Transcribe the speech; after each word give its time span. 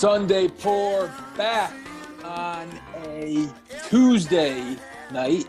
Sunday 0.00 0.48
pour 0.48 1.12
back 1.36 1.74
on 2.24 2.66
a 3.04 3.46
Tuesday 3.86 4.78
night. 5.12 5.46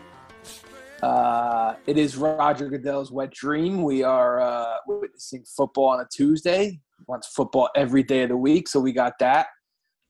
Uh, 1.02 1.76
it 1.86 1.96
is 1.96 2.18
Roger 2.18 2.68
Goodell's 2.68 3.10
wet 3.10 3.30
dream. 3.30 3.82
We 3.82 4.02
are 4.02 4.42
uh, 4.42 4.74
witnessing 4.86 5.46
football 5.56 5.86
on 5.86 6.00
a 6.00 6.06
Tuesday. 6.12 6.78
Wants 7.08 7.28
football 7.28 7.70
every 7.74 8.02
day 8.02 8.24
of 8.24 8.28
the 8.28 8.36
week, 8.36 8.68
so 8.68 8.78
we 8.78 8.92
got 8.92 9.18
that. 9.20 9.46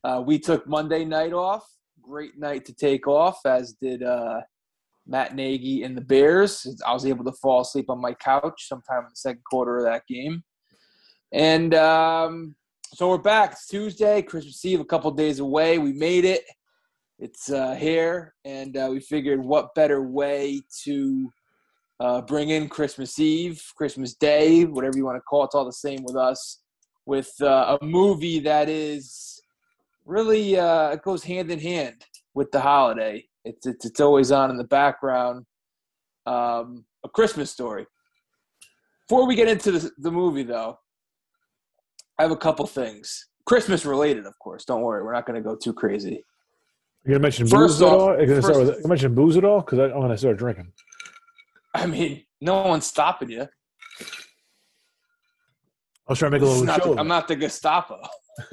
Uh, 0.02 0.24
we 0.26 0.40
took 0.40 0.66
Monday 0.66 1.04
night 1.04 1.32
off. 1.32 1.64
Great 2.00 2.36
night 2.36 2.64
to 2.64 2.74
take 2.74 3.06
off, 3.06 3.38
as 3.46 3.74
did 3.80 4.02
uh, 4.02 4.40
Matt 5.06 5.36
Nagy 5.36 5.84
and 5.84 5.96
the 5.96 6.00
Bears. 6.00 6.66
I 6.84 6.92
was 6.92 7.06
able 7.06 7.24
to 7.26 7.32
fall 7.40 7.60
asleep 7.60 7.88
on 7.88 8.00
my 8.00 8.14
couch 8.14 8.66
sometime 8.66 9.04
in 9.04 9.10
the 9.10 9.14
second 9.14 9.44
quarter 9.48 9.78
of 9.78 9.84
that 9.84 10.02
game. 10.08 10.42
And 11.32 11.76
um, 11.76 12.56
so 12.94 13.08
we're 13.08 13.16
back. 13.16 13.52
It's 13.52 13.66
Tuesday, 13.66 14.20
Christmas 14.20 14.62
Eve, 14.66 14.80
a 14.80 14.84
couple 14.84 15.10
days 15.12 15.38
away. 15.38 15.78
We 15.78 15.94
made 15.94 16.26
it. 16.26 16.44
It's 17.18 17.50
uh, 17.50 17.74
here, 17.74 18.34
and 18.44 18.76
uh, 18.76 18.88
we 18.90 19.00
figured 19.00 19.42
what 19.42 19.74
better 19.74 20.02
way 20.02 20.60
to 20.84 21.32
uh, 22.00 22.20
bring 22.20 22.50
in 22.50 22.68
Christmas 22.68 23.18
Eve, 23.18 23.62
Christmas 23.76 24.14
Day, 24.14 24.66
whatever 24.66 24.98
you 24.98 25.06
want 25.06 25.16
to 25.16 25.22
call 25.22 25.42
it. 25.42 25.46
It's 25.46 25.54
all 25.54 25.64
the 25.64 25.72
same 25.72 26.02
with 26.02 26.16
us, 26.16 26.60
with 27.06 27.32
uh, 27.40 27.78
a 27.80 27.84
movie 27.84 28.40
that 28.40 28.68
is 28.68 29.40
really 30.04 30.58
uh, 30.58 30.90
it 30.90 31.02
goes 31.02 31.24
hand 31.24 31.50
in 31.50 31.60
hand 31.60 32.04
with 32.34 32.50
the 32.50 32.60
holiday. 32.60 33.24
It's 33.46 33.66
it's, 33.66 33.86
it's 33.86 34.00
always 34.00 34.30
on 34.30 34.50
in 34.50 34.58
the 34.58 34.64
background. 34.64 35.46
Um, 36.26 36.84
a 37.04 37.08
Christmas 37.08 37.50
story. 37.50 37.86
Before 39.08 39.26
we 39.26 39.34
get 39.34 39.48
into 39.48 39.72
the, 39.72 39.90
the 39.98 40.10
movie, 40.10 40.42
though, 40.42 40.78
I 42.18 42.22
have 42.22 42.30
a 42.30 42.36
couple 42.36 42.66
things. 42.66 43.26
Christmas 43.44 43.84
related, 43.84 44.26
of 44.26 44.38
course. 44.38 44.64
Don't 44.64 44.82
worry, 44.82 45.02
we're 45.02 45.12
not 45.12 45.26
going 45.26 45.42
to 45.42 45.48
go 45.48 45.56
too 45.56 45.72
crazy. 45.72 46.24
You 47.04 47.10
gonna 47.10 47.18
mention 47.18 47.48
First 47.48 47.80
booze 47.80 47.82
at 47.82 47.88
all? 47.88 48.20
You 48.20 48.40
start 48.40 48.56
with, 48.58 48.78
you 48.80 48.88
mention 48.88 49.12
booze 49.14 49.36
at 49.36 49.44
all? 49.44 49.60
Because 49.60 49.80
I'm 49.80 49.90
gonna 50.00 50.16
start 50.16 50.36
drinking. 50.36 50.72
I 51.74 51.86
mean, 51.86 52.22
no 52.40 52.62
one's 52.62 52.86
stopping 52.86 53.28
you. 53.30 53.42
I 53.42 53.46
was 56.06 56.18
trying 56.20 56.30
to 56.30 56.38
make 56.38 56.42
a 56.42 56.44
little 56.48 56.64
not 56.64 56.82
show. 56.84 56.94
the- 56.94 57.00
I'm 57.00 57.08
not 57.08 57.26
the 57.26 57.34
Gestapo. 57.34 58.00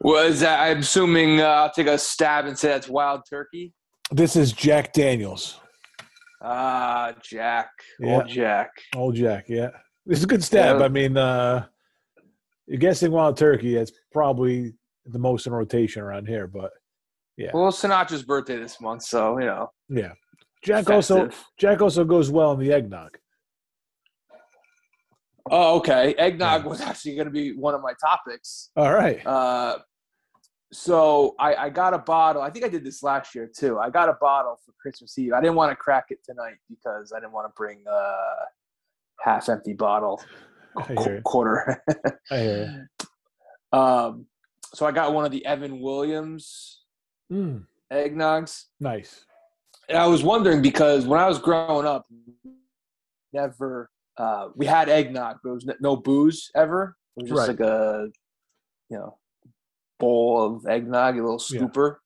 Was 0.00 0.40
that, 0.40 0.60
I'm 0.60 0.78
assuming 0.78 1.40
uh, 1.40 1.44
I'll 1.44 1.70
take 1.72 1.86
a 1.88 1.98
stab 1.98 2.46
and 2.46 2.58
say 2.58 2.68
that's 2.68 2.88
wild 2.88 3.22
turkey. 3.28 3.74
this 4.10 4.36
is 4.36 4.52
Jack 4.52 4.92
Daniels, 4.92 5.60
Ah, 6.40 7.12
Jack, 7.22 7.68
Yeah. 8.00 8.14
old 8.16 8.28
Jack. 8.28 8.70
old 8.94 9.14
Jack. 9.14 9.44
Yeah, 9.48 9.70
it's 10.06 10.22
a 10.24 10.26
good 10.26 10.42
stab. 10.44 10.78
Yeah. 10.78 10.84
I 10.84 10.88
mean, 10.88 11.16
uh, 11.16 11.66
you're 12.66 12.78
guessing 12.78 13.12
wild 13.12 13.36
turkey. 13.36 13.76
It's 13.76 13.92
probably 14.12 14.74
the 15.06 15.18
most 15.18 15.46
in 15.46 15.52
rotation 15.52 16.02
around 16.02 16.26
here, 16.26 16.46
but 16.46 16.70
yeah, 17.36 17.50
Well, 17.54 17.70
Sinatra's 17.70 18.22
birthday 18.22 18.56
this 18.56 18.80
month, 18.80 19.02
so 19.02 19.38
you 19.38 19.46
know. 19.46 19.70
yeah. 19.88 20.12
Jack 20.64 20.90
also. 20.90 21.28
Jack 21.58 21.80
also 21.80 22.04
goes 22.04 22.30
well 22.30 22.52
in 22.52 22.58
the 22.58 22.72
eggnog. 22.72 23.16
Oh, 25.48 25.76
okay. 25.76 26.14
Eggnog 26.18 26.62
Yeah. 26.64 26.68
was 26.68 26.80
actually 26.80 27.14
going 27.14 27.26
to 27.26 27.30
be 27.32 27.52
one 27.54 27.74
of 27.74 27.80
my 27.82 27.92
topics. 28.04 28.70
All 28.76 28.92
right. 28.92 29.24
Uh, 29.24 29.78
so 30.72 31.36
I, 31.38 31.54
I 31.54 31.70
got 31.70 31.94
a 31.94 31.98
bottle. 31.98 32.42
I 32.42 32.50
think 32.50 32.64
I 32.64 32.68
did 32.68 32.82
this 32.84 33.02
last 33.04 33.32
year 33.34 33.48
too. 33.56 33.78
I 33.78 33.88
got 33.90 34.08
a 34.08 34.14
bottle 34.20 34.58
for 34.64 34.72
Christmas 34.80 35.16
Eve. 35.18 35.32
I 35.34 35.40
didn't 35.40 35.54
want 35.54 35.70
to 35.70 35.76
crack 35.76 36.06
it 36.08 36.18
tonight 36.24 36.56
because 36.68 37.12
I 37.14 37.20
didn't 37.20 37.32
want 37.32 37.46
to 37.48 37.52
bring 37.56 37.78
a 37.86 38.16
half 39.20 39.48
empty 39.48 39.72
bottle, 39.74 40.20
I 40.76 41.20
quarter. 41.24 41.82
I 42.30 42.38
hear 42.38 42.90
um, 43.72 44.26
so 44.74 44.86
I 44.86 44.92
got 44.92 45.12
one 45.12 45.24
of 45.24 45.30
the 45.30 45.44
Evan 45.46 45.80
Williams. 45.80 46.82
Mm, 47.32 47.64
eggnogs. 47.92 48.64
nice. 48.80 49.24
And 49.88 49.98
I 49.98 50.06
was 50.06 50.22
wondering 50.24 50.62
because 50.62 51.06
when 51.06 51.20
I 51.20 51.26
was 51.28 51.38
growing 51.38 51.86
up, 51.86 52.06
never 53.32 53.90
uh, 54.16 54.48
we 54.54 54.66
had 54.66 54.88
eggnog, 54.88 55.38
but 55.42 55.50
it 55.50 55.52
was 55.52 55.68
n- 55.68 55.76
no 55.80 55.96
booze 55.96 56.50
ever. 56.54 56.96
It 57.16 57.22
was 57.22 57.30
just 57.30 57.38
Right. 57.40 57.48
like 57.48 57.60
a 57.60 58.08
you 58.90 58.96
know 58.98 59.18
bowl 59.98 60.42
of 60.56 60.66
eggnog, 60.66 61.14
a 61.16 61.22
little 61.22 61.40
Yeah. 61.50 61.60
scooper. 61.60 61.96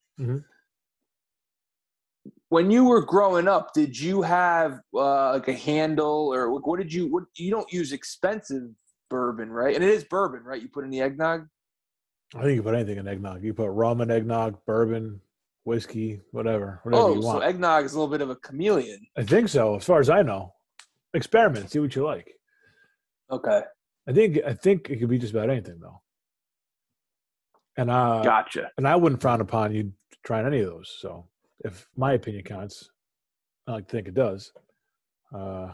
When 2.51 2.69
you 2.69 2.83
were 2.83 2.99
growing 2.99 3.47
up, 3.47 3.73
did 3.73 3.97
you 3.97 4.21
have 4.23 4.81
uh, 4.93 5.31
like 5.31 5.47
a 5.47 5.53
handle 5.53 6.33
or 6.33 6.51
what 6.59 6.79
did 6.79 6.91
you? 6.91 7.07
What 7.07 7.23
you 7.37 7.49
don't 7.49 7.71
use 7.71 7.93
expensive 7.93 8.63
bourbon, 9.09 9.49
right? 9.49 9.73
And 9.73 9.81
it 9.81 9.89
is 9.89 10.03
bourbon, 10.03 10.43
right? 10.43 10.61
You 10.61 10.67
put 10.67 10.83
in 10.83 10.89
the 10.89 10.99
eggnog. 10.99 11.47
I 12.35 12.41
think 12.41 12.55
you 12.55 12.61
put 12.61 12.75
anything 12.75 12.97
in 12.97 13.07
eggnog. 13.07 13.41
You 13.41 13.53
put 13.53 13.69
rum 13.69 14.01
in 14.01 14.11
eggnog, 14.11 14.57
bourbon, 14.65 15.21
whiskey, 15.63 16.19
whatever, 16.31 16.81
whatever 16.83 17.03
Oh, 17.03 17.15
you 17.15 17.21
so 17.21 17.39
eggnog 17.39 17.85
is 17.85 17.93
a 17.93 17.95
little 17.97 18.11
bit 18.11 18.19
of 18.19 18.29
a 18.29 18.35
chameleon. 18.35 18.99
I 19.15 19.23
think 19.23 19.47
so, 19.47 19.77
as 19.77 19.85
far 19.85 20.01
as 20.01 20.09
I 20.09 20.21
know. 20.21 20.53
Experiment, 21.13 21.71
see 21.71 21.79
what 21.79 21.95
you 21.95 22.03
like. 22.03 22.33
Okay, 23.31 23.61
I 24.09 24.11
think 24.11 24.39
I 24.45 24.53
think 24.55 24.89
it 24.89 24.97
could 24.99 25.09
be 25.09 25.19
just 25.19 25.33
about 25.33 25.49
anything 25.49 25.79
though. 25.79 26.01
And 27.77 27.89
uh 27.89 28.23
gotcha. 28.23 28.71
and 28.77 28.85
I 28.85 28.97
wouldn't 28.97 29.21
frown 29.21 29.39
upon 29.39 29.73
you 29.73 29.93
trying 30.25 30.45
any 30.45 30.59
of 30.59 30.65
those. 30.65 30.93
So 30.99 31.27
if 31.63 31.87
my 31.95 32.13
opinion 32.13 32.43
counts, 32.43 32.89
I 33.67 33.73
like 33.73 33.87
to 33.87 33.91
think 33.91 34.07
it 34.07 34.13
does. 34.13 34.51
Uh 35.33 35.71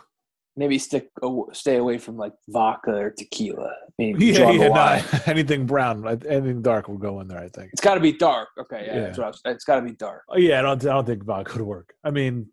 maybe 0.57 0.79
stick 0.79 1.09
stay 1.53 1.77
away 1.77 1.97
from 1.99 2.17
like 2.17 2.33
vodka 2.49 2.91
or 2.91 3.11
tequila. 3.11 3.71
Maybe 3.97 4.25
yeah, 4.33 4.51
yeah, 4.51 5.21
anything 5.27 5.65
brown, 5.65 6.05
anything 6.27 6.61
dark 6.61 6.89
would 6.89 6.99
go 6.99 7.21
in 7.21 7.27
there, 7.27 7.39
I 7.39 7.47
think. 7.47 7.69
It's 7.71 7.81
got 7.81 7.93
to 7.93 7.99
be 7.99 8.11
dark. 8.11 8.49
Okay, 8.59 8.83
yeah, 8.85 8.95
Yeah. 8.95 9.01
That's 9.01 9.17
what 9.17 9.23
I 9.25 9.27
was, 9.27 9.41
it's 9.45 9.63
got 9.63 9.75
to 9.75 9.83
be 9.83 9.93
dark. 9.93 10.23
Oh 10.29 10.37
yeah, 10.37 10.59
I 10.59 10.61
don't 10.63 10.83
I 10.83 10.93
don't 10.93 11.05
think 11.05 11.23
vodka 11.23 11.53
would 11.53 11.61
work. 11.61 11.93
I 12.03 12.09
mean, 12.09 12.47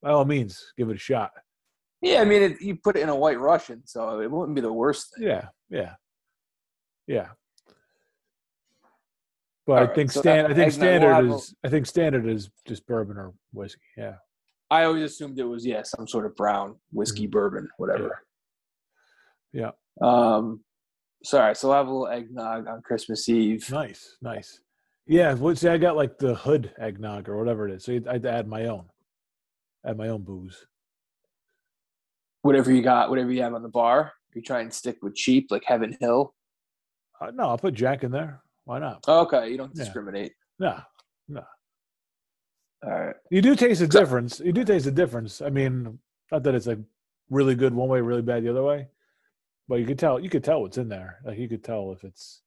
by 0.00 0.10
all 0.10 0.24
means, 0.24 0.72
give 0.78 0.88
it 0.88 0.96
a 0.96 0.98
shot. 0.98 1.32
Yeah, 2.00 2.20
I 2.20 2.24
mean, 2.24 2.42
it, 2.42 2.62
you 2.62 2.76
put 2.76 2.96
it 2.96 3.00
in 3.00 3.08
a 3.08 3.16
White 3.16 3.40
Russian, 3.40 3.82
so 3.84 4.20
it 4.20 4.30
wouldn't 4.30 4.54
be 4.54 4.60
the 4.60 4.72
worst 4.72 5.08
thing. 5.16 5.26
Yeah, 5.26 5.48
yeah, 5.68 5.94
yeah. 7.08 7.28
But 9.68 9.74
All 9.74 9.78
I 9.80 9.82
right, 9.84 9.94
think 9.94 10.10
so 10.10 10.20
stan- 10.20 10.44
that 10.44 10.50
I 10.50 10.54
think 10.54 10.72
standard 10.72 11.12
have 11.12 11.26
a- 11.28 11.34
is 11.34 11.54
I 11.62 11.68
think 11.68 11.84
standard 11.84 12.26
is 12.26 12.48
just 12.66 12.86
bourbon 12.86 13.18
or 13.18 13.34
whiskey. 13.52 13.82
Yeah, 13.98 14.14
I 14.70 14.84
always 14.84 15.02
assumed 15.02 15.38
it 15.38 15.44
was 15.44 15.66
yeah 15.66 15.82
some 15.82 16.08
sort 16.08 16.24
of 16.24 16.34
brown 16.36 16.76
whiskey, 16.90 17.26
bourbon, 17.26 17.68
whatever. 17.76 18.22
Mm-hmm. 19.54 19.58
Yeah. 19.58 19.70
Um, 20.00 20.64
sorry. 21.22 21.54
So 21.54 21.70
I 21.70 21.76
have 21.76 21.86
a 21.86 21.90
little 21.90 22.08
eggnog 22.08 22.66
on 22.66 22.80
Christmas 22.80 23.28
Eve. 23.28 23.70
nice, 23.70 24.16
nice. 24.22 24.58
Yeah, 25.06 25.34
well, 25.34 25.54
see, 25.54 25.68
I 25.68 25.76
got 25.76 25.96
like 25.96 26.16
the 26.16 26.34
hood 26.34 26.72
eggnog 26.78 27.28
or 27.28 27.36
whatever 27.36 27.68
it 27.68 27.74
is. 27.74 27.84
So 27.84 27.92
I 28.08 28.12
had 28.14 28.22
to 28.22 28.32
add 28.32 28.48
my 28.48 28.68
own, 28.68 28.86
add 29.84 29.98
my 29.98 30.08
own 30.08 30.22
booze. 30.22 30.66
Whatever 32.40 32.72
you 32.72 32.80
got, 32.80 33.10
whatever 33.10 33.30
you 33.32 33.42
have 33.42 33.52
on 33.52 33.62
the 33.62 33.68
bar. 33.68 34.12
You 34.34 34.40
try 34.40 34.60
and 34.62 34.72
stick 34.72 34.96
with 35.02 35.14
cheap, 35.14 35.48
like 35.50 35.64
Heaven 35.66 35.94
Hill. 36.00 36.34
Uh, 37.20 37.32
no, 37.34 37.44
I'll 37.50 37.58
put 37.58 37.74
Jack 37.74 38.02
in 38.02 38.10
there. 38.12 38.40
Why 38.68 38.78
not? 38.78 39.02
Okay, 39.08 39.50
you 39.50 39.56
don't 39.56 39.72
Yeah. 39.74 39.82
discriminate. 39.84 40.34
No, 40.58 40.78
no. 41.26 41.42
All 42.84 42.90
right. 42.90 43.16
You 43.30 43.40
do 43.40 43.56
taste 43.56 43.80
the 43.80 43.90
So- 43.90 43.98
difference. 43.98 44.40
You 44.40 44.52
do 44.52 44.62
taste 44.62 44.84
the 44.84 44.90
difference. 44.92 45.40
I 45.40 45.48
mean, 45.48 45.98
not 46.30 46.42
that 46.42 46.54
it's 46.54 46.66
like 46.66 46.78
really 47.30 47.54
good 47.54 47.72
one 47.72 47.88
way, 47.88 48.02
really 48.02 48.20
bad 48.20 48.42
the 48.42 48.50
other 48.50 48.62
way, 48.62 48.90
but 49.68 49.76
you 49.76 49.86
could 49.86 49.98
tell. 49.98 50.20
You 50.20 50.28
could 50.28 50.44
tell 50.44 50.60
what's 50.60 50.76
in 50.76 50.90
there. 50.90 51.18
Like 51.24 51.38
you 51.38 51.48
could 51.48 51.64
tell 51.64 51.92
if 51.92 52.04
it's, 52.04 52.42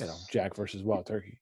you 0.00 0.06
know, 0.06 0.16
Jack 0.32 0.56
versus 0.56 0.82
Wild 0.82 1.06
Turkey. 1.06 1.40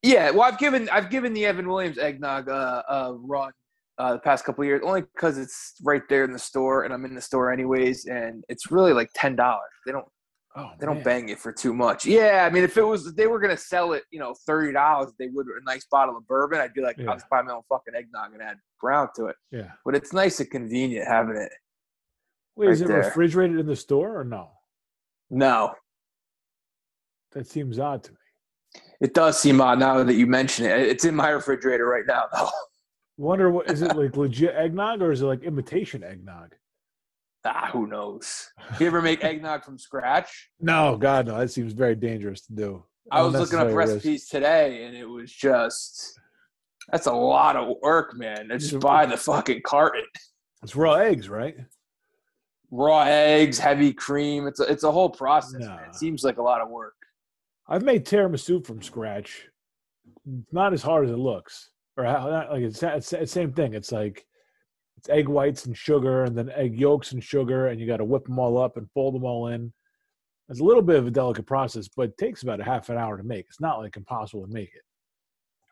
Yeah, 0.00 0.30
well, 0.30 0.42
I've 0.44 0.58
given 0.58 0.88
I've 0.88 1.10
given 1.10 1.34
the 1.34 1.44
Evan 1.44 1.68
Williams 1.68 1.98
eggnog 1.98 2.48
uh, 2.48 2.82
a 2.88 3.12
run 3.12 3.52
uh, 3.98 4.14
the 4.14 4.18
past 4.20 4.46
couple 4.46 4.62
of 4.62 4.66
years, 4.66 4.80
only 4.82 5.02
because 5.02 5.36
it's 5.36 5.74
right 5.84 6.02
there 6.08 6.24
in 6.24 6.32
the 6.32 6.38
store, 6.38 6.84
and 6.84 6.94
I'm 6.94 7.04
in 7.04 7.14
the 7.14 7.20
store 7.20 7.52
anyways, 7.52 8.06
and 8.06 8.42
it's 8.48 8.70
really 8.70 8.94
like 8.94 9.10
ten 9.14 9.36
dollars. 9.36 9.68
They 9.84 9.92
don't 9.92 10.08
Oh, 10.54 10.70
they 10.78 10.84
don't 10.84 10.96
man. 10.96 11.04
bang 11.04 11.28
it 11.30 11.38
for 11.38 11.50
too 11.50 11.72
much. 11.72 12.04
Yeah, 12.04 12.46
I 12.46 12.52
mean, 12.52 12.62
if 12.62 12.76
it 12.76 12.82
was 12.82 13.06
if 13.06 13.16
they 13.16 13.26
were 13.26 13.38
gonna 13.40 13.56
sell 13.56 13.92
it, 13.94 14.02
you 14.10 14.18
know, 14.18 14.34
thirty 14.46 14.72
dollars, 14.72 15.10
they 15.18 15.28
would 15.28 15.46
a 15.46 15.64
nice 15.64 15.86
bottle 15.90 16.16
of 16.16 16.26
bourbon. 16.26 16.60
I'd 16.60 16.74
be 16.74 16.82
like, 16.82 16.96
Yeah. 16.98 17.08
I'll 17.10 17.16
just 17.16 17.28
buy 17.30 17.40
my 17.42 17.52
own 17.54 17.62
fucking 17.70 17.94
eggnog 17.94 18.34
and 18.34 18.42
add 18.42 18.58
brown 18.80 19.08
to 19.16 19.26
it. 19.26 19.36
Yeah. 19.50 19.70
But 19.84 19.94
it's 19.94 20.12
nice 20.12 20.40
and 20.40 20.50
convenient 20.50 21.08
having 21.08 21.36
it. 21.36 21.50
Wait, 22.56 22.68
is 22.70 22.82
it 22.82 22.88
there. 22.88 22.98
refrigerated 22.98 23.58
in 23.58 23.66
the 23.66 23.76
store 23.76 24.18
or 24.20 24.24
no? 24.24 24.50
No, 25.30 25.72
That 27.32 27.46
seems 27.46 27.78
odd 27.78 28.02
to 28.04 28.10
me. 28.12 28.18
it 29.00 29.14
does 29.14 29.40
seem 29.40 29.58
odd 29.62 29.78
now 29.78 30.04
that 30.04 30.12
you 30.14 30.26
mention 30.26 30.66
it. 30.66 30.78
It's 30.80 31.06
in 31.06 31.14
my 31.14 31.30
refrigerator 31.30 31.86
right 31.86 32.04
now, 32.06 32.24
though. 32.30 32.50
Wonder 33.16 33.50
what 33.50 33.70
is 33.70 33.80
it 33.80 33.96
like 33.96 34.14
legit 34.18 34.54
eggnog 34.54 35.00
or 35.00 35.10
is 35.12 35.22
it 35.22 35.26
like 35.26 35.42
imitation 35.44 36.04
eggnog? 36.04 36.54
Ah, 37.44 37.70
who 37.72 37.86
knows? 37.86 38.50
You 38.78 38.86
ever 38.86 39.02
make 39.02 39.24
eggnog 39.24 39.64
from 39.64 39.78
scratch? 39.78 40.50
No, 40.60 40.96
God, 40.96 41.26
no. 41.26 41.38
That 41.38 41.50
seems 41.50 41.72
very 41.72 41.94
dangerous 41.94 42.42
to 42.46 42.52
do. 42.52 42.84
I 43.10 43.22
was 43.22 43.34
looking 43.34 43.58
up 43.58 43.68
Unnecessary 43.68 43.74
risk. 43.74 43.94
recipes 43.94 44.28
today, 44.28 44.84
and 44.84 44.96
it 44.96 45.04
was 45.06 45.32
just 45.32 46.18
that's 46.90 47.06
a 47.06 47.12
lot 47.12 47.56
of 47.56 47.76
work, 47.82 48.16
man. 48.16 48.48
Just 48.50 48.78
buy 48.80 49.06
the 49.06 49.16
fucking 49.16 49.62
carton. 49.64 50.04
It's 50.62 50.76
raw 50.76 50.94
eggs, 50.94 51.28
right? 51.28 51.56
raw 52.72 53.02
eggs, 53.02 53.58
heavy 53.58 53.92
cream. 53.92 54.48
It's 54.48 54.58
a, 54.58 54.64
it's 54.64 54.82
a 54.82 54.90
whole 54.90 55.10
process. 55.10 55.60
Nah. 55.60 55.76
It 55.88 55.94
seems 55.94 56.24
like 56.24 56.38
a 56.38 56.42
lot 56.42 56.60
of 56.60 56.68
work. 56.70 56.94
I've 57.68 57.84
made 57.84 58.04
tiramisu 58.04 58.66
from 58.66 58.82
scratch. 58.82 59.46
It's 60.26 60.52
not 60.52 60.72
as 60.72 60.82
hard 60.82 61.04
as 61.04 61.12
it 61.12 61.18
looks, 61.18 61.70
or 61.96 62.04
how, 62.04 62.28
not, 62.28 62.50
like 62.50 62.62
it's, 62.62 62.82
it's 62.82 63.12
it's 63.12 63.32
same 63.32 63.52
thing. 63.52 63.74
It's 63.74 63.92
like 63.92 64.26
it's 65.02 65.08
egg 65.08 65.26
whites 65.28 65.66
and 65.66 65.76
sugar, 65.76 66.22
and 66.24 66.38
then 66.38 66.50
egg 66.50 66.78
yolks 66.78 67.10
and 67.10 67.22
sugar, 67.22 67.66
and 67.66 67.80
you 67.80 67.88
got 67.88 67.96
to 67.96 68.04
whip 68.04 68.24
them 68.24 68.38
all 68.38 68.56
up 68.56 68.76
and 68.76 68.88
fold 68.92 69.16
them 69.16 69.24
all 69.24 69.48
in. 69.48 69.72
It's 70.48 70.60
a 70.60 70.64
little 70.64 70.82
bit 70.82 70.96
of 70.96 71.08
a 71.08 71.10
delicate 71.10 71.44
process, 71.46 71.88
but 71.88 72.10
it 72.10 72.18
takes 72.18 72.44
about 72.44 72.60
a 72.60 72.64
half 72.64 72.88
an 72.88 72.98
hour 72.98 73.16
to 73.16 73.24
make. 73.24 73.46
It's 73.48 73.60
not 73.60 73.80
like 73.80 73.96
impossible 73.96 74.46
to 74.46 74.52
make 74.52 74.70
it. 74.74 74.82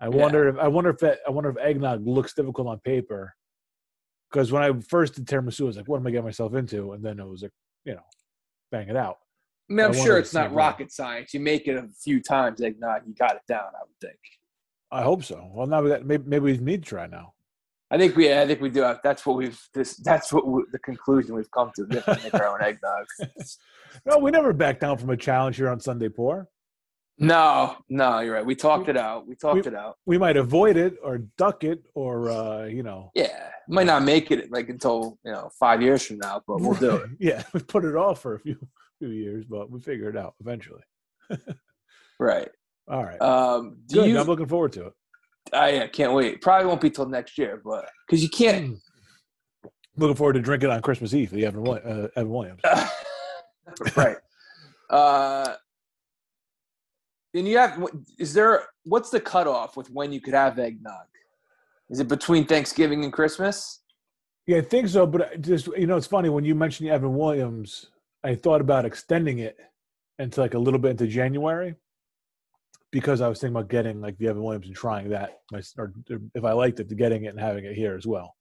I 0.00 0.06
Yeah. 0.09 0.17
wonder 0.17 0.49
if 0.49 0.56
I 0.56 0.67
wonder 0.67 0.91
if 0.91 0.99
that, 0.99 1.21
I 1.27 1.31
wonder 1.31 1.50
if 1.50 1.59
eggnog 1.59 2.05
looks 2.05 2.35
difficult 2.35 2.67
on 2.67 2.81
paper. 2.81 3.37
Because 4.31 4.50
when 4.50 4.62
I 4.65 4.73
first 4.81 5.15
did 5.15 5.27
tiramisu, 5.27 5.62
I 5.62 5.65
was 5.65 5.77
like, 5.77 5.87
"What 5.88 5.99
am 6.00 6.06
I 6.06 6.11
getting 6.11 6.25
myself 6.25 6.55
into?" 6.55 6.93
And 6.93 7.05
then 7.05 7.21
it 7.21 7.27
was 7.27 7.43
like, 7.43 7.53
you 7.85 7.94
know, 7.94 8.03
bang 8.73 8.88
it 8.88 8.97
out. 8.97 9.19
I 9.69 9.73
mean, 9.75 9.87
I'm 9.87 9.93
sure 9.93 10.19
it's 10.19 10.35
not 10.35 10.53
rocket 10.53 10.91
science. 10.91 11.35
You 11.35 11.41
make 11.41 11.69
it 11.69 11.77
a 11.77 11.88
few 12.03 12.21
times, 12.21 12.61
not 12.79 13.06
you 13.06 13.15
got 13.15 13.37
it 13.37 13.43
down. 13.47 13.67
I 13.77 13.82
would 13.87 14.00
think. 14.00 14.19
I 14.91 15.03
hope 15.03 15.23
so. 15.23 15.49
Well, 15.53 15.69
now 15.69 15.82
we 15.82 15.91
got, 15.91 16.05
maybe 16.05 16.25
maybe 16.27 16.44
we 16.53 16.59
need 16.59 16.82
to 16.82 16.88
try 16.88 17.06
now. 17.06 17.35
I 17.91 17.99
think 17.99 18.17
we. 18.17 18.33
I 18.33 18.47
think 18.47 18.61
we 18.61 18.71
do. 18.71 18.83
Have, 18.83 19.01
that's 19.03 19.27
what 19.27 19.37
we've. 19.37 19.61
This. 19.75 19.97
That's 19.97 20.33
what 20.33 20.47
we, 20.47 20.63
the 20.73 20.79
conclusion 20.79 21.35
we've 21.35 21.51
come 21.51 21.73
to. 21.77 21.85
We 21.85 21.97
have 21.97 22.05
to 22.05 22.21
make 22.23 22.35
our 22.35 22.49
own 22.49 22.63
eggnog. 22.63 23.07
No, 24.07 24.19
we 24.19 24.31
never 24.31 24.53
back 24.53 24.79
down 24.79 24.97
from 24.97 25.11
a 25.11 25.17
challenge 25.17 25.57
here 25.57 25.69
on 25.69 25.81
Sunday 25.81 26.09
Pour. 26.09 26.49
No, 27.19 27.77
no, 27.89 28.21
you're 28.21 28.35
right. 28.35 28.47
We 28.47 28.55
talked 28.55 28.89
it 28.89 28.97
out. 28.97 29.27
We 29.27 29.35
talked 29.35 29.67
it 29.67 29.75
out. 29.75 29.97
We 30.07 30.17
might 30.17 30.37
avoid 30.37 30.77
it 30.77 30.95
or 31.03 31.19
duck 31.37 31.65
it 31.65 31.83
or 31.95 32.31
uh, 32.31 32.65
you 32.67 32.83
know. 32.83 33.11
Yeah, 33.15 33.51
might 33.69 33.87
not 33.87 34.05
make 34.05 34.31
it 34.31 34.51
like 34.53 34.69
until 34.69 35.19
you 35.25 35.33
know 35.33 35.51
five 35.59 35.83
years 35.83 36.07
from 36.07 36.19
now, 36.19 36.43
but 36.47 36.61
we'll 36.61 36.75
do 36.75 36.97
it. 36.97 37.11
yeah, 37.19 37.43
we 37.53 37.61
put 37.61 37.85
it 37.85 37.97
off 37.97 38.23
for 38.23 38.37
a 38.37 38.39
few 38.39 38.57
few 39.01 39.09
years, 39.09 39.45
but 39.49 39.71
we 39.71 39.81
figure 39.81 40.09
it 40.09 40.17
out 40.17 40.35
eventually. 40.41 40.83
Right. 42.21 42.51
All 42.87 43.03
right. 43.03 43.21
Um, 43.21 43.79
do 43.87 43.97
Good. 43.97 44.11
you? 44.11 44.21
I'm 44.21 44.27
looking 44.27 44.47
forward 44.47 44.73
to 44.75 44.89
it. 44.89 44.93
I 45.53 45.79
uh, 45.79 45.89
can't 45.89 46.13
wait. 46.13 46.41
Probably 46.41 46.67
won't 46.67 46.81
be 46.81 46.91
till 46.91 47.07
next 47.07 47.39
year, 47.39 47.61
but 47.65 47.89
because 48.07 48.23
you 48.23 48.29
can't. 48.29 48.79
Looking 49.97 50.17
forward 50.17 50.35
to 50.35 50.41
drinking 50.41 50.71
on 50.71 50.81
Christmas 50.83 51.13
Eve. 51.13 51.31
The 51.31 51.47
Evan, 51.47 51.67
uh, 51.67 52.09
Evan 52.17 52.31
Williams. 52.31 52.61
right. 53.97 54.17
Uh, 54.89 55.55
and 57.35 57.47
you 57.49 57.59
have. 57.59 57.85
Is 58.19 58.33
there? 58.33 58.65
What's 58.85 59.11
the 59.11 59.21
cutoff 59.21 59.77
with 59.77 59.91
when 59.91 60.13
you 60.13 60.21
could 60.21 60.35
have 60.35 60.59
eggnog? 60.59 61.07
Is 61.91 62.01
it 62.01 62.09
between 62.09 62.47
Thanksgiving 62.47 63.05
and 63.05 63.13
Christmas? 63.13 63.81
Yeah, 64.47 64.59
I 64.59 64.63
think 64.63 64.89
so. 64.89 65.07
But 65.07 65.41
just 65.43 65.67
you 65.77 65.87
know, 65.87 65.97
it's 65.97 66.07
funny 66.07 66.29
when 66.29 66.45
you 66.45 66.55
mentioned 66.55 66.89
the 66.89 66.95
Evan 66.95 67.17
Williams. 67.17 67.87
I 68.23 68.35
thought 68.35 68.61
about 68.61 68.85
extending 68.85 69.39
it 69.39 69.57
into 70.19 70.41
like 70.41 70.55
a 70.55 70.59
little 70.59 70.79
bit 70.79 70.93
into 70.93 71.07
January 71.07 71.75
because 72.93 73.21
I 73.21 73.29
was 73.29 73.41
thinking 73.41 73.57
about 73.57 73.69
getting 73.71 74.01
like 74.01 74.19
the 74.19 74.29
Evan 74.29 74.43
Williams 74.43 74.67
and 74.67 74.75
trying 74.77 75.09
that. 75.11 75.39
My, 75.53 75.61
or 75.79 75.93
if 76.35 76.45
I 76.45 76.53
liked 76.53 76.81
it, 76.81 76.89
to 76.89 76.95
getting 76.95 77.25
it 77.25 77.29
and 77.29 77.41
having 77.41 77.65
it 77.65 77.75
here 77.75 77.95
as 77.97 78.07
well. 78.07 78.35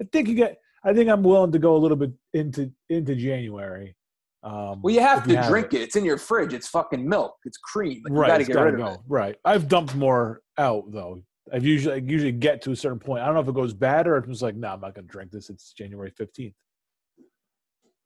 I 0.00 0.04
think 0.12 0.28
you 0.28 0.34
get. 0.34 0.58
I 0.84 0.92
think 0.92 1.08
I'm 1.10 1.22
willing 1.22 1.52
to 1.52 1.58
go 1.58 1.76
a 1.76 1.78
little 1.78 1.96
bit 1.96 2.12
into 2.34 2.70
into 2.88 3.14
January. 3.16 3.96
Um, 4.42 4.80
Well, 4.82 4.94
you 4.94 5.00
have 5.00 5.26
to 5.26 5.42
drink 5.48 5.72
it. 5.74 5.80
It's 5.80 5.96
in 5.96 6.04
your 6.04 6.18
fridge. 6.18 6.52
It's 6.54 6.68
fucking 6.68 7.08
milk. 7.08 7.34
It's 7.44 7.56
cream. 7.58 8.02
Like, 8.04 8.12
you 8.12 8.26
got 8.26 8.38
to 8.38 8.44
get 8.44 8.52
gotta 8.52 8.64
rid 8.72 8.74
of 8.80 8.86
go. 8.86 8.92
it. 8.94 9.00
Right. 9.08 9.36
I've 9.44 9.66
dumped 9.68 9.94
more 9.96 10.42
out 10.58 10.84
though. 10.92 11.22
I've 11.52 11.64
usually 11.64 11.94
I 11.94 11.98
usually 11.98 12.32
get 12.32 12.62
to 12.62 12.72
a 12.72 12.76
certain 12.76 12.98
point. 13.00 13.22
I 13.22 13.26
don't 13.26 13.34
know 13.34 13.40
if 13.40 13.48
it 13.48 13.54
goes 13.54 13.72
bad 13.74 14.06
or 14.06 14.16
it's 14.18 14.42
like, 14.42 14.54
no, 14.56 14.68
I'm 14.68 14.80
not 14.80 14.94
going 14.94 15.06
to 15.06 15.10
drink 15.12 15.30
this. 15.32 15.48
It's 15.50 15.72
January 15.72 16.12
15th. 16.12 16.54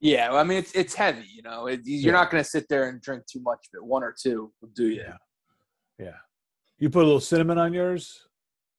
Yeah, 0.00 0.30
well, 0.30 0.38
I 0.38 0.44
mean 0.44 0.58
it's 0.58 0.72
it's 0.72 0.94
heavy. 0.94 1.26
You 1.34 1.42
know, 1.42 1.66
it, 1.66 1.80
you're 1.84 2.12
Yeah. 2.14 2.18
not 2.18 2.30
going 2.30 2.42
to 2.42 2.48
sit 2.48 2.66
there 2.70 2.88
and 2.88 3.00
drink 3.02 3.24
too 3.30 3.40
much 3.40 3.58
of 3.74 3.78
it. 3.78 3.84
One 3.84 4.02
or 4.02 4.14
two 4.18 4.50
will 4.62 4.70
do 4.74 4.86
you. 4.88 5.02
Yeah. 5.02 5.16
Yeah. 6.00 6.16
You 6.78 6.88
put 6.88 7.02
a 7.02 7.06
little 7.06 7.20
cinnamon 7.20 7.58
on 7.58 7.74
yours? 7.74 8.26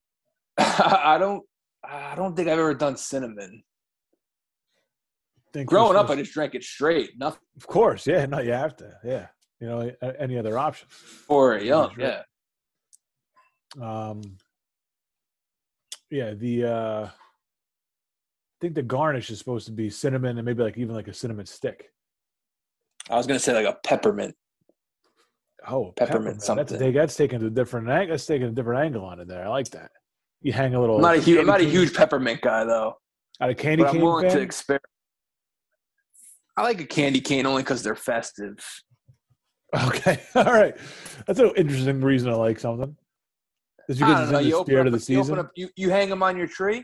I 0.58 1.18
don't. 1.20 1.44
I 1.84 2.16
don't 2.16 2.36
think 2.36 2.48
I've 2.48 2.60
ever 2.60 2.74
done 2.74 2.98
cinnamon. 2.98 3.64
Think 5.54 5.68
Growing 5.68 5.98
up, 5.98 6.10
I 6.10 6.16
just 6.16 6.34
drank 6.34 6.56
it 6.56 6.64
straight. 6.64 7.18
Nothing 7.18 7.42
Of 7.58 7.68
course. 7.68 8.08
Yeah. 8.08 8.26
No, 8.26 8.40
you 8.40 8.54
have 8.54 8.76
to. 8.78 8.94
Yeah. 9.04 9.28
You 9.60 9.68
know, 9.68 9.92
any 10.20 10.38
other 10.38 10.58
option. 10.58 10.88
for 10.90 11.56
it 11.56 11.64
young. 11.64 11.92
Yeah. 11.98 12.22
Um, 13.82 14.22
yeah. 16.10 16.34
The, 16.34 16.64
uh, 16.64 17.06
I 17.06 18.58
think 18.62 18.76
the 18.76 18.82
garnish 18.82 19.30
is 19.30 19.40
supposed 19.40 19.66
to 19.66 19.72
be 19.72 19.90
cinnamon 19.90 20.38
and 20.38 20.46
maybe 20.46 20.64
like 20.64 20.78
even 20.78 20.96
like 20.96 21.08
a 21.08 21.14
cinnamon 21.14 21.46
stick. 21.46 21.92
I 23.10 23.16
was 23.16 23.28
going 23.28 23.38
to 23.38 23.44
say 23.44 23.54
like 23.54 23.66
a 23.66 23.78
peppermint. 23.84 24.36
Oh, 25.68 25.94
Peppermint 25.96 26.36
That's, 26.36 26.46
something. 26.46 26.80
take- 26.80 26.96
that's 26.96 27.16
taking 27.16 27.44
a 27.44 27.50
different 27.50 27.90
angle. 27.90 28.14
That's 28.14 28.26
taking 28.26 28.48
a 28.48 28.52
different 28.52 28.84
angle 28.84 29.06
on 29.06 29.20
it 29.20 29.28
there. 29.28 29.46
I 29.46 29.50
like 29.50 29.70
that. 29.72 29.92
You 30.42 30.54
hang 30.54 30.74
a 30.74 30.80
little. 30.80 30.96
I'm 30.96 31.02
not 31.02 31.18
a 31.18 31.20
huge. 31.20 31.40
I'm 31.40 31.46
not 31.46 31.62
a 31.62 31.66
huge 31.66 31.94
peppermint 31.94 32.42
guy 32.42 32.64
though, 32.64 32.98
Out 33.40 33.52
of 33.52 33.58
candy 33.58 33.84
but 33.84 33.94
I'm 33.94 34.02
willing 34.02 34.28
fan? 34.28 34.38
to 34.38 34.42
experiment. 34.42 34.84
I 36.58 36.64
like 36.64 36.82
a 36.82 36.86
candy 36.86 37.22
cane 37.22 37.46
only 37.46 37.62
because 37.62 37.84
they're 37.84 37.96
festive. 37.96 38.58
Okay, 39.88 40.22
all 40.36 40.44
right. 40.44 40.76
That's 41.26 41.40
an 41.40 41.54
interesting 41.56 42.02
reason 42.02 42.30
to 42.30 42.36
like 42.36 42.60
something. 42.60 42.94
Is 43.88 44.00
because 44.00 44.24
it's 44.24 44.32
know. 44.34 44.40
in 44.40 44.50
the 44.50 44.60
spirit 44.66 44.82
up, 44.82 44.86
of 44.88 44.92
the 44.92 44.98
you, 44.98 45.24
season. 45.24 45.40
up, 45.40 45.52
you, 45.56 45.70
you 45.78 45.90
hang 45.90 46.10
them 46.10 46.22
on 46.22 46.36
your 46.36 46.48
tree. 46.48 46.84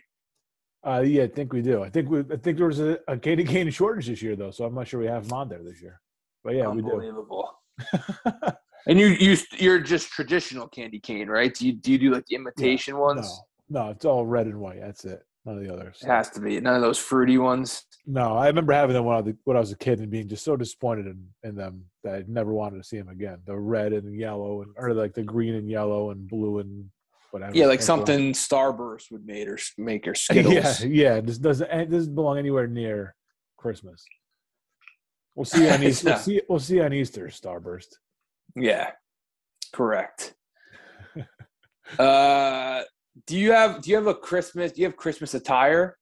Uh, 0.85 1.01
yeah, 1.01 1.23
I 1.23 1.27
think 1.27 1.51
we 1.51 1.61
do. 1.61 1.83
I 1.83 1.89
think 1.89 2.09
we. 2.09 2.19
I 2.19 2.37
think 2.37 2.57
there 2.57 2.67
was 2.67 2.79
a, 2.79 2.97
a 3.09 3.17
candy 3.17 3.43
cane 3.43 3.69
shortage 3.71 4.07
this 4.07 4.21
year, 4.21 4.37
though, 4.37 4.51
so 4.51 4.63
I'm 4.63 4.73
not 4.73 4.87
sure 4.87 5.01
we 5.01 5.07
have 5.07 5.27
them 5.27 5.33
on 5.37 5.49
there 5.49 5.61
this 5.61 5.81
year. 5.81 5.99
But 6.45 6.55
yeah, 6.55 6.69
we 6.69 6.81
do. 6.81 6.91
Unbelievable. 6.91 7.59
And 8.87 8.99
you 8.99 9.07
you 9.07 9.37
you're 9.57 9.79
just 9.79 10.09
traditional 10.09 10.67
candy 10.67 10.99
cane, 10.99 11.27
right? 11.27 11.53
Do 11.53 11.67
you 11.67 11.73
do 11.73 11.91
you 11.91 11.97
do 11.97 12.11
like 12.11 12.25
the 12.25 12.35
imitation 12.35 12.97
ones? 12.97 13.27
no, 13.69 13.83
no, 13.83 13.89
it's 13.91 14.05
all 14.05 14.25
red 14.25 14.47
and 14.47 14.59
white. 14.59 14.79
That's 14.79 15.03
it. 15.05 15.23
None 15.45 15.57
of 15.57 15.63
the 15.63 15.73
others. 15.73 15.99
It 16.01 16.07
has 16.07 16.29
to 16.31 16.41
be 16.41 16.59
none 16.59 16.75
of 16.75 16.81
those 16.81 16.97
fruity 16.97 17.37
ones. 17.37 17.85
No, 18.05 18.37
I 18.37 18.47
remember 18.47 18.73
having 18.73 18.93
them 18.93 19.05
when 19.05 19.17
I 19.17 19.21
was, 19.21 19.33
when 19.43 19.57
I 19.57 19.59
was 19.59 19.71
a 19.71 19.77
kid 19.77 19.99
and 19.99 20.09
being 20.09 20.27
just 20.27 20.43
so 20.43 20.55
disappointed 20.55 21.07
in, 21.07 21.25
in 21.43 21.55
them 21.55 21.83
that 22.03 22.15
I 22.15 22.23
never 22.27 22.53
wanted 22.53 22.77
to 22.77 22.83
see 22.83 22.97
them 22.97 23.09
again. 23.09 23.39
The 23.45 23.57
red 23.57 23.93
and 23.93 24.17
yellow, 24.17 24.61
and 24.61 24.71
or 24.77 24.93
like 24.93 25.13
the 25.13 25.23
green 25.23 25.55
and 25.55 25.69
yellow 25.69 26.11
and 26.11 26.27
blue 26.27 26.59
and 26.59 26.89
whatever. 27.31 27.55
Yeah, 27.55 27.67
like 27.67 27.81
something 27.81 28.33
Starburst 28.33 29.11
would 29.11 29.25
make 29.25 29.47
or 29.47 29.57
make 29.77 30.07
or 30.07 30.15
Skittles. 30.15 30.83
Yeah, 30.83 31.15
yeah. 31.15 31.21
This 31.21 31.37
doesn't 31.37 31.69
eh, 31.69 31.81
it 31.81 31.91
doesn't 31.91 32.15
belong 32.15 32.37
anywhere 32.37 32.67
near 32.67 33.15
Christmas. 33.57 34.05
We'll 35.35 35.45
see 35.45 35.69
on 35.69 35.83
Easter. 35.83 36.09
We'll 36.09 36.19
see. 36.19 36.41
We'll 36.49 36.59
see 36.59 36.79
on 36.81 36.93
Easter. 36.93 37.27
Starburst. 37.27 37.95
Yeah, 38.57 38.91
correct. 39.71 40.33
uh, 41.99 42.81
do 43.25 43.37
you 43.37 43.51
have 43.51 43.81
do 43.81 43.89
you 43.91 43.95
have 43.95 44.07
a 44.07 44.15
Christmas? 44.15 44.71
Do 44.71 44.81
you 44.81 44.87
have 44.87 44.97
Christmas 44.97 45.33
attire? 45.33 45.97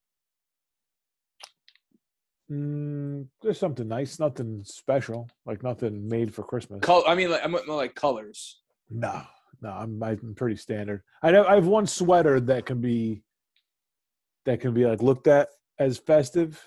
Mm, 2.51 3.27
there's 3.41 3.59
something 3.59 3.87
nice. 3.87 4.19
Nothing 4.19 4.61
special. 4.63 5.29
Like 5.45 5.63
nothing 5.63 6.07
made 6.07 6.33
for 6.33 6.43
Christmas. 6.43 6.81
Col- 6.81 7.07
I 7.07 7.15
mean, 7.15 7.31
like 7.31 7.41
I'm 7.43 7.55
like 7.67 7.95
colors. 7.95 8.61
No, 8.89 9.21
no. 9.61 9.69
I'm 9.69 10.01
I'm 10.01 10.35
pretty 10.35 10.55
standard. 10.55 11.01
I 11.21 11.31
know 11.31 11.45
I 11.45 11.55
have 11.55 11.67
one 11.67 11.87
sweater 11.87 12.39
that 12.41 12.65
can 12.65 12.79
be 12.81 13.23
that 14.45 14.61
can 14.61 14.73
be 14.73 14.85
like 14.85 15.01
looked 15.01 15.27
at 15.27 15.49
as 15.79 15.97
festive, 15.97 16.63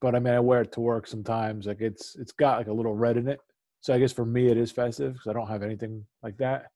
but 0.00 0.14
I 0.14 0.20
mean 0.20 0.34
I 0.34 0.40
wear 0.40 0.62
it 0.62 0.72
to 0.72 0.80
work 0.80 1.06
sometimes. 1.06 1.66
Like 1.66 1.80
it's 1.80 2.16
it's 2.16 2.32
got 2.32 2.58
like 2.58 2.68
a 2.68 2.72
little 2.72 2.94
red 2.94 3.16
in 3.16 3.28
it, 3.28 3.40
so 3.84 3.92
I 3.92 3.98
guess 3.98 4.14
for 4.14 4.24
me 4.24 4.46
it 4.46 4.56
is 4.56 4.72
festive 4.72 5.12
because 5.12 5.26
I 5.26 5.34
don't 5.34 5.46
have 5.46 5.62
anything 5.62 6.06
like 6.22 6.38
that. 6.38 6.68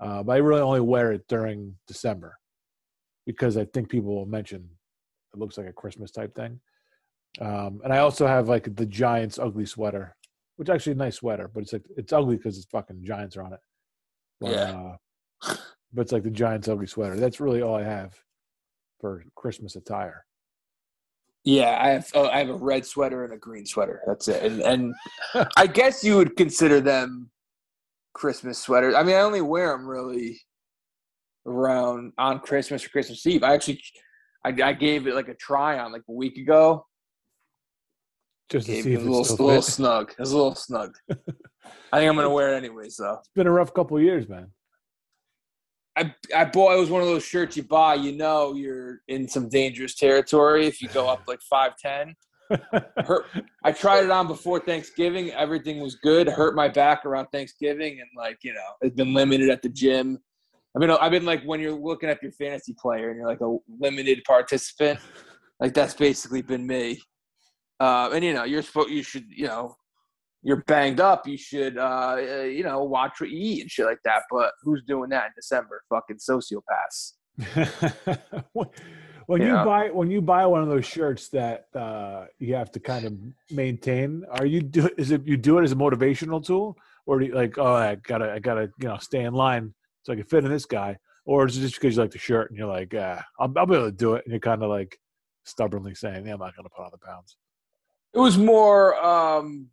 Uh, 0.00 0.20
but 0.24 0.32
I 0.32 0.38
really 0.38 0.62
only 0.62 0.80
wear 0.80 1.12
it 1.12 1.28
during 1.28 1.76
December 1.86 2.36
because 3.24 3.56
I 3.56 3.66
think 3.66 3.88
people 3.88 4.16
will 4.16 4.26
mention 4.26 4.68
it 5.32 5.38
looks 5.38 5.56
like 5.56 5.68
a 5.68 5.72
Christmas 5.72 6.10
type 6.10 6.34
thing. 6.34 6.58
Um, 7.40 7.80
and 7.84 7.92
I 7.92 7.98
also 7.98 8.26
have 8.26 8.48
like 8.48 8.74
the 8.74 8.84
Giants 8.84 9.38
ugly 9.38 9.64
sweater, 9.64 10.16
which 10.56 10.68
actually 10.68 10.94
a 10.94 10.96
nice 10.96 11.18
sweater, 11.18 11.48
but 11.54 11.62
it's 11.62 11.72
like 11.72 11.84
it's 11.96 12.12
ugly 12.12 12.36
because 12.36 12.56
it's 12.56 12.66
fucking 12.66 13.04
Giants 13.04 13.36
are 13.36 13.44
on 13.44 13.52
it. 13.52 13.60
But, 14.40 14.50
Yeah. 14.50 14.96
Uh, 15.46 15.56
but 15.92 16.02
it's 16.02 16.12
like 16.12 16.24
the 16.24 16.30
Giants 16.30 16.66
ugly 16.66 16.88
sweater. 16.88 17.14
That's 17.14 17.38
really 17.38 17.62
all 17.62 17.76
I 17.76 17.84
have 17.84 18.12
for 18.98 19.22
Christmas 19.36 19.76
attire. 19.76 20.24
Yeah, 21.44 21.78
I 21.78 21.90
have. 21.90 22.10
Oh, 22.14 22.26
I 22.26 22.38
have 22.38 22.48
a 22.48 22.54
red 22.54 22.86
sweater 22.86 23.24
and 23.24 23.34
a 23.34 23.36
green 23.36 23.66
sweater. 23.66 24.00
That's 24.06 24.28
it. 24.28 24.42
And, 24.42 24.62
and 24.62 24.94
I 25.56 25.66
guess 25.66 26.02
you 26.02 26.16
would 26.16 26.36
consider 26.36 26.80
them 26.80 27.30
Christmas 28.14 28.58
sweaters. 28.58 28.94
I 28.94 29.02
mean, 29.02 29.14
I 29.14 29.20
only 29.20 29.42
wear 29.42 29.72
them 29.72 29.86
really 29.86 30.40
around 31.46 32.12
on 32.16 32.40
Christmas 32.40 32.84
or 32.84 32.88
Christmas 32.88 33.26
Eve. 33.26 33.42
I 33.42 33.52
actually, 33.52 33.82
I, 34.42 34.54
I 34.62 34.72
gave 34.72 35.06
it 35.06 35.14
like 35.14 35.28
a 35.28 35.34
try 35.34 35.78
on 35.78 35.92
like 35.92 36.04
a 36.08 36.12
week 36.12 36.38
ago. 36.38 36.86
Just 38.48 38.66
to 38.66 38.82
see 38.82 38.92
it 38.92 39.00
if 39.00 39.00
a 39.00 39.04
little, 39.04 39.24
still 39.24 39.46
little 39.46 39.62
snug. 39.62 40.14
It's 40.18 40.30
a 40.30 40.36
little 40.36 40.54
snug. 40.54 40.96
I 41.92 41.98
think 41.98 42.08
I'm 42.08 42.16
gonna 42.16 42.30
wear 42.30 42.54
it 42.54 42.56
anyways, 42.56 42.96
though. 42.96 43.18
It's 43.20 43.30
been 43.34 43.46
a 43.46 43.52
rough 43.52 43.74
couple 43.74 43.96
of 43.96 44.02
years, 44.02 44.28
man. 44.28 44.50
I 45.96 46.14
I 46.34 46.44
bought. 46.44 46.76
It 46.76 46.80
was 46.80 46.90
one 46.90 47.02
of 47.02 47.08
those 47.08 47.24
shirts 47.24 47.56
you 47.56 47.62
buy. 47.62 47.94
You 47.94 48.12
know, 48.12 48.54
you're 48.54 49.02
in 49.08 49.28
some 49.28 49.48
dangerous 49.48 49.94
territory 49.94 50.66
if 50.66 50.82
you 50.82 50.88
go 50.88 51.08
up 51.08 51.22
like 51.26 51.40
five 51.42 51.76
ten. 51.76 52.14
hurt. 52.96 53.26
I 53.62 53.72
tried 53.72 54.04
it 54.04 54.10
on 54.10 54.26
before 54.26 54.60
Thanksgiving. 54.60 55.30
Everything 55.30 55.80
was 55.80 55.94
good. 55.96 56.28
Hurt 56.28 56.54
my 56.54 56.68
back 56.68 57.06
around 57.06 57.28
Thanksgiving, 57.32 58.00
and 58.00 58.08
like 58.16 58.38
you 58.42 58.52
know, 58.52 58.70
it's 58.80 58.94
been 58.94 59.14
limited 59.14 59.50
at 59.50 59.62
the 59.62 59.68
gym. 59.68 60.18
I 60.76 60.80
mean, 60.80 60.90
I've 60.90 61.12
been 61.12 61.24
like 61.24 61.42
when 61.44 61.60
you're 61.60 61.72
looking 61.72 62.08
at 62.08 62.22
your 62.22 62.32
fantasy 62.32 62.74
player 62.76 63.10
and 63.10 63.18
you're 63.18 63.28
like 63.28 63.40
a 63.40 63.56
limited 63.80 64.22
participant. 64.24 64.98
Like 65.60 65.72
that's 65.72 65.94
basically 65.94 66.42
been 66.42 66.66
me. 66.66 67.00
Uh, 67.78 68.10
and 68.12 68.24
you 68.24 68.34
know, 68.34 68.44
you're 68.44 68.62
supposed 68.62 68.90
you 68.90 69.02
should 69.02 69.26
you 69.28 69.46
know 69.46 69.76
you're 70.44 70.62
banged 70.66 71.00
up, 71.00 71.26
you 71.26 71.38
should, 71.38 71.78
uh, 71.78 72.16
uh, 72.18 72.42
you 72.42 72.62
know, 72.62 72.84
watch 72.84 73.18
what 73.18 73.30
you 73.30 73.38
eat 73.38 73.62
and 73.62 73.70
shit 73.70 73.86
like 73.86 73.98
that. 74.04 74.24
But 74.30 74.52
who's 74.62 74.82
doing 74.86 75.08
that 75.08 75.26
in 75.26 75.30
December? 75.34 75.82
Fucking 75.88 76.18
sociopaths. 76.18 77.14
when 79.26 79.40
you, 79.40 79.48
you 79.48 79.64
buy 79.64 79.88
when 79.90 80.10
you 80.10 80.20
buy 80.20 80.46
one 80.46 80.62
of 80.62 80.68
those 80.68 80.84
shirts 80.84 81.28
that 81.30 81.66
uh, 81.74 82.26
you 82.38 82.54
have 82.54 82.70
to 82.72 82.78
kind 82.78 83.06
of 83.06 83.14
maintain, 83.50 84.22
are 84.30 84.46
you 84.46 84.60
do 84.60 84.88
is 84.98 85.10
it 85.10 85.26
you 85.26 85.36
do 85.36 85.58
it 85.58 85.64
as 85.64 85.72
a 85.72 85.76
motivational 85.76 86.44
tool, 86.44 86.76
or 87.06 87.18
do 87.18 87.26
you 87.26 87.34
like 87.34 87.58
oh 87.58 87.74
I 87.74 87.96
gotta 87.96 88.32
I 88.32 88.38
gotta 88.38 88.70
you 88.78 88.86
know 88.86 88.98
stay 88.98 89.24
in 89.24 89.32
line 89.34 89.74
so 90.02 90.12
I 90.12 90.16
can 90.16 90.26
fit 90.26 90.44
in 90.44 90.50
this 90.50 90.66
guy, 90.66 90.96
or 91.24 91.46
is 91.46 91.56
it 91.56 91.62
just 91.62 91.74
because 91.74 91.96
you 91.96 92.02
like 92.02 92.12
the 92.12 92.18
shirt 92.18 92.50
and 92.50 92.58
you're 92.58 92.68
like 92.68 92.94
ah, 92.96 93.24
I'll, 93.40 93.52
I'll 93.56 93.66
be 93.66 93.74
able 93.74 93.86
to 93.86 93.92
do 93.92 94.14
it, 94.14 94.24
and 94.26 94.32
you're 94.32 94.40
kind 94.40 94.62
of 94.62 94.68
like 94.68 94.96
stubbornly 95.44 95.94
saying 95.94 96.26
yeah 96.26 96.34
I'm 96.34 96.40
not 96.40 96.54
gonna 96.54 96.68
put 96.68 96.84
on 96.84 96.90
the 96.92 96.98
pounds. 96.98 97.36
It 98.12 98.20
was 98.20 98.38
more 98.38 98.94
um, 99.04 99.70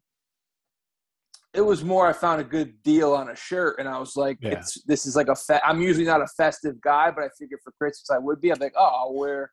it 1.54 1.62
was 1.62 1.84
more 1.84 2.08
I 2.08 2.14
found 2.14 2.40
a 2.40 2.46
good 2.46 2.82
deal 2.84 3.14
on 3.14 3.30
a 3.30 3.36
shirt 3.36 3.78
and 3.80 3.88
I 3.88 4.00
was 4.00 4.16
like, 4.16 4.38
yeah. 4.42 4.52
it's 4.52 4.82
this 4.84 5.06
is 5.06 5.16
like 5.16 5.28
a 5.28 5.36
fe- 5.36 5.60
I'm 5.66 5.82
usually 5.82 6.06
not 6.06 6.22
a 6.22 6.28
festive 6.28 6.80
guy, 6.82 7.12
but 7.12 7.24
I 7.24 7.30
figured 7.38 7.60
for 7.64 7.74
Christmas 7.74 8.10
I 8.10 8.20
would 8.20 8.40
be. 8.40 8.52
I'm 8.52 8.60
like, 8.60 8.74
oh, 8.78 8.92
I'll 9.02 9.14
wear 9.14 9.52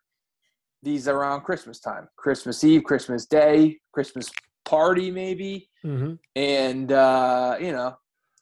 these 0.82 1.08
around 1.08 1.40
Christmas 1.40 1.80
time, 1.80 2.08
Christmas 2.16 2.62
Eve, 2.62 2.84
Christmas 2.84 3.26
Day, 3.26 3.80
Christmas 3.92 4.30
party 4.64 5.10
maybe, 5.10 5.68
mm-hmm. 5.84 6.14
and 6.36 6.92
uh, 6.92 7.56
you 7.60 7.72
know, 7.72 7.96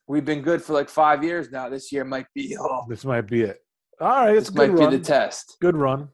we've 0.06 0.26
been 0.26 0.42
good 0.42 0.60
for 0.60 0.74
like 0.74 0.90
five 0.90 1.24
years 1.24 1.50
now. 1.50 1.70
This 1.70 1.90
year 1.90 2.04
might 2.04 2.26
be 2.34 2.56
oh, 2.60 2.84
this 2.88 3.06
might 3.06 3.26
be 3.26 3.42
it. 3.42 3.58
All 4.00 4.08
right, 4.08 4.36
it's 4.36 4.52
might 4.52 4.70
run. 4.70 4.90
be 4.90 4.98
the 4.98 5.02
test. 5.02 5.56
Good 5.62 5.76
run. 5.76 6.10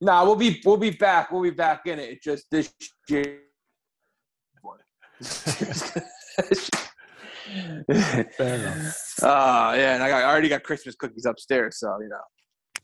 Nah, 0.00 0.24
we'll 0.24 0.34
be 0.34 0.60
we'll 0.64 0.76
be 0.76 0.90
back. 0.90 1.30
We'll 1.30 1.42
be 1.42 1.50
back 1.50 1.82
in 1.86 2.00
it. 2.00 2.10
It 2.10 2.22
just 2.22 2.46
this 2.50 2.72
year. 3.08 3.42
Fair 7.86 8.54
enough. 8.54 9.22
Uh, 9.22 9.74
yeah, 9.76 9.94
and 9.94 10.02
I, 10.02 10.08
got, 10.08 10.22
I 10.22 10.30
already 10.30 10.48
got 10.48 10.62
Christmas 10.62 10.94
cookies 10.94 11.26
upstairs, 11.26 11.78
so 11.78 11.98
you 12.00 12.08
know. 12.08 12.80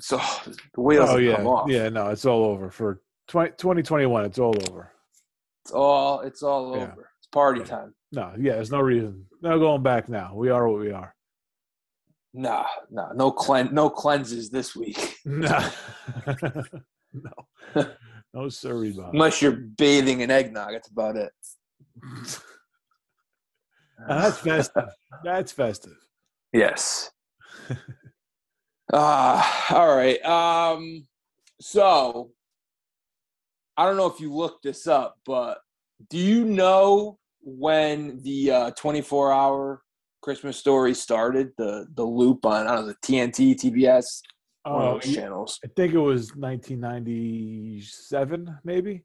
So 0.00 0.20
the 0.74 0.80
wheels 0.80 1.10
oh, 1.10 1.16
yeah. 1.18 1.36
come 1.36 1.46
off. 1.46 1.70
Yeah, 1.70 1.88
no, 1.88 2.08
it's 2.08 2.26
all 2.26 2.44
over 2.44 2.70
for 2.70 3.00
20, 3.28 3.52
2021. 3.52 4.24
It's 4.24 4.38
all 4.38 4.54
over. 4.68 4.90
It's 5.64 5.72
all 5.72 6.20
it's 6.20 6.42
all 6.42 6.76
yeah. 6.76 6.82
over. 6.82 7.10
It's 7.18 7.28
party 7.32 7.60
yeah. 7.60 7.66
time. 7.66 7.94
No, 8.12 8.32
yeah, 8.38 8.54
there's 8.54 8.70
no 8.70 8.80
reason. 8.80 9.26
No 9.40 9.58
going 9.58 9.82
back 9.82 10.08
now. 10.08 10.34
We 10.34 10.50
are 10.50 10.68
what 10.68 10.80
we 10.80 10.92
are. 10.92 11.14
Nah, 12.36 12.66
nah, 12.90 13.12
no 13.12 13.30
clean, 13.30 13.68
no 13.72 13.88
cleanses 13.88 14.50
this 14.50 14.74
week. 14.74 15.18
Nah. 15.24 15.70
no, 17.12 17.86
no 18.34 18.48
sorry, 18.48 18.90
Bob. 18.90 19.14
Unless 19.14 19.40
you're 19.40 19.52
bathing 19.52 20.20
in 20.20 20.30
eggnog, 20.30 20.72
that's 20.72 20.90
about 20.90 21.16
it. 21.16 21.30
That's 24.08 24.38
festive. 24.38 24.88
That's 25.22 25.52
festive. 25.52 25.96
Yes. 26.52 27.10
uh, 28.92 29.52
all 29.70 29.96
right. 29.96 30.20
Um, 30.24 31.06
so 31.60 32.32
I 33.76 33.86
don't 33.86 33.96
know 33.96 34.06
if 34.06 34.20
you 34.20 34.32
looked 34.32 34.62
this 34.62 34.86
up, 34.86 35.16
but 35.26 35.58
do 36.10 36.18
you 36.18 36.44
know 36.44 37.18
when 37.40 38.20
the 38.22 38.50
uh, 38.50 38.70
24 38.72 39.32
hour 39.32 39.82
Christmas 40.22 40.56
story 40.56 40.94
started? 40.94 41.52
The 41.58 41.86
the 41.94 42.04
loop 42.04 42.46
on 42.46 42.66
I 42.66 42.74
don't 42.74 42.86
know 42.86 42.92
the 42.92 42.96
TNT, 43.06 43.54
TBS, 43.54 44.22
one 44.64 44.86
of 44.86 45.02
those 45.02 45.14
channels. 45.14 45.60
I 45.64 45.68
think 45.76 45.94
it 45.94 45.98
was 45.98 46.34
1997, 46.36 48.58
maybe. 48.64 49.04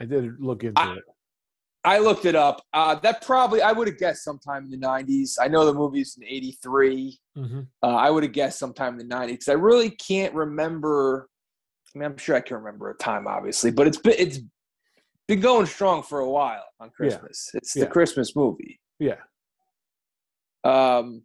I 0.00 0.04
did 0.04 0.40
look 0.40 0.64
into 0.64 0.80
I, 0.80 0.94
it. 0.94 1.02
I 1.84 1.98
looked 1.98 2.26
it 2.26 2.36
up. 2.36 2.62
Uh, 2.72 2.94
that 2.96 3.22
probably 3.22 3.60
I 3.60 3.72
would 3.72 3.88
have 3.88 3.98
guessed 3.98 4.22
sometime 4.22 4.64
in 4.64 4.70
the 4.70 4.86
'90s. 4.86 5.36
I 5.40 5.48
know 5.48 5.64
the 5.64 5.74
movie's 5.74 6.16
in 6.16 6.24
'83. 6.24 7.18
Mm-hmm. 7.36 7.60
Uh, 7.82 7.86
I 7.86 8.10
would 8.10 8.22
have 8.22 8.32
guessed 8.32 8.58
sometime 8.58 8.98
in 8.98 9.08
the 9.08 9.14
'90s 9.14 9.28
because 9.28 9.48
I 9.48 9.54
really 9.54 9.90
can't 9.90 10.34
remember. 10.34 11.28
I 11.94 11.98
mean, 11.98 12.06
I'm 12.06 12.16
sure 12.16 12.36
I 12.36 12.40
can 12.40 12.58
remember 12.58 12.90
a 12.90 12.94
time, 12.96 13.26
obviously, 13.26 13.70
but 13.70 13.86
it's 13.86 13.98
been 13.98 14.14
it's 14.16 14.38
been 15.26 15.40
going 15.40 15.66
strong 15.66 16.02
for 16.02 16.20
a 16.20 16.30
while 16.30 16.64
on 16.80 16.90
Christmas. 16.90 17.50
Yeah. 17.52 17.58
It's 17.58 17.74
the 17.74 17.80
yeah. 17.80 17.86
Christmas 17.86 18.36
movie. 18.36 18.80
Yeah. 18.98 19.16
Um, 20.64 21.22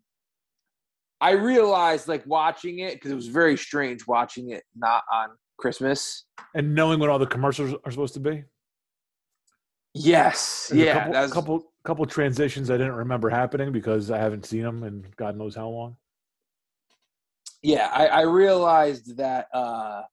I 1.22 1.32
realized 1.32 2.08
like 2.08 2.26
watching 2.26 2.80
it 2.80 2.96
because 2.96 3.12
it 3.12 3.16
was 3.16 3.28
very 3.28 3.58
strange 3.58 4.08
watching 4.08 4.52
it 4.52 4.64
not 4.76 5.04
on 5.12 5.30
Christmas 5.58 6.26
and 6.54 6.76
knowing 6.76 7.00
what 7.00 7.10
all 7.10 7.20
the 7.20 7.28
commercials 7.28 7.76
are 7.86 7.92
supposed 7.92 8.14
to 8.16 8.20
be. 8.20 8.44
Yes, 9.98 10.68
There's 10.72 10.86
yeah. 10.86 10.92
A 10.92 10.94
couple, 10.94 11.14
that's... 11.14 11.34
couple 11.34 11.72
couple 11.84 12.06
transitions 12.06 12.70
I 12.70 12.78
didn't 12.78 12.96
remember 12.96 13.30
happening 13.30 13.72
because 13.72 14.12
I 14.12 14.18
haven't 14.18 14.46
seen 14.46 14.64
them 14.64 14.84
in 14.84 15.06
God 15.16 15.38
knows 15.38 15.56
how 15.56 15.70
long. 15.70 15.96
Yeah, 17.64 17.90
I, 17.94 18.08
I 18.08 18.22
realized 18.22 19.18
that 19.18 19.48
uh, 19.54 20.04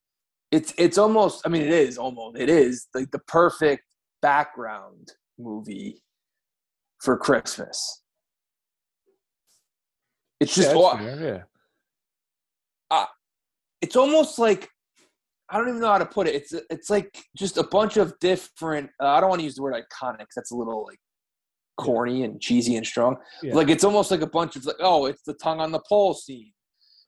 it's 0.50 0.72
it's 0.78 0.98
almost. 0.98 1.42
I 1.44 1.48
mean, 1.48 1.62
it 1.62 1.72
is 1.72 1.98
almost. 1.98 2.38
It 2.38 2.48
is 2.48 2.86
like 2.94 3.10
the 3.10 3.18
perfect 3.18 3.82
background 4.22 5.12
movie 5.38 6.02
for 7.00 7.16
Christmas. 7.18 8.02
It's 10.40 10.54
just 10.54 10.74
yeah. 10.74 11.16
yeah. 11.20 11.42
Uh, 12.90 13.06
it's 13.80 13.96
almost 13.96 14.38
like 14.38 14.68
I 15.54 15.58
don't 15.58 15.68
even 15.68 15.80
know 15.80 15.92
how 15.92 15.98
to 15.98 16.06
put 16.06 16.26
it. 16.26 16.34
It's 16.34 16.52
it's 16.68 16.90
like 16.90 17.16
just 17.36 17.58
a 17.58 17.62
bunch 17.62 17.96
of 17.96 18.18
different. 18.18 18.90
Uh, 19.00 19.06
I 19.06 19.20
don't 19.20 19.28
want 19.28 19.38
to 19.38 19.44
use 19.44 19.54
the 19.54 19.62
word 19.62 19.74
iconic. 19.74 20.26
That's 20.34 20.50
a 20.50 20.56
little 20.56 20.84
like 20.84 20.98
corny 21.76 22.24
and 22.24 22.40
cheesy 22.40 22.74
and 22.74 22.84
strong. 22.84 23.18
Yeah. 23.40 23.54
Like 23.54 23.68
it's 23.68 23.84
almost 23.84 24.10
like 24.10 24.20
a 24.20 24.26
bunch 24.26 24.56
of 24.56 24.66
like, 24.66 24.76
oh, 24.80 25.06
it's 25.06 25.22
the 25.22 25.34
tongue 25.34 25.60
on 25.60 25.70
the 25.70 25.78
pole 25.88 26.12
scene. 26.12 26.50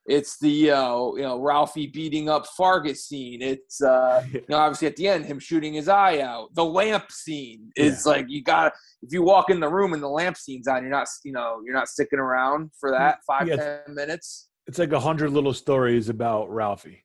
It's 0.06 0.38
the 0.38 0.70
uh, 0.70 0.96
you 1.16 1.22
know 1.22 1.40
Ralphie 1.40 1.88
beating 1.88 2.28
up 2.28 2.46
Farkus 2.56 2.98
scene. 2.98 3.42
It's 3.42 3.82
uh, 3.82 4.24
you 4.32 4.44
know 4.48 4.58
obviously 4.58 4.86
at 4.86 4.94
the 4.94 5.08
end 5.08 5.24
him 5.24 5.40
shooting 5.40 5.74
his 5.74 5.88
eye 5.88 6.20
out. 6.20 6.54
The 6.54 6.64
lamp 6.64 7.10
scene 7.10 7.72
is 7.74 8.04
yeah. 8.06 8.12
like 8.12 8.26
you 8.28 8.44
got 8.44 8.74
if 9.02 9.12
you 9.12 9.24
walk 9.24 9.50
in 9.50 9.58
the 9.58 9.68
room 9.68 9.92
and 9.92 10.00
the 10.00 10.08
lamp 10.08 10.36
scene's 10.36 10.68
on, 10.68 10.82
you're 10.82 10.90
not 10.92 11.08
you 11.24 11.32
know 11.32 11.62
you're 11.64 11.74
not 11.74 11.88
sticking 11.88 12.20
around 12.20 12.70
for 12.78 12.92
that 12.92 13.18
five 13.26 13.48
yeah. 13.48 13.56
ten 13.56 13.92
minutes. 13.96 14.50
It's 14.68 14.78
like 14.78 14.92
a 14.92 15.00
hundred 15.00 15.32
little 15.32 15.52
stories 15.52 16.08
about 16.08 16.48
Ralphie 16.48 17.02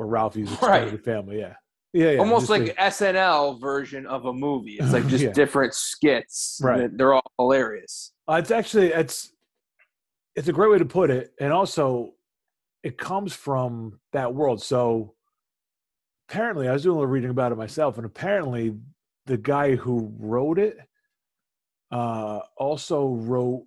or 0.00 0.06
Ralphie's 0.06 0.50
extended 0.50 0.92
right. 0.92 1.04
family. 1.04 1.38
Yeah. 1.38 1.54
Yeah, 1.92 2.12
yeah, 2.12 2.18
almost 2.20 2.48
like, 2.48 2.62
like 2.62 2.76
SNL 2.76 3.60
version 3.60 4.06
of 4.06 4.24
a 4.24 4.32
movie. 4.32 4.76
It's 4.78 4.92
like 4.92 5.06
just 5.08 5.24
yeah. 5.24 5.32
different 5.32 5.74
skits. 5.74 6.60
Right, 6.62 6.88
they're 6.96 7.14
all 7.14 7.32
hilarious. 7.36 8.12
Uh, 8.28 8.34
it's 8.34 8.52
actually 8.52 8.92
it's 8.92 9.32
it's 10.36 10.46
a 10.46 10.52
great 10.52 10.70
way 10.70 10.78
to 10.78 10.84
put 10.84 11.10
it, 11.10 11.32
and 11.40 11.52
also 11.52 12.12
it 12.84 12.96
comes 12.96 13.34
from 13.34 13.98
that 14.12 14.32
world. 14.32 14.62
So 14.62 15.14
apparently, 16.28 16.68
I 16.68 16.72
was 16.72 16.84
doing 16.84 16.94
a 16.94 17.00
little 17.00 17.10
reading 17.10 17.30
about 17.30 17.50
it 17.50 17.58
myself, 17.58 17.96
and 17.96 18.06
apparently, 18.06 18.76
the 19.26 19.36
guy 19.36 19.74
who 19.74 20.14
wrote 20.16 20.60
it 20.60 20.78
uh, 21.90 22.38
also 22.56 23.08
wrote 23.08 23.66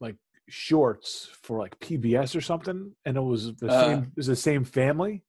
like 0.00 0.16
shorts 0.48 1.30
for 1.42 1.60
like 1.60 1.78
PBS 1.78 2.34
or 2.34 2.40
something, 2.40 2.92
and 3.04 3.16
it 3.16 3.20
was 3.20 3.54
the 3.54 3.68
uh, 3.68 3.84
same. 3.84 3.98
It 4.00 4.16
was 4.16 4.26
the 4.26 4.34
same 4.34 4.64
family 4.64 5.22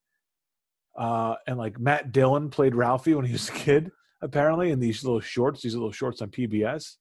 uh, 0.97 1.35
and 1.45 1.57
like 1.57 1.79
Matt 1.79 2.11
Dillon 2.11 2.49
played 2.49 2.75
Ralphie 2.75 3.13
when 3.13 3.25
he 3.25 3.31
was 3.31 3.49
a 3.49 3.53
kid, 3.53 3.91
apparently, 4.21 4.71
in 4.71 4.79
these 4.79 5.03
little 5.03 5.19
shorts, 5.19 5.61
these 5.61 5.75
little 5.75 5.91
shorts 5.91 6.21
on 6.21 6.29
PBS. 6.29 6.95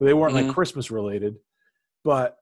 They 0.00 0.12
weren't 0.12 0.34
mm-hmm. 0.34 0.48
like 0.48 0.54
Christmas 0.54 0.90
related, 0.90 1.36
but 2.04 2.36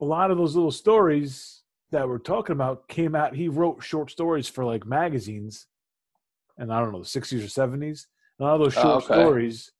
a 0.00 0.04
lot 0.04 0.30
of 0.30 0.38
those 0.38 0.54
little 0.54 0.70
stories 0.70 1.62
that 1.90 2.08
we're 2.08 2.18
talking 2.18 2.54
about 2.54 2.88
came 2.88 3.14
out. 3.14 3.34
He 3.34 3.48
wrote 3.48 3.82
short 3.82 4.10
stories 4.10 4.48
for 4.48 4.64
like 4.64 4.86
magazines, 4.86 5.66
and 6.56 6.72
I 6.72 6.80
don't 6.80 6.92
know 6.92 7.00
the 7.00 7.08
sixties 7.08 7.44
or 7.44 7.48
seventies. 7.48 8.06
And 8.38 8.48
all 8.48 8.58
those 8.58 8.74
short 8.74 8.86
oh, 8.86 8.96
okay. 8.96 9.06
stories 9.06 9.70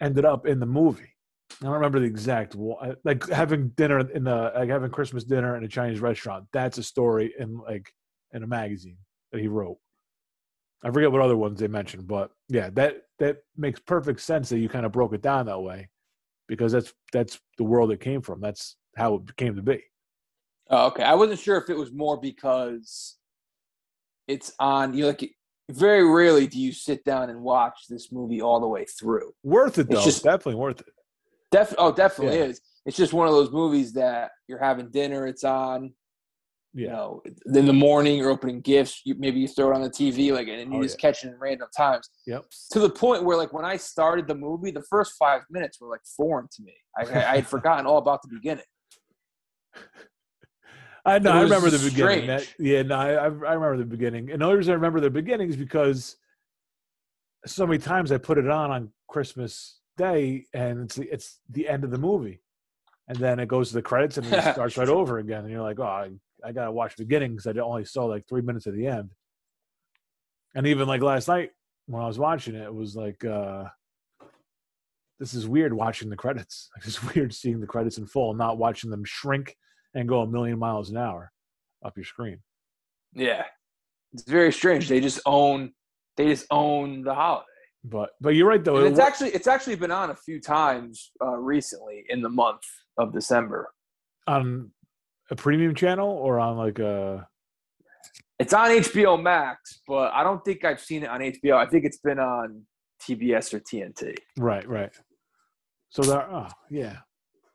ended 0.00 0.24
up 0.24 0.46
in 0.46 0.58
the 0.58 0.66
movie. 0.66 1.14
I 1.60 1.66
don't 1.66 1.74
remember 1.74 2.00
the 2.00 2.06
exact 2.06 2.56
like 3.04 3.28
having 3.28 3.68
dinner 3.70 4.00
in 4.00 4.24
the 4.24 4.52
like 4.56 4.70
having 4.70 4.90
Christmas 4.90 5.22
dinner 5.22 5.56
in 5.56 5.62
a 5.62 5.68
Chinese 5.68 6.00
restaurant. 6.00 6.46
That's 6.52 6.78
a 6.78 6.82
story 6.82 7.32
in 7.38 7.58
like 7.58 7.92
in 8.32 8.42
a 8.42 8.46
magazine 8.46 8.96
that 9.32 9.40
he 9.40 9.48
wrote. 9.48 9.78
I 10.84 10.90
forget 10.90 11.10
what 11.12 11.20
other 11.22 11.36
ones 11.36 11.60
they 11.60 11.68
mentioned, 11.68 12.06
but 12.06 12.30
yeah, 12.48 12.70
that 12.70 13.02
that 13.18 13.38
makes 13.56 13.80
perfect 13.80 14.20
sense 14.20 14.48
that 14.48 14.58
you 14.58 14.68
kind 14.68 14.84
of 14.86 14.92
broke 14.92 15.12
it 15.14 15.22
down 15.22 15.46
that 15.46 15.60
way, 15.60 15.88
because 16.48 16.72
that's 16.72 16.92
that's 17.12 17.40
the 17.58 17.64
world 17.64 17.92
it 17.92 18.00
came 18.00 18.20
from. 18.20 18.40
That's 18.40 18.76
how 18.96 19.14
it 19.16 19.36
came 19.36 19.54
to 19.56 19.62
be. 19.62 19.82
Oh, 20.70 20.86
okay, 20.88 21.04
I 21.04 21.14
wasn't 21.14 21.38
sure 21.40 21.56
if 21.56 21.70
it 21.70 21.76
was 21.76 21.92
more 21.92 22.18
because 22.20 23.16
it's 24.26 24.52
on 24.58 24.94
you 24.94 25.02
know, 25.02 25.08
like 25.08 25.34
very 25.70 26.04
rarely 26.08 26.46
do 26.48 26.58
you 26.60 26.72
sit 26.72 27.04
down 27.04 27.30
and 27.30 27.40
watch 27.42 27.86
this 27.88 28.10
movie 28.10 28.42
all 28.42 28.60
the 28.60 28.68
way 28.68 28.84
through. 28.84 29.32
Worth 29.44 29.78
it 29.78 29.82
It's 29.82 29.90
though. 30.00 30.04
just- 30.04 30.24
definitely 30.24 30.56
worth 30.56 30.80
it. 30.80 30.86
Def- 31.52 31.74
oh, 31.78 31.92
definitely 31.92 32.38
Yeah. 32.38 32.44
is. 32.46 32.60
It's 32.86 32.96
just 32.96 33.12
one 33.12 33.28
of 33.28 33.34
those 33.34 33.52
movies 33.52 33.92
that 33.92 34.32
you're 34.48 34.58
having 34.58 34.90
dinner, 34.90 35.26
it's 35.26 35.44
on, 35.44 35.92
you 36.74 36.88
know, 36.88 37.22
in 37.46 37.66
the 37.66 37.72
morning, 37.72 38.16
you're 38.16 38.30
opening 38.30 38.60
gifts, 38.60 39.02
you, 39.04 39.14
maybe 39.18 39.40
you 39.40 39.48
throw 39.48 39.70
it 39.70 39.74
on 39.74 39.82
the 39.82 39.90
TV, 39.90 40.32
like, 40.32 40.48
and 40.48 40.72
oh, 40.72 40.76
you 40.76 40.80
Oh, 40.80 40.82
just 40.82 40.98
catch 40.98 41.22
it 41.24 41.28
in 41.28 41.38
random 41.38 41.68
times. 41.76 42.08
Yep. 42.26 42.46
To 42.72 42.80
the 42.80 42.88
point 42.88 43.24
where, 43.24 43.36
like, 43.36 43.52
when 43.52 43.64
I 43.64 43.76
started 43.76 44.26
the 44.26 44.34
movie, 44.34 44.70
the 44.70 44.82
first 44.88 45.12
five 45.18 45.42
minutes 45.50 45.80
were 45.80 45.88
like 45.88 46.00
foreign 46.16 46.48
to 46.50 46.62
me. 46.62 46.74
I, 46.96 47.02
I, 47.02 47.36
had 47.36 47.46
forgotten 47.46 47.86
all 47.86 47.98
about 47.98 48.22
the 48.22 48.28
beginning. 48.28 48.64
I 51.04 51.18
know. 51.18 51.32
I 51.32 51.42
remember 51.42 51.68
the 51.68 51.90
beginning. 51.90 52.26
That, 52.26 52.46
yeah, 52.58 52.82
no, 52.82 52.96
I, 52.96 53.12
I 53.12 53.24
I 53.24 53.28
remember 53.28 53.76
the 53.76 53.84
beginning. 53.84 54.30
And 54.30 54.40
the 54.40 54.46
only 54.46 54.58
reason 54.58 54.72
I 54.72 54.74
remember 54.76 55.00
the 55.00 55.10
beginning 55.10 55.48
is 55.50 55.56
because 55.56 56.16
so 57.44 57.66
many 57.66 57.78
times 57.78 58.12
I 58.12 58.18
put 58.18 58.38
it 58.38 58.48
on 58.48 58.70
on 58.70 58.90
Christmas 59.08 59.80
Day, 59.96 60.46
and 60.54 60.84
it's 60.84 60.94
the, 60.94 61.12
it's 61.12 61.40
the 61.50 61.68
end 61.68 61.84
of 61.84 61.90
the 61.90 61.98
movie, 61.98 62.40
and 63.08 63.18
then 63.18 63.40
it 63.40 63.48
goes 63.48 63.68
to 63.68 63.74
the 63.74 63.82
credits 63.82 64.16
and 64.16 64.26
it 64.26 64.52
starts 64.52 64.76
right 64.76 64.88
over 65.00 65.18
again, 65.18 65.40
and 65.40 65.50
you're 65.50 65.62
like, 65.62 65.80
oh, 65.80 66.08
I, 66.44 66.48
I 66.48 66.52
gotta 66.52 66.72
watch 66.72 66.96
the 66.96 67.04
beginning 67.04 67.32
because 67.32 67.46
I 67.46 67.58
only 67.60 67.84
saw 67.84 68.04
like 68.06 68.26
three 68.28 68.42
minutes 68.42 68.66
of 68.66 68.74
the 68.74 68.86
end. 68.86 69.10
And 70.54 70.66
even 70.66 70.86
like 70.86 71.02
last 71.02 71.28
night 71.28 71.50
when 71.86 72.02
I 72.02 72.06
was 72.06 72.18
watching 72.18 72.54
it, 72.54 72.62
it 72.62 72.74
was 72.74 72.94
like, 72.94 73.24
uh, 73.24 73.64
this 75.18 75.34
is 75.34 75.46
weird 75.46 75.72
watching 75.72 76.10
the 76.10 76.16
credits. 76.16 76.68
Like, 76.76 76.84
it's 76.86 77.14
weird 77.14 77.34
seeing 77.34 77.60
the 77.60 77.66
credits 77.66 77.98
in 77.98 78.06
full, 78.06 78.34
not 78.34 78.58
watching 78.58 78.90
them 78.90 79.04
shrink 79.04 79.56
and 79.94 80.08
go 80.08 80.22
a 80.22 80.26
million 80.26 80.58
miles 80.58 80.90
an 80.90 80.96
hour 80.96 81.30
up 81.84 81.96
your 81.96 82.04
screen. 82.04 82.38
Yeah. 83.14 83.44
It's 84.12 84.24
very 84.24 84.52
strange. 84.52 84.88
They 84.88 85.00
just 85.00 85.20
own 85.26 85.72
they 86.16 86.26
just 86.26 86.46
own 86.50 87.02
the 87.02 87.14
holiday. 87.14 87.46
But 87.84 88.10
but 88.20 88.30
you're 88.30 88.48
right 88.48 88.62
though. 88.62 88.76
And 88.76 88.88
it's 88.88 88.98
wa- 88.98 89.06
actually 89.06 89.30
it's 89.30 89.46
actually 89.46 89.76
been 89.76 89.90
on 89.90 90.10
a 90.10 90.14
few 90.14 90.40
times 90.40 91.12
uh, 91.22 91.36
recently 91.36 92.04
in 92.08 92.20
the 92.20 92.28
month 92.28 92.62
of 92.98 93.12
December. 93.12 93.72
on 94.26 94.70
a 95.32 95.36
premium 95.36 95.74
channel 95.74 96.08
or 96.10 96.38
on 96.38 96.56
like 96.56 96.78
a 96.78 97.26
It's 98.38 98.52
on 98.52 98.70
HBO 98.70 99.20
Max, 99.20 99.80
but 99.88 100.12
I 100.12 100.22
don't 100.22 100.44
think 100.44 100.64
I've 100.64 100.80
seen 100.80 101.02
it 101.02 101.08
on 101.08 101.20
HBO. 101.20 101.56
I 101.56 101.66
think 101.66 101.84
it's 101.84 101.98
been 101.98 102.18
on 102.18 102.62
TBS 103.02 103.54
or 103.54 103.60
TNT. 103.60 104.14
right 104.38 104.68
right. 104.68 104.92
So 105.88 106.02
there. 106.02 106.30
Oh 106.30 106.48
yeah, 106.70 106.98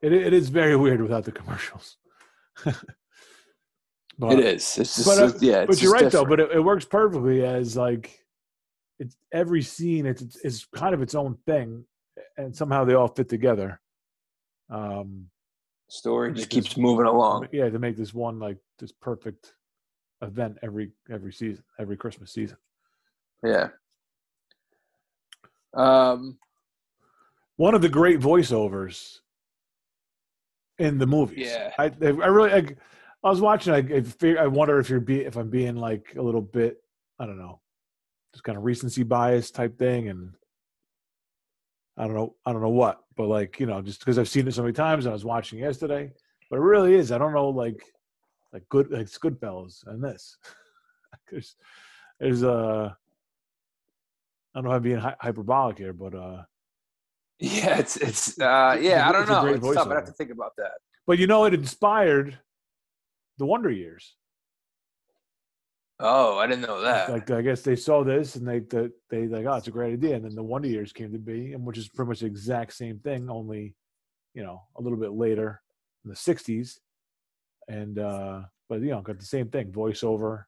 it 0.01 0.11
it 0.11 0.33
is 0.33 0.49
very 0.49 0.75
weird 0.75 1.01
without 1.01 1.23
the 1.23 1.31
commercials. 1.31 1.97
but, 2.65 4.33
it 4.33 4.39
is. 4.39 4.77
It's 4.77 4.95
just 4.95 5.05
but, 5.05 5.19
uh, 5.19 5.37
yeah. 5.39 5.61
It's 5.61 5.67
but 5.67 5.81
you're 5.81 5.93
just 5.93 6.03
right 6.03 6.11
though. 6.11 6.25
But 6.25 6.39
it, 6.39 6.51
it 6.51 6.59
works 6.59 6.85
perfectly 6.85 7.45
as 7.45 7.77
like 7.77 8.19
it's 8.99 9.15
every 9.31 9.61
scene. 9.61 10.07
It's 10.07 10.35
is 10.37 10.65
kind 10.75 10.95
of 10.95 11.01
its 11.03 11.13
own 11.13 11.37
thing, 11.45 11.85
and 12.37 12.55
somehow 12.55 12.85
they 12.85 12.95
all 12.95 13.07
fit 13.07 13.29
together. 13.29 13.79
Um, 14.69 15.29
story 15.89 16.33
just 16.33 16.49
keeps 16.49 16.77
moving 16.77 17.05
along. 17.05 17.47
yeah, 17.51 17.69
to 17.69 17.79
make 17.79 17.97
this 17.97 18.13
one 18.13 18.39
like 18.39 18.57
this 18.79 18.91
perfect 18.91 19.53
event 20.21 20.57
every 20.61 20.91
every 21.09 21.31
season, 21.31 21.63
every 21.79 21.97
Christmas 21.97 22.31
season. 22.31 22.57
Yeah. 23.43 23.69
Um. 25.73 26.39
one 27.57 27.75
of 27.75 27.81
the 27.81 27.89
great 27.89 28.19
voiceovers 28.19 29.19
in 30.79 30.97
the 30.97 31.07
movies. 31.07 31.47
Yeah. 31.47 31.71
I 31.77 31.85
I 31.85 32.09
really 32.09 32.51
I, 32.51 32.75
I 33.23 33.29
was 33.29 33.41
watching. 33.41 33.73
I 33.73 34.03
I, 34.23 34.43
I 34.43 34.47
wonder 34.47 34.79
if 34.79 34.89
you're 34.89 34.99
be 34.99 35.21
if 35.21 35.35
I'm 35.35 35.49
being 35.49 35.75
like 35.75 36.13
a 36.17 36.21
little 36.21 36.41
bit 36.41 36.81
I 37.19 37.25
don't 37.25 37.37
know, 37.37 37.59
just 38.33 38.43
kind 38.43 38.57
of 38.57 38.63
recency 38.63 39.03
bias 39.03 39.51
type 39.51 39.77
thing, 39.77 40.09
and 40.09 40.33
I 41.97 42.03
don't 42.05 42.15
know 42.15 42.35
I 42.45 42.51
don't 42.53 42.61
know 42.61 42.69
what, 42.69 42.99
but 43.15 43.27
like 43.27 43.59
you 43.59 43.65
know 43.65 43.81
just 43.81 43.99
because 43.99 44.19
I've 44.19 44.29
seen 44.29 44.47
it 44.47 44.53
so 44.53 44.61
many 44.61 44.73
times, 44.73 45.05
and 45.05 45.11
I 45.11 45.13
was 45.13 45.25
watching 45.25 45.59
yesterday, 45.59 46.11
but 46.49 46.57
it 46.57 46.61
really 46.61 46.93
is. 46.95 47.11
I 47.11 47.17
don't 47.17 47.33
know 47.33 47.49
like 47.49 47.83
like 48.53 48.67
good 48.69 48.91
like 48.91 49.01
it's 49.01 49.17
Goodfellas 49.17 49.85
and 49.87 50.03
this. 50.03 50.37
there's 51.31 51.55
there's 52.19 52.43
uh 52.43 52.91
I 54.55 54.59
don't 54.59 54.63
know 54.65 54.71
if 54.71 54.75
I'm 54.77 54.81
being 54.83 54.97
hy- 54.97 55.15
hyperbolic 55.19 55.77
here, 55.77 55.93
but 55.93 56.13
uh 56.15 56.43
Yeah. 57.39 57.77
It's 57.77 57.97
it's. 57.97 58.39
Uh. 58.39 58.77
Yeah. 58.81 59.07
I 59.07 59.11
don't 59.11 59.29
know. 59.29 59.45
It's 59.45 59.75
tough. 59.75 59.87
I 59.87 59.95
have 59.95 60.05
to 60.05 60.11
think 60.11 60.31
about 60.31 60.53
that. 60.57 60.71
But 61.05 61.19
you 61.19 61.27
know, 61.27 61.45
it 61.45 61.53
inspired 61.53 62.37
the 63.37 63.45
Wonder 63.45 63.69
Years. 63.69 64.15
Oh, 65.99 66.37
I 66.37 66.45
didn't 66.45 66.61
know 66.61 66.81
that. 66.81 67.09
Like 67.09 67.31
I 67.31 67.41
guess 67.41 67.61
they 67.61 67.75
saw 67.75 68.03
this 68.03 68.35
and 68.35 68.47
they 68.47 68.59
they, 68.59 68.89
they 69.09 69.27
like, 69.27 69.45
oh, 69.45 69.55
it's 69.55 69.67
a 69.67 69.71
great 69.71 69.93
idea. 69.93 70.15
And 70.15 70.25
then 70.25 70.35
the 70.35 70.43
Wonder 70.43 70.67
Years 70.67 70.93
came 70.93 71.11
to 71.11 71.17
be, 71.17 71.53
and 71.53 71.65
which 71.65 71.77
is 71.77 71.89
pretty 71.89 72.09
much 72.09 72.19
the 72.19 72.27
exact 72.27 72.73
same 72.73 72.99
thing, 72.99 73.29
only 73.29 73.75
you 74.33 74.43
know 74.43 74.61
a 74.77 74.81
little 74.81 74.99
bit 74.99 75.13
later 75.13 75.61
in 76.03 76.09
the 76.09 76.15
'60s. 76.15 76.77
And 77.67 77.99
uh 77.99 78.41
but 78.69 78.81
you 78.81 78.89
know, 78.89 79.01
got 79.01 79.19
the 79.19 79.25
same 79.25 79.49
thing, 79.49 79.71
voiceover. 79.71 80.43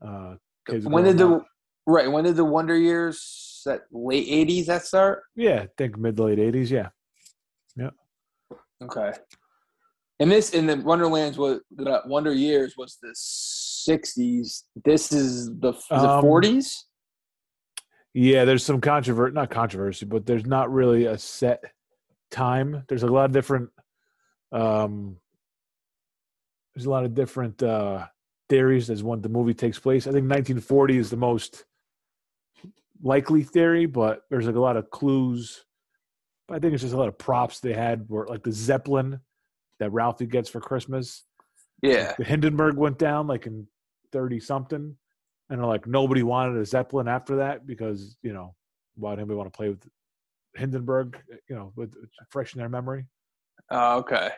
Uh, 0.00 0.36
when 0.84 1.04
did 1.04 1.18
the 1.18 1.28
up. 1.28 1.46
right? 1.86 2.10
When 2.10 2.24
did 2.24 2.36
the 2.36 2.44
Wonder 2.44 2.76
Years? 2.76 3.62
That 3.66 3.82
late 3.92 4.26
'80s 4.26 4.66
that 4.66 4.86
start? 4.86 5.22
yeah, 5.36 5.62
I 5.62 5.68
think 5.76 5.98
mid 5.98 6.16
to 6.16 6.24
late 6.24 6.38
'80s, 6.38 6.70
yeah. 6.70 6.88
Yeah. 7.76 7.90
Okay. 8.82 9.12
And 10.18 10.30
this 10.30 10.50
in 10.50 10.66
the 10.66 10.76
Wonderlands 10.76 11.36
was 11.36 11.60
the 11.74 12.02
Wonder 12.06 12.32
Years 12.32 12.74
was 12.76 12.98
the 13.02 13.10
'60s. 13.88 14.64
This 14.84 15.12
is 15.12 15.50
the 15.58 15.72
is 15.72 15.84
Um, 15.90 16.24
'40s. 16.24 16.84
Yeah, 18.12 18.44
there's 18.44 18.64
some 18.64 18.80
controversy, 18.80 19.34
not 19.34 19.50
controversy, 19.50 20.04
but 20.04 20.26
there's 20.26 20.46
not 20.46 20.72
really 20.72 21.04
a 21.06 21.16
set 21.16 21.62
time. 22.30 22.84
There's 22.88 23.02
a 23.02 23.06
lot 23.06 23.26
of 23.26 23.32
different 23.32 23.70
um 24.52 25.16
there's 26.74 26.86
a 26.86 26.90
lot 26.90 27.04
of 27.04 27.14
different 27.14 27.62
uh 27.62 28.06
theories 28.48 28.90
as 28.90 29.02
when 29.02 29.20
the 29.20 29.28
movie 29.28 29.54
takes 29.54 29.78
place. 29.78 30.06
I 30.06 30.10
think 30.10 30.24
1940 30.24 30.98
is 30.98 31.10
the 31.10 31.16
most 31.16 31.64
likely 33.02 33.42
theory, 33.44 33.86
but 33.86 34.22
there's 34.28 34.46
like 34.46 34.56
a 34.56 34.60
lot 34.60 34.76
of 34.76 34.90
clues. 34.90 35.64
But 36.48 36.56
I 36.56 36.58
think 36.58 36.74
it's 36.74 36.82
just 36.82 36.94
a 36.94 36.98
lot 36.98 37.08
of 37.08 37.16
props 37.16 37.60
they 37.60 37.72
had 37.72 38.08
were 38.08 38.26
like 38.26 38.42
the 38.42 38.52
Zeppelin 38.52 39.20
that 39.78 39.92
Ralphie 39.92 40.26
gets 40.26 40.48
for 40.48 40.60
Christmas. 40.60 41.24
Yeah. 41.82 42.14
The 42.18 42.24
Hindenburg 42.24 42.76
went 42.76 42.98
down 42.98 43.26
like 43.26 43.46
in 43.46 43.66
30 44.12 44.40
something. 44.40 44.96
And 45.48 45.66
like 45.66 45.86
nobody 45.86 46.22
wanted 46.22 46.56
a 46.58 46.64
Zeppelin 46.64 47.08
after 47.08 47.36
that 47.36 47.66
because, 47.66 48.16
you 48.22 48.32
know, 48.32 48.54
why 48.94 49.10
did 49.10 49.20
anybody 49.20 49.36
want 49.36 49.52
to 49.52 49.56
play 49.56 49.68
with 49.68 49.84
Hindenburg, 50.54 51.20
you 51.48 51.56
know, 51.56 51.72
with 51.74 51.94
fresh 52.30 52.54
in 52.54 52.60
their 52.60 52.68
memory? 52.68 53.06
Oh, 53.70 53.98
okay. 53.98 54.30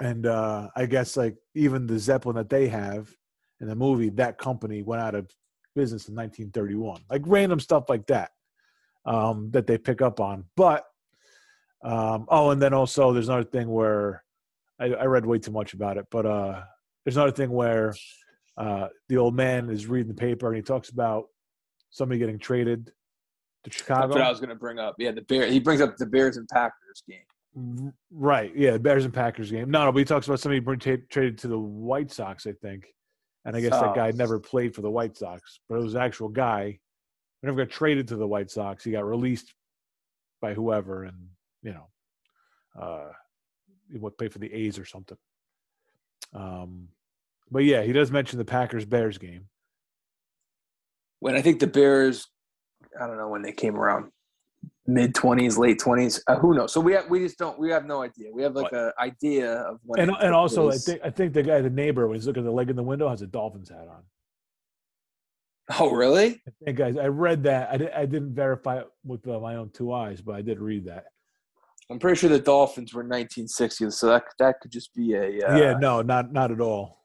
And 0.00 0.26
uh 0.26 0.68
I 0.76 0.86
guess 0.86 1.16
like 1.16 1.36
even 1.54 1.86
the 1.86 1.98
Zeppelin 1.98 2.36
that 2.36 2.50
they 2.50 2.68
have 2.68 3.10
in 3.60 3.66
the 3.66 3.74
movie, 3.74 4.10
that 4.10 4.38
company 4.38 4.82
went 4.82 5.02
out 5.02 5.14
of 5.14 5.30
business 5.74 6.08
in 6.08 6.14
1931. 6.14 7.00
Like 7.10 7.22
random 7.24 7.60
stuff 7.60 7.84
like 7.88 8.06
that. 8.08 8.30
Um 9.06 9.50
that 9.52 9.66
they 9.66 9.78
pick 9.78 10.02
up 10.02 10.20
on. 10.20 10.44
But 10.54 10.84
um 11.82 12.26
oh 12.28 12.50
and 12.50 12.60
then 12.60 12.74
also 12.74 13.12
there's 13.12 13.28
another 13.28 13.44
thing 13.44 13.70
where 13.70 14.22
I, 14.78 14.86
I 14.86 15.04
read 15.04 15.24
way 15.24 15.38
too 15.38 15.50
much 15.50 15.72
about 15.72 15.96
it, 15.96 16.06
but 16.10 16.26
uh 16.26 16.62
there's 17.08 17.16
another 17.16 17.32
thing 17.32 17.50
where 17.50 17.94
uh 18.58 18.88
the 19.08 19.16
old 19.16 19.34
man 19.34 19.70
is 19.70 19.86
reading 19.86 20.08
the 20.08 20.20
paper 20.20 20.48
and 20.48 20.56
he 20.56 20.62
talks 20.62 20.90
about 20.90 21.24
somebody 21.88 22.18
getting 22.18 22.38
traded 22.38 22.92
to 23.64 23.72
Chicago. 23.72 24.02
That's 24.02 24.12
what 24.12 24.22
I 24.22 24.28
was 24.28 24.40
going 24.40 24.50
to 24.50 24.54
bring 24.54 24.78
up. 24.78 24.96
Yeah, 24.98 25.12
the 25.12 25.22
bear. 25.22 25.46
He 25.46 25.58
brings 25.58 25.80
up 25.80 25.96
the 25.96 26.04
Bears 26.04 26.36
and 26.36 26.46
Packers 26.48 27.02
game. 27.08 27.94
Right. 28.10 28.52
Yeah. 28.54 28.72
The 28.72 28.78
Bears 28.78 29.06
and 29.06 29.14
Packers 29.14 29.50
game. 29.50 29.70
No, 29.70 29.86
no, 29.86 29.92
but 29.92 30.00
he 30.00 30.04
talks 30.04 30.26
about 30.26 30.38
somebody 30.38 30.60
being 30.60 30.78
tra- 30.78 31.06
traded 31.08 31.38
to 31.38 31.48
the 31.48 31.58
White 31.58 32.12
Sox, 32.12 32.46
I 32.46 32.52
think. 32.52 32.84
And 33.46 33.56
I 33.56 33.60
guess 33.62 33.70
that 33.80 33.94
guy 33.94 34.10
never 34.10 34.38
played 34.38 34.74
for 34.74 34.82
the 34.82 34.90
White 34.90 35.16
Sox, 35.16 35.60
but 35.66 35.76
it 35.76 35.82
was 35.82 35.94
an 35.94 36.02
actual 36.02 36.28
guy. 36.28 36.78
He 37.40 37.46
never 37.46 37.64
got 37.64 37.72
traded 37.72 38.08
to 38.08 38.16
the 38.16 38.26
White 38.26 38.50
Sox. 38.50 38.84
He 38.84 38.90
got 38.90 39.06
released 39.06 39.54
by 40.42 40.52
whoever 40.52 41.04
and, 41.04 41.16
you 41.62 41.72
know, 41.72 41.88
uh, 42.78 43.12
he 43.90 43.96
would 43.96 44.18
play 44.18 44.28
for 44.28 44.40
the 44.40 44.52
A's 44.52 44.78
or 44.78 44.84
something. 44.84 45.16
Um, 46.34 46.88
but 47.50 47.64
yeah, 47.64 47.82
he 47.82 47.92
does 47.92 48.10
mention 48.10 48.38
the 48.38 48.44
Packers 48.44 48.84
Bears 48.84 49.18
game. 49.18 49.46
When 51.20 51.34
I 51.34 51.42
think 51.42 51.60
the 51.60 51.66
Bears, 51.66 52.26
I 53.00 53.06
don't 53.06 53.16
know 53.16 53.28
when 53.28 53.42
they 53.42 53.52
came 53.52 53.76
around, 53.76 54.10
mid 54.86 55.14
twenties, 55.14 55.58
late 55.58 55.78
twenties. 55.78 56.22
Uh, 56.26 56.36
who 56.36 56.54
knows? 56.54 56.72
So 56.72 56.80
we 56.80 56.92
have, 56.92 57.08
we 57.10 57.20
just 57.20 57.38
don't. 57.38 57.58
We 57.58 57.70
have 57.70 57.86
no 57.86 58.02
idea. 58.02 58.28
We 58.32 58.42
have 58.42 58.54
like 58.54 58.72
a 58.72 58.92
idea 59.00 59.54
of 59.62 59.78
when. 59.84 60.00
And 60.00 60.16
and 60.20 60.34
also, 60.34 60.70
I 60.70 60.76
think 60.76 61.00
I 61.04 61.10
think 61.10 61.32
the 61.32 61.42
guy, 61.42 61.60
the 61.60 61.70
neighbor, 61.70 62.06
when 62.06 62.16
he's 62.16 62.26
looking 62.26 62.42
at 62.42 62.46
the 62.46 62.52
leg 62.52 62.70
in 62.70 62.76
the 62.76 62.82
window, 62.82 63.08
has 63.08 63.22
a 63.22 63.26
Dolphins 63.26 63.70
hat 63.70 63.88
on. 63.88 64.02
Oh, 65.80 65.90
really? 65.90 66.40
I 66.46 66.64
think 66.64 66.78
guys, 66.78 66.96
I 66.96 67.08
read 67.08 67.42
that. 67.42 67.70
I, 67.70 67.76
di- 67.76 67.92
I 67.92 68.06
didn't 68.06 68.34
verify 68.34 68.78
it 68.78 68.86
with 69.04 69.28
uh, 69.28 69.38
my 69.38 69.56
own 69.56 69.68
two 69.68 69.92
eyes, 69.92 70.22
but 70.22 70.34
I 70.34 70.40
did 70.40 70.60
read 70.60 70.86
that. 70.86 71.04
I'm 71.90 71.98
pretty 71.98 72.18
sure 72.18 72.30
the 72.30 72.38
Dolphins 72.38 72.94
were 72.94 73.04
1960s, 73.04 73.92
so 73.92 74.06
that 74.06 74.24
that 74.38 74.60
could 74.60 74.70
just 74.70 74.94
be 74.94 75.14
a. 75.14 75.46
Uh, 75.46 75.56
yeah, 75.58 75.74
no, 75.78 76.00
not 76.00 76.32
not 76.32 76.50
at 76.50 76.60
all 76.60 76.98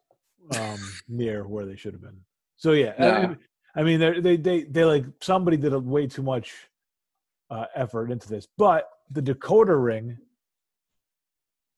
um, 0.52 0.80
near 1.08 1.48
where 1.48 1.66
they 1.66 1.76
should 1.76 1.94
have 1.94 2.02
been. 2.02 2.20
So 2.56 2.72
yeah, 2.72 2.94
and 2.98 3.38
I 3.76 3.84
mean, 3.84 4.00
they 4.00 4.20
they 4.20 4.38
they 4.38 4.64
they 4.64 4.86
like 4.86 5.06
somebody 5.22 5.58
did 5.58 5.74
a 5.74 5.80
way 5.80 6.08
too 6.08 6.24
much 6.24 6.54
uh, 7.50 7.66
effort 7.76 8.12
into 8.12 8.28
this, 8.28 8.48
but 8.58 8.90
the 9.12 9.22
decoder 9.22 9.84
ring, 9.84 10.18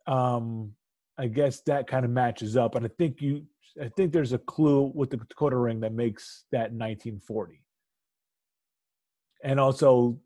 um, 0.08 0.74
I 1.18 1.28
guess 1.28 1.62
that 1.62 1.88
kind 1.88 2.06
of 2.06 2.12
matches 2.12 2.58
up, 2.58 2.76
and 2.76 2.86
I 2.86 2.90
think 2.98 3.22
you, 3.22 3.46
I 3.82 3.90
think 3.90 4.12
there's 4.14 4.34
a 4.34 4.38
clue 4.38 4.92
with 4.94 5.10
the 5.10 5.18
decoder 5.18 5.64
ring 5.64 5.80
that 5.82 5.94
makes 5.94 6.46
that 6.52 6.72
1940, 6.72 7.62
and 9.44 9.60
also, 9.60 10.20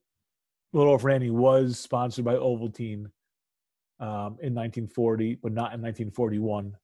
Little 0.71 0.93
Orphan 0.93 1.11
Annie 1.11 1.29
was 1.29 1.79
sponsored 1.79 2.25
by 2.25 2.35
Ovaltine 2.35 3.05
um, 3.99 4.37
in 4.41 4.53
1940, 4.55 5.35
but 5.35 5.51
not 5.51 5.73
in 5.73 5.81
1941. 5.81 6.75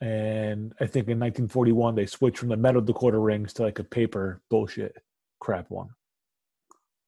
And 0.00 0.72
I 0.80 0.86
think 0.86 1.08
in 1.08 1.18
1941 1.18 1.94
they 1.94 2.06
switched 2.06 2.38
from 2.38 2.48
the 2.48 2.56
metal 2.56 2.80
decoder 2.80 3.22
rings 3.22 3.52
to 3.54 3.62
like 3.62 3.78
a 3.78 3.84
paper 3.84 4.40
bullshit 4.48 4.96
crap 5.40 5.70
one. 5.70 5.90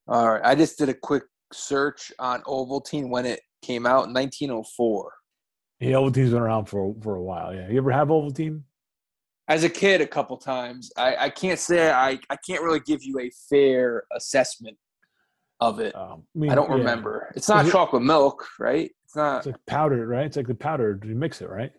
All 0.07 0.31
right. 0.31 0.41
I 0.43 0.55
just 0.55 0.77
did 0.77 0.89
a 0.89 0.93
quick 0.93 1.23
search 1.51 2.11
on 2.19 2.41
Ovaltine 2.43 3.09
when 3.09 3.25
it 3.25 3.41
came 3.61 3.85
out 3.85 4.07
in 4.07 4.13
1904. 4.13 5.13
Yeah, 5.79 5.93
Ovaltine's 5.93 6.31
been 6.31 6.41
around 6.41 6.65
for 6.65 6.95
for 7.01 7.15
a 7.15 7.21
while. 7.21 7.53
Yeah, 7.53 7.69
you 7.69 7.77
ever 7.77 7.91
have 7.91 8.09
Ovaltine? 8.09 8.61
As 9.47 9.63
a 9.63 9.69
kid, 9.69 9.99
a 9.99 10.07
couple 10.07 10.37
times. 10.37 10.91
I, 10.95 11.15
I 11.17 11.29
can't 11.29 11.59
say 11.59 11.91
I, 11.91 12.17
I 12.29 12.37
can't 12.47 12.63
really 12.63 12.79
give 12.79 13.03
you 13.03 13.19
a 13.19 13.29
fair 13.49 14.03
assessment 14.15 14.77
of 15.59 15.79
it. 15.79 15.93
Um, 15.95 16.23
I, 16.35 16.39
mean, 16.39 16.55
don't 16.55 16.69
yeah. 16.69 16.77
remember. 16.77 17.33
It's 17.35 17.49
not 17.49 17.63
Is 17.63 17.69
it- 17.69 17.71
chocolate 17.71 18.03
milk, 18.03 18.47
right? 18.59 18.91
It's 19.03 19.15
not. 19.15 19.37
It's 19.39 19.47
like 19.47 19.55
powdered, 19.67 20.07
right? 20.07 20.25
It's 20.25 20.37
like 20.37 20.47
the 20.47 20.55
powder. 20.55 20.99
You 21.03 21.15
mix 21.15 21.41
it, 21.41 21.49
right? 21.49 21.71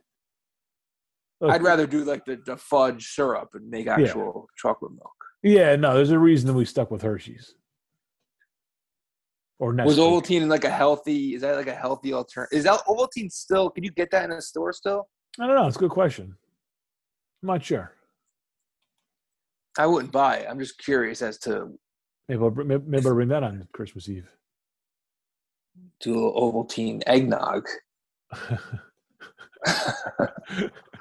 Look, 1.45 1.53
I'd 1.53 1.63
rather 1.63 1.87
do 1.87 2.05
like 2.05 2.25
the, 2.25 2.41
the 2.47 2.57
fudge 2.57 3.07
syrup 3.09 3.51
and 3.53 3.69
make 3.69 3.87
actual 3.87 4.49
chocolate 4.57 4.93
milk. 4.93 5.13
Yeah, 5.43 5.77
no. 5.77 5.95
There's 5.95 6.11
a 6.11 6.19
reason 6.19 6.47
that 6.47 6.55
we 6.55 6.65
stuck 6.65 6.91
with 6.91 7.03
Hershey's 7.03 7.55
or 9.59 9.75
Nestle. 9.75 9.89
Was 9.89 9.99
Ovaltine 9.99 10.49
like 10.49 10.65
a 10.65 10.71
healthy? 10.71 11.35
Is 11.35 11.43
that 11.43 11.57
like 11.57 11.67
a 11.67 11.75
healthy 11.75 12.15
alternative? 12.15 12.57
Is 12.57 12.65
that 12.65 12.81
Ovaltine 12.89 13.31
still? 13.31 13.69
Can 13.69 13.85
you 13.85 13.91
get 13.91 14.11
that 14.13 14.25
in 14.25 14.33
a 14.33 14.41
store 14.41 14.73
still? 14.73 15.07
I 15.39 15.47
don't 15.47 15.55
know. 15.55 15.67
It's 15.67 15.77
a 15.77 15.81
good 15.81 15.91
question. 15.91 16.35
I'm 17.43 17.47
not 17.49 17.63
sure. 17.63 17.93
I 19.77 19.87
wouldn't 19.87 20.13
buy 20.13 20.39
it. 20.39 20.47
I'm 20.49 20.59
just 20.59 20.79
curious 20.79 21.21
as 21.21 21.37
to 21.41 21.69
Maybe 22.27 22.43
I'll, 22.43 22.51
maybe 22.51 22.83
maybe 22.87 23.07
I'll 23.07 23.13
bring 23.13 23.29
that 23.29 23.43
on 23.43 23.69
Christmas 23.75 24.09
Eve. 24.09 24.31
do 26.01 26.15
a 26.15 26.17
little 26.17 26.65
Ovaltine 26.65 27.03
eggnog. 27.07 27.69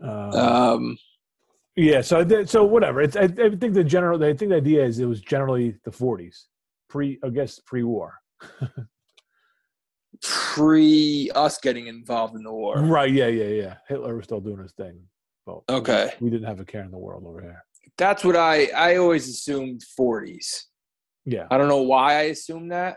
Um, 0.00 0.10
Um, 0.32 0.98
yeah. 1.76 2.00
So 2.02 2.24
did- 2.24 2.48
so 2.48 2.64
whatever. 2.64 3.00
It's, 3.02 3.16
I, 3.16 3.22
I 3.24 3.28
think 3.56 3.74
the 3.74 3.84
general. 3.84 4.22
I 4.22 4.34
think 4.34 4.50
the 4.50 4.56
idea 4.56 4.84
is 4.84 4.98
it 4.98 5.06
was 5.06 5.20
generally 5.20 5.76
the 5.84 5.90
40s, 5.90 6.44
pre. 6.88 7.18
I 7.24 7.28
guess 7.30 7.58
pre-war. 7.60 8.14
pre 10.22 11.30
us 11.34 11.58
getting 11.58 11.86
involved 11.88 12.36
in 12.36 12.42
the 12.42 12.52
war. 12.52 12.78
Right. 12.78 13.10
Yeah. 13.12 13.26
Yeah. 13.26 13.48
Yeah. 13.48 13.74
Hitler 13.88 14.16
was 14.16 14.24
still 14.24 14.40
doing 14.40 14.58
his 14.62 14.72
thing. 14.72 15.00
Well, 15.46 15.64
Okay, 15.68 16.12
we 16.20 16.30
didn't 16.30 16.46
have 16.46 16.60
a 16.60 16.64
care 16.64 16.84
in 16.84 16.90
the 16.90 16.96
world 16.98 17.24
over 17.26 17.40
here. 17.42 17.62
that's 17.98 18.24
what 18.24 18.34
I 18.36 18.66
I 18.74 18.96
always 18.96 19.28
assumed 19.28 19.82
40s. 19.98 20.62
Yeah. 21.26 21.46
I 21.50 21.58
don't 21.58 21.68
know 21.68 21.82
why 21.82 22.14
I 22.14 22.22
assumed 22.22 22.72
that. 22.72 22.96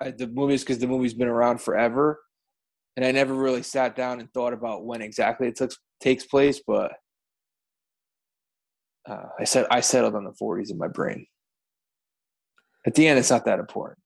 I, 0.00 0.10
the 0.10 0.26
movies 0.26 0.62
because 0.62 0.78
the 0.78 0.86
movie's 0.86 1.14
been 1.14 1.28
around 1.28 1.62
forever, 1.62 2.20
and 2.96 3.04
I 3.04 3.12
never 3.12 3.34
really 3.34 3.62
sat 3.62 3.96
down 3.96 4.20
and 4.20 4.32
thought 4.32 4.52
about 4.52 4.84
when 4.84 5.02
exactly 5.02 5.48
it 5.48 5.56
took, 5.56 5.72
takes 6.00 6.24
place. 6.24 6.60
But 6.66 6.92
uh, 9.08 9.26
I 9.38 9.44
said 9.44 9.66
I 9.70 9.80
settled 9.80 10.14
on 10.14 10.24
the 10.24 10.32
40s 10.32 10.70
in 10.70 10.78
my 10.78 10.88
brain. 10.88 11.26
At 12.86 12.94
the 12.94 13.06
end, 13.08 13.18
it's 13.18 13.30
not 13.30 13.44
that 13.46 13.58
important. 13.58 13.98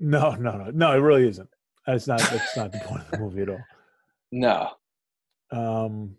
No. 0.00 0.34
No. 0.34 0.56
No. 0.56 0.70
No. 0.72 0.92
It 0.92 1.00
really 1.00 1.28
isn't. 1.28 1.48
That's 1.86 2.06
not. 2.06 2.20
That's 2.20 2.56
not 2.56 2.72
the 2.72 2.78
point 2.80 3.02
of 3.02 3.10
the 3.10 3.18
movie 3.18 3.42
at 3.42 3.48
all. 3.48 3.60
No, 4.30 4.72
Um, 5.50 6.16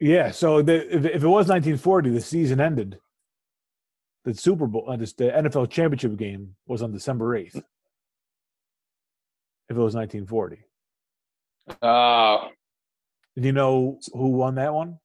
yeah, 0.00 0.30
so 0.30 0.60
the, 0.62 0.74
if, 0.94 1.04
if 1.04 1.22
it 1.22 1.28
was 1.28 1.48
1940, 1.48 2.10
the 2.10 2.20
season 2.20 2.60
ended. 2.60 2.98
The 4.24 4.34
Super 4.34 4.66
Bowl, 4.66 4.84
uh, 4.88 4.96
this, 4.96 5.14
the 5.14 5.30
NFL 5.30 5.70
championship 5.70 6.16
game 6.16 6.56
was 6.66 6.82
on 6.82 6.92
December 6.92 7.38
8th. 7.38 7.62
If 9.68 9.76
it 9.76 9.80
was 9.80 9.94
1940, 9.94 10.64
uh, 11.82 12.48
do 13.36 13.46
you 13.46 13.52
know 13.52 13.98
who 14.12 14.28
won 14.28 14.54
that 14.54 14.72
one? 14.72 14.98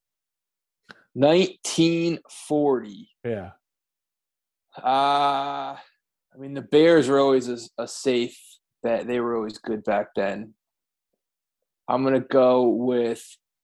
1940. 1.13 3.09
Yeah, 3.25 3.51
Uh, 4.77 5.75
I 5.75 6.37
mean, 6.37 6.53
the 6.53 6.61
Bears 6.61 7.07
were 7.07 7.19
always 7.19 7.47
a, 7.49 7.57
a 7.77 7.87
safe 7.87 8.37
bet. 8.81 9.05
They 9.07 9.19
were 9.19 9.35
always 9.35 9.57
good 9.59 9.83
back 9.83 10.07
then. 10.15 10.53
I'm 11.87 12.03
gonna 12.03 12.19
go 12.21 12.69
with 12.69 13.23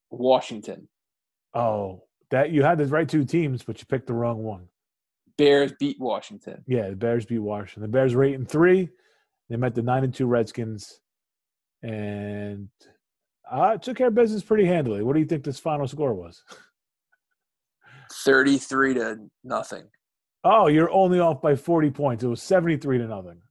Washington. 0.10 0.88
oh, 1.54 2.04
that 2.32 2.52
you 2.52 2.62
had 2.62 2.78
the 2.78 2.86
right 2.86 3.10
two 3.10 3.26
teams, 3.26 3.64
but 3.64 3.80
you 3.80 3.86
picked 3.88 4.06
the 4.08 4.14
wrong 4.14 4.44
one. 4.44 4.68
Bears 5.38 5.72
beat 5.80 6.00
Washington. 6.00 6.64
Yeah, 6.68 6.90
the 6.90 6.96
Bears 6.96 7.26
beat 7.26 7.40
Washington. 7.40 7.82
The 7.82 7.88
Bears 7.88 8.14
were 8.14 8.24
eight 8.24 8.36
and 8.36 8.48
three. 8.48 8.90
They 9.50 9.56
met 9.58 9.76
the 9.76 9.82
nine 9.82 10.04
and 10.04 10.14
two 10.14 10.28
Redskins, 10.28 11.00
and 11.82 12.70
uh, 13.52 13.78
took 13.78 13.98
care 13.98 14.08
of 14.08 14.16
business 14.16 14.44
pretty 14.44 14.66
handily. 14.66 15.04
What 15.04 15.14
do 15.14 15.20
you 15.20 15.26
think 15.26 15.44
this 15.44 15.60
final 15.60 15.88
score 15.88 16.14
was? 16.14 16.44
33 18.26 18.94
to 18.96 19.18
nothing. 19.44 19.84
Oh, 20.44 20.68
you're 20.68 20.92
only 20.92 21.20
off 21.20 21.42
by 21.42 21.56
40 21.56 21.92
points. 21.92 22.24
It 22.24 22.28
was 22.28 22.42
73 22.42 23.00
to 23.00 23.08
nothing. 23.08 23.42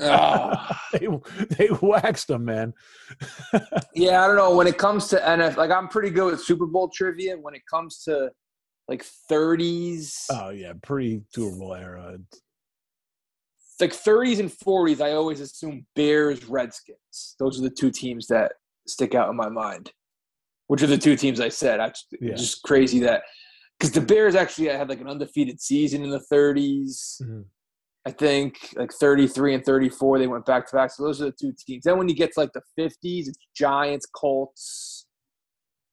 Oh. 0.00 0.52
they, 0.92 1.08
they 1.56 1.68
waxed 1.82 2.28
them, 2.28 2.44
man. 2.44 2.72
Yeah, 3.94 4.24
I 4.24 4.26
don't 4.26 4.36
know. 4.36 4.56
When 4.56 4.66
it 4.66 4.76
comes 4.76 5.06
to 5.08 5.18
NFL, 5.18 5.56
like 5.56 5.70
I'm 5.70 5.86
pretty 5.86 6.10
good 6.10 6.32
with 6.32 6.40
Super 6.42 6.66
Bowl 6.66 6.88
trivia. 6.92 7.36
When 7.36 7.54
it 7.54 7.62
comes 7.70 8.02
to 8.04 8.28
like 8.88 9.04
30s, 9.30 10.24
Oh, 10.30 10.50
yeah, 10.50 10.72
pre 10.82 11.22
Super 11.32 11.56
Bowl 11.56 11.74
era. 11.74 12.18
Like 13.80 13.92
30s 13.92 14.38
and 14.40 14.50
40s, 14.50 15.00
I 15.00 15.12
always 15.12 15.40
assume 15.40 15.86
Bears, 15.96 16.44
Redskins. 16.44 17.36
Those 17.38 17.58
are 17.58 17.62
the 17.62 17.70
two 17.74 17.90
teams 17.90 18.26
that 18.28 18.52
stick 18.86 19.14
out 19.14 19.28
in 19.30 19.36
my 19.36 19.48
mind. 19.48 19.92
Which 20.68 20.82
are 20.82 20.86
the 20.86 20.98
two 20.98 21.16
teams 21.16 21.40
I 21.40 21.48
said? 21.50 21.80
I 21.80 21.88
just, 21.88 22.06
Yeah. 22.20 22.34
just 22.34 22.62
crazy 22.62 23.00
that 23.00 23.22
because 23.78 23.92
the 23.92 24.00
Bears 24.00 24.34
actually 24.34 24.68
had 24.68 24.88
like 24.88 25.00
an 25.00 25.08
undefeated 25.08 25.60
season 25.60 26.02
in 26.02 26.10
the 26.10 26.20
30s. 26.20 27.20
Mhm. 27.22 27.44
I 28.06 28.10
think 28.12 28.74
like 28.76 28.92
33 28.92 29.54
and 29.54 29.64
34, 29.64 30.18
they 30.18 30.26
went 30.26 30.44
back 30.46 30.68
to 30.68 30.76
back. 30.76 30.90
So 30.90 31.02
those 31.04 31.20
are 31.20 31.26
the 31.26 31.32
two 31.32 31.52
teams. 31.66 31.84
Then 31.84 31.96
when 31.98 32.08
you 32.08 32.14
get 32.14 32.32
to 32.34 32.40
like 32.40 32.52
the 32.52 32.62
50s, 32.76 33.28
it's 33.28 33.38
Giants, 33.54 34.06
Colts. 34.06 35.06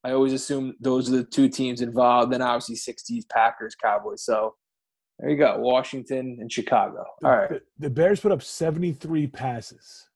I 0.04 0.12
always 0.12 0.34
assume 0.34 0.74
those 0.80 1.10
are 1.12 1.18
the 1.18 1.24
two 1.24 1.48
teams 1.50 1.82
involved. 1.82 2.32
Then 2.34 2.42
obviously 2.42 2.76
60s, 2.76 3.26
Packers, 3.30 3.76
Cowboys. 3.76 4.24
So 4.26 4.56
there 5.22 5.30
you 5.30 5.38
go, 5.38 5.58
Washington 5.60 6.38
and 6.42 6.52
Chicago. 6.52 7.06
All 7.24 7.32
right. 7.32 7.50
The, 7.50 7.62
the 7.80 7.90
Bears 7.90 8.20
put 8.20 8.32
up 8.32 8.42
73 8.42 9.28
passes. 9.28 10.08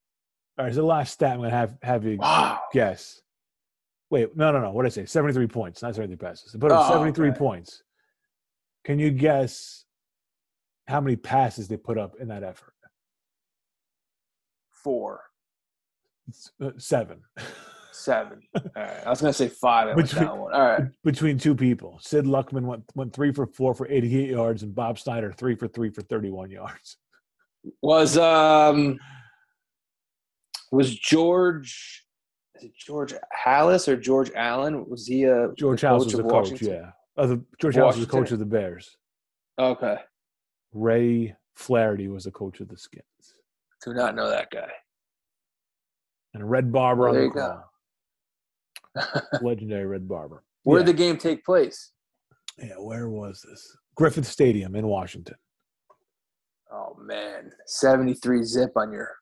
All 0.57 0.65
right, 0.65 0.73
so 0.73 0.81
the 0.81 0.85
last 0.87 1.13
stat 1.13 1.33
I'm 1.33 1.37
going 1.39 1.51
to 1.51 1.55
have, 1.55 1.77
have 1.83 2.05
you 2.05 2.17
Wow. 2.17 2.59
guess. 2.73 3.21
Wait, 4.09 4.35
no, 4.35 4.51
no, 4.51 4.59
no. 4.61 4.71
What 4.71 4.83
did 4.83 4.87
I 4.93 4.95
say? 4.95 5.05
73 5.05 5.47
points, 5.47 5.81
not 5.81 5.95
73 5.95 6.17
passes. 6.17 6.51
They 6.51 6.59
put 6.59 6.71
up 6.71 6.89
Oh, 6.89 6.93
73 6.93 7.29
okay. 7.29 7.37
points. 7.37 7.83
Can 8.83 8.99
you 8.99 9.11
guess 9.11 9.85
how 10.87 11.01
many 11.01 11.15
passes 11.15 11.67
they 11.67 11.77
put 11.77 11.97
up 11.97 12.13
in 12.19 12.27
that 12.29 12.43
effort? 12.43 12.73
Four, 14.83 15.21
It's, 16.27 16.51
uh, 16.61 16.71
seven. 16.77 17.21
seven. 17.95 18.41
All 18.55 18.61
right. 18.75 19.05
I 19.05 19.09
was 19.09 19.21
gonna 19.21 19.33
say 19.33 19.47
five. 19.47 19.95
Between-. 19.95 20.27
All 20.27 20.49
right. 20.49 20.83
between 21.03 21.37
two 21.37 21.55
people. 21.55 21.97
Sid 22.01 22.25
Luckman 22.25 22.63
went 22.65 22.83
went 22.95 23.13
three 23.13 23.31
for 23.31 23.47
four 23.47 23.73
for 23.73 23.87
88 23.87 24.29
yards, 24.29 24.63
and 24.63 24.73
Bob 24.75 24.99
Snyder 24.99 25.31
three 25.33 25.55
for 25.55 25.67
three 25.67 25.89
for 25.89 26.01
31 26.01 26.51
yards. 26.51 26.97
Was 27.81 28.17
um 28.17 28.99
was 30.71 30.95
George 30.95 32.05
is 32.55 32.63
it 32.65 32.71
George 32.77 33.13
Halas 33.45 33.87
or 33.87 33.95
George 33.97 34.31
Allen? 34.35 34.87
Was 34.87 35.07
he 35.07 35.23
a 35.23 35.49
George 35.57 35.81
Halas 35.81 36.05
was 36.05 36.13
the 36.13 36.21
coach. 36.23 36.31
Washington? 36.51 36.67
Yeah, 36.67 36.89
uh, 37.17 37.25
the, 37.27 37.43
George 37.59 37.75
Halas 37.75 37.97
was 37.97 38.05
the 38.05 38.11
coach 38.11 38.31
of 38.31 38.39
the 38.39 38.45
Bears. 38.45 38.97
Okay. 39.59 39.97
Ray 40.73 41.35
Flaherty 41.55 42.07
was 42.07 42.25
the 42.25 42.31
coach 42.31 42.59
of 42.59 42.67
the 42.67 42.77
Skins, 42.77 43.05
Do 43.85 43.93
not 43.93 44.13
know 44.15 44.29
that 44.29 44.51
guy. 44.51 44.69
and 46.33 46.43
a 46.43 46.45
Red 46.45 46.71
Barber 46.71 47.03
Well, 47.09 47.15
on 47.15 47.23
the 47.23 47.29
call. 47.29 47.71
Legendary 49.41 49.85
Red 49.85 50.07
Barber. 50.07 50.43
Where 50.63 50.79
yeah. 50.79 50.85
did 50.85 50.95
the 50.95 50.97
game 50.97 51.17
take 51.17 51.45
place? 51.45 51.91
Yeah, 52.57 52.75
where 52.79 53.09
was 53.09 53.45
this? 53.47 53.77
Griffith 53.95 54.27
Stadium 54.27 54.75
in 54.75 54.87
Washington. 54.87 55.35
Oh 56.71 56.97
man, 56.99 57.51
seventy 57.65 58.13
three 58.13 58.43
zip 58.43 58.71
on 58.75 58.91
your 58.91 59.15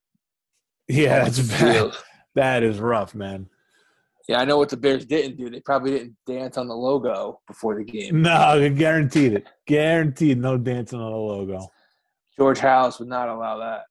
Yeah, 0.88 1.24
that's 1.24 1.40
bad. 1.40 1.92
That 2.36 2.64
is 2.64 2.80
rough, 2.80 3.14
man. 3.14 3.48
Yeah, 4.28 4.40
I 4.40 4.46
know 4.46 4.58
what 4.58 4.70
the 4.70 4.78
Bears 4.78 5.06
didn't 5.06 5.38
do. 5.38 5.50
They 5.50 5.60
probably 5.60 5.92
didn't 5.92 6.16
dance 6.26 6.58
on 6.58 6.68
the 6.68 6.76
logo 6.76 7.42
before 7.46 7.76
the 7.76 7.84
game. 7.84 8.22
No, 8.22 8.70
guaranteed 8.70 9.34
it. 9.34 9.48
Guaranteed, 9.68 10.38
no 10.38 10.58
dancing 10.58 11.00
on 11.00 11.12
the 11.12 11.18
logo. 11.18 11.68
George 12.38 12.60
Halas 12.60 13.00
would 13.00 13.10
not 13.10 13.28
allow 13.28 13.58
that. 13.58 13.84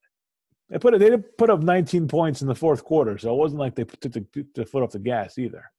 They 0.71 0.79
put 0.79 0.95
it. 0.95 0.99
They 1.01 1.17
put 1.19 1.51
up 1.51 1.61
19 1.61 2.09
points 2.09 2.41
in 2.41 2.49
the 2.49 2.55
fourth 2.55 2.83
quarter, 2.83 3.19
so 3.19 3.35
it 3.35 3.39
wasn't 3.39 3.61
like 3.61 3.75
they 3.75 3.85
took 3.85 4.13
the, 4.13 4.27
the 4.55 4.65
foot 4.65 4.83
off 4.83 4.93
the 4.93 4.99
gas 4.99 5.39
either. 5.39 5.71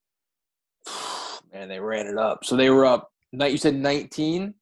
Man, 1.53 1.69
they 1.69 1.79
ran 1.79 2.07
it 2.07 2.17
up. 2.17 2.43
So 2.43 2.55
they 2.55 2.69
were 2.69 2.85
up. 2.85 3.11
Night 3.31 3.51
you 3.51 3.57
said 3.57 3.75
19. 3.75 4.53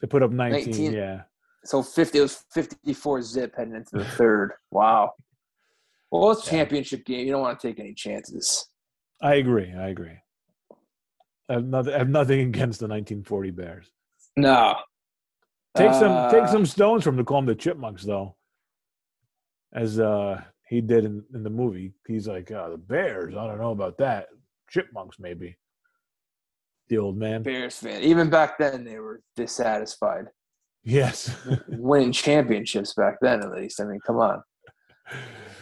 They 0.00 0.06
put 0.06 0.22
up 0.22 0.30
19. 0.30 0.64
19. 0.64 0.92
Yeah. 0.92 1.22
So 1.64 1.82
50 1.82 2.18
it 2.18 2.22
was 2.22 2.44
54 2.52 3.22
zip 3.22 3.54
heading 3.56 3.74
into 3.74 3.96
the 3.96 4.04
third. 4.04 4.52
Wow. 4.70 5.12
Well, 6.10 6.30
it's 6.30 6.46
championship 6.46 7.04
game. 7.04 7.26
You 7.26 7.32
don't 7.32 7.42
want 7.42 7.58
to 7.58 7.66
take 7.66 7.80
any 7.80 7.94
chances. 7.94 8.68
I 9.22 9.36
agree. 9.36 9.72
I 9.72 9.88
agree. 9.88 10.18
I 11.48 11.54
have 11.54 11.64
nothing, 11.64 11.94
I 11.94 11.98
have 11.98 12.08
nothing 12.08 12.40
against 12.40 12.80
the 12.80 12.86
1940 12.86 13.50
Bears. 13.50 13.90
No. 14.36 14.76
Take 15.76 15.92
some 15.92 16.12
Uh, 16.12 16.30
take 16.30 16.48
some 16.48 16.66
stones 16.66 17.04
from 17.04 17.16
to 17.16 17.24
call 17.24 17.38
them 17.38 17.46
the 17.46 17.54
Chipmunks, 17.54 18.04
though. 18.04 18.36
As 19.72 19.98
uh, 19.98 20.42
he 20.68 20.80
did 20.80 21.04
in, 21.04 21.24
in 21.34 21.42
the 21.42 21.50
movie, 21.50 21.92
he's 22.06 22.28
like 22.28 22.50
uh, 22.50 22.70
the 22.70 22.78
Bears. 22.78 23.34
I 23.36 23.46
don't 23.46 23.58
know 23.58 23.72
about 23.72 23.98
that. 23.98 24.28
Chipmunks, 24.70 25.18
maybe. 25.18 25.56
The 26.88 26.98
old 26.98 27.16
man. 27.16 27.42
Bears 27.42 27.76
fan. 27.78 28.02
Even 28.02 28.30
back 28.30 28.58
then, 28.58 28.84
they 28.84 28.98
were 28.98 29.20
dissatisfied. 29.36 30.26
Yes. 30.84 31.34
Winning 31.68 32.12
championships 32.12 32.94
back 32.94 33.16
then, 33.20 33.42
at 33.42 33.50
least. 33.50 33.80
I 33.80 33.84
mean, 33.84 33.98
come 34.06 34.16
on. 34.18 34.42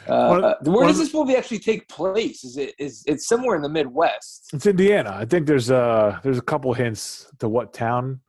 One 0.06 0.44
Uh, 0.44 0.48
of- 0.60 0.66
where 0.66 0.76
one 0.76 0.87
does 0.88 0.98
this 0.98 1.14
movie 1.14 1.34
actually 1.34 1.60
take 1.60 1.88
place? 1.88 2.44
Is 2.44 2.58
it 2.58 2.74
is 2.78 3.02
it's 3.06 3.26
somewhere 3.26 3.56
in 3.56 3.62
the 3.62 3.70
Midwest? 3.70 4.50
It's 4.52 4.66
Indiana. 4.66 5.14
I 5.18 5.24
think 5.24 5.46
there's 5.46 5.70
uh 5.70 6.18
there's 6.22 6.37
a 6.38 6.42
couple 6.42 6.74
hints 6.74 7.26
to 7.38 7.48
what 7.48 7.72
town, 7.72 8.20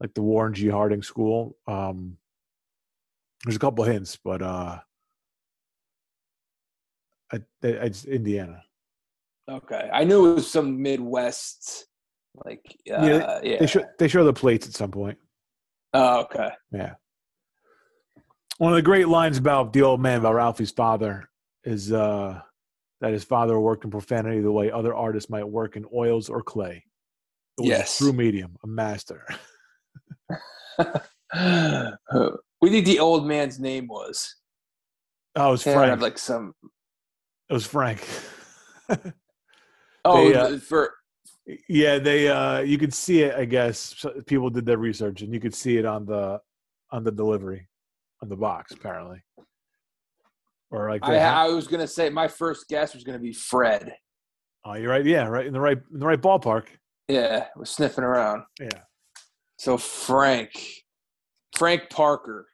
like 0.00 0.12
the 0.12 0.20
Warren 0.22 0.52
G. 0.52 0.68
Harding 0.68 1.02
School. 1.02 1.56
Um, 1.66 2.18
there's 3.44 3.56
a 3.56 3.58
couple 3.58 3.84
hints, 3.84 4.18
but 4.22 4.42
uh, 4.42 4.80
I, 7.32 7.36
I, 7.36 7.40
it's 7.62 8.04
Indiana. 8.04 8.62
Okay, 9.50 9.90
I 9.92 10.04
knew 10.04 10.30
it 10.30 10.34
was 10.34 10.50
some 10.50 10.80
Midwest, 10.80 11.86
like 12.44 12.64
uh, 12.90 13.04
Yeah, 13.04 13.40
yeah. 13.42 13.56
They 13.60 13.66
show 13.66 13.84
they 13.98 14.08
show 14.08 14.24
the 14.24 14.32
plates 14.32 14.66
at 14.66 14.74
some 14.74 14.90
point. 14.90 15.18
oh, 15.92 16.20
okay. 16.22 16.50
Yeah. 16.72 16.94
One 18.58 18.72
of 18.72 18.76
the 18.76 18.82
great 18.82 19.08
lines 19.08 19.36
about 19.38 19.72
the 19.72 19.82
old 19.82 20.00
man 20.00 20.20
about 20.20 20.34
Ralphie's 20.34 20.70
father 20.70 21.28
is 21.64 21.92
uh, 21.92 22.40
that 23.00 23.12
his 23.12 23.24
father 23.24 23.58
worked 23.58 23.84
in 23.84 23.90
profanity 23.90 24.40
the 24.40 24.52
way 24.52 24.70
other 24.70 24.94
artists 24.94 25.28
might 25.28 25.48
work 25.48 25.76
in 25.76 25.84
oils 25.94 26.28
or 26.28 26.42
clay. 26.42 26.84
Yes. 27.58 27.98
true 27.98 28.12
medium, 28.12 28.56
a 28.62 28.66
master. 28.66 29.26
we 32.60 32.70
think 32.70 32.86
the 32.86 32.98
old 33.00 33.26
man's 33.26 33.58
name 33.58 33.86
was. 33.88 34.36
Oh, 35.36 35.48
it 35.48 35.52
was 35.52 35.62
Frank. 35.64 36.00
like 36.00 36.18
some. 36.18 36.54
it 37.48 37.52
was 37.52 37.66
Frank. 37.66 38.06
Oh, 40.06 40.28
They, 40.28 40.34
uh, 40.34 40.58
for 40.58 40.92
Yeah, 41.68 41.98
they 41.98 42.28
uh 42.28 42.60
you 42.60 42.78
could 42.78 42.94
see 42.94 43.22
it, 43.22 43.34
I 43.34 43.44
guess. 43.44 43.94
So 43.98 44.10
people 44.26 44.50
did 44.50 44.64
their 44.64 44.78
research 44.78 45.22
and 45.22 45.32
you 45.32 45.40
could 45.40 45.54
see 45.54 45.76
it 45.76 45.84
on 45.84 46.06
the 46.06 46.40
on 46.90 47.04
the 47.04 47.12
delivery 47.12 47.68
on 48.22 48.28
the 48.28 48.36
box 48.36 48.72
apparently. 48.72 49.22
Or 50.70 50.90
like 50.90 51.04
I, 51.04 51.18
ha- 51.18 51.44
I 51.44 51.48
was 51.48 51.68
gonna 51.68 51.86
say 51.86 52.08
my 52.08 52.28
first 52.28 52.68
guess 52.68 52.94
was 52.94 53.04
gonna 53.04 53.18
be 53.18 53.32
Fred. 53.32 53.94
Oh, 54.64 54.74
you're 54.74 54.90
right. 54.90 55.04
Yeah, 55.04 55.26
right 55.26 55.46
in 55.46 55.52
the 55.52 55.60
right 55.60 55.78
in 55.92 56.00
the 56.00 56.06
right 56.06 56.20
ballpark. 56.20 56.64
Yeah, 57.08 57.46
was 57.56 57.68
sniffing 57.70 58.02
around. 58.04 58.44
Yeah. 58.58 58.80
So 59.58 59.76
Frank, 59.76 60.52
Frank 61.54 61.90
Parker. 61.90 62.46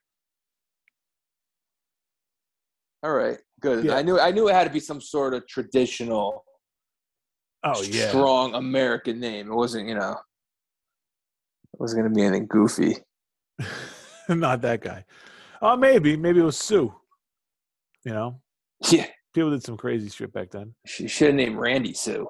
All 3.03 3.13
right, 3.13 3.39
good. 3.61 3.85
Yeah. 3.85 3.95
I 3.95 4.03
knew 4.03 4.19
I 4.19 4.33
knew 4.33 4.49
it 4.49 4.55
had 4.55 4.65
to 4.65 4.71
be 4.71 4.81
some 4.81 5.01
sort 5.01 5.33
of 5.33 5.47
traditional, 5.47 6.45
Oh 7.63 7.83
yeah. 7.83 8.09
strong 8.09 8.55
American 8.55 9.21
name. 9.21 9.51
It 9.51 9.55
wasn't, 9.55 9.89
you 9.89 9.95
know, 9.95 10.13
it 10.13 11.81
wasn't 11.81 12.03
going 12.03 12.13
to 12.13 12.17
be 12.17 12.25
anything 12.25 12.47
goofy. 12.47 12.97
Not 14.29 14.63
that 14.63 14.81
guy. 14.81 15.05
Oh, 15.61 15.77
maybe. 15.77 16.17
Maybe 16.17 16.41
it 16.41 16.45
was 16.45 16.57
Sue. 16.57 16.95
You 18.05 18.13
know? 18.13 18.41
Yeah, 18.91 19.07
People 19.35 19.51
did 19.51 19.63
some 19.63 19.77
crazy 19.77 20.09
shit 20.09 20.33
back 20.33 20.51
then. 20.51 20.75
she 20.87 21.07
should 21.07 21.29
have 21.29 21.37
named 21.37 21.57
Randy 21.57 21.93
Sue. 21.93 22.29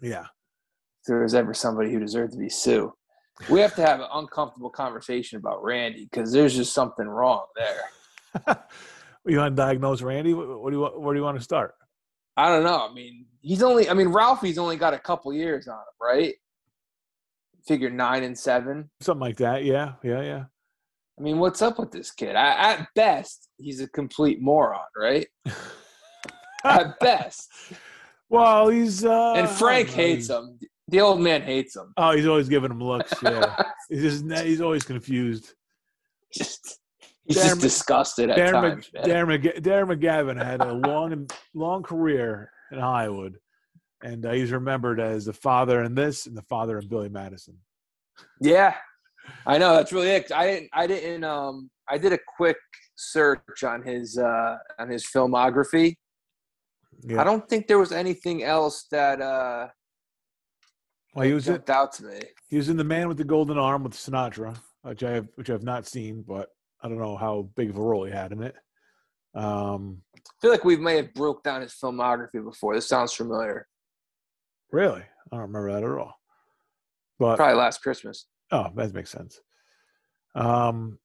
Yeah. 0.00 0.22
If 0.22 1.06
there 1.06 1.22
was 1.22 1.34
ever 1.34 1.54
somebody 1.54 1.92
who 1.92 2.00
deserved 2.00 2.32
to 2.32 2.38
be 2.38 2.48
Sue, 2.48 2.92
we 3.50 3.60
have 3.60 3.74
to 3.76 3.82
have 3.82 4.00
an 4.00 4.06
uncomfortable 4.12 4.70
conversation 4.70 5.38
about 5.38 5.62
Randy 5.62 6.08
because 6.10 6.32
there's 6.32 6.56
just 6.56 6.72
something 6.72 7.06
wrong 7.06 7.44
there. 7.54 8.56
you 9.26 9.36
want 9.36 9.54
to 9.54 9.62
diagnose 9.62 10.02
Randy? 10.02 10.34
What, 10.34 10.60
what 10.60 10.70
do 10.70 10.76
you 10.76 10.82
want, 10.82 11.00
where 11.00 11.14
do 11.14 11.20
you 11.20 11.24
want 11.24 11.38
to 11.38 11.44
start? 11.44 11.74
I 12.36 12.48
don't 12.48 12.64
know. 12.64 12.88
I 12.88 12.92
mean, 12.92 13.26
he's 13.40 13.62
only. 13.62 13.88
I 13.88 13.94
mean, 13.94 14.08
Ralphie's 14.08 14.58
only 14.58 14.76
got 14.76 14.94
a 14.94 14.98
couple 14.98 15.32
years 15.32 15.68
on 15.68 15.76
him, 15.76 15.84
right? 16.00 16.34
Figure 17.66 17.90
nine 17.90 18.24
and 18.24 18.38
seven. 18.38 18.90
Something 19.00 19.20
like 19.20 19.36
that. 19.36 19.64
Yeah. 19.64 19.92
Yeah. 20.02 20.22
Yeah. 20.22 20.44
I 21.18 21.22
mean, 21.22 21.38
what's 21.38 21.62
up 21.62 21.78
with 21.78 21.92
this 21.92 22.10
kid? 22.10 22.34
I, 22.34 22.72
at 22.72 22.88
best, 22.96 23.48
he's 23.56 23.80
a 23.80 23.88
complete 23.88 24.42
moron, 24.42 24.80
right? 24.96 25.26
at 26.64 26.98
best. 26.98 27.48
Well, 28.28 28.68
he's 28.68 29.04
uh 29.04 29.34
And 29.34 29.48
Frank 29.48 29.90
I 29.90 29.90
don't 29.90 29.96
know, 29.96 30.02
hates 30.02 30.30
him. 30.30 30.58
The 30.88 31.00
old 31.00 31.20
man 31.20 31.42
hates 31.42 31.76
him. 31.76 31.92
Oh, 31.96 32.10
he's 32.10 32.26
always 32.26 32.48
giving 32.48 32.70
him 32.70 32.82
looks. 32.82 33.14
Yeah, 33.22 33.62
he's 33.88 34.02
just 34.02 34.44
he's 34.44 34.60
always 34.60 34.82
confused. 34.82 35.54
just 36.32 36.80
he's 37.26 37.38
Darren 37.38 37.48
just 37.48 37.60
disgusted 37.60 38.30
at 38.30 38.38
Darren, 38.38 38.52
times. 38.52 38.90
Darren, 38.94 39.42
McG- 39.42 39.60
Darren 39.60 39.96
McGavin 39.96 40.42
had 40.42 40.60
a 40.60 40.72
long 40.72 41.28
long 41.54 41.82
career 41.82 42.50
in 42.72 42.78
Hollywood, 42.78 43.36
and 44.02 44.24
uh, 44.26 44.32
he's 44.32 44.52
remembered 44.52 45.00
as 45.00 45.24
the 45.24 45.32
father 45.32 45.82
in 45.82 45.94
this 45.94 46.26
and 46.26 46.36
the 46.36 46.42
father 46.42 46.78
in 46.78 46.88
Billy 46.88 47.08
Madison. 47.08 47.56
Yeah, 48.40 48.74
I 49.46 49.58
know 49.58 49.74
that's 49.74 49.92
really 49.92 50.10
it. 50.10 50.30
I 50.32 50.46
didn't. 50.46 50.70
I 50.72 50.86
didn't. 50.86 51.24
Um, 51.24 51.70
I 51.88 51.98
did 51.98 52.12
a 52.12 52.18
quick 52.36 52.56
search 52.96 53.64
on 53.64 53.82
his 53.82 54.18
uh 54.18 54.56
on 54.78 54.88
his 54.88 55.04
filmography. 55.04 55.94
Yeah, 57.02 57.20
I 57.20 57.24
don't 57.24 57.48
think 57.48 57.66
there 57.66 57.78
was 57.78 57.92
anything 57.92 58.42
else 58.44 58.86
that 58.90 59.20
uh 59.20 59.68
well, 61.14 61.26
he 61.26 61.32
was 61.32 61.46
in, 61.48 61.54
jumped 61.54 61.70
out 61.70 61.92
to 61.94 62.04
me. 62.04 62.20
he 62.48 62.56
was 62.56 62.68
in 62.68 62.76
the 62.76 62.84
Man 62.84 63.08
with 63.08 63.18
the 63.18 63.24
Golden 63.24 63.58
Arm 63.58 63.84
with 63.84 63.92
Sinatra, 63.92 64.56
which 64.82 65.02
I 65.02 65.12
have 65.12 65.28
which 65.34 65.50
I've 65.50 65.62
not 65.62 65.86
seen, 65.86 66.24
but 66.26 66.48
I 66.84 66.88
don't 66.88 66.98
know 66.98 67.16
how 67.16 67.48
big 67.56 67.70
of 67.70 67.78
a 67.78 67.82
role 67.82 68.04
he 68.04 68.12
had 68.12 68.30
in 68.30 68.42
it. 68.42 68.54
Um, 69.34 70.02
I 70.14 70.20
feel 70.42 70.50
like 70.50 70.64
we 70.64 70.76
may 70.76 70.96
have 70.96 71.14
broke 71.14 71.42
down 71.42 71.62
his 71.62 71.72
filmography 71.72 72.44
before. 72.44 72.74
This 72.74 72.86
sounds 72.86 73.14
familiar. 73.14 73.66
really, 74.70 75.00
I 75.00 75.30
don't 75.36 75.40
remember 75.40 75.72
that 75.72 75.82
at 75.82 75.98
all. 75.98 76.14
But 77.18 77.36
Probably 77.36 77.56
last 77.56 77.82
Christmas. 77.82 78.26
Oh, 78.52 78.68
that 78.76 78.92
makes 78.92 79.10
sense. 79.10 79.40
Um, 80.34 80.98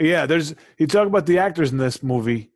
yeah, 0.00 0.26
there's 0.26 0.54
you 0.78 0.88
talk 0.88 1.06
about 1.06 1.26
the 1.26 1.38
actors 1.38 1.70
in 1.70 1.78
this 1.78 2.02
movie. 2.02 2.50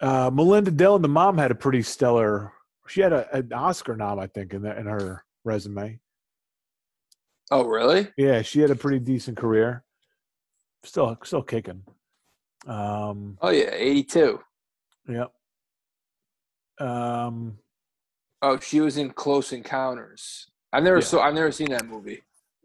Uh, 0.00 0.30
Melinda 0.32 0.72
Dillon, 0.72 1.02
the 1.02 1.08
mom, 1.08 1.38
had 1.38 1.52
a 1.52 1.54
pretty 1.54 1.82
stellar. 1.82 2.52
She 2.88 3.02
had 3.02 3.12
a, 3.12 3.36
an 3.36 3.52
Oscar 3.52 3.94
nom, 3.94 4.18
I 4.18 4.26
think, 4.26 4.52
in 4.52 4.62
the, 4.62 4.76
in 4.76 4.86
her 4.86 5.24
resume. 5.44 6.00
Oh, 7.50 7.64
really? 7.64 8.08
Yeah, 8.16 8.42
she 8.42 8.60
had 8.60 8.70
a 8.70 8.76
pretty 8.76 8.98
decent 8.98 9.36
career. 9.36 9.83
Still, 10.84 11.18
still 11.24 11.42
kicking. 11.42 11.82
Um, 12.66 13.36
Oh 13.42 13.50
yeah, 13.50 13.70
eighty-two. 13.72 14.40
yep. 15.08 15.32
Um, 16.80 17.58
Oh, 18.42 18.58
she 18.58 18.80
was 18.80 18.98
in 18.98 19.10
Close 19.10 19.52
Encounters. 19.52 20.50
I've 20.72 20.82
never 20.84 20.96
Yeah. 20.98 21.04
so 21.04 21.20
I've 21.20 21.34
never 21.34 21.50
seen 21.50 21.70
that 21.70 21.86
movie. 21.86 22.22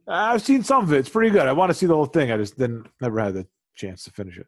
I've 0.08 0.42
seen 0.42 0.64
some 0.64 0.84
of 0.84 0.92
it. 0.94 0.98
It's 1.00 1.10
pretty 1.10 1.30
good. 1.30 1.48
I 1.48 1.54
want 1.54 1.70
to 1.70 1.74
see 1.74 1.86
the 1.86 1.94
whole 1.96 2.06
thing. 2.06 2.32
I 2.32 2.38
just 2.38 2.58
didn't 2.58 2.88
never 3.00 3.20
had 3.20 3.36
the 3.36 3.48
chance 3.76 4.04
to 4.06 4.12
finish 4.12 4.38
it. 4.38 4.48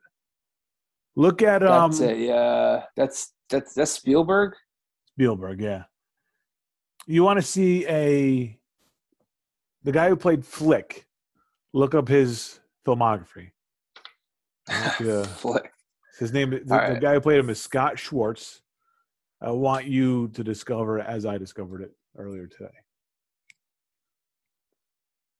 Look 1.16 1.42
at 1.42 1.64
um 1.64 1.92
That's 1.92 2.02
uh, 2.02 2.84
that's 2.96 3.34
that's 3.50 3.74
that's 3.74 3.92
Spielberg. 3.92 4.56
Spielberg, 5.14 5.62
yeah. 5.62 5.84
You 7.06 7.24
want 7.24 7.38
to 7.38 7.44
see 7.44 7.86
a 7.88 8.58
the 9.84 9.92
guy 9.92 10.10
who 10.10 10.16
played 10.16 10.46
Flick? 10.46 11.06
Look 11.74 11.94
up 11.96 12.08
his 12.08 12.60
filmography. 12.86 13.52
I 14.72 14.82
want 14.82 15.00
you 15.00 15.06
to- 15.08 15.24
Flick. 15.26 15.74
his 16.20 16.32
name, 16.34 16.50
the, 16.52 16.82
All 16.82 16.94
the 16.94 17.00
guy 17.00 17.14
who 17.14 17.22
played 17.22 17.40
him 17.40 17.50
is 17.50 17.62
Scott 17.62 18.00
Schwartz. 18.00 18.62
I 19.42 19.52
want 19.52 19.86
you 19.86 20.28
to 20.30 20.44
discover 20.44 21.00
it 21.00 21.06
as 21.08 21.26
I 21.26 21.38
discovered 21.38 21.82
it 21.82 21.92
earlier 22.18 22.48
today. 22.48 22.70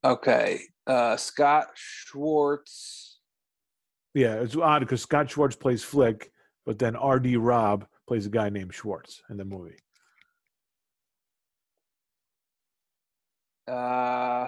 Okay, 0.04 0.62
uh, 0.88 1.16
Scott 1.16 1.68
Schwartz. 1.76 3.20
Yeah, 4.16 4.36
it's 4.42 4.56
odd 4.58 4.80
because 4.80 5.04
Scott 5.04 5.30
Schwartz 5.30 5.56
plays 5.56 5.84
Flick, 5.84 6.32
but 6.66 6.80
then 6.80 6.96
R.D. 6.96 7.38
Robb 7.38 7.86
plays 8.08 8.26
a 8.26 8.30
guy 8.30 8.50
named 8.50 8.74
Schwartz 8.74 9.22
in 9.30 9.38
the 9.38 9.46
movie. 9.46 9.78
Uh, 13.68 14.48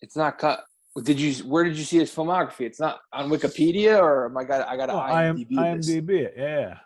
it's 0.00 0.16
not 0.16 0.38
cut. 0.38 0.60
Did 1.02 1.20
you? 1.20 1.32
Where 1.44 1.62
did 1.64 1.76
you 1.76 1.84
see 1.84 1.98
his 1.98 2.10
filmography? 2.12 2.62
It's 2.62 2.80
not 2.80 2.98
on 3.12 3.30
Wikipedia, 3.30 3.98
or 4.00 4.24
oh 4.24 4.26
am 4.26 4.36
I 4.36 4.44
got? 4.44 4.66
Oh, 4.66 4.70
I 4.70 4.76
got 4.76 4.86
to 4.86 4.92
Oh, 4.94 4.96
IMDb. 4.98 5.76
this. 5.76 5.88
IMDb. 5.88 6.28
Yeah. 6.36 6.78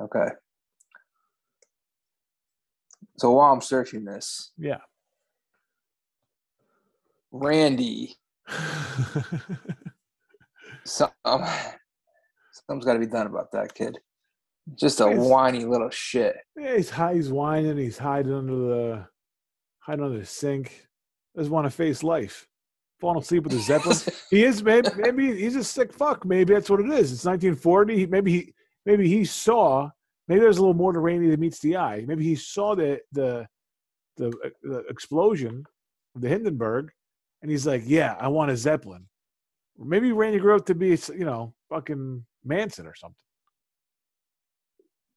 Okay. 0.00 0.28
So 3.16 3.32
while 3.32 3.52
I'm 3.52 3.60
searching 3.60 4.04
this, 4.04 4.52
Yeah. 4.56 4.78
Randy, 7.30 8.16
some, 10.84 11.10
um, 11.24 11.44
something's 12.52 12.84
got 12.86 12.94
to 12.94 12.98
be 13.00 13.06
done 13.06 13.26
about 13.26 13.52
that 13.52 13.74
kid. 13.74 13.98
Just 14.78 15.00
a 15.00 15.08
whiny 15.08 15.64
little 15.64 15.90
shit. 15.90 16.36
Yeah, 16.56 16.76
he's 16.76 16.90
high, 16.90 17.14
he's 17.14 17.30
whining, 17.30 17.76
he's 17.76 17.98
hiding 17.98 18.32
under 18.32 18.54
the 18.56 19.06
hiding 19.80 20.04
under 20.04 20.18
the 20.18 20.26
sink. 20.26 20.86
Doesn't 21.38 21.52
want 21.52 21.66
to 21.66 21.70
face 21.70 22.02
life. 22.02 22.48
Falling 23.00 23.20
asleep 23.20 23.44
with 23.44 23.52
a 23.52 23.60
zeppelin. 23.60 23.96
he 24.30 24.42
is 24.42 24.60
maybe 24.60 24.88
maybe 24.96 25.40
he's 25.40 25.54
a 25.54 25.62
sick 25.62 25.94
fuck. 25.94 26.24
Maybe 26.24 26.52
that's 26.52 26.68
what 26.68 26.80
it 26.80 26.90
is. 26.90 27.12
It's 27.12 27.24
1940. 27.24 28.06
Maybe 28.06 28.32
he 28.32 28.54
maybe 28.84 29.08
he 29.08 29.24
saw 29.24 29.88
maybe 30.26 30.40
there's 30.40 30.58
a 30.58 30.60
little 30.60 30.74
more 30.74 30.92
to 30.92 30.98
Randy 30.98 31.30
than 31.30 31.38
meets 31.38 31.60
the 31.60 31.76
eye. 31.76 32.04
Maybe 32.08 32.24
he 32.24 32.34
saw 32.34 32.74
the 32.74 32.98
the 33.12 33.46
the, 34.16 34.32
the 34.64 34.78
explosion 34.88 35.62
of 36.16 36.22
the 36.22 36.28
Hindenburg, 36.28 36.90
and 37.40 37.52
he's 37.52 37.68
like, 37.68 37.84
yeah, 37.86 38.16
I 38.18 38.26
want 38.26 38.50
a 38.50 38.56
zeppelin. 38.56 39.06
Maybe 39.78 40.10
Randy 40.10 40.40
grew 40.40 40.56
up 40.56 40.66
to 40.66 40.74
be 40.74 40.98
you 41.16 41.24
know 41.24 41.54
fucking 41.68 42.26
Manson 42.44 42.84
or 42.84 42.96
something. 42.96 43.14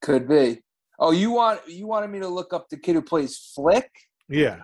Could 0.03 0.29
be. 0.29 0.61
Oh, 0.99 1.09
you 1.09 1.31
want 1.31 1.61
you 1.67 1.87
wanted 1.87 2.11
me 2.11 2.19
to 2.19 2.27
look 2.27 2.53
up 2.53 2.69
the 2.69 2.77
kid 2.77 2.93
who 2.93 3.01
plays 3.01 3.51
Flick, 3.55 3.89
Yeah, 4.29 4.61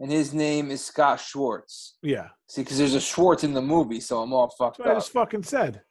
and 0.00 0.10
his 0.10 0.32
name 0.34 0.70
is 0.70 0.84
Scott 0.84 1.20
Schwartz. 1.20 1.96
yeah. 2.02 2.28
See, 2.48 2.62
because 2.62 2.78
there's 2.78 2.94
a 2.94 3.00
Schwartz 3.00 3.44
in 3.44 3.52
the 3.54 3.62
movie, 3.62 4.00
so 4.00 4.20
I'm 4.22 4.32
all 4.32 4.48
fucked 4.58 4.78
That's 4.78 4.80
what 4.80 4.88
I 4.88 4.92
up. 4.92 4.96
just 4.98 5.12
fucking 5.12 5.42
said. 5.44 5.82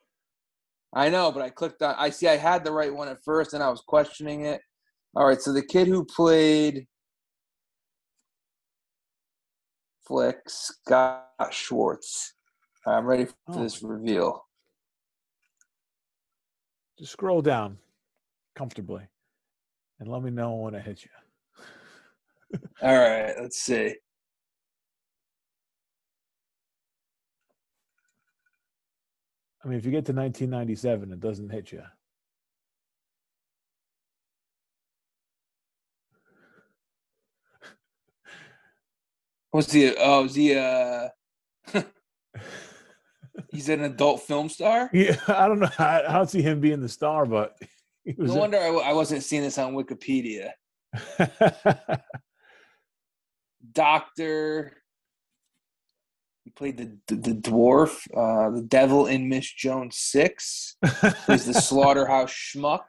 I 0.93 1.09
know, 1.09 1.31
but 1.31 1.41
I 1.43 1.49
clicked 1.51 1.81
on. 1.83 1.95
I 1.97 2.09
see. 2.09 2.27
I 2.27 2.35
had 2.35 2.65
the 2.65 2.71
right 2.71 2.93
one 2.93 3.07
at 3.07 3.23
first, 3.23 3.53
and 3.53 3.61
I 3.63 3.69
was 3.69 3.81
questioning 3.81 4.45
it. 4.45 4.59
All 5.15 5.25
right, 5.27 5.39
so 5.39 5.53
the 5.53 5.61
kid 5.63 5.87
who 5.87 6.03
played 6.03 6.87
Flick, 10.05 10.37
Scott 10.47 11.27
Schwartz. 11.51 12.33
I'm 12.87 13.05
ready 13.05 13.25
for 13.25 13.35
Oh. 13.49 13.61
this 13.63 13.83
reveal. 13.83 14.47
Just 16.97 17.11
scroll 17.13 17.41
down 17.41 17.77
comfortably 18.55 19.07
and 19.99 20.09
let 20.09 20.23
me 20.23 20.31
know 20.31 20.55
when 20.55 20.75
I 20.75 20.79
hit 20.79 21.03
you. 21.03 21.11
All 22.81 22.97
right, 22.97 23.33
let's 23.39 23.59
see. 23.59 23.95
I 29.63 29.67
mean, 29.67 29.77
if 29.77 29.85
you 29.85 29.91
get 29.91 30.05
to 30.05 30.13
1997, 30.13 31.11
it 31.11 31.19
doesn't 31.19 31.49
hit 31.49 31.71
you. 31.71 31.83
What's 39.51 39.67
the? 39.67 39.95
Oh, 39.99 40.25
is 40.25 40.35
he? 40.35 40.55
Uh, 40.55 41.09
he's 43.51 43.67
an 43.67 43.83
adult 43.83 44.21
film 44.21 44.47
star. 44.47 44.89
Yeah, 44.93 45.17
I 45.27 45.47
don't 45.47 45.59
know. 45.59 45.69
I, 45.77 46.03
I 46.07 46.13
don't 46.13 46.29
see 46.29 46.41
him 46.41 46.61
being 46.61 46.81
the 46.81 46.89
star, 46.89 47.25
but. 47.25 47.57
No 48.17 48.35
wonder 48.35 48.57
I, 48.57 48.67
w- 48.67 48.83
I 48.83 48.93
wasn't 48.93 49.23
seeing 49.23 49.43
this 49.43 49.57
on 49.57 49.75
Wikipedia. 49.75 50.51
Doctor. 53.71 54.77
He 56.43 56.51
played 56.51 56.77
the 56.77 56.97
the, 57.07 57.15
the 57.15 57.35
dwarf, 57.35 58.07
uh, 58.15 58.49
the 58.55 58.61
devil 58.63 59.07
in 59.07 59.29
Miss 59.29 59.51
Jones 59.51 59.97
Six. 59.97 60.75
He's 61.27 61.45
the 61.45 61.53
slaughterhouse 61.61 62.31
schmuck. 62.31 62.81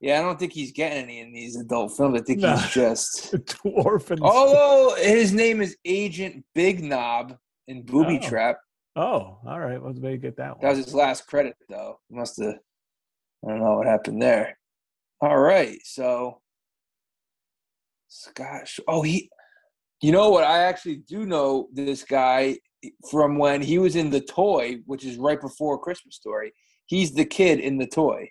Yeah, 0.00 0.18
I 0.18 0.22
don't 0.22 0.38
think 0.38 0.52
he's 0.52 0.72
getting 0.72 1.04
any 1.04 1.20
in 1.20 1.32
these 1.32 1.56
adult 1.56 1.96
films. 1.96 2.20
I 2.20 2.24
think 2.24 2.40
No. 2.40 2.56
he's 2.56 2.70
just. 2.70 3.32
dwarf 3.34 4.10
and. 4.10 4.20
Although 4.20 4.96
his 4.96 5.32
name 5.32 5.60
is 5.62 5.76
Agent 5.84 6.44
Big 6.54 6.82
Knob 6.82 7.36
in 7.68 7.82
Booby 7.82 8.18
Oh. 8.22 8.28
Trap. 8.28 8.58
Oh, 8.94 9.38
all 9.46 9.58
right. 9.60 9.82
Let's 9.82 9.98
maybe 10.00 10.18
get 10.18 10.36
that 10.36 10.50
one. 10.50 10.58
That 10.60 10.76
was 10.76 10.84
his 10.84 10.94
last 10.94 11.26
credit, 11.26 11.56
though. 11.68 11.98
Must 12.10 12.40
have. 12.42 12.56
I 13.44 13.48
don't 13.48 13.60
know 13.60 13.76
what 13.76 13.86
happened 13.86 14.20
there. 14.20 14.58
All 15.20 15.38
right, 15.38 15.78
so 15.84 16.40
Scott. 18.08 18.68
Oh, 18.88 19.02
he. 19.02 19.30
You 20.02 20.12
know 20.12 20.30
what? 20.30 20.44
I 20.44 20.58
actually 20.58 20.96
do 20.96 21.24
know 21.26 21.68
this 21.72 22.04
guy 22.04 22.58
from 23.10 23.38
when 23.38 23.62
he 23.62 23.78
was 23.78 23.96
in 23.96 24.10
the 24.10 24.20
toy, 24.20 24.78
which 24.86 25.04
is 25.04 25.16
right 25.16 25.40
before 25.40 25.78
Christmas 25.78 26.16
Story. 26.16 26.52
He's 26.86 27.14
the 27.14 27.24
kid 27.24 27.60
in 27.60 27.78
the 27.78 27.86
toy, 27.86 28.28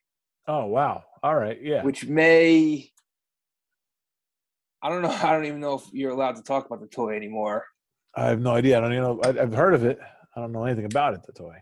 Oh, 0.48 0.66
wow. 0.66 1.04
All 1.24 1.36
right. 1.36 1.58
Yeah. 1.62 1.84
which 1.84 2.06
may. 2.06 2.90
I 4.84 4.90
don't 4.90 5.02
know. 5.02 5.10
I 5.24 5.32
don't 5.32 5.46
even 5.46 5.60
know 5.60 5.76
if 5.76 5.84
you're 5.94 6.12
allowed 6.12 6.36
to 6.38 6.44
talk 6.44 6.66
about 6.66 6.82
the 6.82 6.88
toy 6.88 7.16
anymore. 7.16 7.66
I 8.16 8.26
have 8.26 8.42
no 8.42 8.52
idea. 8.52 8.78
I 8.78 8.82
don't 8.82 8.92
even 8.92 9.04
know. 9.04 9.22
I, 9.24 9.30
I've 9.30 9.54
heard 9.54 9.74
of 9.74 9.86
it. 9.86 10.00
I 10.36 10.42
don't 10.42 10.52
know 10.52 10.66
anything 10.66 10.86
about 10.86 11.14
it, 11.14 11.22
the 11.26 11.32
toy. 11.32 11.56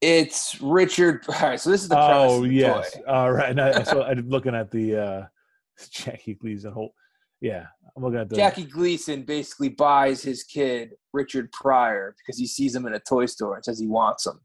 It's 0.00 0.58
Richard. 0.62 1.24
All 1.28 1.48
right, 1.48 1.60
so 1.60 1.70
this 1.70 1.82
is 1.82 1.88
the 1.88 1.98
Oh, 1.98 2.44
yes. 2.44 2.96
All 3.06 3.32
right. 3.32 3.50
And 3.50 3.60
I, 3.60 3.82
saw, 3.82 4.02
I'm 4.04 4.28
looking 4.28 4.54
at 4.54 4.70
the 4.70 4.96
uh, 4.96 5.26
Jackie 5.90 6.34
Gleason 6.34 6.72
whole. 6.72 6.94
Yeah. 7.40 7.66
I'm 7.96 8.02
looking 8.02 8.20
at 8.20 8.28
the. 8.28 8.36
Jackie 8.36 8.64
Gleason 8.64 9.22
basically 9.22 9.70
buys 9.70 10.22
his 10.22 10.44
kid 10.44 10.90
Richard 11.12 11.50
Pryor 11.52 12.14
because 12.18 12.38
he 12.38 12.46
sees 12.46 12.74
him 12.74 12.86
in 12.86 12.94
a 12.94 13.00
toy 13.00 13.26
store 13.26 13.56
and 13.56 13.64
says 13.64 13.78
he 13.78 13.86
wants 13.86 14.26
him. 14.26 14.40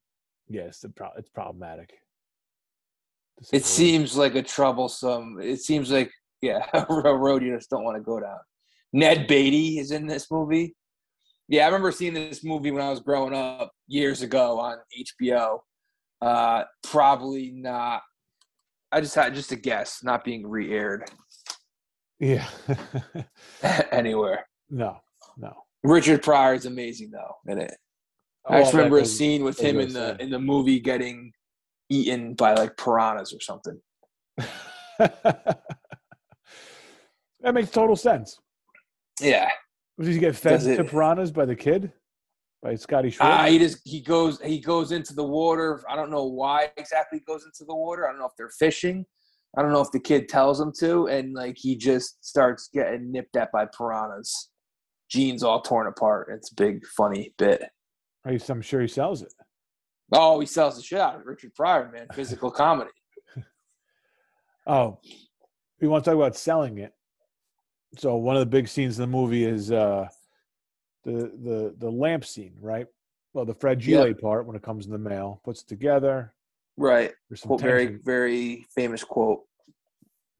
Yes, 0.47 0.83
it's, 0.83 0.93
pro- 0.95 1.11
it's 1.17 1.29
problematic. 1.29 1.93
It 3.51 3.65
seems 3.65 4.15
like 4.15 4.35
a 4.35 4.41
troublesome. 4.41 5.39
It 5.41 5.59
seems 5.59 5.91
like 5.91 6.11
yeah, 6.41 6.65
a 6.73 7.15
road 7.15 7.43
you 7.43 7.55
just 7.55 7.69
don't 7.69 7.83
want 7.83 7.97
to 7.97 8.03
go 8.03 8.19
down. 8.19 8.39
Ned 8.93 9.27
Beatty 9.27 9.79
is 9.79 9.91
in 9.91 10.07
this 10.07 10.31
movie. 10.31 10.75
Yeah, 11.47 11.63
I 11.63 11.65
remember 11.65 11.91
seeing 11.91 12.13
this 12.13 12.43
movie 12.43 12.71
when 12.71 12.81
I 12.81 12.89
was 12.89 13.01
growing 13.01 13.33
up 13.33 13.71
years 13.87 14.21
ago 14.21 14.59
on 14.59 14.77
HBO. 15.21 15.59
Uh, 16.21 16.63
probably 16.83 17.51
not. 17.51 18.01
I 18.91 19.01
just 19.01 19.15
had 19.15 19.35
just 19.35 19.51
a 19.51 19.55
guess, 19.55 20.03
not 20.03 20.23
being 20.23 20.47
re-aired 20.47 21.09
Yeah. 22.19 22.47
anywhere. 23.91 24.45
no, 24.69 24.97
no. 25.37 25.53
Richard 25.83 26.23
Pryor 26.23 26.53
is 26.55 26.65
amazing 26.65 27.11
though 27.11 27.35
in 27.51 27.59
it. 27.59 27.75
I 28.47 28.57
Oh, 28.57 28.59
just 28.61 28.71
that 28.71 28.77
remember 28.77 28.99
a 28.99 29.05
scene 29.05 29.43
with 29.43 29.59
him 29.59 29.79
in 29.79 29.93
the 29.93 30.15
in 30.21 30.29
the 30.29 30.39
movie 30.39 30.79
getting 30.79 31.31
eaten 31.89 32.33
by 32.33 32.53
like 32.53 32.77
piranhas 32.77 33.33
or 33.33 33.39
something. 33.41 33.79
that 34.97 35.59
makes 37.53 37.69
total 37.69 37.95
sense. 37.95 38.39
Yeah, 39.21 39.49
Did 39.99 40.13
you 40.13 40.19
get 40.19 40.35
fed 40.35 40.63
it- 40.63 40.77
to 40.77 40.83
piranhas 40.83 41.31
by 41.31 41.45
the 41.45 41.55
kid? 41.55 41.91
By 42.63 42.73
Scotty 42.75 43.11
Schwartz? 43.11 43.31
uh, 43.41 43.45
he 43.45 43.59
just 43.59 43.77
he 43.83 44.01
goes 44.01 44.41
he 44.41 44.59
goes 44.59 44.91
into 44.91 45.13
the 45.13 45.23
water. 45.23 45.83
I 45.87 45.95
don't 45.95 46.09
know 46.09 46.25
why 46.25 46.71
exactly 46.77 47.19
he 47.19 47.23
goes 47.25 47.45
into 47.45 47.63
the 47.63 47.75
water. 47.75 48.07
I 48.07 48.11
don't 48.11 48.19
know 48.19 48.25
if 48.25 48.31
they're 48.37 48.49
fishing. 48.49 49.05
I 49.57 49.61
don't 49.61 49.71
know 49.71 49.81
if 49.81 49.91
the 49.91 49.99
kid 49.99 50.27
tells 50.27 50.59
him 50.59 50.73
to, 50.79 51.07
and 51.07 51.33
like 51.33 51.57
he 51.57 51.75
just 51.75 52.23
starts 52.25 52.69
getting 52.73 53.11
nipped 53.11 53.35
at 53.37 53.51
by 53.51 53.65
piranhas. 53.65 54.49
Jeans 55.09 55.43
all 55.43 55.61
torn 55.61 55.87
apart. 55.87 56.29
It's 56.33 56.51
a 56.51 56.55
big 56.55 56.85
funny 56.97 57.33
bit. 57.37 57.63
I'm 58.25 58.61
sure 58.61 58.81
he 58.81 58.87
sells 58.87 59.21
it. 59.21 59.33
Oh, 60.11 60.39
he 60.39 60.45
sells 60.45 60.75
the 60.75 60.83
shit 60.83 60.99
out 60.99 61.15
of 61.15 61.25
Richard 61.25 61.53
Pryor, 61.55 61.91
man. 61.91 62.07
Physical 62.13 62.51
comedy. 62.51 62.91
Oh, 64.67 64.99
we 65.79 65.87
want 65.87 66.03
to 66.03 66.09
talk 66.09 66.17
about 66.17 66.35
selling 66.35 66.79
it. 66.79 66.93
So 67.97 68.15
one 68.15 68.35
of 68.35 68.41
the 68.41 68.45
big 68.47 68.67
scenes 68.67 68.97
in 68.97 69.03
the 69.03 69.17
movie 69.17 69.45
is 69.45 69.71
uh, 69.71 70.07
the 71.03 71.31
the 71.41 71.75
the 71.77 71.89
lamp 71.89 72.25
scene, 72.25 72.55
right? 72.59 72.87
Well, 73.33 73.45
the 73.45 73.53
fragile 73.53 74.13
part 74.15 74.45
when 74.45 74.55
it 74.55 74.63
comes 74.63 74.85
in 74.85 74.91
the 74.91 74.97
mail 74.97 75.41
puts 75.43 75.61
it 75.61 75.67
together. 75.67 76.33
Right. 76.77 77.13
Quote, 77.43 77.61
very 77.61 77.99
very 78.03 78.65
famous 78.75 79.03
quote. 79.03 79.41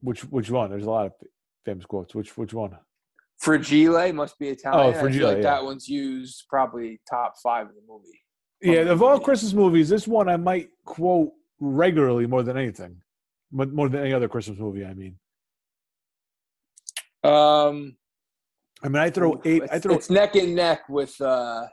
Which 0.02 0.22
which 0.26 0.50
one? 0.50 0.70
There's 0.70 0.86
a 0.86 0.90
lot 0.90 1.06
of 1.08 1.14
famous 1.66 1.86
quotes. 1.86 2.14
Which 2.14 2.38
which 2.38 2.54
one? 2.54 2.78
Fragile 3.40 4.14
must 4.14 4.38
be 4.40 4.50
Italian. 4.50 4.90
I 4.90 4.92
feel 4.94 5.02
Fragile, 5.02 5.28
like 5.28 5.38
yeah. 5.38 5.44
that 5.44 5.64
one's 5.64 5.88
used 5.88 6.46
probably 6.50 7.02
top 7.10 7.34
five 7.44 7.68
in 7.68 7.76
the 7.76 7.82
movie. 7.88 8.22
Yeah, 8.62 8.92
of 8.92 9.04
all. 9.04 9.20
Christmas 9.20 9.54
movies, 9.54 9.90
this 9.90 10.08
one 10.08 10.30
I 10.30 10.38
might 10.38 10.70
quote 10.86 11.32
regularly 11.60 12.28
more 12.28 12.44
than 12.44 12.58
anything, 12.58 13.02
but 13.52 13.74
more 13.74 13.90
than 13.90 14.02
any 14.02 14.14
other 14.14 14.28
Christmas 14.28 14.58
movie. 14.58 14.86
I 14.86 14.94
mean, 14.94 15.18
Um, 17.24 17.98
I 18.84 18.88
mean, 18.88 19.02
I 19.02 19.10
throw 19.10 19.42
eight. 19.46 19.64
I 19.72 19.80
throw 19.80 19.96
it's 19.96 20.10
neck 20.10 20.36
and 20.36 20.56
neck 20.56 20.88
with. 20.90 21.20
uh 21.22 21.68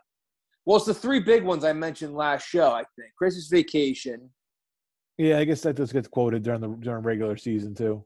Well, 0.65 0.77
it's 0.79 0.87
the 0.87 0.95
three 0.95 1.21
big 1.21 1.45
ones 1.45 1.65
I 1.65 1.73
mentioned 1.73 2.15
last 2.15 2.47
show. 2.49 2.71
I 2.71 2.85
think 2.97 3.15
Christmas 3.17 3.49
Vacation, 3.49 4.31
Yeah, 5.19 5.39
I 5.39 5.45
guess 5.45 5.61
that 5.63 5.77
just 5.77 5.93
gets 5.93 6.09
quoted 6.09 6.43
during 6.43 6.61
the 6.61 6.69
during 6.69 7.03
regular 7.03 7.37
season 7.37 7.75
too. 7.75 8.05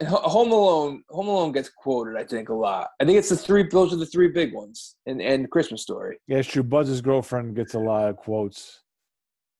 And 0.00 0.08
Home 0.10 0.52
Alone, 0.52 1.04
Home 1.08 1.28
Alone 1.28 1.52
gets 1.52 1.70
quoted, 1.70 2.16
I 2.16 2.24
think, 2.24 2.50
a 2.50 2.54
lot. 2.54 2.88
I 3.00 3.04
think 3.04 3.18
it's 3.18 3.30
the 3.30 3.36
three. 3.36 3.62
Those 3.62 3.92
are 3.92 3.96
the 3.96 4.06
three 4.06 4.28
big 4.28 4.52
ones, 4.52 4.96
and 5.06 5.22
and 5.22 5.50
Christmas 5.50 5.82
Story. 5.82 6.18
Yeah, 6.26 6.38
it's 6.38 6.48
true. 6.48 6.62
Buzz's 6.62 7.00
girlfriend 7.00 7.56
gets 7.56 7.74
a 7.74 7.78
lot 7.78 8.08
of 8.08 8.16
quotes 8.16 8.82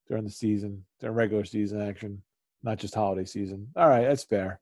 during 0.09 0.25
the 0.25 0.31
season, 0.31 0.85
during 1.01 1.17
regular 1.17 1.45
season 1.45 1.81
action, 1.81 2.23
not 2.62 2.79
just 2.79 2.95
holiday 2.95 3.25
season. 3.25 3.69
All 3.77 3.89
right, 3.89 4.05
that's 4.05 4.25
fair. 4.25 4.61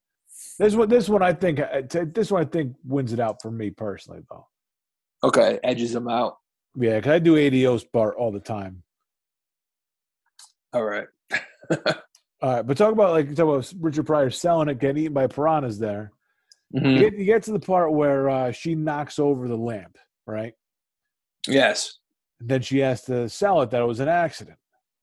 This 0.59 0.75
one, 0.75 0.89
this 0.89 1.09
one, 1.09 1.23
I 1.23 1.33
think, 1.33 1.61
uh, 1.61 1.83
this 2.13 2.31
one, 2.31 2.43
I 2.43 2.45
think 2.45 2.75
wins 2.85 3.13
it 3.13 3.21
out 3.21 3.41
for 3.41 3.51
me 3.51 3.71
personally, 3.71 4.23
though. 4.31 4.47
Okay, 5.23 5.59
edges 5.63 5.93
them 5.93 6.09
out. 6.09 6.39
Yeah, 6.77 6.97
because 6.97 7.13
I 7.13 7.19
do 7.19 7.37
ADO's 7.37 7.85
part 7.85 8.17
all 8.17 8.33
the 8.33 8.41
time. 8.41 8.83
All 10.73 10.85
right. 10.85 11.07
All 12.43 12.55
right, 12.57 12.63
but 12.67 12.77
talk 12.77 12.93
about 12.93 13.13
like 13.13 13.29
talk 13.35 13.49
about 13.49 13.73
Richard 13.81 14.07
Pryor 14.07 14.31
selling 14.31 14.69
it, 14.69 14.79
getting 14.79 14.99
eaten 15.03 15.13
by 15.15 15.27
piranhas. 15.27 15.79
There, 15.79 16.13
Mhm. 16.75 16.93
you, 16.93 16.99
get, 16.99 17.19
you 17.19 17.25
get 17.25 17.43
to 17.45 17.53
the 17.53 17.61
part 17.61 17.93
where 17.93 18.29
uh, 18.29 18.53
she 18.53 18.75
knocks 18.75 19.19
over 19.19 19.47
the 19.49 19.57
lamp, 19.57 19.97
right? 20.27 20.55
Yes, 21.47 21.99
And 22.41 22.49
then 22.49 22.63
she 22.63 22.79
has 22.79 23.03
to 23.03 23.29
sell 23.29 23.63
it 23.63 23.71
that 23.71 23.83
it 23.83 23.87
was 23.87 24.01
an 24.01 24.09
accident. 24.09 24.59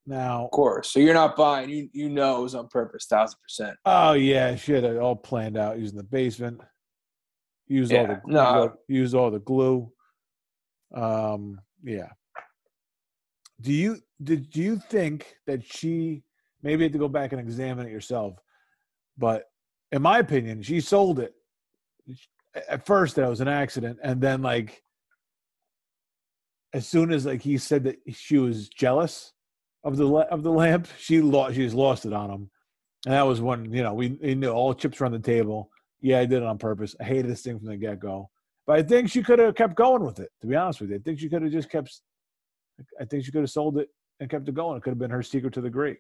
Now, 0.08 0.46
of 0.46 0.52
course. 0.52 0.92
So 0.92 1.00
you're 1.00 1.14
not 1.14 1.36
buying. 1.36 1.70
You 1.70 1.88
you 1.94 2.10
know 2.10 2.40
it 2.40 2.44
was 2.44 2.56
on 2.56 2.68
purpose, 2.68 3.06
thousand 3.06 3.38
percent. 3.42 3.78
oh 3.86 4.14
yeah, 4.14 4.56
she 4.56 4.74
had 4.74 4.84
it 4.84 4.98
all 4.98 5.16
planned 5.16 5.58
out 5.58 5.80
using 5.80 5.98
the 5.98 6.04
basement. 6.04 6.60
Used 7.68 7.94
all 7.94 8.08
the 8.08 8.22
no. 8.26 8.74
used 8.88 9.14
all 9.16 9.30
the 9.32 9.40
glue. 9.40 9.92
Um, 10.94 11.62
yeah. 11.84 12.10
Do 13.62 13.72
you 13.72 14.00
did 14.22 14.50
do 14.50 14.60
you 14.62 14.78
think 14.90 15.36
that 15.46 15.64
she 15.64 16.24
maybe 16.64 16.84
you 16.84 16.86
have 16.86 16.94
to 16.94 17.00
go 17.00 17.08
back 17.08 17.32
and 17.32 17.42
examine 17.42 17.88
it 17.88 17.92
yourself? 17.92 18.36
But 19.18 19.46
in 19.92 20.02
my 20.02 20.20
opinion, 20.20 20.62
she 20.62 20.80
sold 20.80 21.20
it 21.20 21.34
at 22.70 22.86
first 22.86 23.16
that 23.16 23.30
was 23.30 23.42
an 23.42 23.48
accident, 23.48 24.00
and 24.04 24.22
then 24.22 24.42
like 24.42 24.84
as 26.74 26.88
soon 26.88 27.12
as 27.12 27.26
like 27.26 27.42
he 27.42 27.58
said 27.58 27.84
that 27.84 27.98
she 28.12 28.38
was 28.38 28.70
jealous 28.70 29.34
of 29.84 29.98
the 29.98 30.08
of 30.08 30.44
the 30.44 30.52
lamp, 30.52 30.88
she 30.98 31.22
lost 31.22 31.56
she 31.56 31.68
lost 31.70 32.06
it 32.06 32.14
on 32.14 32.30
him, 32.30 32.50
and 33.06 33.14
that 33.14 33.26
was 33.26 33.42
when 33.42 33.72
you 33.72 33.84
know 33.84 33.94
we, 33.94 34.18
we 34.22 34.36
knew 34.36 34.50
all 34.50 34.74
chips 34.74 35.00
were 35.00 35.06
on 35.06 35.12
the 35.12 35.20
table. 35.20 35.70
Yeah, 36.02 36.20
I 36.20 36.26
did 36.26 36.42
it 36.42 36.44
on 36.44 36.58
purpose. 36.58 36.96
I 37.00 37.04
hated 37.04 37.28
this 37.28 37.42
thing 37.42 37.60
from 37.60 37.68
the 37.68 37.78
get 37.78 38.00
go, 38.00 38.30
but 38.66 38.78
I 38.80 38.84
think 38.84 39.10
she 39.10 39.22
could 39.22 39.40
have 39.40 39.56
kept 39.56 39.76
going 39.76 40.04
with 40.04 40.20
it. 40.20 40.30
To 40.42 40.48
be 40.48 40.56
honest 40.56 40.82
with 40.82 40.90
you, 40.90 40.96
I 40.98 41.00
think 41.00 41.20
she 41.20 41.30
could 41.30 41.42
have 41.42 41.52
just 41.52 41.70
kept. 41.70 42.02
I 43.00 43.06
think 43.06 43.26
she 43.26 43.32
could 43.32 43.42
have 43.42 43.52
sold 43.52 43.78
it 43.78 43.90
and 44.20 44.30
kept 44.30 44.48
it 44.48 44.56
going. 44.56 44.78
It 44.78 44.84
could 44.84 44.92
have 44.92 45.00
been 45.00 45.12
her 45.12 45.24
secret 45.24 45.54
to 45.54 45.62
the 45.62 45.70
grave. 45.70 46.00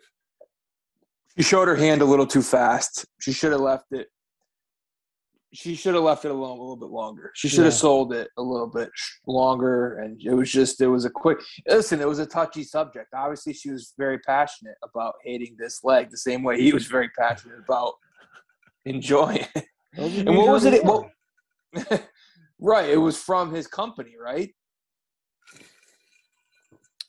She 1.37 1.43
showed 1.43 1.67
her 1.67 1.75
hand 1.75 2.01
a 2.01 2.05
little 2.05 2.27
too 2.27 2.41
fast. 2.41 3.05
She 3.21 3.31
should 3.31 3.51
have 3.51 3.61
left 3.61 3.85
it. 3.91 4.07
She 5.53 5.75
should 5.75 5.95
have 5.95 6.03
left 6.03 6.23
it 6.23 6.31
alone 6.31 6.57
a 6.57 6.61
little 6.61 6.77
bit 6.77 6.89
longer. 6.89 7.31
She 7.35 7.49
should 7.49 7.65
have 7.65 7.73
Yeah. 7.73 7.79
sold 7.79 8.13
it 8.13 8.29
a 8.37 8.41
little 8.41 8.67
bit 8.67 8.89
longer, 9.27 9.97
and 9.99 10.21
it 10.23 10.33
was 10.33 10.49
just 10.49 10.79
it 10.79 10.87
was 10.87 11.03
a 11.03 11.09
quick. 11.09 11.39
Listen, 11.67 11.99
it 11.99 12.07
was 12.07 12.19
a 12.19 12.25
touchy 12.25 12.63
subject. 12.63 13.13
Obviously, 13.13 13.51
she 13.53 13.69
was 13.69 13.93
very 13.97 14.19
passionate 14.19 14.77
about 14.81 15.15
hating 15.25 15.57
this 15.59 15.83
leg, 15.83 16.09
the 16.09 16.17
same 16.17 16.41
way 16.43 16.61
he 16.61 16.71
was 16.73 16.85
very 16.87 17.09
passionate 17.09 17.59
about 17.59 17.93
enjoying. 18.85 19.45
it. 19.55 19.65
And 19.97 20.37
what 20.37 20.47
was 20.47 20.63
it? 20.63 20.85
What, 20.85 21.09
right, 22.59 22.89
it 22.89 22.97
was 22.97 23.17
from 23.17 23.53
his 23.53 23.67
company, 23.67 24.15
right? 24.17 24.53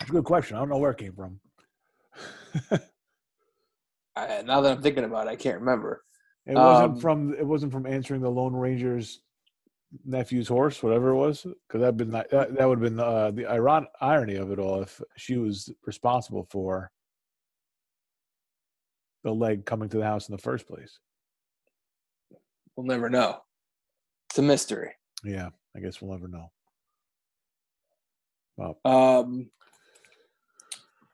It's 0.00 0.10
a 0.10 0.12
good 0.12 0.24
question. 0.24 0.56
I 0.56 0.60
don't 0.60 0.68
know 0.68 0.78
where 0.78 0.90
it 0.90 0.98
came 0.98 1.12
from. 1.12 1.38
I, 4.16 4.42
now 4.42 4.60
that 4.60 4.72
I'm 4.76 4.82
thinking 4.82 5.04
about 5.04 5.26
it, 5.26 5.30
I 5.30 5.36
can't 5.36 5.60
remember. 5.60 6.04
It 6.46 6.54
wasn't 6.54 6.94
Um, 6.94 7.00
from. 7.00 7.34
It 7.34 7.46
wasn't 7.46 7.72
from 7.72 7.86
answering 7.86 8.20
the 8.20 8.30
Lone 8.30 8.54
Ranger's 8.54 9.22
nephew's 10.04 10.48
horse, 10.48 10.82
whatever 10.82 11.10
it 11.10 11.16
was. 11.16 11.42
Because 11.42 11.80
that'd 11.80 11.96
been 11.96 12.10
that, 12.10 12.30
that 12.30 12.68
would 12.68 12.82
have 12.82 12.90
been 12.90 13.00
uh, 13.00 13.30
the 13.30 13.46
iron, 13.46 13.86
irony 14.00 14.34
of 14.36 14.50
it 14.50 14.58
all 14.58 14.82
if 14.82 15.00
she 15.16 15.36
was 15.36 15.70
responsible 15.86 16.46
for 16.50 16.90
the 19.24 19.32
leg 19.32 19.64
coming 19.64 19.88
to 19.88 19.98
the 19.98 20.04
house 20.04 20.28
in 20.28 20.32
the 20.34 20.42
first 20.42 20.66
place. 20.66 20.98
We'll 22.76 22.86
never 22.86 23.08
know. 23.08 23.38
It's 24.30 24.38
a 24.38 24.42
mystery. 24.42 24.90
Yeah, 25.22 25.50
I 25.76 25.80
guess 25.80 26.02
we'll 26.02 26.12
never 26.12 26.26
know. 26.26 26.50
Well, 28.56 28.78
Um, 28.84 29.50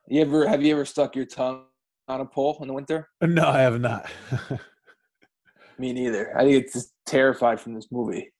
you 0.06 0.22
ever 0.22 0.48
have 0.48 0.62
you 0.62 0.72
ever 0.72 0.84
stuck 0.84 1.14
your 1.14 1.26
tongue 1.26 1.64
on 2.08 2.20
a 2.20 2.24
pole 2.26 2.56
in 2.60 2.68
the 2.68 2.74
winter? 2.74 3.08
no, 3.22 3.46
I 3.46 3.60
have 3.60 3.80
not. 3.80 4.10
Me 5.78 5.92
neither. 5.92 6.36
I 6.36 6.42
think 6.42 6.64
it's 6.64 6.72
just 6.72 6.92
terrified 7.06 7.60
from 7.60 7.74
this 7.74 7.86
movie. 7.92 8.32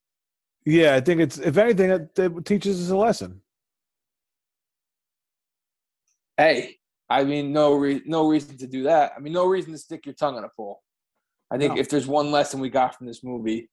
yeah, 0.66 0.94
I 0.96 1.00
think 1.00 1.20
it's 1.20 1.38
if 1.38 1.56
anything, 1.56 1.90
it, 1.90 2.10
it 2.18 2.44
teaches 2.44 2.82
us 2.82 2.90
a 2.90 2.96
lesson. 2.96 3.40
Hey, 6.36 6.76
I 7.08 7.24
mean, 7.24 7.52
no 7.52 7.74
re- 7.74 8.02
no 8.06 8.28
reason 8.28 8.56
to 8.58 8.66
do 8.66 8.84
that. 8.84 9.12
I 9.16 9.20
mean, 9.20 9.32
no 9.32 9.46
reason 9.46 9.72
to 9.72 9.78
stick 9.78 10.06
your 10.06 10.14
tongue 10.14 10.36
on 10.36 10.44
a 10.44 10.48
pole. 10.56 10.82
I 11.50 11.58
think 11.58 11.74
No. 11.74 11.80
if 11.80 11.88
there's 11.88 12.06
one 12.06 12.30
lesson 12.30 12.60
we 12.60 12.68
got 12.70 12.94
from 12.96 13.06
this 13.06 13.24
movie, 13.24 13.70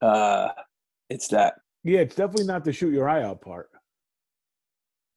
uh, 0.00 0.48
it's 1.10 1.28
that. 1.28 1.54
Yeah, 1.84 2.00
it's 2.00 2.14
definitely 2.16 2.46
not 2.46 2.64
the 2.64 2.72
shoot 2.72 2.92
your 2.92 3.08
eye 3.08 3.22
out 3.22 3.40
part. 3.40 3.68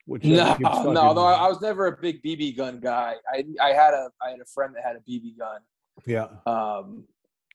Which 0.06 0.26
uh, 0.26 0.58
No, 0.60 0.92
no, 0.92 1.14
no. 1.14 1.22
I 1.22 1.48
was 1.48 1.62
never 1.62 1.88
a 1.88 1.98
big 2.02 2.22
BB 2.24 2.58
gun 2.58 2.80
guy. 2.80 3.16
I 3.32 3.44
I 3.62 3.70
had 3.70 3.94
a 3.94 4.10
I 4.22 4.32
had 4.32 4.40
a 4.40 4.46
friend 4.46 4.74
that 4.76 4.84
had 4.84 4.96
a 4.96 5.00
BB 5.00 5.38
gun. 5.38 5.62
yeah, 6.06 6.28
Um, 6.46 7.06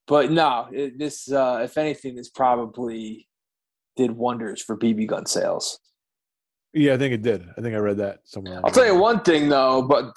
but 0.07 0.30
no, 0.30 0.68
it, 0.72 0.99
this 0.99 1.30
uh, 1.30 1.61
if 1.62 1.76
anything, 1.78 2.14
this 2.14 2.30
probably 2.30 3.28
did 3.97 4.12
wonders 4.12 4.62
for 4.62 4.76
BB 4.76 5.07
gun 5.09 5.26
sales. 5.26 5.78
yeah, 6.74 6.94
I 6.94 6.99
think 6.99 7.14
it 7.14 7.22
did. 7.22 7.49
I 7.57 7.61
think 7.62 7.74
I 7.74 7.78
read 7.78 7.97
that 7.99 8.20
somewhere. 8.24 8.61
I'll 8.64 8.70
tell 8.70 8.86
you 8.86 8.97
one 8.97 9.20
thing 9.22 9.49
though, 9.49 9.82
but 9.82 10.14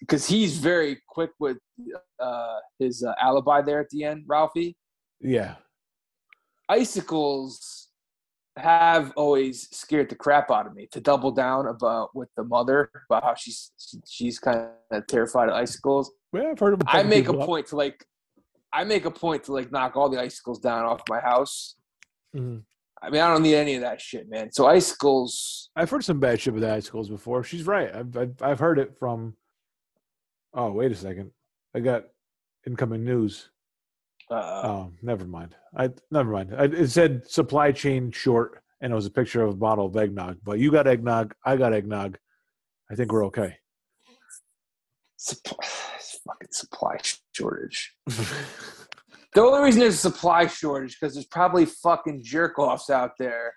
because 0.00 0.26
he's 0.26 0.58
very 0.58 1.00
quick 1.06 1.30
with 1.38 1.58
uh, 2.18 2.56
his 2.78 3.04
uh, 3.04 3.14
alibi 3.20 3.62
there 3.62 3.80
at 3.80 3.90
the 3.90 4.04
end, 4.04 4.24
Ralphie. 4.26 4.76
Yeah, 5.20 5.56
Icicles 6.68 7.87
have 8.58 9.12
always 9.16 9.68
scared 9.76 10.08
the 10.08 10.14
crap 10.14 10.50
out 10.50 10.66
of 10.66 10.74
me. 10.74 10.88
To 10.92 11.00
double 11.00 11.30
down 11.30 11.66
about 11.66 12.14
with 12.14 12.28
the 12.36 12.44
mother 12.44 12.90
about 13.08 13.24
how 13.24 13.34
she's 13.34 13.72
she's 14.06 14.38
kind 14.38 14.68
of 14.90 15.06
terrified 15.06 15.48
of 15.48 15.54
icicles. 15.54 16.12
yeah, 16.32 16.50
I've 16.50 16.58
heard 16.58 16.74
of. 16.74 16.82
I 16.86 17.02
make 17.02 17.28
a 17.28 17.34
point 17.34 17.66
to 17.68 17.76
like, 17.76 18.04
I 18.72 18.84
make 18.84 19.04
a 19.04 19.10
point 19.10 19.44
to 19.44 19.52
like 19.52 19.72
knock 19.72 19.96
all 19.96 20.08
the 20.08 20.20
icicles 20.20 20.58
down 20.58 20.84
off 20.84 21.00
my 21.08 21.20
house. 21.20 21.76
Mhm. 22.36 22.62
I 23.00 23.10
mean, 23.10 23.20
I 23.20 23.30
don't 23.32 23.42
need 23.42 23.54
any 23.54 23.76
of 23.76 23.82
that 23.82 24.00
shit, 24.00 24.28
man. 24.28 24.50
So 24.50 24.66
icicles, 24.66 25.70
I've 25.76 25.88
heard 25.88 26.04
some 26.04 26.18
bad 26.18 26.40
shit 26.40 26.52
with 26.52 26.64
icicles 26.64 27.08
before. 27.08 27.44
She's 27.44 27.64
right. 27.66 27.94
I've, 27.94 28.16
I've 28.16 28.42
I've 28.42 28.58
heard 28.58 28.78
it 28.78 28.98
from. 28.98 29.34
Oh 30.52 30.72
wait 30.72 30.90
a 30.90 30.96
second! 30.96 31.30
I 31.74 31.80
got 31.80 32.04
incoming 32.66 33.04
news. 33.04 33.50
Uh, 34.30 34.62
Oh, 34.64 34.92
never 35.02 35.24
mind. 35.24 35.54
I 35.76 35.90
never 36.10 36.30
mind. 36.30 36.54
I, 36.56 36.64
it 36.64 36.88
said 36.88 37.28
supply 37.28 37.72
chain 37.72 38.10
short, 38.10 38.62
and 38.80 38.92
it 38.92 38.96
was 38.96 39.06
a 39.06 39.10
picture 39.10 39.42
of 39.42 39.50
a 39.50 39.56
bottle 39.56 39.86
of 39.86 39.96
eggnog. 39.96 40.38
But 40.44 40.58
you 40.58 40.70
got 40.70 40.86
eggnog. 40.86 41.34
I 41.44 41.56
got 41.56 41.72
eggnog. 41.72 42.18
I 42.90 42.94
think 42.94 43.12
we're 43.12 43.26
okay. 43.26 43.56
supply, 45.16 45.66
fucking 46.26 46.48
supply 46.52 46.96
shortage. 47.32 47.94
The 49.34 49.42
only 49.42 49.62
reason 49.62 49.80
there's 49.80 49.94
a 49.94 49.98
supply 49.98 50.46
shortage 50.46 50.96
because 50.98 51.14
there's 51.14 51.26
probably 51.26 51.66
fucking 51.66 52.22
jerk 52.24 52.58
offs 52.58 52.88
out 52.88 53.12
there 53.18 53.52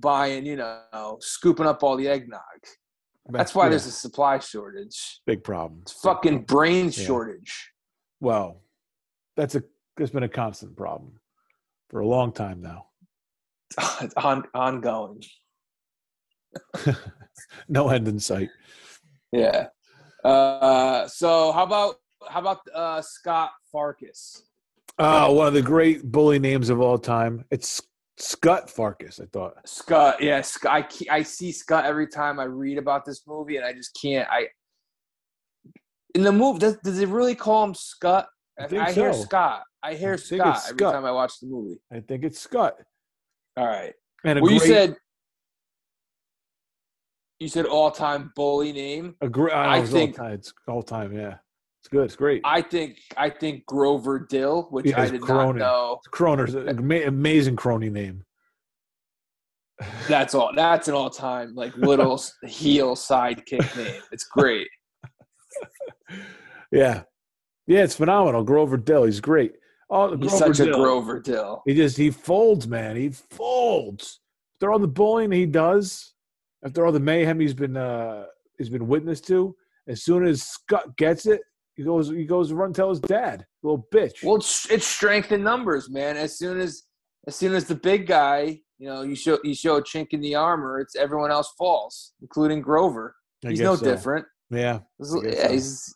buying, 0.00 0.46
you 0.46 0.56
know, 0.56 1.18
scooping 1.20 1.66
up 1.66 1.82
all 1.84 1.96
the 1.96 2.08
eggnog. 2.08 2.40
That's 3.28 3.54
why 3.54 3.64
Yeah, 3.66 3.70
there's 3.70 3.86
a 3.86 3.90
supply 3.92 4.38
shortage. 4.38 5.20
big 5.26 5.44
problem. 5.44 5.80
It's 5.82 5.92
fucking 5.92 6.44
brain 6.44 6.86
Yeah. 6.86 6.90
shortage. 6.90 7.70
Well, 8.20 8.62
that's 9.36 9.54
a 9.56 9.62
that's 9.96 10.10
been 10.10 10.22
a 10.22 10.28
constant 10.28 10.76
problem 10.76 11.20
for 11.88 12.00
a 12.00 12.06
long 12.06 12.32
time 12.32 12.60
now. 12.60 12.86
It's 14.00 14.14
on, 14.16 14.44
ongoing. 14.54 15.22
no 17.68 17.88
end 17.88 18.08
in 18.08 18.18
sight. 18.18 18.50
Yeah. 19.32 19.68
Uh, 20.24 21.06
so 21.08 21.52
how 21.52 21.64
about 21.64 21.96
how 22.28 22.40
about 22.40 22.60
uh, 22.74 23.02
Scott 23.02 23.50
Farkus? 23.72 24.40
Oh, 24.98 25.32
one 25.32 25.48
of 25.48 25.54
the 25.54 25.62
great 25.62 26.10
bully 26.10 26.38
names 26.38 26.70
of 26.70 26.80
all 26.80 26.98
time. 26.98 27.44
It's 27.50 27.82
Scott 28.16 28.68
Farkus. 28.68 29.20
I 29.20 29.26
thought. 29.26 29.54
Scott, 29.68 30.22
yeah, 30.22 30.40
Scott. 30.40 30.94
I, 31.10 31.16
I 31.18 31.22
see 31.22 31.50
Scott 31.52 31.84
every 31.84 32.06
time 32.06 32.38
I 32.38 32.44
read 32.44 32.78
about 32.78 33.04
this 33.04 33.22
movie, 33.26 33.56
and 33.56 33.66
I 33.66 33.72
just 33.72 33.98
can't. 34.00 34.28
I 34.30 34.48
in 36.14 36.22
the 36.22 36.32
movie 36.32 36.60
does, 36.60 36.76
does 36.78 37.00
it 37.00 37.08
really 37.08 37.34
call 37.34 37.64
him 37.64 37.74
Scott? 37.74 38.28
I 38.58 38.66
think 38.68 38.88
hear 38.90 39.12
so. 39.12 39.22
Scott. 39.22 39.62
I 39.82 39.94
hear 39.94 40.14
I 40.14 40.16
think 40.16 40.40
Scott 40.42 40.62
every 40.68 40.78
Scott. 40.78 40.94
time 40.94 41.04
I 41.04 41.10
watch 41.12 41.40
the 41.40 41.46
movie. 41.48 41.78
I 41.92 42.00
think 42.00 42.24
it's 42.24 42.40
Scott. 42.40 42.74
All 43.56 43.66
right. 43.66 43.92
And 44.24 44.38
a 44.38 44.42
Well, 44.42 44.52
you 44.52 44.60
said 44.60 44.96
you 47.40 47.48
said 47.48 47.66
all 47.66 47.90
time 47.90 48.32
bully 48.36 48.72
name. 48.72 49.16
a 49.20 49.28
great. 49.28 49.52
I, 49.54 49.64
I 49.64 49.76
know, 49.78 49.82
it's 49.82 49.92
think- 49.92 50.18
all 50.18 50.24
time. 50.26 50.32
It's 50.34 50.52
all 50.68 50.82
time. 50.82 51.12
Yeah. 51.16 51.36
It's 51.82 51.88
good. 51.90 52.04
It's 52.04 52.16
great. 52.16 52.40
I 52.44 52.62
think 52.62 52.98
I 53.16 53.28
think 53.28 53.66
Grover 53.66 54.20
Dill, 54.20 54.68
which 54.70 54.86
Yeah, 54.86 55.00
I 55.00 55.02
it's 55.02 55.12
did 55.12 55.20
Cronin. 55.20 55.56
not 55.58 55.66
know. 55.66 56.00
Croner's 56.10 56.54
an 56.54 56.68
amazing 56.68 57.56
crony 57.56 57.90
name. 57.90 58.24
That's 60.08 60.34
all. 60.34 60.52
That's 60.54 60.86
an 60.88 60.94
all-time 60.94 61.54
like 61.54 61.76
little 61.76 62.22
heel 62.46 62.94
sidekick 62.94 63.76
name. 63.76 64.00
It's 64.12 64.24
great. 64.24 64.68
Yeah, 66.72 67.02
yeah, 67.66 67.82
it's 67.82 67.96
phenomenal. 67.96 68.42
Grover 68.44 68.76
Dill, 68.76 69.04
he's 69.04 69.20
great. 69.20 69.54
Oh, 69.90 70.16
He's 70.16 70.30
Grover 70.30 70.54
such 70.54 70.66
a 70.66 70.70
Grover 70.72 71.20
Dill. 71.20 71.62
He 71.66 71.74
just 71.74 71.96
he 71.96 72.10
folds, 72.10 72.66
man. 72.66 72.96
He 72.96 73.10
folds. 73.10 74.20
After 74.56 74.72
all 74.72 74.78
the 74.78 74.88
bullying 74.88 75.30
he 75.32 75.46
does, 75.46 76.14
after 76.64 76.86
all 76.86 76.92
the 76.92 77.00
mayhem 77.00 77.38
he's 77.40 77.54
been 77.54 77.76
uh 77.76 78.24
he's 78.58 78.68
been 78.70 78.86
witness 78.88 79.20
to, 79.22 79.54
as 79.88 80.02
soon 80.02 80.26
as 80.26 80.42
Scott 80.42 80.96
gets 80.96 81.26
it, 81.26 81.42
he 81.74 81.82
goes 81.82 82.08
he 82.08 82.24
goes 82.24 82.48
to 82.48 82.54
run 82.54 82.72
tell 82.72 82.90
his 82.90 83.00
dad, 83.00 83.44
little 83.62 83.86
bitch. 83.92 84.22
Well, 84.24 84.36
it's, 84.36 84.70
it's 84.70 84.86
strength 84.86 85.32
in 85.32 85.42
numbers, 85.42 85.90
man. 85.90 86.16
As 86.16 86.38
soon 86.38 86.60
as 86.60 86.84
as 87.26 87.36
soon 87.36 87.54
as 87.54 87.66
the 87.66 87.74
big 87.74 88.06
guy, 88.06 88.60
you 88.78 88.86
know, 88.88 89.02
you 89.02 89.14
show 89.14 89.38
you 89.44 89.54
show 89.54 89.76
a 89.76 89.82
chink 89.82 90.08
in 90.10 90.20
the 90.20 90.34
armor, 90.34 90.80
it's 90.80 90.96
everyone 90.96 91.30
else 91.30 91.52
falls, 91.58 92.12
including 92.22 92.60
Grover. 92.62 93.14
I 93.44 93.50
He's 93.50 93.60
no 93.60 93.76
so. 93.76 93.84
different. 93.84 94.26
Yeah, 94.50 94.80
yeah, 94.98 95.04
so. 95.06 95.20
he's- 95.50 95.94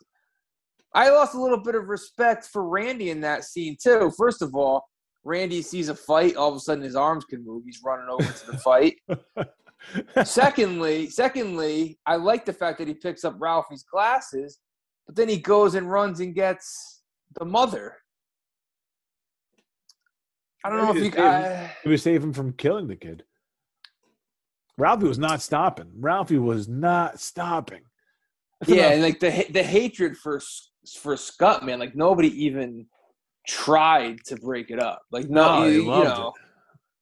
I 0.98 1.10
lost 1.10 1.36
a 1.36 1.40
little 1.40 1.62
bit 1.62 1.76
of 1.76 1.86
respect 1.86 2.46
for 2.46 2.68
Randy 2.68 3.10
in 3.10 3.20
that 3.20 3.44
scene 3.44 3.76
too. 3.80 4.10
First 4.18 4.42
of 4.42 4.56
all, 4.56 4.84
Randy 5.22 5.62
sees 5.62 5.90
a 5.90 5.94
fight, 5.94 6.34
all 6.34 6.50
of 6.50 6.56
a 6.56 6.58
sudden 6.58 6.82
his 6.82 6.96
arms 6.96 7.24
can 7.24 7.44
move. 7.46 7.62
He's 7.64 7.80
running 7.84 8.08
over 8.10 8.24
to 8.24 8.46
the 8.50 8.58
fight. 8.58 8.96
secondly, 10.24 11.08
secondly, 11.08 12.00
I 12.04 12.16
like 12.16 12.44
the 12.44 12.52
fact 12.52 12.78
that 12.78 12.88
he 12.88 12.94
picks 12.94 13.24
up 13.24 13.36
Ralphie's 13.38 13.84
glasses, 13.84 14.58
but 15.06 15.14
then 15.14 15.28
he 15.28 15.36
goes 15.38 15.76
and 15.76 15.88
runs 15.88 16.18
and 16.18 16.34
gets 16.34 17.02
the 17.38 17.44
mother. 17.44 17.94
I 20.64 20.70
don't 20.70 20.78
know 20.78 21.00
if 21.00 21.14
you. 21.14 21.22
I, 21.22 21.70
He 21.84 21.90
was 21.90 22.02
saving 22.02 22.28
him 22.28 22.32
from 22.32 22.54
killing 22.54 22.88
the 22.88 22.96
kid. 22.96 23.22
Ralphie 24.76 25.06
was 25.06 25.18
not 25.18 25.42
stopping. 25.42 25.92
Ralphie 26.00 26.38
was 26.38 26.66
not 26.66 27.20
stopping. 27.20 27.82
That's 28.60 28.72
yeah, 28.72 28.86
enough. 28.86 28.92
and 28.94 29.02
like 29.02 29.20
the 29.20 29.52
the 29.52 29.62
hatred 29.62 30.16
for 30.16 30.40
for 30.94 31.16
Scott, 31.16 31.64
man, 31.64 31.78
like 31.78 31.94
nobody 31.94 32.28
even 32.44 32.86
tried 33.46 34.18
to 34.26 34.36
break 34.36 34.70
it 34.70 34.80
up. 34.80 35.02
Like 35.10 35.28
no, 35.28 35.60
No, 35.60 35.66
you, 35.66 35.82
you 35.82 36.04
know, 36.04 36.32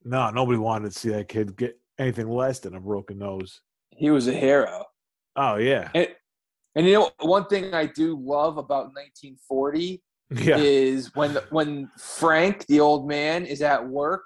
No, 0.04 0.30
nobody 0.30 0.58
wanted 0.58 0.92
to 0.92 0.98
see 0.98 1.08
that 1.10 1.28
kid 1.28 1.56
get 1.56 1.78
anything 1.98 2.28
less 2.28 2.58
than 2.60 2.74
a 2.74 2.80
broken 2.80 3.18
nose. 3.18 3.60
he 3.90 4.10
was 4.10 4.28
a 4.28 4.32
hero. 4.32 4.84
Oh 5.36 5.56
yeah, 5.56 5.90
And, 5.94 6.08
and 6.74 6.86
you 6.86 6.94
know, 6.94 7.10
one 7.20 7.46
thing 7.46 7.74
I 7.74 7.86
do 7.86 8.18
love 8.18 8.56
about 8.56 8.94
1940 8.94 10.02
yeah. 10.30 10.56
is 10.56 11.14
when 11.14 11.36
when 11.50 11.90
Frank, 11.98 12.66
the 12.66 12.80
old 12.80 13.06
man, 13.06 13.44
is 13.44 13.62
at 13.62 13.86
work. 13.86 14.24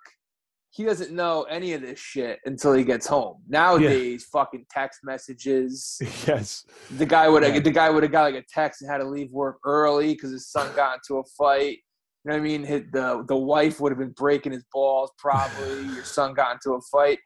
He 0.72 0.84
doesn't 0.84 1.10
know 1.10 1.42
any 1.44 1.72
of 1.72 1.80
this 1.82 1.98
shit 1.98 2.38
until 2.44 2.72
he 2.74 2.84
gets 2.84 3.06
home. 3.06 3.38
Nowadays, 3.48 4.26
fucking 4.32 4.66
text 4.70 5.00
messages. 5.02 5.98
yes. 6.26 6.64
The 6.96 7.06
guy 7.06 7.28
would 7.28 7.42
have 7.42 7.54
Yeah. 7.54 7.60
the 7.60 7.70
guy 7.72 7.90
would 7.90 8.04
have 8.04 8.12
got 8.12 8.22
like 8.32 8.36
a 8.36 8.44
text 8.52 8.80
and 8.82 8.90
had 8.90 8.98
to 8.98 9.04
leave 9.08 9.30
work 9.32 9.58
early 9.64 10.14
because 10.14 10.30
his 10.30 10.48
son 10.48 10.72
got 10.76 10.98
into 10.98 11.18
a 11.18 11.24
fight. 11.36 11.78
You 12.24 12.30
know 12.30 12.34
what 12.34 12.40
I 12.40 12.44
mean? 12.44 12.62
His, 12.64 12.82
the 12.92 13.24
the 13.26 13.36
wife 13.36 13.80
would 13.80 13.90
have 13.90 13.98
been 13.98 14.12
breaking 14.12 14.52
his 14.52 14.64
balls 14.72 15.10
probably. 15.18 15.86
Your 15.94 16.04
son 16.04 16.34
got 16.34 16.52
into 16.54 16.74
a 16.74 16.80
fight. 16.82 17.18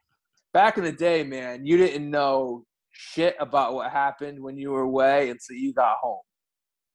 Back 0.54 0.78
in 0.78 0.84
the 0.84 0.92
day, 0.92 1.22
man, 1.22 1.66
you 1.66 1.76
didn't 1.76 2.08
know 2.10 2.64
shit 2.92 3.36
about 3.40 3.74
what 3.74 3.90
happened 3.90 4.40
when 4.40 4.56
you 4.56 4.70
were 4.70 4.82
away 4.82 5.28
until 5.28 5.56
you 5.56 5.74
got 5.74 5.96
home. 6.00 6.20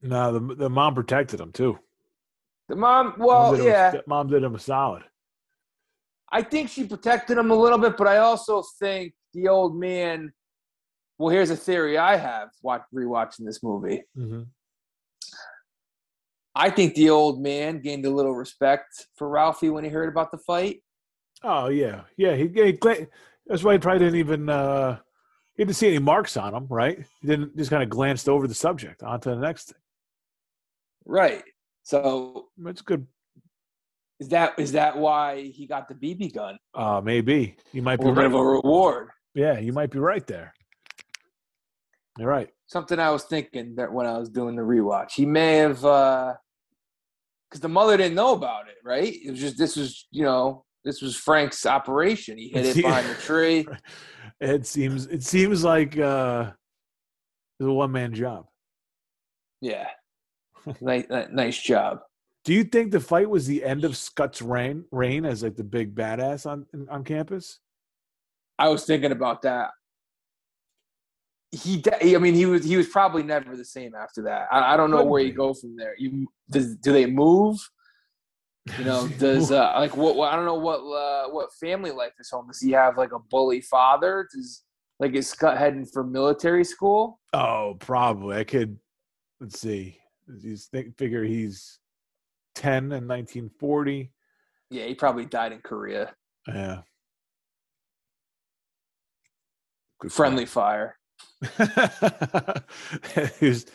No, 0.01 0.31
the 0.31 0.55
the 0.55 0.69
mom 0.69 0.95
protected 0.95 1.39
him 1.39 1.51
too. 1.51 1.77
The 2.69 2.75
mom, 2.75 3.13
Mom 3.17 3.27
well, 3.27 3.53
him 3.53 3.61
a- 3.61 3.65
yeah, 3.65 3.93
mom 4.07 4.29
did 4.29 4.41
him 4.43 4.55
a 4.55 4.59
solid. 4.59 5.03
I 6.31 6.41
think 6.41 6.69
she 6.69 6.85
protected 6.85 7.37
him 7.37 7.51
a 7.51 7.55
little 7.55 7.77
bit, 7.77 7.97
but 7.97 8.07
I 8.07 8.17
also 8.17 8.63
think 8.79 9.13
the 9.33 9.47
old 9.47 9.77
man. 9.77 10.31
Well, 11.17 11.29
here's 11.29 11.49
a 11.49 11.55
theory 11.55 11.97
I 11.97 12.15
have 12.15 12.49
watch, 12.61 12.83
rewatching 12.93 13.45
this 13.45 13.61
movie. 13.61 14.03
hmm 14.15 14.43
I 16.55 16.69
think 16.69 16.95
the 16.95 17.09
old 17.09 17.41
man 17.41 17.79
gained 17.79 18.05
a 18.05 18.09
little 18.09 18.33
respect 18.35 19.07
for 19.15 19.29
Ralphie 19.29 19.69
when 19.69 19.83
he 19.83 19.89
heard 19.89 20.09
about 20.09 20.31
the 20.31 20.39
fight. 20.39 20.81
Oh 21.43 21.69
yeah, 21.69 22.01
yeah. 22.17 22.35
He, 22.35 22.47
he 22.47 22.77
that's 23.47 23.63
why 23.63 23.73
he 23.73 23.79
probably 23.79 23.99
didn't 23.99 24.19
even. 24.19 24.49
uh 24.49 24.97
He 25.55 25.63
didn't 25.63 25.77
see 25.77 25.87
any 25.87 25.99
marks 25.99 26.37
on 26.37 26.53
him, 26.53 26.67
right? 26.69 26.99
He 27.21 27.27
didn't 27.27 27.55
just 27.55 27.69
kind 27.69 27.83
of 27.83 27.89
glanced 27.89 28.27
over 28.27 28.47
the 28.47 28.53
subject 28.55 29.03
onto 29.03 29.29
the 29.29 29.37
next 29.37 29.65
thing. 29.67 29.81
Right. 31.05 31.43
So 31.83 32.49
That's 32.57 32.81
good. 32.81 33.07
Is 34.19 34.29
that 34.29 34.57
is 34.57 34.71
that 34.73 34.97
why 34.97 35.43
he 35.43 35.65
got 35.65 35.87
the 35.87 35.95
BB 35.95 36.33
gun? 36.33 36.57
Uh 36.73 37.01
maybe 37.03 37.55
you 37.71 37.81
might 37.81 37.99
be 37.99 38.05
bit 38.05 38.17
right. 38.17 38.25
of 38.25 38.33
a 38.33 38.43
reward. 38.43 39.09
Yeah, 39.33 39.59
you 39.59 39.73
might 39.73 39.91
be 39.91 39.99
right 39.99 40.25
there. 40.27 40.53
You're 42.17 42.27
right. 42.27 42.49
Something 42.67 42.99
I 42.99 43.11
was 43.11 43.23
thinking 43.23 43.75
that 43.75 43.91
when 43.91 44.05
I 44.05 44.17
was 44.17 44.29
doing 44.29 44.55
the 44.55 44.61
rewatch, 44.61 45.11
he 45.13 45.25
may 45.25 45.57
have 45.57 45.81
because 45.81 47.61
the 47.61 47.69
mother 47.69 47.97
didn't 47.97 48.15
know 48.15 48.33
about 48.33 48.67
it. 48.67 48.75
Right. 48.83 49.15
It 49.23 49.31
was 49.31 49.39
just 49.39 49.57
this 49.57 49.75
was 49.75 50.07
you 50.11 50.23
know 50.23 50.65
this 50.83 51.01
was 51.01 51.15
Frank's 51.15 51.65
operation. 51.65 52.37
He 52.37 52.49
hid 52.49 52.65
it 52.65 52.75
behind 52.83 53.07
the 53.07 53.15
tree. 53.15 53.67
It 54.41 54.65
seems 54.65 55.05
it 55.07 55.21
seems 55.21 55.65
like 55.65 55.99
uh 55.99 56.51
it's 57.59 57.67
a 57.67 57.71
one 57.71 57.91
man 57.91 58.13
job. 58.13 58.45
Yeah. 59.59 59.87
nice, 60.81 61.05
nice 61.29 61.61
job. 61.61 61.99
Do 62.45 62.53
you 62.53 62.63
think 62.63 62.91
the 62.91 62.99
fight 62.99 63.29
was 63.29 63.47
the 63.47 63.63
end 63.63 63.83
of 63.83 63.97
Scott's 63.97 64.41
reign 64.41 64.85
reign 64.91 65.25
as 65.25 65.43
like 65.43 65.55
the 65.55 65.63
big 65.63 65.95
badass 65.95 66.45
on 66.45 66.65
on 66.89 67.03
campus? 67.03 67.59
I 68.57 68.69
was 68.69 68.85
thinking 68.85 69.11
about 69.11 69.41
that. 69.43 69.71
He, 71.51 71.83
I 71.91 72.17
mean, 72.19 72.35
he 72.35 72.45
was 72.45 72.63
he 72.63 72.77
was 72.77 72.87
probably 72.87 73.23
never 73.23 73.57
the 73.57 73.65
same 73.65 73.95
after 73.95 74.21
that. 74.23 74.47
I, 74.51 74.73
I 74.73 74.77
don't 74.77 74.91
know 74.91 75.03
where 75.03 75.21
you 75.21 75.33
go 75.33 75.53
from 75.53 75.75
there. 75.75 75.95
You 75.97 76.27
does, 76.49 76.75
do 76.75 76.93
they 76.93 77.07
move? 77.07 77.57
You 78.77 78.85
know, 78.85 79.07
does 79.17 79.51
uh, 79.51 79.73
like 79.77 79.97
what, 79.97 80.15
what? 80.15 80.31
I 80.31 80.35
don't 80.35 80.45
know 80.45 80.55
what 80.55 80.79
uh, 80.79 81.29
what 81.29 81.51
family 81.53 81.91
life 81.91 82.13
is 82.19 82.29
home. 82.29 82.47
Does 82.47 82.59
he 82.59 82.71
have 82.71 82.97
like 82.97 83.13
a 83.13 83.19
bully 83.19 83.61
father? 83.61 84.27
Does 84.33 84.63
like 84.99 85.13
is 85.15 85.27
Scott 85.27 85.57
heading 85.57 85.85
for 85.85 86.03
military 86.03 86.63
school? 86.63 87.19
Oh, 87.33 87.77
probably. 87.79 88.37
I 88.37 88.43
could. 88.43 88.77
Let's 89.39 89.59
see. 89.59 89.97
He's 90.41 90.65
think, 90.65 90.97
figure 90.97 91.23
he's 91.23 91.78
ten 92.59 92.83
in 92.91 93.07
1940. 93.07 94.11
Yeah, 94.69 94.85
he 94.85 94.93
probably 94.93 95.25
died 95.25 95.51
in 95.53 95.59
Korea. 95.61 96.13
Yeah. 96.47 96.81
Good 100.01 100.11
Friendly 100.11 100.45
fire. 100.45 100.95
call. 101.57 102.55
he's 103.39 103.65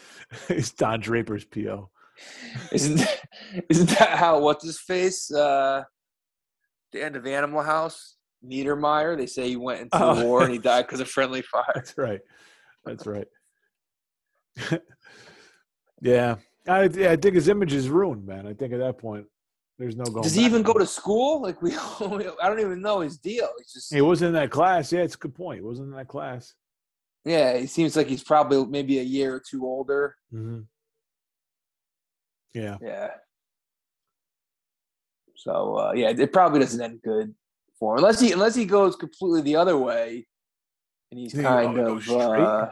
he's 0.49 0.73
Don 0.73 1.01
Draper's 1.01 1.45
PO. 1.45 1.91
Isn't 2.73 3.01
isn't 3.69 3.91
that 3.99 4.11
how 4.19 4.41
what's 4.41 4.65
his 4.65 4.79
face? 4.81 5.31
Uh, 5.33 5.83
the 6.93 7.03
end 7.03 7.17
of 7.17 7.27
Animal 7.27 7.63
House, 7.63 8.17
Neidermeyer. 8.47 9.17
They 9.17 9.27
say 9.27 9.49
he 9.49 9.57
went 9.57 9.81
into 9.81 9.99
Oh. 10.03 10.15
the 10.15 10.25
war 10.25 10.43
and 10.43 10.53
he 10.53 10.59
died 10.59 10.83
because 10.87 11.01
of 11.01 11.09
friendly 11.09 11.43
fire. 11.43 11.65
That's 11.75 11.95
right. 11.99 12.21
That's 12.85 13.07
right. 13.07 13.27
yeah. 16.01 16.37
I, 16.67 16.85
yeah, 16.85 17.11
I 17.13 17.17
think 17.17 17.35
his 17.35 17.49
image 17.49 17.73
is 17.73 17.89
ruined, 17.89 18.27
man. 18.27 18.47
I 18.47 18.55
think 18.55 18.73
at 18.73 18.79
that 18.79 18.99
point, 18.99 19.27
there's 19.79 19.97
no 19.97 20.05
going. 20.05 20.23
Does 20.23 20.35
he 20.35 20.45
even 20.45 20.63
go 20.63 20.73
to 20.75 20.87
school? 20.87 21.43
Like 21.43 21.61
we, 21.61 21.75
I 21.77 22.49
don't 22.49 22.61
even 22.61 22.81
know 22.81 23.01
his 23.01 23.19
deal. 23.19 23.49
He's 23.59 23.73
just 23.73 23.93
He 23.93 24.01
wasn't 24.01 24.29
in 24.29 24.35
that 24.35 24.51
class. 24.51 24.93
Yeah, 24.93 25.01
it's 25.01 25.15
a 25.15 25.19
good 25.19 25.35
point. 25.35 25.59
He 25.61 25.65
wasn't 25.65 25.89
in 25.91 25.97
that 25.97 26.09
class. 26.09 26.55
yeah. 27.25 27.57
He 27.59 27.67
seems 27.67 27.97
like 27.97 28.07
he's 28.07 28.25
probably 28.25 28.65
maybe 28.67 28.99
a 28.99 29.03
year 29.03 29.35
or 29.35 29.43
two 29.47 29.65
older. 29.65 30.17
hmm 30.31 30.61
Yeah. 32.55 32.79
Yeah. 32.81 33.11
So 35.37 35.77
uh, 35.77 35.93
yeah, 35.95 36.11
it 36.17 36.33
probably 36.33 36.61
doesn't 36.61 36.81
end 36.81 37.01
good 37.03 37.35
for 37.79 37.95
him 37.95 37.99
unless 37.99 38.21
he 38.21 38.33
unless 38.33 38.55
he 38.55 38.65
goes 38.65 38.97
completely 38.97 39.43
the 39.43 39.57
other 39.57 39.77
way, 39.77 40.27
and 41.11 41.21
he's 41.21 41.35
kind 41.35 41.77
of 41.79 42.03
straight? 42.03 42.17
uh, 42.41 42.71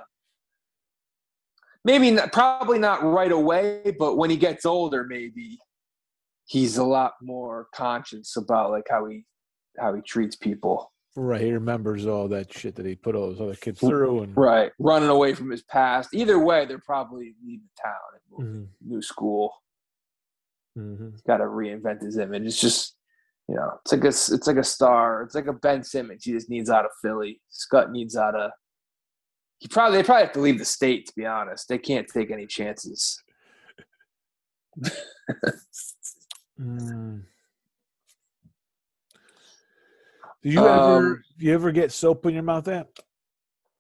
maybe 1.85 2.11
not, 2.11 2.33
probably 2.33 2.79
not 2.79 3.03
right 3.03 3.33
away, 3.33 3.95
but 3.99 4.17
when 4.17 4.31
he 4.31 4.37
gets 4.37 4.65
older, 4.67 5.05
maybe 5.05 5.59
he's 6.47 6.77
a 6.77 6.85
lot 6.85 7.15
more 7.23 7.69
conscious 7.75 8.37
about 8.37 8.71
like 8.71 8.87
how 8.91 9.07
he 9.07 9.25
how 9.79 9.95
he 9.95 10.03
treats 10.03 10.37
people. 10.37 10.93
Right. 11.17 11.41
He 11.43 11.53
remembers 11.53 12.07
all 12.07 12.29
that 12.29 12.53
shit 12.53 12.75
that 12.77 12.87
he 12.87 12.95
put 12.95 13.15
all 13.15 13.29
those 13.29 13.41
other 13.41 13.55
kids 13.55 13.81
through, 13.81 14.23
and 14.23 14.37
Right, 14.37 14.73
running 14.79 15.09
away 15.11 15.35
from 15.35 15.51
his 15.51 15.63
past. 15.63 16.11
Either 16.15 16.39
way, 16.39 16.65
they're 16.65 16.79
probably 16.79 17.35
leaving 17.45 17.69
town 17.83 17.95
and 18.15 18.23
moving 18.47 18.63
Mhm. 18.63 18.69
new 18.91 19.03
school. 19.03 19.53
Mhm. 20.79 21.13
He's 21.13 21.23
got 21.23 21.39
to 21.39 21.45
reinvent 21.45 22.03
his 22.03 22.17
image. 22.17 22.45
It's 22.47 22.61
just, 22.61 22.97
you 23.49 23.55
know, 23.57 23.79
it's 23.85 23.93
like 23.93 24.05
a, 24.05 24.09
it's 24.09 24.47
like 24.47 24.57
a 24.57 24.65
star. 24.65 25.23
It's 25.23 25.35
like 25.35 25.47
a 25.49 25.53
Ben 25.53 25.83
Simmons. 25.85 26.25
He 26.25 26.33
just 26.33 26.49
needs 26.49 26.71
out 26.71 26.85
of 26.87 26.91
Philly. 27.03 27.43
Scott 27.51 27.91
needs 27.93 28.17
out 28.17 28.35
of. 28.35 28.51
He 29.63 29.69
probably 29.69 29.99
they 29.99 30.03
probably 30.03 30.25
have 30.25 30.33
to 30.33 30.41
leave 30.41 30.59
the 30.59 30.65
state. 30.65 31.07
To 31.07 31.13
be 31.15 31.25
honest, 31.25 31.69
they 31.69 31.79
can't 31.79 32.09
take 32.09 32.33
any 32.33 32.47
chances. 32.47 33.23
Mm. 36.61 37.23
Do 40.43 40.51
you 40.51 40.67
ever 40.67 40.71
Um, 40.71 41.23
you 41.39 41.55
ever 41.55 41.71
get 41.71 41.93
soap 41.93 42.27
in 42.27 42.35
your 42.35 42.43
mouth? 42.43 42.65
That 42.65 42.89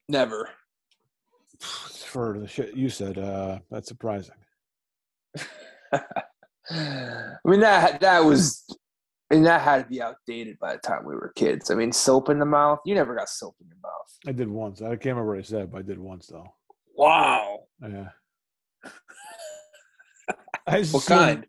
Never. 0.08 0.50
for 1.60 2.38
the 2.38 2.46
shit 2.46 2.76
you 2.76 2.88
said. 2.88 3.18
Uh, 3.18 3.58
that's 3.68 3.88
surprising. 3.88 4.36
I 5.92 7.38
mean 7.44 7.58
that 7.58 8.00
that 8.00 8.24
was 8.24 8.64
and 9.32 9.44
that 9.46 9.62
had 9.62 9.82
to 9.82 9.88
be 9.88 10.00
outdated 10.02 10.58
by 10.60 10.74
the 10.74 10.78
time 10.80 11.04
we 11.04 11.14
were 11.14 11.32
kids. 11.34 11.70
I 11.70 11.74
mean, 11.74 11.90
soap 11.90 12.28
in 12.28 12.38
the 12.38 12.44
mouth. 12.46 12.78
You 12.86 12.94
never 12.94 13.14
got 13.16 13.28
soap 13.28 13.56
in 13.60 13.66
your 13.66 13.78
mouth. 13.82 14.18
I 14.26 14.32
did 14.32 14.48
once. 14.48 14.80
I 14.82 14.90
can't 14.90 15.04
remember 15.16 15.30
what 15.32 15.38
I 15.38 15.42
said, 15.42 15.72
but 15.72 15.78
I 15.78 15.82
did 15.82 15.98
once 15.98 16.26
though. 16.28 16.46
Wow. 16.96 17.60
Yeah. 17.80 18.08
I 20.66 20.80
just 20.80 20.94
What 20.94 21.02
assumed- 21.02 21.18
kind? 21.20 21.46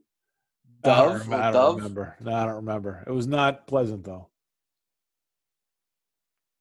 I 0.85 0.89
don't, 0.89 1.19
Dove? 1.19 1.33
I 1.33 1.43
don't 1.43 1.53
Dove? 1.53 1.75
remember. 1.77 2.15
No, 2.19 2.33
I 2.33 2.45
don't 2.45 2.55
remember. 2.55 3.03
It 3.07 3.11
was 3.11 3.25
not 3.27 3.67
pleasant 3.67 4.03
though. 4.03 4.29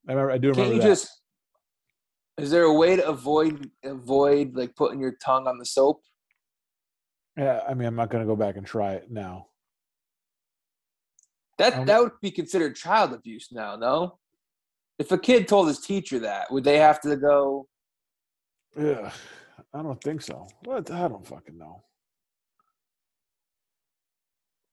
I 0.08 0.12
remember. 0.12 0.30
I 0.32 0.38
do 0.38 0.48
remember. 0.50 0.62
Can't 0.64 0.74
you 0.76 0.80
that. 0.82 0.86
just? 0.88 1.08
Is 2.38 2.50
there 2.50 2.62
a 2.64 2.72
way 2.74 2.96
to 2.96 3.06
avoid 3.08 3.70
avoid 3.84 4.54
like 4.56 4.74
putting 4.76 5.00
your 5.00 5.14
tongue 5.24 5.46
on 5.48 5.58
the 5.58 5.66
soap? 5.66 6.02
Yeah, 7.36 7.60
I 7.68 7.74
mean, 7.74 7.86
I'm 7.88 7.94
not 7.96 8.10
going 8.10 8.22
to 8.22 8.26
go 8.26 8.36
back 8.36 8.56
and 8.56 8.66
try 8.66 8.92
it 8.94 9.10
now. 9.10 9.46
That 11.62 11.74
Um, 11.78 11.86
that 11.86 12.00
would 12.00 12.20
be 12.20 12.32
considered 12.32 12.74
child 12.74 13.12
abuse 13.12 13.52
now, 13.52 13.76
no? 13.76 14.18
If 14.98 15.12
a 15.12 15.18
kid 15.18 15.46
told 15.46 15.68
his 15.68 15.78
teacher 15.78 16.18
that, 16.18 16.50
would 16.50 16.64
they 16.64 16.78
have 16.78 17.00
to 17.02 17.14
go? 17.16 17.68
Yeah, 18.76 19.12
I 19.72 19.80
don't 19.80 20.02
think 20.02 20.22
so. 20.22 20.48
What? 20.64 20.90
I 20.90 21.06
don't 21.06 21.24
fucking 21.24 21.56
know. 21.56 21.84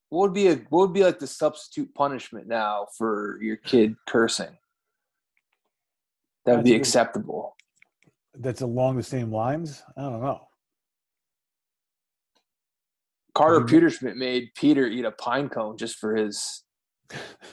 What 0.08 0.22
would 0.22 0.34
be 0.34 0.48
a 0.48 0.56
what 0.70 0.88
would 0.88 0.92
be 0.92 1.04
like 1.04 1.20
the 1.20 1.28
substitute 1.28 1.94
punishment 1.94 2.48
now 2.48 2.88
for 2.98 3.38
your 3.40 3.56
kid 3.56 3.94
cursing? 4.08 4.58
That 6.44 6.56
would 6.56 6.64
be 6.64 6.74
a 6.74 6.76
acceptable. 6.76 7.54
That's 8.34 8.62
along 8.62 8.96
the 8.96 9.04
same 9.04 9.30
lines. 9.30 9.80
I 9.96 10.00
don't 10.02 10.20
know. 10.20 10.48
Carter. 13.32 13.60
Pewterschmidt 13.60 14.16
made 14.16 14.50
Peter 14.56 14.88
eat 14.88 15.04
a 15.04 15.12
pine 15.12 15.48
cone 15.48 15.76
just 15.76 15.96
for 15.96 16.16
his 16.16 16.64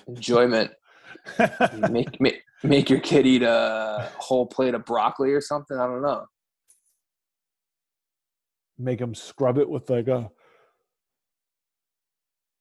enjoyment. 0.07 0.71
make, 1.89 2.19
make 2.21 2.41
make 2.63 2.89
your 2.89 2.99
kid 2.99 3.25
eat 3.25 3.43
a 3.43 4.09
whole 4.17 4.45
plate 4.45 4.73
of 4.73 4.85
broccoli 4.85 5.31
or 5.31 5.41
something. 5.41 5.77
I 5.77 5.85
don't 5.85 6.01
know. 6.01 6.25
Make 8.77 8.99
them 8.99 9.15
scrub 9.15 9.57
it 9.57 9.69
with 9.69 9.89
like 9.89 10.07
a 10.07 10.29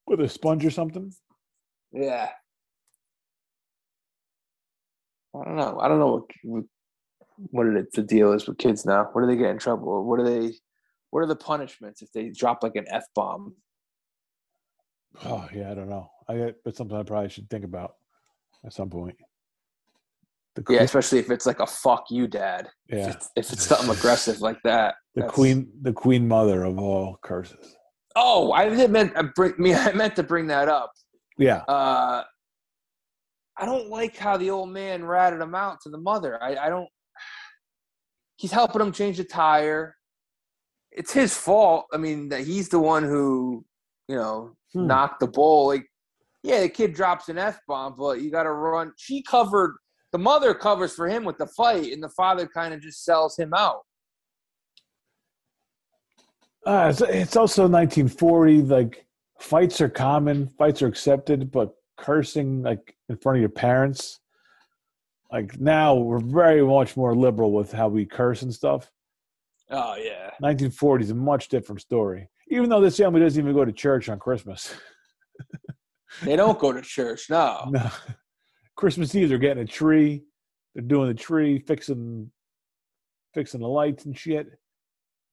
with 0.07 0.21
a 0.21 0.29
sponge 0.29 0.65
or 0.65 0.71
something. 0.71 1.13
Yeah. 1.93 2.31
I 5.35 5.45
don't 5.45 5.57
know. 5.57 5.79
I 5.81 5.89
don't 5.89 5.99
know 5.99 6.27
what 6.43 6.65
what 7.51 7.67
it, 7.67 7.93
the 7.93 8.03
deal 8.03 8.33
is 8.33 8.47
with 8.47 8.59
kids 8.59 8.87
now. 8.87 9.09
What 9.13 9.21
do 9.21 9.27
they 9.27 9.37
get 9.37 9.51
in 9.51 9.59
trouble? 9.59 10.05
What 10.05 10.21
are 10.21 10.25
they? 10.25 10.55
What 11.11 11.21
are 11.21 11.27
the 11.27 11.37
punishments 11.37 12.03
if 12.03 12.11
they 12.13 12.31
drop 12.31 12.63
like 12.63 12.77
an 12.77 12.87
f 12.89 13.05
bomb? 13.15 13.55
Oh 15.25 15.49
yeah, 15.55 15.71
I 15.71 15.75
don't 15.75 15.89
know. 15.89 16.09
I 16.29 16.53
it's 16.65 16.79
something 16.79 16.97
I 16.97 17.03
probably 17.03 17.29
should 17.31 17.49
think 17.49 17.65
about 17.65 17.95
at 18.65 18.73
some 18.73 18.91
point. 18.91 19.17
The 20.55 20.63
Yeah, 20.63 20.65
queen, 20.65 20.79
especially 20.81 21.19
if 21.19 21.31
it's 21.31 21.47
like 21.47 21.61
a 21.61 21.67
fuck 21.67 22.07
you, 22.11 22.27
dad. 22.27 22.69
If 22.89 22.99
yeah. 22.99 23.11
it's, 23.11 23.31
if 23.37 23.53
it's 23.53 23.65
something 23.67 23.91
aggressive 23.91 24.41
like 24.41 24.59
that. 24.65 24.95
The 25.15 25.21
that's- 25.23 25.35
queen, 25.35 25.69
the 25.83 25.93
queen 25.93 26.27
mother 26.27 26.65
of 26.65 26.79
all 26.79 27.19
curses. 27.23 27.77
Oh, 28.17 28.53
I 28.53 28.69
didn't 28.69 28.93
meant 28.93 29.13
I 29.17 29.23
bring 29.23 29.55
me. 29.59 29.75
I 29.75 29.93
meant 29.93 30.17
to 30.17 30.23
bring 30.23 30.47
that 30.49 30.69
up. 30.69 30.93
Yeah, 31.39 31.59
Uh, 31.69 32.23
I 33.59 33.67
don't 33.67 33.91
like 33.91 34.17
how 34.17 34.39
the 34.39 34.49
old 34.51 34.71
man 34.71 35.05
ratted 35.05 35.41
him 35.41 35.55
out 35.55 35.81
to 35.83 35.91
the 35.91 35.99
mother. 35.99 36.43
I, 36.43 36.57
I 36.57 36.69
don't. 36.71 36.89
He's 38.37 38.53
helping 38.53 38.81
him 38.81 38.93
change 38.93 39.19
the 39.19 39.25
tire. 39.25 39.97
It's 40.93 41.13
his 41.13 41.35
fault. 41.37 41.87
I 41.93 41.99
mean, 41.99 42.31
that 42.31 42.41
he's 42.41 42.71
the 42.71 42.79
one 42.79 43.03
who, 43.03 43.65
you 44.09 44.17
know, 44.17 44.57
Hmm. 44.73 44.87
knocked 44.87 45.21
the 45.21 45.27
bowl. 45.27 45.69
Like, 45.69 45.87
yeah, 46.43 46.61
the 46.61 46.69
kid 46.69 46.93
drops 46.93 47.29
an 47.29 47.39
f 47.39 47.61
bomb, 47.67 47.97
but 47.97 48.21
you 48.21 48.31
got 48.31 48.45
to 48.45 48.53
run. 48.53 48.93
She 48.97 49.23
covered. 49.23 49.77
The 50.13 50.19
mother 50.19 50.55
covers 50.55 50.95
for 50.95 51.09
him 51.09 51.25
with 51.25 51.39
the 51.39 51.47
fight, 51.47 51.93
and 51.93 52.03
the 52.03 52.09
father 52.11 52.47
kind 52.47 52.73
of 52.73 52.81
just 52.81 53.05
sells 53.05 53.37
him 53.39 53.53
out. 53.55 53.81
Uh, 56.65 56.89
it's, 56.91 57.01
it's 57.01 57.37
also 57.37 57.63
1940. 57.63 58.63
Like 58.63 59.07
fights 59.39 59.81
are 59.81 59.89
common, 59.89 60.49
fights 60.49 60.83
are 60.83 60.87
accepted, 60.87 61.51
but 61.51 61.75
cursing 61.97 62.63
like 62.63 62.97
in 63.09 63.17
front 63.17 63.37
of 63.37 63.41
your 63.41 63.49
parents, 63.49 64.21
like 65.33 65.59
now 65.61 65.95
we're 65.95 66.19
very 66.19 66.63
much 66.65 66.97
more 66.97 67.15
liberal 67.15 67.53
with 67.53 67.73
how 67.73 67.89
we 67.89 68.05
curse 68.05 68.43
and 68.43 68.53
stuff. 68.53 68.91
Oh 69.71 69.97
yeah, 69.97 70.31
1940 70.41 71.05
is 71.05 71.11
a 71.11 71.15
much 71.15 71.49
different 71.49 71.81
story. 71.81 72.29
Even 72.49 72.69
though 72.69 72.81
this 72.81 72.97
family 72.97 73.21
doesn't 73.21 73.41
even 73.41 73.55
go 73.55 73.65
to 73.65 73.73
church 73.73 74.09
on 74.09 74.19
Christmas. 74.19 74.75
they 76.23 76.37
don't 76.37 76.59
go 76.59 76.73
to 76.73 76.83
church. 76.83 77.29
No. 77.31 77.65
No. 77.71 77.91
Christmas 78.77 79.15
Eve, 79.15 79.31
they're 79.31 79.39
getting 79.39 79.63
a 79.63 79.67
tree. 79.67 80.23
They're 80.75 80.85
doing 80.85 81.09
the 81.09 81.15
tree, 81.15 81.59
fixing, 81.61 82.31
fixing 83.33 83.61
the 83.61 83.67
lights 83.67 84.05
and 84.05 84.17
shit. 84.17 84.49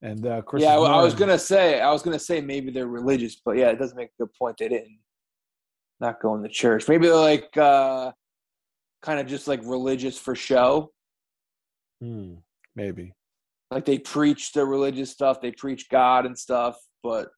And 0.02 0.26
uh, 0.26 0.42
Christmas 0.44 0.70
yeah, 0.70 0.78
well, 0.78 0.94
I 0.94 1.04
was 1.04 1.14
gonna 1.14 1.38
say, 1.38 1.82
I 1.82 1.92
was 1.92 2.02
gonna 2.02 2.20
say 2.20 2.40
maybe 2.40 2.72
they're 2.72 2.88
religious, 2.88 3.42
but 3.44 3.58
yeah, 3.58 3.70
it 3.70 3.80
doesn't 3.80 3.98
make 3.98 4.10
a 4.18 4.24
good 4.24 4.34
point. 4.40 4.56
They 4.58 4.70
didn't 4.70 4.98
not 6.04 6.22
going 6.22 6.44
to 6.44 6.50
church. 6.50 6.88
Maybe 6.88 7.08
they're 7.08 7.16
like 7.16 7.56
uh, 7.58 8.12
kind 9.02 9.20
of 9.20 9.28
just 9.28 9.48
like 9.48 9.62
religious 9.64 10.18
for 10.20 10.36
show. 10.36 10.92
Hmm, 12.02 12.36
maybe. 12.76 13.14
Like 13.72 13.86
they 13.86 13.98
preach 13.98 14.52
the 14.52 14.66
religious 14.66 15.10
stuff, 15.10 15.42
they 15.42 15.52
preach 15.52 15.90
God 15.90 16.26
and 16.26 16.38
stuff, 16.38 16.78
but 17.04 17.30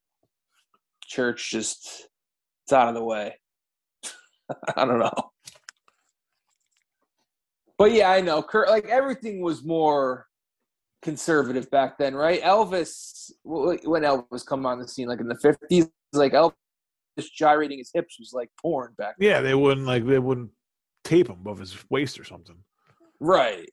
church 1.08 1.50
just 1.52 2.08
it's 2.64 2.74
out 2.74 2.88
of 2.88 2.96
the 2.96 3.04
way. 3.04 3.36
I 4.76 4.86
don't 4.86 5.00
know. 5.00 5.32
But 7.78 7.92
yeah, 7.92 8.10
I 8.10 8.22
know. 8.22 8.42
Kurt, 8.42 8.70
like 8.70 8.86
everything 8.86 9.42
was 9.42 9.64
more 9.64 10.28
conservative 11.02 11.70
back 11.70 11.98
then, 11.98 12.16
right? 12.16 12.42
Elvis, 12.42 13.32
when 13.44 14.04
Elvis 14.04 14.46
come 14.46 14.66
on 14.66 14.80
the 14.80 14.88
scene, 14.88 15.08
like 15.08 15.20
in 15.20 15.28
the 15.28 15.38
fifties, 15.38 15.88
like 16.14 16.34
Elvis 16.34 16.54
gyrating 17.36 17.80
his 17.80 17.92
hips 17.94 18.18
was 18.20 18.32
like 18.34 18.50
porn 18.62 18.94
back. 18.98 19.16
Yeah, 19.20 19.42
they 19.42 19.56
wouldn't 19.56 19.86
like 19.86 20.06
they 20.06 20.20
wouldn't 20.20 20.52
tape 21.04 21.30
him 21.30 21.38
above 21.42 21.60
his 21.60 21.76
waist 21.90 22.20
or 22.20 22.24
something. 22.24 22.56
Right. 23.20 23.70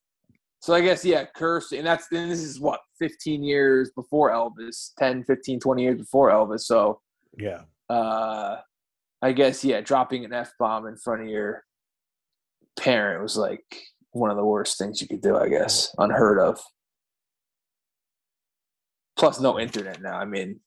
So 0.63 0.73
I 0.75 0.81
guess 0.81 1.05
yeah, 1.05 1.25
curse 1.25 1.73
and 1.73 1.85
that's 1.85 2.07
and 2.13 2.31
this 2.31 2.41
is 2.41 2.61
what 2.61 2.81
15 3.01 3.43
years 3.43 3.91
before 3.97 4.31
Elvis, 4.31 4.93
10, 4.97 5.25
15, 5.25 5.59
20 5.59 5.83
years 5.83 5.99
before 5.99 6.31
Elvis. 6.31 6.61
So 6.61 7.01
Yeah. 7.37 7.63
uh 7.91 8.59
I 9.21 9.33
guess 9.33 9.65
yeah, 9.65 9.81
dropping 9.81 10.25
an 10.25 10.33
F 10.33 10.53
bomb 10.61 10.87
in 10.87 10.97
front 10.97 11.23
of 11.23 11.29
your 11.29 11.65
parent 12.79 13.23
was 13.23 13.37
like 13.37 13.65
one 14.13 14.31
of 14.31 14.37
the 14.37 14.45
worst 14.45 14.79
things 14.79 15.01
you 15.03 15.09
could 15.09 15.21
do, 15.21 15.37
I 15.37 15.49
guess. 15.49 15.93
Unheard 15.99 16.39
of. 16.39 16.61
Plus 19.19 19.41
no 19.41 19.59
internet 19.59 20.01
now. 20.01 20.17
I 20.17 20.25
mean, 20.27 20.61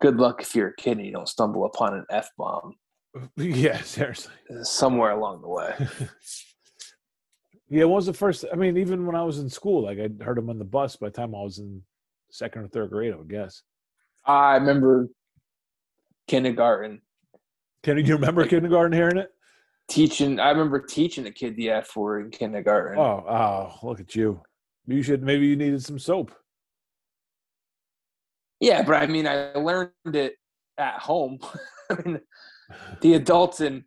good 0.00 0.16
luck 0.16 0.40
if 0.40 0.54
you're 0.54 0.68
a 0.68 0.76
kid 0.76 0.96
and 0.96 1.06
you 1.06 1.12
don't 1.12 1.28
stumble 1.28 1.66
upon 1.66 1.92
an 1.94 2.06
F 2.10 2.30
bomb 2.38 2.74
Yeah, 3.36 3.82
seriously. 3.82 4.32
somewhere 4.62 5.10
along 5.10 5.42
the 5.42 5.48
way. 5.48 5.74
Yeah, 7.70 7.84
what 7.84 7.96
was 7.96 8.06
the 8.06 8.12
first? 8.12 8.44
I 8.52 8.56
mean, 8.56 8.76
even 8.76 9.06
when 9.06 9.14
I 9.14 9.22
was 9.22 9.38
in 9.38 9.48
school, 9.48 9.84
like 9.84 9.98
I 9.98 10.08
heard 10.24 10.36
him 10.38 10.50
on 10.50 10.58
the 10.58 10.64
bus 10.64 10.96
by 10.96 11.06
the 11.06 11.12
time 11.12 11.34
I 11.34 11.40
was 11.40 11.58
in 11.58 11.82
second 12.30 12.62
or 12.62 12.68
third 12.68 12.90
grade, 12.90 13.12
I 13.12 13.16
would 13.16 13.28
guess. 13.30 13.62
I 14.26 14.56
remember 14.56 15.08
kindergarten 16.28 17.00
Can 17.82 17.98
you 18.04 18.14
remember 18.14 18.46
kindergarten 18.46 18.92
hearing 18.92 19.16
it? 19.16 19.30
teaching 19.88 20.38
i 20.38 20.50
remember 20.50 20.78
teaching 20.80 21.26
a 21.26 21.30
kid 21.32 21.56
the 21.56 21.68
f 21.70 21.96
word 21.96 22.24
in 22.26 22.30
kindergarten 22.30 22.96
Oh, 22.96 23.24
oh, 23.28 23.74
look 23.82 23.98
at 23.98 24.14
you. 24.14 24.40
You 24.86 25.02
should 25.02 25.24
maybe 25.24 25.46
you 25.48 25.56
needed 25.56 25.82
some 25.82 25.98
soap. 25.98 26.30
yeah 28.60 28.82
but 28.82 28.94
i 29.02 29.06
mean 29.08 29.26
i 29.26 29.52
learned 29.54 29.90
it 30.14 30.34
at 30.78 31.00
home 31.00 31.38
i 31.90 31.94
mean 32.04 32.20
the 33.00 33.14
adults 33.14 33.60
in 33.60 33.84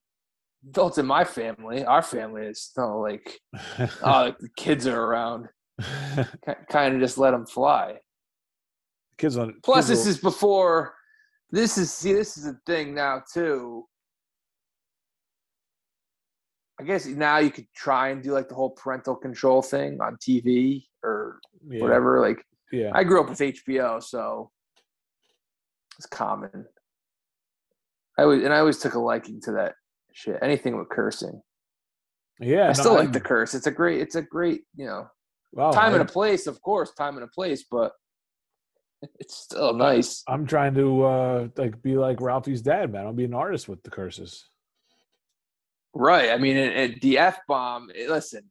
adults 0.70 0.98
in 0.98 1.06
my 1.06 1.24
family 1.24 1.84
our 1.86 2.02
family 2.02 2.44
is 2.44 2.72
no 2.78 3.00
like 3.00 3.40
oh 3.80 3.88
uh, 4.04 4.22
like 4.26 4.38
the 4.40 4.50
kids 4.56 4.88
are 4.88 5.02
around. 5.02 5.48
Kind 6.70 6.96
of 6.96 7.02
just 7.02 7.18
let 7.18 7.32
them 7.32 7.46
fly. 7.48 7.96
Kids 9.18 9.38
on 9.38 9.56
plus 9.64 9.88
kids 9.88 9.90
this 9.90 10.00
will- 10.06 10.12
is 10.12 10.18
before 10.20 10.94
this 11.52 11.78
is 11.78 11.92
see 11.94 12.14
this 12.14 12.38
is 12.38 12.46
a 12.48 12.56
thing 12.66 12.94
now 12.96 13.22
too. 13.34 13.86
I 16.80 16.84
guess 16.84 17.06
now 17.06 17.38
you 17.38 17.52
could 17.52 17.68
try 17.76 18.10
and 18.10 18.22
do 18.24 18.32
like 18.34 18.50
the 18.50 18.56
whole 18.56 18.72
parental 18.72 19.16
control 19.16 19.62
thing 19.62 20.00
on 20.02 20.18
tv 20.18 20.84
or 21.04 21.40
yeah, 21.68 21.82
whatever 21.82 22.20
like 22.20 22.44
Yeah, 22.72 22.90
I 22.94 23.04
grew 23.04 23.22
up 23.22 23.30
with 23.30 23.40
HBO, 23.40 24.02
so 24.02 24.50
It's 25.98 26.08
common. 26.08 26.66
I 28.18 28.24
always 28.24 28.44
and 28.44 28.54
I 28.54 28.60
always 28.60 28.80
took 28.80 28.96
a 28.96 29.00
liking 29.00 29.40
to 29.42 29.52
that 29.54 29.76
shit. 30.14 30.38
Anything 30.42 30.78
with 30.78 30.90
cursing. 30.90 31.42
Yeah, 32.40 32.64
I 32.64 32.68
no, 32.68 32.74
still 32.74 32.94
like 32.94 33.04
I'm- 33.04 33.12
the 33.12 33.20
curse. 33.22 33.54
It's 33.54 33.68
a 33.68 33.72
great. 33.72 34.02
It's 34.02 34.16
a 34.16 34.22
great. 34.22 34.62
You 34.76 34.86
know, 34.86 35.08
wow, 35.52 35.72
time 35.72 35.92
I- 35.92 36.00
and 36.00 36.02
a 36.02 36.12
place. 36.12 36.48
Of 36.48 36.62
course, 36.62 36.94
time 36.94 37.16
and 37.16 37.24
a 37.24 37.28
place, 37.28 37.66
but 37.70 37.92
it's 39.20 39.36
still 39.36 39.74
nice. 39.74 40.24
I'm 40.28 40.46
trying 40.46 40.74
to 40.76 41.04
uh 41.04 41.48
like 41.58 41.82
be 41.82 41.96
like 41.98 42.22
Ralphie's 42.22 42.62
dad, 42.62 42.92
man. 42.92 43.06
I'll 43.06 43.14
be 43.14 43.26
an 43.26 43.34
artist 43.34 43.68
with 43.68 43.84
the 43.84 43.92
curses. 43.92 44.50
Right. 45.94 46.32
I 46.32 46.38
mean, 46.38 46.58
and, 46.58 46.74
and 46.74 47.02
the 47.02 47.20
f 47.20 47.40
bomb. 47.48 47.90
Listen, 48.08 48.50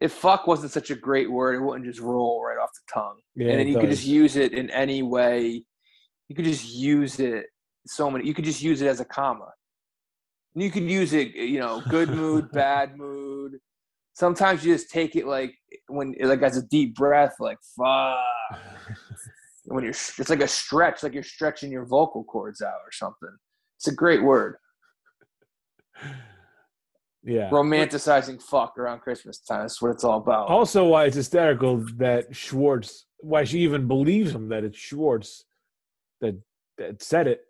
if 0.00 0.12
fuck 0.12 0.46
wasn't 0.46 0.72
such 0.72 0.90
a 0.90 0.96
great 0.96 1.30
word, 1.30 1.54
it 1.54 1.60
wouldn't 1.64 1.86
just 1.86 2.00
roll 2.00 2.42
right 2.42 2.58
off 2.60 2.70
the 2.74 2.92
tongue. 2.92 3.18
Yeah, 3.36 3.50
and 3.50 3.60
then 3.60 3.68
it 3.68 3.70
you 3.70 3.78
could 3.78 3.90
just 3.90 4.06
use 4.06 4.36
it 4.36 4.52
in 4.52 4.68
any 4.70 5.02
way. 5.02 5.64
You 6.28 6.34
could 6.34 6.44
just 6.44 6.68
use 6.74 7.20
it 7.20 7.46
so 7.86 8.10
many. 8.10 8.26
You 8.26 8.34
could 8.34 8.44
just 8.44 8.60
use 8.60 8.82
it 8.82 8.88
as 8.88 8.98
a 8.98 9.04
comma. 9.04 9.52
You 10.56 10.70
could 10.70 10.90
use 10.90 11.12
it, 11.12 11.34
you 11.34 11.60
know, 11.60 11.82
good 11.88 12.08
mood, 12.08 12.50
bad 12.52 12.96
mood. 12.96 13.58
Sometimes 14.14 14.64
you 14.64 14.72
just 14.72 14.90
take 14.90 15.14
it 15.14 15.26
like 15.26 15.54
when, 15.88 16.14
like 16.18 16.42
as 16.42 16.56
a 16.56 16.62
deep 16.62 16.96
breath, 16.96 17.36
like 17.38 17.58
fuck. 17.76 18.18
When 19.68 19.82
you're, 19.82 19.90
it's 19.90 20.30
like 20.30 20.42
a 20.42 20.46
stretch, 20.46 21.02
like 21.02 21.12
you're 21.12 21.24
stretching 21.24 21.72
your 21.72 21.84
vocal 21.86 22.22
cords 22.22 22.62
out 22.62 22.78
or 22.84 22.92
something. 22.92 23.36
It's 23.78 23.88
a 23.88 23.92
great 23.92 24.22
word. 24.22 24.58
yeah. 27.24 27.50
Romanticizing 27.50 28.40
fuck 28.40 28.78
around 28.78 29.00
Christmas 29.00 29.40
time. 29.40 29.62
That's 29.62 29.82
what 29.82 29.90
it's 29.90 30.04
all 30.04 30.18
about. 30.18 30.46
Also, 30.46 30.84
why 30.86 31.06
it's 31.06 31.16
hysterical 31.16 31.84
that 31.96 32.34
Schwartz, 32.34 33.06
why 33.18 33.42
she 33.42 33.58
even 33.58 33.88
believes 33.88 34.32
him 34.32 34.50
that 34.50 34.62
it's 34.62 34.78
Schwartz 34.78 35.42
that 36.20 36.40
that 36.78 37.02
said 37.02 37.26
it, 37.26 37.40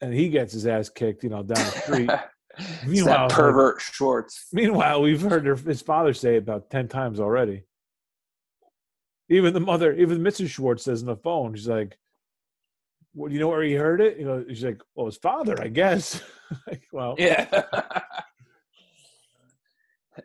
and 0.00 0.14
he 0.14 0.30
gets 0.30 0.54
his 0.54 0.66
ass 0.66 0.88
kicked, 0.88 1.24
you 1.24 1.28
know, 1.28 1.42
down 1.42 1.62
the 1.62 1.70
street. 1.82 2.10
Meanwhile, 2.86 3.28
that 3.28 3.28
like- 3.28 3.32
pervert 3.32 3.80
Schwartz. 3.80 4.46
Meanwhile, 4.52 5.02
we've 5.02 5.20
heard 5.22 5.46
her, 5.46 5.56
his 5.56 5.82
father 5.82 6.14
say 6.14 6.34
it 6.36 6.38
about 6.38 6.70
ten 6.70 6.88
times 6.88 7.20
already. 7.20 7.64
Even 9.28 9.52
the 9.52 9.60
mother, 9.60 9.92
even 9.94 10.18
Mrs. 10.18 10.48
Schwartz 10.50 10.84
says 10.84 11.02
on 11.02 11.06
the 11.06 11.16
phone, 11.16 11.54
she's 11.54 11.66
like, 11.68 11.98
"Well, 13.14 13.30
you 13.32 13.40
know 13.40 13.48
where 13.48 13.62
he 13.62 13.74
heard 13.74 14.00
it?" 14.00 14.18
You 14.18 14.24
know, 14.24 14.44
she's 14.48 14.64
like, 14.64 14.80
"Well, 14.94 15.06
his 15.06 15.16
father, 15.16 15.60
I 15.60 15.68
guess." 15.68 16.22
like, 16.66 16.82
well, 16.92 17.16
Yeah. 17.18 17.46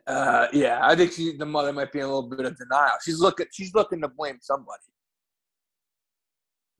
uh, 0.06 0.46
yeah, 0.52 0.78
I 0.82 0.94
think 0.94 1.12
she, 1.12 1.36
the 1.36 1.44
mother 1.46 1.72
might 1.72 1.92
be 1.92 1.98
in 1.98 2.04
a 2.04 2.08
little 2.08 2.28
bit 2.30 2.46
of 2.46 2.56
denial. 2.56 2.92
She's 3.04 3.18
looking. 3.18 3.46
She's 3.52 3.74
looking 3.74 4.00
to 4.02 4.08
blame 4.08 4.38
somebody. 4.40 4.78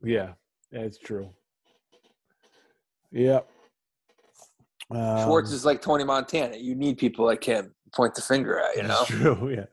yeah, 0.04 0.34
that's 0.70 0.96
it's 0.96 0.98
true. 0.98 1.28
Yeah. 3.10 3.40
Um, 4.90 5.24
Schwartz 5.24 5.52
is 5.52 5.64
like 5.64 5.80
Tony 5.80 6.04
Montana. 6.04 6.56
You 6.56 6.74
need 6.74 6.98
people 6.98 7.24
like 7.24 7.44
him. 7.44 7.74
Point 7.94 8.14
the 8.14 8.22
finger 8.22 8.58
at 8.58 8.76
you 8.76 8.82
know. 8.82 8.88
That's 8.88 9.06
true. 9.06 9.48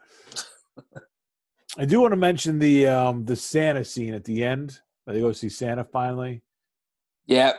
Yeah. 0.77 0.81
I 1.77 1.85
do 1.85 2.01
want 2.01 2.11
to 2.13 2.17
mention 2.17 2.59
the 2.59 2.87
um 2.87 3.25
the 3.25 3.35
Santa 3.35 3.83
scene 3.85 4.13
at 4.13 4.23
the 4.25 4.43
end. 4.43 4.79
where 5.05 5.13
They 5.15 5.21
go 5.21 5.31
see 5.31 5.49
Santa 5.49 5.83
finally. 5.85 6.41
Yeah, 7.25 7.53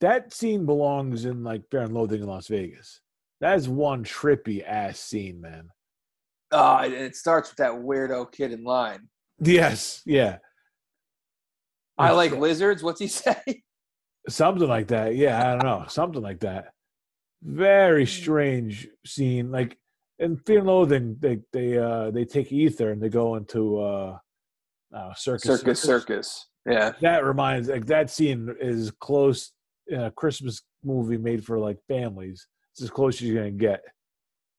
That 0.00 0.32
scene 0.34 0.66
belongs 0.66 1.24
in 1.26 1.44
like 1.44 1.62
Fear 1.70 1.82
and 1.82 1.94
Loathing 1.94 2.22
in 2.22 2.26
Las 2.26 2.48
Vegas. 2.48 3.00
That 3.40 3.56
is 3.56 3.68
one 3.68 4.02
trippy 4.04 4.64
ass 4.66 4.98
scene, 4.98 5.40
man. 5.40 5.68
uh, 6.50 6.80
and 6.84 6.92
it 6.92 7.14
starts 7.14 7.50
with 7.50 7.58
that 7.58 7.72
weirdo 7.72 8.32
kid 8.32 8.50
in 8.52 8.64
line. 8.64 9.08
Yes, 9.38 10.02
yeah. 10.04 10.38
I 11.96 12.10
like 12.12 12.32
uh, 12.32 12.36
lizards. 12.36 12.82
What's 12.82 13.00
he 13.00 13.06
say? 13.08 13.62
something 14.28 14.68
like 14.68 14.88
that. 14.88 15.14
Yeah, 15.14 15.40
I 15.40 15.50
don't 15.56 15.64
know, 15.64 15.84
something 15.88 16.20
like 16.22 16.40
that. 16.40 16.72
Very 17.42 18.06
strange 18.06 18.88
scene. 19.04 19.50
Like 19.50 19.76
in 20.18 20.36
Fear 20.36 20.58
and 20.58 20.66
Loathing, 20.68 21.16
they 21.20 21.40
they 21.52 21.76
uh 21.76 22.10
they 22.10 22.24
take 22.24 22.52
ether 22.52 22.90
and 22.90 23.02
they 23.02 23.08
go 23.08 23.34
into 23.34 23.80
uh, 23.80 24.18
uh 24.94 25.14
circus 25.14 25.58
Circus, 25.58 25.82
circus. 25.82 26.46
Yeah, 26.64 26.92
that 27.00 27.24
reminds 27.24 27.68
like 27.68 27.86
that 27.86 28.10
scene 28.10 28.54
is 28.60 28.92
close 29.00 29.52
in 29.88 30.00
a 30.00 30.10
Christmas 30.12 30.62
movie 30.84 31.18
made 31.18 31.44
for 31.44 31.58
like 31.58 31.78
families. 31.88 32.46
It's 32.72 32.82
as 32.82 32.90
close 32.90 33.16
as 33.16 33.22
you're 33.22 33.36
gonna 33.36 33.50
get 33.50 33.82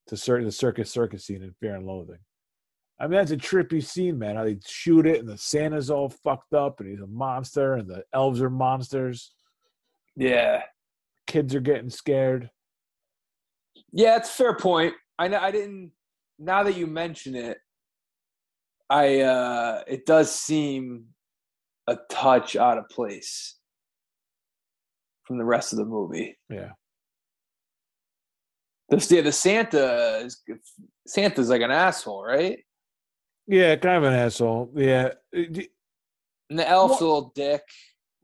to 0.08 0.18
certain 0.18 0.46
the 0.46 0.52
circus 0.52 0.92
circus 0.92 1.26
scene 1.26 1.42
in 1.42 1.54
Fear 1.62 1.76
and 1.76 1.86
Loathing. 1.86 2.20
I 3.00 3.04
mean 3.04 3.14
that's 3.14 3.32
a 3.32 3.38
trippy 3.38 3.82
scene, 3.84 4.20
man. 4.20 4.36
How 4.36 4.44
they 4.44 4.60
shoot 4.68 5.08
it 5.08 5.20
and 5.20 5.30
the 5.30 5.38
Santa's 5.38 5.90
all 5.90 6.10
fucked 6.10 6.54
up 6.54 6.82
and 6.82 6.90
he's 6.90 7.00
a 7.00 7.08
monster 7.08 7.76
and 7.76 7.88
the 7.88 8.04
elves 8.14 8.42
are 8.42 8.50
monsters. 8.50 9.34
yeah, 10.18 10.64
Kids 11.28 11.56
are 11.56 11.62
getting 11.62 11.90
scared. 11.90 12.50
Yeah. 13.94 14.18
It's 14.18 14.30
a 14.30 14.34
fair 14.34 14.56
point. 14.56 14.94
I 15.18 15.30
know. 15.30 15.40
I 15.40 15.52
didn't. 15.52 15.92
Now 16.38 16.64
that 16.64 16.76
you 16.76 16.88
mention 16.88 17.36
it, 17.36 17.58
I. 18.90 19.22
uh 19.22 19.84
It 19.88 20.06
does 20.06 20.34
seem 20.34 21.06
a 21.88 21.98
touch 22.10 22.56
out 22.56 22.78
of 22.78 22.90
place 22.90 23.58
from 25.24 25.38
the 25.38 25.46
rest 25.46 25.74
of 25.74 25.80
the 25.80 25.86
movie. 25.86 26.38
Yeah. 26.50 26.72
The 28.90 29.08
yeah, 29.10 29.22
the 29.22 29.32
Santa 29.32 30.18
is 30.26 30.42
Santa's 31.08 31.50
like 31.50 31.62
an 31.62 31.72
asshole, 31.72 32.24
right? 32.24 32.60
Yeah, 33.48 33.76
kind 33.76 33.98
of 33.98 34.04
an 34.04 34.14
asshole. 34.14 34.72
Yeah. 34.76 35.12
And 35.34 35.68
the 36.50 36.68
elf's 36.68 37.02
a 37.02 37.04
little 37.04 37.32
dick. 37.36 37.62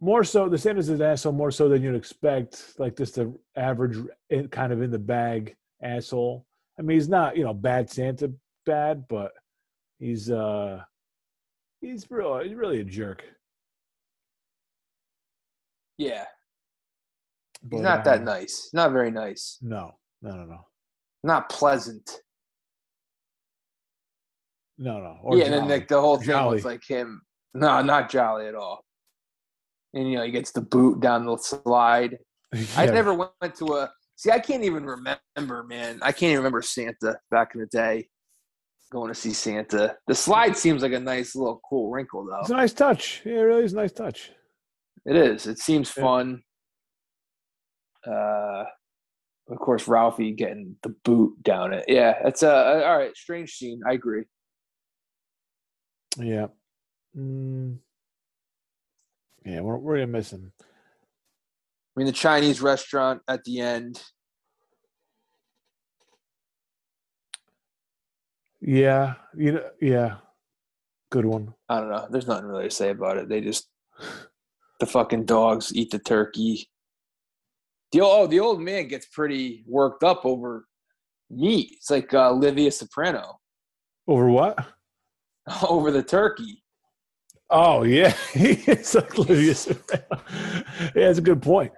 More 0.02 0.24
so, 0.24 0.48
the 0.48 0.58
Santa's 0.58 0.90
an 0.90 1.02
asshole 1.02 1.34
more 1.34 1.52
so 1.52 1.68
than 1.68 1.82
you'd 1.82 1.96
expect. 1.96 2.74
Like 2.78 2.96
just 2.96 3.16
the 3.16 3.34
average, 3.56 3.98
eh, 4.30 4.44
kind 4.50 4.72
of 4.72 4.82
in 4.82 4.92
the 4.92 5.00
bag 5.00 5.56
asshole. 5.82 6.46
I 6.78 6.82
mean, 6.82 6.98
he's 6.98 7.10
not, 7.10 7.36
you 7.38 7.44
know, 7.44 7.54
bad 7.54 7.90
Santa 7.90 8.32
bad, 8.66 9.06
but 9.08 9.32
he's 10.00 10.30
uh 10.30 10.82
he's 11.82 12.10
real 12.10 12.40
he's 12.40 12.56
really 12.56 12.82
a 12.82 12.84
jerk. 12.84 13.24
Yeah, 15.98 16.26
he's 17.62 17.70
But, 17.72 17.82
not 17.82 18.04
that 18.06 18.20
um, 18.20 18.26
nice. 18.26 18.70
Not 18.74 18.92
very 18.94 19.12
nice. 19.12 19.58
No, 19.62 19.92
no, 20.22 20.32
no, 20.36 20.46
no, 20.46 20.60
Not 21.24 21.50
pleasant. 21.50 22.10
no, 24.78 25.00
no. 25.00 25.18
Or 25.24 25.38
yeah, 25.38 25.46
and 25.46 25.54
then 25.54 25.68
like 25.68 25.88
the 25.90 26.00
whole 26.00 26.18
thing 26.18 26.28
Jolly. 26.28 26.56
was 26.56 26.66
like 26.66 26.84
him. 26.88 27.22
No, 27.54 27.82
not 27.82 28.10
jolly 28.10 28.48
at 28.48 28.56
all. 28.56 28.86
And 29.94 30.10
you 30.10 30.18
know, 30.18 30.24
he 30.24 30.32
gets 30.32 30.52
the 30.52 30.62
boot 30.62 31.00
down 31.02 31.26
the 31.26 31.36
slide. 31.38 32.18
I 32.78 32.86
never 32.86 33.14
went 33.14 33.56
to 33.58 33.66
a. 33.74 33.92
See, 34.20 34.32
I 34.32 34.40
can't 34.40 34.66
even 34.66 34.86
remember, 34.86 35.64
man. 35.64 36.00
I 36.02 36.12
can't 36.12 36.32
even 36.32 36.40
remember 36.40 36.62
Santa 36.62 37.18
back 37.32 37.56
in 37.56 37.62
the 37.62 37.68
day. 37.68 38.10
Going 38.92 39.08
to 39.08 39.16
see 39.16 39.32
Santa. 39.32 39.96
The 40.08 40.14
slide 40.14 40.58
seems 40.58 40.82
like 40.82 40.92
a 40.92 41.00
nice 41.00 41.38
little 41.38 41.62
cool 41.70 41.90
wrinkle, 41.90 42.26
though. 42.26 42.42
It's 42.42 42.50
a 42.50 42.54
nice 42.54 42.74
touch. 42.74 43.22
Yeah, 43.26 43.36
it 43.36 43.44
really 43.44 43.64
is 43.64 43.72
a 43.72 43.78
nice 43.78 43.94
touch. 43.94 44.32
It 45.06 45.16
is. 45.16 45.48
It 45.48 45.60
seems 45.60 45.94
Yeah. 45.96 46.04
fun. 46.04 46.44
Uh, 48.06 48.66
of 49.50 49.58
course, 49.58 49.88
Ralphie 49.88 50.34
getting 50.34 50.76
the 50.84 50.90
boot 51.06 51.42
down 51.42 51.72
it. 51.72 51.86
Yeah, 51.88 52.20
it's 52.26 52.44
a 52.44 52.86
all 52.86 52.98
right. 52.98 53.16
Strange 53.16 53.54
scene. 53.54 53.80
I 53.88 53.94
agree. 53.94 54.26
Yeah. 56.18 56.48
Mm. 57.18 57.78
Yeah, 59.46 59.62
we're 59.62 59.78
we're 59.78 60.06
missing. 60.08 60.52
I 60.62 60.66
mean, 62.00 62.08
the 62.08 62.14
Chinese 62.14 62.62
restaurant 62.62 63.22
at 63.28 63.44
the 63.44 63.60
end. 63.60 64.02
Yeah, 68.62 69.16
you 69.36 69.54
know, 69.54 69.70
yeah. 69.82 70.16
Good 71.12 71.26
one. 71.26 71.54
I 71.68 71.80
don't 71.80 71.90
know. 71.90 72.08
There's 72.10 72.28
nothing 72.28 72.46
really 72.46 72.66
to 72.66 72.72
say 72.72 72.90
about 72.90 73.18
it. 73.18 73.28
They 73.30 73.42
just 73.42 73.68
the 74.80 74.86
fucking 74.86 75.26
dogs 75.26 75.76
eat 75.76 75.92
the 75.92 76.00
turkey. 76.00 76.70
The 77.92 78.02
oh, 78.02 78.28
the 78.28 78.40
old 78.40 78.62
man 78.62 78.88
gets 78.88 79.08
pretty 79.08 79.64
worked 79.68 80.04
up 80.04 80.26
over 80.26 80.66
meat. 81.30 81.72
It's 81.74 81.90
like 81.90 82.14
uh, 82.14 82.32
Livia 82.32 82.72
Soprano 82.72 83.40
Over 84.08 84.30
what? 84.30 84.66
over 85.68 85.92
the 85.92 86.04
turkey. 86.04 86.64
Oh 87.50 87.84
yeah, 87.84 88.14
it's 88.34 88.94
like 88.94 89.18
Olivia 89.18 89.56
Soprano. 89.56 90.22
yeah, 90.96 91.08
that's 91.08 91.18
a 91.18 91.24
good 91.24 91.42
point. 91.42 91.72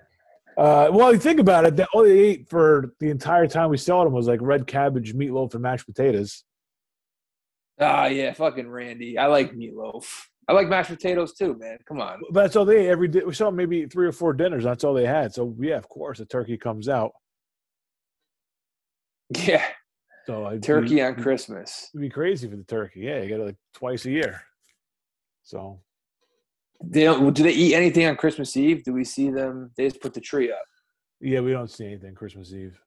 Uh, 0.62 0.92
well, 0.92 1.12
you 1.12 1.18
think 1.18 1.40
about 1.40 1.66
it. 1.66 1.76
The, 1.76 1.88
all 1.88 2.04
they 2.04 2.20
ate 2.20 2.48
for 2.48 2.94
the 3.00 3.10
entire 3.10 3.48
time 3.48 3.72
we 3.72 3.78
saw 3.78 4.04
them 4.04 4.14
was 4.14 4.28
like 4.28 4.40
red 4.44 4.68
cabbage, 4.68 5.16
meatloaf, 5.16 5.56
and 5.56 5.64
mashed 5.64 5.88
potatoes. 5.88 6.44
Ah, 7.80 8.06
yeah, 8.06 8.32
fucking 8.32 8.70
Randy. 8.70 9.18
I 9.18 9.26
like 9.26 9.54
meatloaf. 9.54 10.06
I 10.48 10.54
like 10.54 10.68
mashed 10.68 10.92
potatoes 10.92 11.34
too, 11.34 11.58
man. 11.58 11.80
Come 11.88 12.00
on. 12.00 12.20
But 12.30 12.44
that's 12.44 12.56
all 12.56 12.66
they 12.66 12.86
ate 12.86 12.90
every 12.90 13.08
day. 13.08 13.22
We 13.26 13.34
saw 13.34 13.50
maybe 13.50 13.88
three 13.88 14.06
or 14.06 14.12
four 14.12 14.34
dinners. 14.34 14.64
That's 14.64 14.84
all 14.84 14.94
they 14.94 15.08
had. 15.08 15.34
So 15.34 15.56
yeah, 15.60 15.78
of 15.78 15.90
course, 15.90 16.20
the 16.20 16.26
turkey 16.26 16.60
comes 16.60 16.88
out. 16.88 17.14
Yeah, 19.36 19.66
So 20.28 20.46
I'd 20.46 20.62
turkey 20.62 20.96
be, 20.96 21.02
on 21.02 21.16
Christmas. 21.16 21.90
It'd 21.92 22.02
be 22.02 22.10
crazy 22.10 22.48
for 22.48 22.56
the 22.56 22.66
turkey. 22.66 23.00
Yeah, 23.00 23.24
you 23.24 23.30
get 23.30 23.40
it 23.40 23.46
like 23.46 23.58
twice 23.74 24.06
a 24.06 24.12
year. 24.12 24.44
So 25.42 25.80
They 26.84 27.04
don't. 27.04 27.34
Do 27.34 27.44
they 27.44 27.52
eat 27.52 27.76
anything 27.76 28.08
on 28.08 28.16
Christmas 28.16 28.56
Eve? 28.58 28.84
Do 28.84 28.94
we 28.94 29.04
see 29.04 29.30
them? 29.30 29.72
They 29.78 29.88
just 29.88 30.02
put 30.02 30.14
the 30.14 30.22
tree 30.22 30.52
up. 30.52 30.64
Yeah, 31.20 31.42
we 31.42 31.52
don't 31.52 31.70
see 31.70 31.86
anything 31.86 32.16
Christmas 32.16 32.52
Eve. 32.54 32.80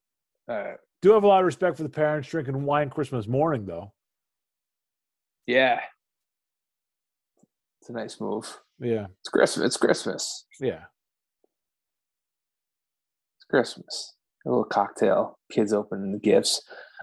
All 0.49 0.57
right. 0.57 0.77
Do 1.03 1.13
have 1.13 1.23
a 1.25 1.27
lot 1.29 1.41
of 1.41 1.47
respect 1.47 1.77
for 1.77 1.83
the 1.85 1.89
parents 1.89 2.29
drinking 2.29 2.65
wine 2.65 2.91
Christmas 2.91 3.27
morning, 3.29 3.67
though. 3.67 3.93
Yeah. 5.47 5.81
It's 7.81 7.91
a 7.91 7.93
nice 7.93 8.21
move. 8.21 8.59
Yeah, 8.81 9.07
It's 9.21 9.29
Christmas. 9.29 9.67
It's 9.67 9.77
Christmas. 9.77 10.47
yeah. 10.61 10.85
It's 13.39 13.45
Christmas. 13.49 14.15
A 14.47 14.49
little 14.51 14.65
cocktail. 14.65 15.39
Kids 15.53 15.73
opening 15.73 16.13
the 16.13 16.19
gifts. 16.19 16.61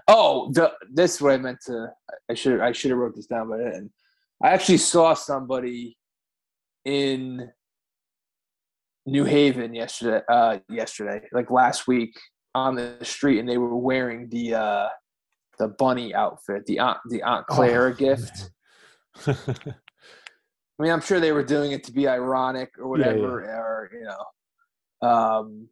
Oh, 0.08 0.50
the, 0.52 0.72
this 0.92 1.14
is 1.14 1.22
what 1.22 1.32
I 1.32 1.38
meant 1.38 1.58
to. 1.66 1.88
I 2.30 2.34
should. 2.34 2.60
I 2.60 2.72
should 2.72 2.90
have 2.90 2.98
wrote 2.98 3.14
this 3.16 3.26
down, 3.26 3.48
but 3.48 3.60
I 3.60 3.64
didn't. 3.64 3.92
I 4.42 4.50
actually 4.50 4.78
saw 4.78 5.14
somebody 5.14 5.96
in 6.84 7.50
New 9.06 9.24
Haven 9.24 9.74
yesterday. 9.74 10.22
Uh, 10.28 10.58
yesterday, 10.68 11.22
like 11.32 11.50
last 11.50 11.86
week, 11.86 12.18
on 12.54 12.74
the 12.74 12.96
street, 13.02 13.38
and 13.38 13.48
they 13.48 13.58
were 13.58 13.76
wearing 13.76 14.28
the 14.28 14.54
uh, 14.54 14.88
the 15.58 15.68
bunny 15.68 16.14
outfit, 16.14 16.66
the 16.66 16.78
aunt, 16.78 16.98
the 17.08 17.22
Aunt 17.22 17.46
Clara 17.46 17.90
Oh, 17.90 17.94
gift. 17.98 18.50
I 19.26 19.34
mean, 20.78 20.90
I'm 20.92 21.00
sure 21.00 21.20
they 21.20 21.32
were 21.32 21.44
doing 21.44 21.72
it 21.72 21.84
to 21.84 21.92
be 21.92 22.08
ironic 22.08 22.72
or 22.78 22.98
Yeah, 22.98 23.06
whatever, 23.08 23.40
or 23.42 23.90
you 23.92 24.04
know. 24.04 25.08
Um, 25.08 25.68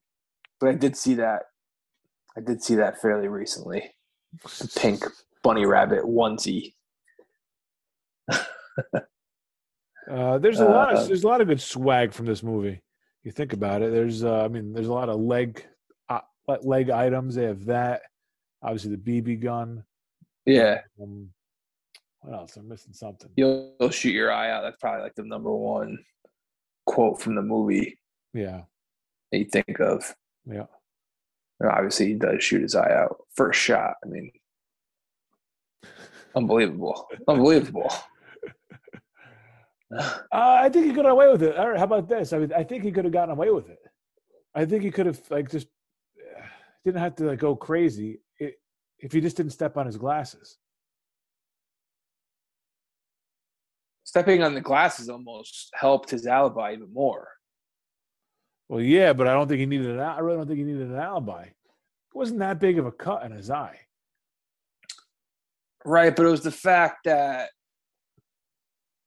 but 0.59 0.69
I 0.71 0.75
did 0.75 0.97
see 0.97 1.15
that. 1.15 1.43
I 2.37 2.41
did 2.41 2.63
see 2.63 2.77
that 2.77 3.01
fairly 3.01 3.29
recently. 3.29 3.95
The 4.45 4.71
pink 4.79 5.05
bunny 5.43 5.67
rabbit 5.67 6.05
onesie. 6.05 6.75
Uh, 10.11 10.39
there's 10.39 10.59
a 10.61 10.65
lot 10.65 10.93
Uh, 10.95 10.99
of 11.01 11.07
there's 11.07 11.23
a 11.25 11.29
lot 11.29 11.41
of 11.41 11.47
good 11.47 11.61
swag 11.61 12.13
from 12.13 12.27
this 12.27 12.43
movie. 12.43 12.81
You 13.23 13.31
think 13.31 13.53
about 13.53 13.83
it. 13.83 13.93
There's 13.93 14.25
uh, 14.25 14.45
I 14.45 14.49
mean, 14.49 14.73
there's 14.73 14.89
a 14.89 14.93
lot 14.93 15.09
of 15.09 15.21
leg 15.21 15.65
uh, 16.09 16.21
leg 16.63 16.91
items. 16.91 17.35
They 17.37 17.45
have 17.45 17.65
that. 17.67 18.03
Obviously, 18.63 18.97
the 18.97 19.23
BB 19.23 19.41
gun. 19.41 19.85
Yeah, 20.47 20.81
Um, 21.01 21.31
what 22.21 22.35
else? 22.35 22.57
I'm 22.57 22.67
missing 22.69 22.93
something. 22.93 23.31
you'll, 23.37 23.75
you'll 23.79 23.91
shoot 23.91 24.13
your 24.15 24.33
eye 24.33 24.51
out. 24.51 24.63
That's 24.63 24.77
probably 24.81 25.03
like 25.03 25.15
the 25.15 25.23
number 25.25 25.55
one 25.55 25.99
quote 26.87 27.21
from 27.21 27.35
the 27.37 27.43
movie 27.43 27.99
Yeah, 28.35 28.63
that 29.31 29.39
you 29.39 29.45
think 29.45 29.79
of. 29.81 30.15
yeah. 30.47 30.67
And 31.61 31.71
obviously, 31.71 32.07
he 32.09 32.15
does 32.15 32.43
shoot 32.43 32.63
his 32.63 32.75
eye 32.75 32.93
out 32.93 33.19
first 33.37 33.61
shot. 33.61 33.95
I 34.05 34.09
mean, 34.09 34.33
unbelievable, 36.35 37.07
unbelievable. 37.29 37.93
Uh, 39.93 40.20
I 40.32 40.68
think 40.68 40.86
he 40.86 40.93
could 40.93 41.05
have 41.05 41.14
away 41.14 41.28
with 41.28 41.43
it. 41.43 41.57
All 41.57 41.70
right, 41.70 41.78
how 41.78 41.84
about 41.84 42.09
this? 42.09 42.32
I 42.32 42.38
mean, 42.38 42.53
I 42.57 42.62
think 42.62 42.84
he 42.84 42.93
could 42.93 43.05
have 43.05 43.12
gotten 43.12 43.32
away 43.32 43.51
with 43.51 43.68
it. 43.68 43.80
I 44.55 44.64
think 44.64 44.84
he 44.84 44.91
could 44.91 45.07
have 45.07 45.20
like 45.30 45.51
just 45.51 45.66
didn't 46.84 47.01
have 47.01 47.16
to 47.16 47.24
like 47.24 47.41
go 47.41 47.57
crazy 47.57 48.20
if 49.01 49.12
he 49.12 49.20
just 49.20 49.36
didn't 49.36 49.53
step 49.53 49.76
on 49.76 49.86
his 49.86 49.97
glasses. 49.97 50.59
Stepping 54.05 54.43
on 54.43 54.55
the 54.55 54.61
glasses 54.61 55.09
almost 55.09 55.70
helped 55.74 56.11
his 56.11 56.26
alibi 56.26 56.72
even 56.72 56.93
more. 56.93 57.28
Well, 58.68 58.80
yeah, 58.80 59.12
but 59.12 59.26
I 59.26 59.32
don't 59.32 59.49
think 59.49 59.61
he 59.61 59.66
needed 59.66 59.91
an. 59.91 60.01
I 60.01 60.18
really 60.18 60.38
don't 60.38 60.47
think 60.47 60.59
he 60.59 60.64
needed 60.64 60.91
an 60.91 60.97
alibi. 60.97 61.43
It 61.43 61.55
wasn't 62.14 62.41
that 62.41 62.61
big 62.61 62.78
of 62.78 62.86
a 62.86 62.93
cut 62.93 63.24
in 63.24 63.32
his 63.32 63.51
eye. 63.51 63.78
Right, 65.84 66.14
but 66.14 66.26
it 66.26 66.30
was 66.30 66.43
the 66.43 66.51
fact 66.51 67.05
that 67.05 67.51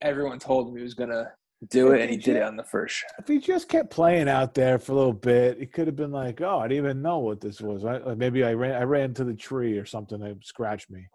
everyone 0.03 0.39
told 0.39 0.67
him 0.67 0.75
he 0.75 0.83
was 0.83 0.93
gonna 0.93 1.31
do 1.69 1.93
it, 1.93 2.01
and 2.01 2.09
he 2.09 2.17
did 2.17 2.35
it 2.35 2.43
on 2.43 2.55
the 2.55 2.63
first 2.63 2.95
shot. 2.95 3.11
If 3.19 3.27
he 3.27 3.39
just 3.39 3.69
kept 3.69 3.89
playing 3.89 4.29
out 4.29 4.53
there 4.53 4.77
for 4.77 4.91
a 4.91 4.95
little 4.95 5.13
bit, 5.13 5.59
he 5.59 5.65
could 5.65 5.87
have 5.87 5.95
been 5.95 6.11
like, 6.11 6.41
"Oh, 6.41 6.59
I 6.59 6.67
didn't 6.67 6.85
even 6.85 7.01
know 7.01 7.19
what 7.19 7.41
this 7.41 7.61
was. 7.61 7.85
I, 7.85 7.97
like 7.97 8.17
maybe 8.17 8.43
I 8.43 8.53
ran, 8.53 8.75
I 8.79 8.83
ran 8.83 9.05
into 9.05 9.23
the 9.23 9.33
tree 9.33 9.77
or 9.77 9.85
something 9.85 10.19
that 10.19 10.45
scratched 10.45 10.91
me, 10.91 11.07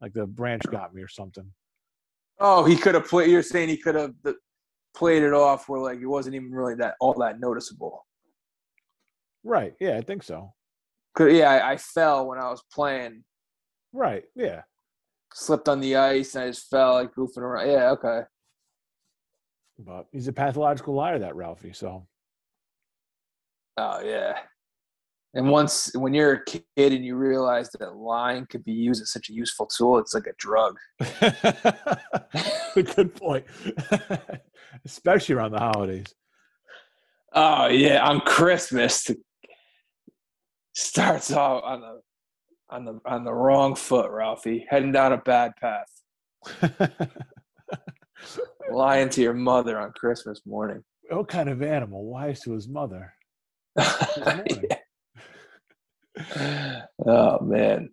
like 0.00 0.14
the 0.14 0.26
branch 0.26 0.62
got 0.70 0.94
me 0.94 1.02
or 1.02 1.08
something." 1.08 1.52
Oh, 2.40 2.64
he 2.64 2.76
could 2.76 2.94
have 2.94 3.06
played. 3.06 3.30
You're 3.30 3.42
saying 3.42 3.68
he 3.68 3.76
could 3.76 3.94
have 3.94 4.14
the, 4.22 4.34
played 4.94 5.22
it 5.22 5.32
off 5.32 5.68
where 5.68 5.80
like 5.80 6.00
it 6.00 6.06
wasn't 6.06 6.34
even 6.34 6.50
really 6.50 6.74
that 6.76 6.96
all 7.00 7.14
that 7.20 7.38
noticeable. 7.38 8.06
Right? 9.44 9.74
Yeah, 9.80 9.96
I 9.96 10.00
think 10.02 10.22
so. 10.22 10.54
Cause 11.14 11.32
yeah, 11.32 11.50
I, 11.50 11.72
I 11.72 11.76
fell 11.76 12.26
when 12.26 12.38
I 12.38 12.48
was 12.48 12.62
playing, 12.72 13.24
Right? 13.92 14.24
Yeah. 14.34 14.62
Slipped 15.34 15.68
on 15.68 15.80
the 15.80 15.96
ice, 15.96 16.34
and 16.34 16.44
I 16.44 16.48
just 16.48 16.68
fell 16.70 16.94
like 16.94 17.14
goofing 17.14 17.38
around. 17.38 17.70
Yeah, 17.70 17.90
okay. 17.90 18.20
But 19.78 20.06
he's 20.12 20.28
a 20.28 20.32
pathological 20.32 20.94
liar, 20.94 21.18
that 21.18 21.34
Ralphie. 21.34 21.72
So 21.72 22.06
Oh 23.76 24.00
yeah. 24.04 24.34
And 25.34 25.48
once 25.48 25.90
when 25.94 26.12
you're 26.12 26.34
a 26.34 26.44
kid 26.44 26.62
and 26.76 27.04
you 27.04 27.16
realize 27.16 27.70
that 27.70 27.96
lying 27.96 28.46
could 28.46 28.64
be 28.64 28.72
used 28.72 29.00
as 29.00 29.12
such 29.12 29.30
a 29.30 29.32
useful 29.32 29.66
tool, 29.66 29.98
it's 29.98 30.12
like 30.12 30.26
a 30.26 30.34
drug. 30.38 30.76
a 31.00 32.82
good 32.94 33.14
point, 33.14 33.46
especially 34.84 35.34
around 35.34 35.52
the 35.52 35.58
holidays. 35.58 36.14
Oh 37.32 37.68
yeah, 37.68 38.06
on 38.06 38.20
Christmas 38.20 39.10
starts 40.74 41.32
off 41.32 41.62
on 41.64 41.80
the 41.80 42.00
on 42.72 42.84
the 42.86 42.98
on 43.04 43.22
the 43.24 43.32
wrong 43.32 43.74
foot, 43.76 44.10
Ralphie, 44.10 44.66
heading 44.68 44.90
down 44.92 45.12
a 45.12 45.18
bad 45.18 45.52
path. 45.56 45.86
Lying 48.70 49.08
to 49.10 49.20
your 49.22 49.34
mother 49.34 49.78
on 49.78 49.92
Christmas 49.92 50.40
morning. 50.46 50.82
what 51.10 51.28
kind 51.28 51.48
of 51.48 51.62
animal 51.62 52.10
lies 52.10 52.40
to 52.40 52.52
his 52.52 52.68
mother? 52.68 53.12
oh 57.06 57.38
man, 57.40 57.90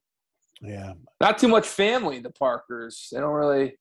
Yeah. 0.62 0.94
not 1.20 1.38
too 1.38 1.48
much 1.48 1.68
family. 1.68 2.20
The 2.20 2.32
Parkers, 2.32 3.10
they 3.12 3.20
don't 3.20 3.34
really. 3.34 3.78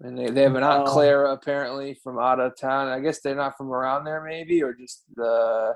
And 0.00 0.18
they, 0.18 0.30
they 0.30 0.42
have 0.42 0.56
an 0.56 0.64
Aunt. 0.64 0.86
Clara 0.88 1.32
apparently 1.32 1.94
from 1.94 2.18
out 2.18 2.40
of 2.40 2.56
town. 2.58 2.88
I 2.88 2.98
guess 2.98 3.20
they're 3.20 3.36
not 3.36 3.56
from 3.56 3.70
around 3.72 4.04
there, 4.04 4.22
maybe, 4.22 4.62
or 4.62 4.74
just 4.74 5.04
the. 5.14 5.74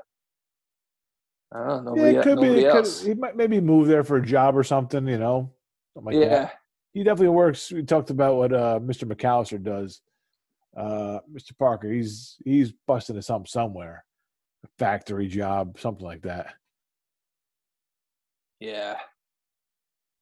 I 1.54 1.66
don't 1.66 1.84
know. 1.84 1.94
Yeah, 1.96 2.20
it 2.20 2.22
could 2.22 2.40
be. 2.40 2.48
It 2.48 2.72
could, 2.72 2.86
he 2.86 3.14
might 3.14 3.36
maybe 3.36 3.60
move 3.60 3.86
there 3.86 4.04
for 4.04 4.16
a 4.16 4.24
job 4.24 4.56
or 4.56 4.64
something, 4.64 5.06
you 5.06 5.18
know, 5.18 5.52
something 5.94 6.14
like 6.14 6.22
yeah. 6.22 6.28
that. 6.28 6.54
He 6.92 7.04
definitely 7.04 7.28
works. 7.28 7.70
We 7.70 7.82
talked 7.82 8.10
about 8.10 8.36
what 8.36 8.52
uh, 8.52 8.80
Mr. 8.82 9.04
McAllister 9.04 9.62
does. 9.62 10.00
Uh, 10.76 11.20
Mr. 11.32 11.56
Parker, 11.58 11.90
he's 11.90 12.36
he's 12.44 12.72
busting 12.86 13.16
into 13.16 13.22
something 13.22 13.46
somewhere, 13.46 14.04
a 14.64 14.68
factory 14.78 15.28
job, 15.28 15.78
something 15.78 16.04
like 16.04 16.22
that. 16.22 16.54
Yeah. 18.60 18.96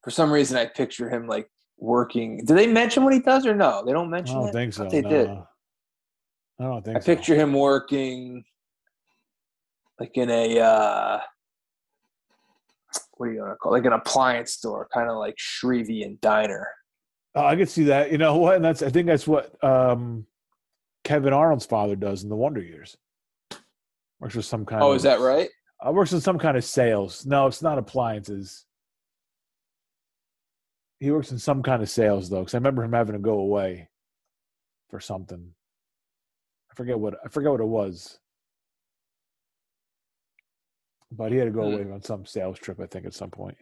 For 0.03 0.11
some 0.11 0.31
reason, 0.31 0.57
I 0.57 0.65
picture 0.65 1.09
him 1.09 1.27
like 1.27 1.49
working. 1.77 2.45
Do 2.45 2.53
they 2.53 2.67
mention 2.67 3.03
what 3.03 3.13
he 3.13 3.19
does 3.19 3.45
or 3.45 3.55
no? 3.55 3.83
They 3.85 3.91
don't 3.91 4.09
mention. 4.09 4.37
I 4.37 4.39
don't 4.39 4.49
it. 4.49 4.53
think 4.53 4.73
I 4.73 4.77
so. 4.77 4.83
thought 4.83 4.91
They 4.91 5.01
did. 5.01 5.29
I 6.59 6.63
don't 6.63 6.85
think 6.85 6.97
I 6.97 6.99
so. 6.99 7.05
picture 7.05 7.35
him 7.35 7.53
working 7.53 8.45
like 9.99 10.11
in 10.15 10.29
a 10.29 10.59
uh 10.59 11.19
what 13.17 13.27
do 13.27 13.33
you 13.33 13.39
want 13.39 13.53
to 13.53 13.55
call 13.57 13.73
it? 13.73 13.77
like 13.77 13.85
an 13.85 13.93
appliance 13.93 14.53
store, 14.53 14.87
kind 14.93 15.09
of 15.09 15.17
like 15.17 15.35
Shrevean 15.37 16.19
Diner. 16.21 16.67
Oh, 17.33 17.45
I 17.45 17.55
could 17.55 17.69
see 17.69 17.85
that. 17.85 18.11
You 18.11 18.17
know 18.17 18.37
what? 18.37 18.55
And 18.55 18.63
that's 18.63 18.81
I 18.81 18.89
think 18.89 19.07
that's 19.07 19.27
what 19.27 19.61
um, 19.63 20.25
Kevin 21.03 21.33
Arnold's 21.33 21.65
father 21.65 21.95
does 21.95 22.23
in 22.23 22.29
the 22.29 22.35
Wonder 22.35 22.61
Years. 22.61 22.95
Works 24.19 24.35
with 24.35 24.45
some 24.45 24.65
kind. 24.65 24.81
Oh, 24.81 24.91
of, 24.91 24.97
is 24.97 25.03
that 25.03 25.19
right? 25.19 25.49
Uh, 25.85 25.91
works 25.91 26.13
in 26.13 26.21
some 26.21 26.39
kind 26.39 26.55
of 26.55 26.63
sales. 26.63 27.25
No, 27.25 27.47
it's 27.47 27.61
not 27.61 27.77
appliances. 27.77 28.65
He 30.99 31.11
works 31.11 31.31
in 31.31 31.39
some 31.39 31.61
kind 31.61 31.83
of 31.83 31.89
sales 31.89 32.29
though, 32.29 32.39
because 32.39 32.53
I 32.53 32.57
remember 32.57 32.83
him 32.83 32.93
having 32.93 33.13
to 33.13 33.19
go 33.19 33.39
away 33.39 33.89
for 34.89 35.01
something. 35.01 35.51
I 36.71 36.75
forget 36.75 36.97
what 36.97 37.15
I 37.23 37.27
forget 37.27 37.51
what 37.51 37.59
it 37.59 37.65
was, 37.65 38.17
but 41.11 41.31
he 41.31 41.37
had 41.37 41.45
to 41.45 41.51
go 41.51 41.67
Hmm. 41.67 41.73
away 41.73 41.91
on 41.91 42.01
some 42.01 42.25
sales 42.25 42.59
trip. 42.59 42.79
I 42.79 42.85
think 42.87 43.05
at 43.05 43.13
some 43.13 43.31
point. 43.31 43.57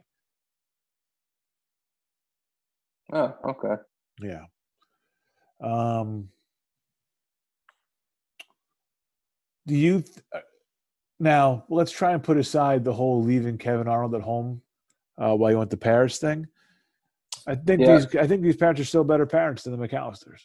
Oh, 3.11 3.35
okay. 3.45 3.81
Yeah. 4.21 4.45
Um. 5.61 6.29
Do 9.65 9.75
you 9.75 10.01
th- 10.01 10.17
uh, 10.33 10.39
now? 11.19 11.65
Let's 11.69 11.91
try 11.91 12.11
and 12.13 12.23
put 12.23 12.37
aside 12.37 12.83
the 12.83 12.93
whole 12.93 13.21
leaving 13.23 13.57
Kevin 13.57 13.87
Arnold 13.87 14.15
at 14.15 14.21
home 14.21 14.61
uh, 15.17 15.35
while 15.35 15.51
you 15.51 15.57
went 15.57 15.71
to 15.71 15.77
Paris 15.77 16.17
thing. 16.17 16.47
I 17.47 17.55
think 17.55 17.81
Yeah. 17.81 17.95
these. 17.97 18.15
I 18.15 18.27
think 18.27 18.41
these 18.41 18.57
parents 18.57 18.81
are 18.81 18.85
still 18.85 19.03
better 19.03 19.25
parents 19.25 19.63
than 19.63 19.77
the 19.77 19.87
McAllisters. 19.87 20.41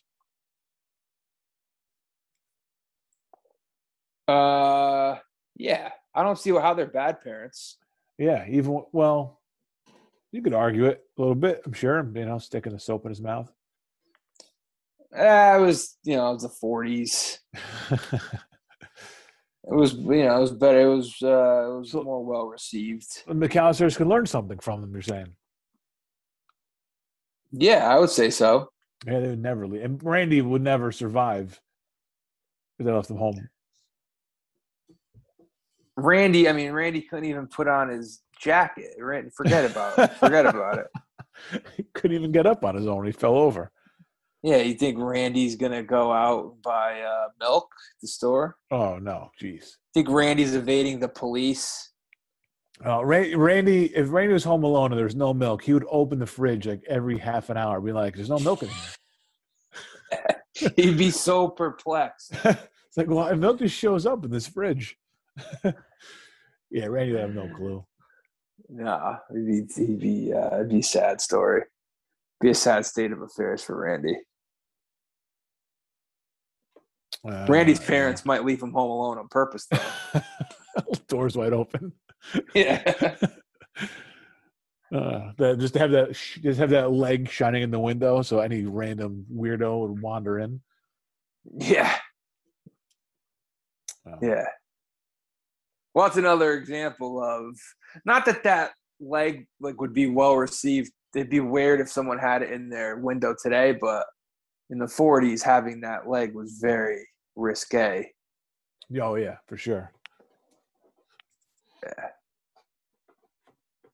Uh, 4.27 5.19
yeah. 5.57 5.91
I 6.19 6.23
don't 6.25 6.39
see 6.39 6.51
how 6.51 6.75
they're 6.75 6.87
bad 6.87 7.23
parents. 7.23 7.79
Yeah. 8.19 8.45
Even 8.49 8.83
well, 8.93 9.41
you 10.33 10.43
could 10.43 10.55
argue 10.55 10.87
it 10.87 11.03
a 11.17 11.21
little 11.21 11.35
bit. 11.37 11.63
I'm 11.65 11.73
sure. 11.73 12.05
You 12.15 12.25
know, 12.27 12.39
sticking 12.39 12.73
the 12.73 12.81
soap 12.81 13.05
in 13.05 13.11
his 13.11 13.21
mouth. 13.23 13.49
Eh, 15.15 15.57
it 15.57 15.61
was 15.61 15.97
you 16.03 16.17
know 16.17 16.31
it 16.31 16.35
was 16.35 16.43
the 16.43 16.49
forties. 16.49 17.39
It 19.71 19.75
was 19.75 19.93
you 19.93 20.25
know 20.25 20.39
it 20.39 20.41
was 20.41 20.53
better. 20.53 20.81
It 20.81 20.97
was 20.97 21.17
uh, 21.23 21.27
it 21.67 21.79
was 21.81 21.91
So- 21.91 22.03
more 22.03 22.25
well 22.25 22.47
received. 22.47 23.23
McAllister's 23.29 23.99
could 23.99 24.07
learn 24.07 24.25
something 24.25 24.59
from 24.61 24.81
them. 24.81 24.93
You're 24.93 25.03
saying? 25.03 25.35
Yeah, 27.53 27.87
I 27.87 27.99
would 27.99 28.09
say 28.09 28.31
so. 28.31 28.71
Yeah, 29.07 29.21
they 29.21 29.29
would 29.29 29.43
never 29.43 29.67
leave. 29.67 29.83
And 29.85 30.03
Randy 30.03 30.41
would 30.41 30.63
never 30.63 30.91
survive 30.91 31.61
if 32.79 32.87
they 32.87 32.93
left 32.93 33.09
them 33.09 33.19
home. 33.19 33.51
Randy, 35.99 36.49
I 36.49 36.53
mean 36.53 36.73
Randy 36.73 37.03
couldn't 37.03 37.29
even 37.29 37.47
put 37.49 37.67
on 37.67 37.89
his 37.89 38.23
jacket. 38.39 38.95
Randy, 38.99 39.31
forget 39.31 39.71
about 39.71 39.99
it. 39.99 40.13
Forget 40.15 40.47
about 40.47 40.79
it. 40.79 41.67
he 41.77 41.83
couldn't 41.95 42.17
even 42.17 42.33
get 42.33 42.47
up 42.47 42.65
on 42.65 42.75
his 42.77 42.87
own. 42.87 43.05
He 43.05 43.13
fell 43.13 43.37
over. 43.37 43.71
Yeah, 44.43 44.59
you 44.59 44.75
think 44.75 44.99
Randy's 45.01 45.57
gonna 45.57 45.83
go 45.83 46.13
out 46.13 46.53
and 46.53 46.63
buy 46.63 47.01
uh, 47.03 47.29
milk 47.41 47.69
at 47.97 48.01
the 48.01 48.09
store? 48.09 48.57
Oh 48.71 48.99
no, 48.99 49.31
jeez. 49.43 49.65
think 49.93 50.09
Randy's 50.09 50.55
evading 50.55 51.01
the 51.01 51.09
police. 51.09 51.91
Uh, 52.87 53.05
Ran- 53.05 53.37
Randy, 53.37 53.87
if 53.87 54.13
Randy 54.13 54.33
was 54.33 54.45
home 54.45 54.63
alone 54.63 54.93
and 54.93 54.99
there 54.99 55.05
was 55.05 55.17
no 55.17 55.35
milk, 55.35 55.65
he 55.65 55.73
would 55.75 55.87
open 55.91 56.21
the 56.21 56.27
fridge 56.27 56.69
like 56.69 56.85
every 56.89 57.19
half 57.19 57.51
an 57.51 57.57
hour, 57.57 57.81
be 57.81 57.91
like, 57.91 58.15
"There's 58.15 58.31
no 58.31 58.39
milk 58.39 58.63
in 58.63 58.69
here." 58.69 60.33
He'd 60.77 60.97
be 60.97 61.11
so 61.11 61.49
perplexed. 61.49 62.33
it's 62.45 62.97
like, 62.97 63.09
well, 63.09 63.35
milk 63.35 63.59
just 63.59 63.75
shows 63.75 64.07
up 64.07 64.25
in 64.25 64.31
this 64.31 64.47
fridge. 64.47 64.97
yeah, 66.71 66.87
Randy 66.87 67.13
would 67.13 67.21
have 67.23 67.35
no 67.35 67.49
clue. 67.55 67.85
Nah, 68.69 69.17
he'd 69.33 69.47
be, 69.47 69.67
he'd 69.75 69.99
be, 69.99 70.33
uh, 70.33 70.57
it'd 70.57 70.69
be 70.69 70.81
a 70.81 70.83
sad 70.83 71.21
story. 71.21 71.63
Be 72.41 72.51
a 72.51 72.55
sad 72.55 72.87
state 72.87 73.13
of 73.13 73.23
affairs 73.23 73.63
for 73.63 73.81
Randy. 73.81 74.17
Uh, 77.29 77.47
Randy's 77.49 77.81
parents 77.81 78.25
might 78.25 78.45
leave 78.45 78.63
him 78.63 78.73
home 78.73 78.91
alone 78.91 79.19
on 79.19 79.29
purpose, 79.29 79.67
though. 79.71 80.21
doors 81.09 81.37
wide 81.37 81.53
open. 81.53 81.93
yeah, 82.55 83.15
Uh, 84.95 85.33
that, 85.37 85.59
just 85.59 85.75
have 85.75 85.91
that, 85.91 86.13
just 86.43 86.59
have 86.59 86.71
that 86.71 86.91
leg 86.91 87.29
shining 87.29 87.63
in 87.63 87.71
the 87.71 87.79
window, 87.79 88.23
so 88.23 88.39
any 88.41 88.65
random 88.65 89.27
weirdo 89.31 89.81
would 89.81 90.01
wander 90.01 90.39
in. 90.39 90.63
yeah, 91.59 91.95
Oh. 94.07 94.15
yeah. 94.23 94.47
Well, 95.99 96.07
that's 96.07 96.17
another 96.17 96.53
example 96.53 97.21
of 97.21 97.59
not 98.05 98.25
that 98.27 98.45
that 98.45 98.71
leg 99.01 99.49
like 99.61 99.81
would 99.81 99.93
be 99.93 100.09
well 100.09 100.37
received. 100.37 100.93
It'd 101.13 101.29
be 101.29 101.41
weird 101.41 101.81
if 101.81 101.91
someone 101.91 102.21
had 102.21 102.41
it 102.43 102.53
in 102.53 102.69
their 102.69 102.99
window 102.99 103.35
today, 103.43 103.73
but 103.73 104.07
in 104.71 104.79
the 104.79 104.87
'40s, 104.87 105.43
having 105.43 105.81
that 105.81 106.09
leg 106.09 106.37
was 106.37 106.61
very 106.63 107.05
risque. 107.35 108.13
Oh 109.03 109.17
yeah, 109.17 109.39
for 109.49 109.57
sure. 109.57 109.91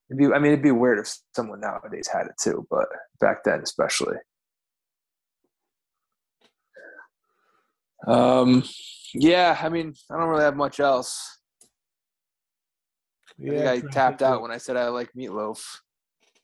It'd 0.07 0.19
be, 0.19 0.27
I 0.27 0.37
mean, 0.37 0.51
it'd 0.51 0.61
be 0.61 0.69
weird 0.69 0.99
if 0.99 1.11
someone 1.35 1.59
nowadays 1.59 2.07
had 2.07 2.27
it 2.27 2.35
too, 2.39 2.67
but 2.69 2.85
back 3.19 3.43
then, 3.43 3.61
especially. 3.61 4.17
Um, 8.05 8.63
yeah, 9.15 9.57
I 9.59 9.69
mean, 9.69 9.95
I 10.11 10.19
don't 10.19 10.29
really 10.29 10.43
have 10.43 10.55
much 10.55 10.79
else. 10.79 11.39
I 13.39 13.49
think 13.49 13.65
I 13.65 13.79
tapped 13.91 14.21
out 14.21 14.41
when 14.41 14.51
I 14.51 14.57
said 14.57 14.77
I 14.77 14.87
like 14.89 15.11
meatloaf. 15.13 15.79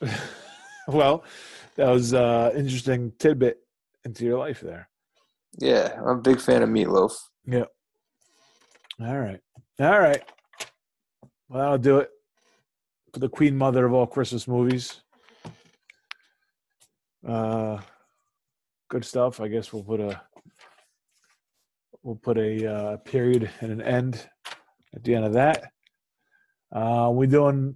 well, 0.87 1.23
that 1.75 1.87
was 1.87 2.13
uh 2.13 2.51
interesting 2.55 3.13
tidbit 3.17 3.59
into 4.03 4.25
your 4.25 4.39
life 4.39 4.61
there. 4.61 4.89
Yeah, 5.57 5.93
I'm 5.97 6.17
a 6.17 6.21
big 6.21 6.39
fan 6.39 6.63
of 6.63 6.69
meatloaf. 6.69 7.13
Yeah. 7.45 7.65
All 8.99 9.19
right. 9.19 9.39
All 9.79 9.99
right. 9.99 10.23
Well, 11.49 11.61
that'll 11.61 11.77
do 11.77 11.97
it 11.99 12.09
for 13.13 13.19
the 13.19 13.29
queen 13.29 13.57
mother 13.57 13.85
of 13.85 13.93
all 13.93 14.07
Christmas 14.07 14.47
movies. 14.47 15.01
Uh, 17.27 17.79
good 18.89 19.05
stuff. 19.05 19.39
I 19.41 19.47
guess 19.47 19.71
we'll 19.71 19.83
put 19.83 19.99
a 19.99 20.21
we'll 22.03 22.15
put 22.15 22.37
a 22.37 22.71
uh, 22.71 22.97
period 22.97 23.49
and 23.59 23.71
an 23.71 23.81
end 23.81 24.27
at 24.95 25.03
the 25.03 25.15
end 25.15 25.25
of 25.25 25.33
that. 25.33 25.71
Uh, 26.71 27.11
we 27.13 27.27
doing 27.27 27.75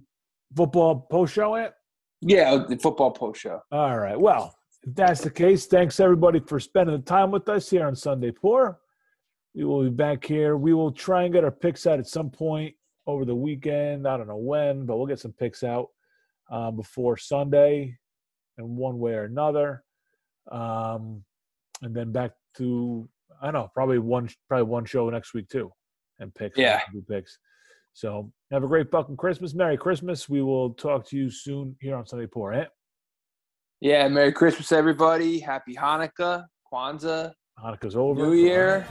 football 0.54 1.06
post 1.10 1.34
show 1.34 1.56
yet? 1.56 1.74
Yeah, 2.20 2.64
the 2.68 2.76
football 2.76 3.10
post 3.10 3.40
show. 3.40 3.60
All 3.70 3.98
right. 3.98 4.18
Well, 4.18 4.56
if 4.82 4.94
that's 4.94 5.20
the 5.20 5.30
case, 5.30 5.66
thanks 5.66 6.00
everybody 6.00 6.40
for 6.40 6.58
spending 6.58 6.96
the 6.96 7.02
time 7.02 7.30
with 7.30 7.48
us 7.48 7.68
here 7.68 7.86
on 7.86 7.94
Sunday 7.94 8.30
Poor. 8.30 8.78
We 9.54 9.64
will 9.64 9.84
be 9.84 9.90
back 9.90 10.24
here. 10.24 10.56
We 10.56 10.74
will 10.74 10.92
try 10.92 11.24
and 11.24 11.32
get 11.32 11.44
our 11.44 11.50
picks 11.50 11.86
out 11.86 11.98
at 11.98 12.06
some 12.06 12.30
point 12.30 12.74
over 13.06 13.24
the 13.24 13.34
weekend. 13.34 14.06
I 14.06 14.16
don't 14.16 14.28
know 14.28 14.36
when, 14.36 14.84
but 14.84 14.96
we'll 14.96 15.06
get 15.06 15.20
some 15.20 15.32
picks 15.32 15.62
out 15.62 15.88
uh, 16.50 16.70
before 16.70 17.16
Sunday 17.16 17.96
in 18.58 18.76
one 18.76 18.98
way 18.98 19.14
or 19.14 19.24
another. 19.24 19.82
Um, 20.50 21.24
and 21.82 21.94
then 21.94 22.12
back 22.12 22.32
to 22.58 23.08
I 23.40 23.46
don't 23.46 23.54
know, 23.54 23.70
probably 23.74 23.98
one 23.98 24.28
probably 24.48 24.64
one 24.64 24.84
show 24.84 25.08
next 25.10 25.34
week 25.34 25.48
too, 25.48 25.70
and 26.18 26.34
picks. 26.34 26.58
Yeah. 26.58 26.80
picks. 27.08 27.38
So 27.96 28.30
have 28.50 28.62
a 28.62 28.66
great 28.66 28.90
fucking 28.90 29.16
Christmas, 29.16 29.54
Merry 29.54 29.78
Christmas. 29.78 30.28
We 30.28 30.42
will 30.42 30.74
talk 30.74 31.08
to 31.08 31.16
you 31.16 31.30
soon 31.30 31.74
here 31.80 31.96
on 31.96 32.06
Sunday 32.06 32.26
Poor. 32.26 32.52
Eh? 32.52 32.66
Yeah, 33.80 34.06
Merry 34.08 34.32
Christmas, 34.32 34.70
everybody. 34.70 35.38
Happy 35.38 35.74
Hanukkah, 35.74 36.44
Kwanzaa, 36.70 37.32
Hanukkah's 37.58 37.96
over. 37.96 38.20
New 38.20 38.34
Year, 38.34 38.86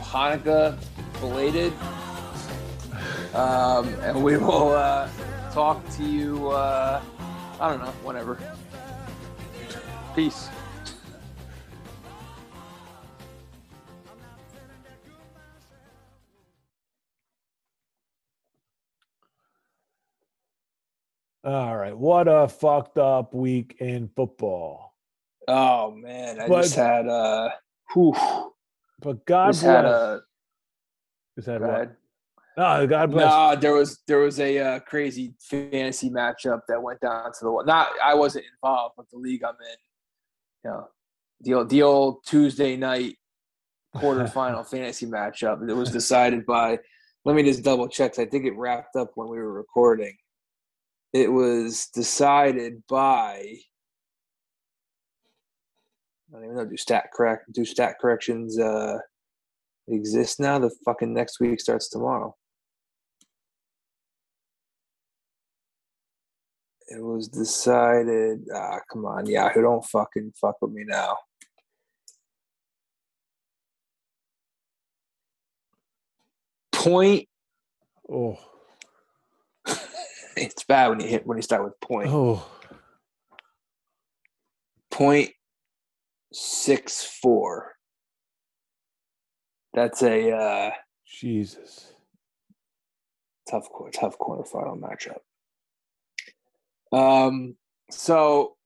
Hanukkah, 0.00 0.78
belated. 1.18 1.72
Um, 3.32 3.88
and 4.02 4.22
we 4.22 4.36
will 4.36 4.72
uh, 4.72 5.08
talk 5.50 5.82
to 5.96 6.04
you, 6.04 6.50
uh, 6.50 7.00
I 7.58 7.70
don't 7.70 7.82
know, 7.82 7.92
whenever. 8.02 8.36
Peace. 10.14 10.50
All 21.44 21.76
right. 21.76 21.96
What 21.96 22.28
a 22.28 22.48
fucked 22.48 22.98
up 22.98 23.32
week 23.34 23.76
in 23.80 24.08
football. 24.14 24.94
Oh, 25.48 25.92
man. 25.92 26.40
I 26.40 26.48
But- 26.48 26.62
just 26.62 26.74
had, 26.74 27.08
uh, 27.08 27.50
whew, 27.92 28.14
But 29.00 29.24
God 29.24 29.52
just 29.52 29.62
had 29.62 29.86
a, 29.86 30.20
Is 31.36 31.46
that 31.46 31.62
what? 31.62 31.96
No, 32.56 32.86
God 32.86 33.10
bless. 33.10 33.30
No, 33.32 33.56
there 33.58 33.72
was 33.72 34.02
there 34.06 34.18
was 34.18 34.38
a 34.38 34.58
uh, 34.58 34.80
crazy 34.80 35.34
fantasy 35.40 36.10
matchup 36.10 36.60
that 36.68 36.82
went 36.82 37.00
down 37.00 37.32
to 37.32 37.38
the 37.40 37.62
not. 37.64 37.88
I 38.04 38.12
wasn't 38.14 38.44
involved, 38.54 38.96
but 38.98 39.08
the 39.10 39.16
league 39.16 39.42
I'm 39.42 39.54
in, 39.54 39.76
you 40.64 40.70
know, 40.70 40.88
the 41.40 41.54
old, 41.54 41.70
the 41.70 41.82
old 41.82 42.24
Tuesday 42.26 42.76
night 42.76 43.16
quarterfinal 43.96 44.66
fantasy 44.66 45.06
matchup. 45.06 45.66
It 45.66 45.72
was 45.72 45.90
decided 45.90 46.44
by. 46.44 46.78
Let 47.24 47.36
me 47.36 47.42
just 47.42 47.62
double 47.62 47.88
check. 47.88 48.18
I 48.18 48.26
think 48.26 48.44
it 48.44 48.56
wrapped 48.56 48.96
up 48.96 49.12
when 49.14 49.28
we 49.28 49.38
were 49.38 49.52
recording. 49.52 50.16
It 51.12 51.32
was 51.32 51.86
decided 51.92 52.82
by. 52.88 53.56
I 56.28 56.32
don't 56.32 56.44
even 56.44 56.56
know. 56.56 56.64
Do 56.64 56.76
stat 56.76 57.10
correct? 57.12 57.52
Do 57.52 57.64
stat 57.64 57.96
corrections 58.00 58.58
uh, 58.58 58.98
exist 59.88 60.38
now? 60.38 60.58
The 60.60 60.70
fucking 60.84 61.12
next 61.12 61.40
week 61.40 61.60
starts 61.60 61.88
tomorrow. 61.88 62.36
It 66.86 67.02
was 67.02 67.28
decided. 67.28 68.46
Ah, 68.54 68.78
come 68.92 69.04
on, 69.04 69.26
Yahoo! 69.26 69.62
Don't 69.62 69.84
fucking 69.84 70.32
fuck 70.40 70.56
with 70.60 70.72
me 70.72 70.84
now. 70.86 71.16
Point. 76.72 77.28
Oh. 78.08 78.38
It's 80.40 80.64
bad 80.64 80.88
when 80.88 81.00
you 81.00 81.06
hit 81.06 81.26
when 81.26 81.36
you 81.36 81.42
start 81.42 81.64
with 81.64 81.78
point. 81.80 82.08
Oh. 82.10 82.44
Point 84.90 85.30
six 86.32 87.04
four. 87.22 87.72
That's 89.74 90.02
a 90.02 90.32
uh, 90.32 90.70
Jesus. 91.06 91.92
tough, 93.48 93.68
tough 93.92 94.18
quarterfinal 94.18 94.80
matchup. 94.80 95.20
Um, 96.92 97.56
so 97.90 98.56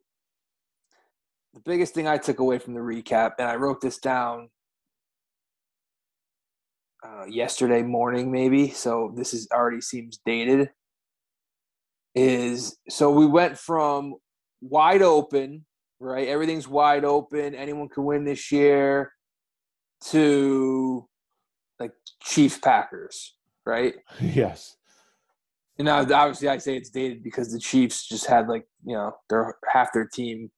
the 1.55 1.61
biggest 1.61 1.93
thing 1.95 2.07
I 2.07 2.19
took 2.19 2.39
away 2.39 2.59
from 2.59 2.75
the 2.75 2.81
recap, 2.81 3.33
and 3.39 3.49
I 3.49 3.57
wrote 3.57 3.81
this 3.81 3.99
down 3.99 4.49
uh, 7.05 7.27
yesterday 7.27 7.83
morning, 7.83 8.31
maybe. 8.31 8.71
So 8.71 9.13
this 9.15 9.35
is 9.35 9.49
already 9.53 9.81
seems 9.81 10.21
dated. 10.25 10.71
Is 12.15 12.77
so 12.89 13.11
we 13.11 13.27
went 13.27 13.59
from 13.59 14.15
wide 14.61 15.03
open 15.03 15.65
right? 16.05 16.29
Everything's 16.29 16.69
wide 16.69 17.05
open. 17.05 17.55
Anyone 17.55 17.89
can 17.89 18.05
win 18.05 18.25
this 18.25 18.53
year. 18.53 19.13
To 20.11 21.09
like 21.81 21.93
Chiefs 22.23 22.59
Packers, 22.59 23.35
right? 23.65 23.95
Yes. 24.21 24.77
And 25.77 25.87
now, 25.87 26.01
obviously, 26.01 26.49
I 26.49 26.59
say 26.59 26.77
it's 26.77 26.91
dated 26.91 27.25
because 27.25 27.51
the 27.51 27.59
Chiefs 27.59 28.07
just 28.07 28.27
had 28.27 28.49
like 28.49 28.65
you 28.85 28.95
know 28.95 29.13
their 29.29 29.57
half 29.67 29.93
their 29.93 30.07
team 30.07 30.53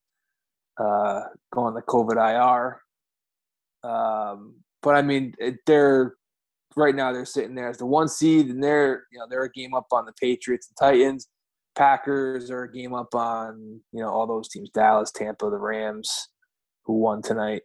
uh, 0.78 1.20
go 1.54 1.62
on 1.62 1.72
the 1.72 1.80
COVID 1.80 2.16
IR. 2.16 2.82
Um, 3.88 4.56
but 4.82 4.94
I 4.94 5.00
mean, 5.00 5.32
it, 5.38 5.60
they're 5.64 6.16
right 6.76 6.94
now 6.94 7.12
they're 7.12 7.24
sitting 7.24 7.54
there 7.54 7.70
as 7.70 7.78
the 7.78 7.86
one 7.86 8.08
seed, 8.08 8.48
and 8.48 8.62
they're 8.62 9.04
you 9.10 9.18
know 9.18 9.24
they're 9.30 9.44
a 9.44 9.52
game 9.52 9.74
up 9.74 9.86
on 9.90 10.04
the 10.04 10.12
Patriots 10.20 10.68
and 10.68 10.76
Titans. 10.76 11.28
Packers 11.76 12.50
are 12.50 12.62
a 12.62 12.72
game 12.72 12.94
up 12.94 13.14
on 13.14 13.80
you 13.92 14.02
know 14.02 14.08
all 14.08 14.26
those 14.26 14.48
teams: 14.48 14.70
Dallas, 14.70 15.12
Tampa, 15.12 15.50
the 15.50 15.58
Rams, 15.58 16.28
who 16.84 16.94
won 16.94 17.22
tonight. 17.22 17.62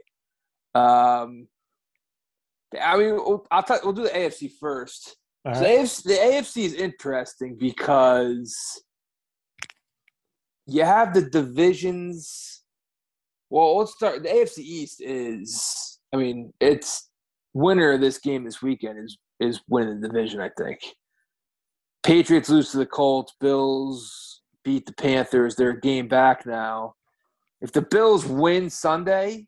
Um, 0.76 1.48
I 2.80 2.98
mean, 2.98 3.20
I'll 3.52 3.64
talk, 3.64 3.84
we'll 3.84 3.94
do 3.94 4.04
the 4.04 4.10
AFC 4.10 4.52
first. 4.60 5.18
All 5.46 5.54
So 5.54 5.62
the, 5.62 5.66
AFC, 5.68 6.04
the 6.04 6.14
AFC 6.14 6.64
is 6.66 6.74
interesting 6.74 7.58
because 7.60 8.56
you 10.68 10.84
have 10.84 11.14
the 11.14 11.24
divisions. 11.24 12.64
Well, 13.50 13.78
let's 13.78 13.94
start. 13.94 14.24
The 14.24 14.30
AFC 14.30 14.60
East 14.60 15.02
is, 15.02 16.00
I 16.14 16.18
mean, 16.18 16.54
it's 16.62 17.10
winner 17.54 17.94
of 17.94 18.02
this 18.02 18.18
game 18.18 18.46
this 18.46 18.62
weekend 18.62 19.00
is 19.04 19.18
is 19.40 19.62
winning 19.68 20.00
the 20.00 20.08
division. 20.08 20.40
I 20.40 20.50
think. 20.58 20.80
Patriots 22.04 22.50
lose 22.50 22.72
to 22.72 22.78
the 22.78 22.86
Colts. 22.86 23.36
Bills 23.40 24.42
beat 24.64 24.86
the 24.86 24.94
Panthers. 24.94 25.56
They're 25.56 25.72
a 25.72 25.80
game 25.80 26.08
back 26.08 26.46
now. 26.46 26.96
If 27.62 27.72
the 27.72 27.82
Bills 27.82 28.26
win 28.26 28.70
Sunday, 28.70 29.48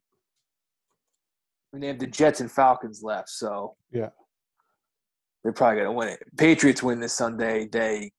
I 1.72 1.76
mean, 1.76 1.82
they 1.82 1.88
have 1.88 2.00
the 2.00 2.08
Jets 2.08 2.40
and 2.42 2.52
Falcons 2.52 3.02
left, 3.02 3.30
so 3.30 3.76
Yeah. 3.92 4.10
they're 5.44 5.54
probably 5.54 5.78
going 5.82 5.88
to 5.88 5.92
win 5.94 6.10
it. 6.10 6.24
Patriots 6.38 6.84
win 6.84 7.00
this 7.00 7.14
Sunday, 7.14 7.68
they 7.68 8.12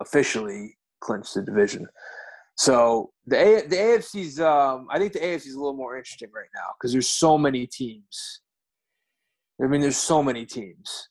officially 0.00 0.76
clinch 1.00 1.32
the 1.32 1.42
division. 1.42 1.88
So 2.56 3.12
the 3.26 3.36
A- 3.36 3.66
the 3.68 3.76
AFC's, 3.76 4.40
um, 4.40 4.88
I 4.90 4.98
think 4.98 5.12
the 5.14 5.20
AFC's 5.20 5.54
a 5.54 5.58
little 5.58 5.72
more 5.76 5.96
interesting 5.96 6.30
right 6.32 6.48
now 6.54 6.74
because 6.76 6.92
there's 6.92 7.08
so 7.08 7.38
many 7.38 7.66
teams. 7.66 8.40
I 9.62 9.66
mean, 9.66 9.80
there's 9.80 9.96
so 9.96 10.22
many 10.22 10.44
teams. 10.44 11.08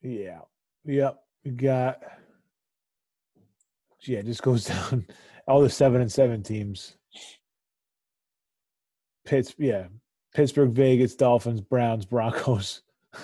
Yeah. 0.00 0.40
Yep. 0.84 1.18
We 1.44 1.50
got. 1.52 1.98
Yeah, 4.02 4.18
it 4.18 4.26
just 4.26 4.42
goes 4.42 4.64
down 4.66 5.06
all 5.46 5.60
the 5.60 5.70
seven 5.70 6.00
and 6.00 6.12
seven 6.12 6.42
teams. 6.42 6.96
Pitts, 9.24 9.54
yeah, 9.58 9.86
Pittsburgh, 10.34 10.72
Vegas, 10.72 11.14
Dolphins, 11.14 11.62
Browns, 11.62 12.04
Broncos. 12.04 12.82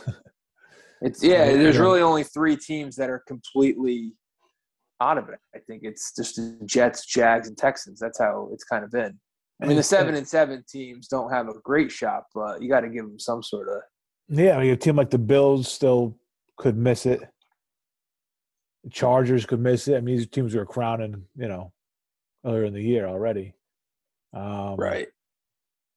It's 1.02 1.22
yeah. 1.22 1.46
There's 1.46 1.78
really 1.78 2.02
only 2.02 2.24
three 2.24 2.56
teams 2.56 2.96
that 2.96 3.08
are 3.08 3.22
completely 3.26 4.12
out 5.00 5.16
of 5.16 5.28
it. 5.30 5.38
I 5.54 5.58
think 5.60 5.82
it's 5.82 6.14
just 6.14 6.36
the 6.36 6.58
Jets, 6.66 7.06
Jags, 7.06 7.48
and 7.48 7.56
Texans. 7.56 7.98
That's 7.98 8.18
how 8.18 8.50
it's 8.52 8.64
kind 8.64 8.84
of 8.84 8.90
been. 8.90 9.18
I 9.62 9.66
mean, 9.66 9.76
the 9.76 9.82
seven 9.82 10.14
and 10.14 10.26
seven 10.26 10.64
teams 10.68 11.08
don't 11.08 11.30
have 11.30 11.48
a 11.48 11.54
great 11.64 11.90
shot, 11.90 12.24
but 12.34 12.62
you 12.62 12.68
got 12.68 12.80
to 12.80 12.88
give 12.88 13.04
them 13.04 13.18
some 13.18 13.42
sort 13.42 13.68
of 13.68 13.82
Yeah, 14.28 14.56
I 14.56 14.60
mean, 14.60 14.70
a 14.72 14.76
team 14.76 14.96
like 14.96 15.10
the 15.10 15.18
Bills 15.18 15.70
still 15.70 16.16
could 16.56 16.76
miss 16.76 17.06
it. 17.06 17.20
The 18.84 18.90
Chargers 18.90 19.46
could 19.46 19.60
miss 19.60 19.88
it. 19.88 19.96
I 19.96 20.00
mean, 20.00 20.16
these 20.16 20.28
teams 20.28 20.54
were 20.54 20.64
crowning, 20.64 21.24
you 21.36 21.48
know, 21.48 21.72
earlier 22.44 22.64
in 22.64 22.74
the 22.74 22.82
year 22.82 23.06
already. 23.06 23.54
Um, 24.32 24.76
right. 24.76 25.08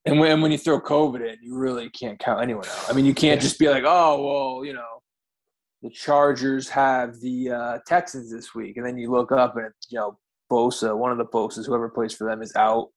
And 0.05 0.19
when 0.19 0.41
when 0.41 0.51
you 0.51 0.57
throw 0.57 0.81
COVID 0.81 1.21
in, 1.21 1.37
you 1.41 1.55
really 1.55 1.89
can't 1.89 2.19
count 2.19 2.41
anyone 2.41 2.65
out. 2.65 2.89
I 2.89 2.93
mean, 2.93 3.05
you 3.05 3.13
can't 3.13 3.39
just 3.39 3.57
be 3.57 3.69
like, 3.69 3.83
oh 3.85 4.21
well, 4.57 4.65
you 4.65 4.73
know, 4.73 5.01
the 5.81 5.89
Chargers 5.89 6.67
have 6.69 7.19
the 7.21 7.51
uh, 7.51 7.77
Texans 7.87 8.31
this 8.31 8.53
week, 8.53 8.75
and 8.75 8.85
then 8.85 8.97
you 8.97 9.11
look 9.11 9.31
up 9.31 9.55
and 9.55 9.71
you 9.89 9.99
know 9.99 10.17
Bosa, 10.51 10.97
one 10.97 11.11
of 11.11 11.17
the 11.17 11.25
Bosas, 11.25 11.65
whoever 11.65 11.89
plays 11.89 12.13
for 12.13 12.27
them, 12.29 12.41
is 12.41 12.53
out. 12.55 12.89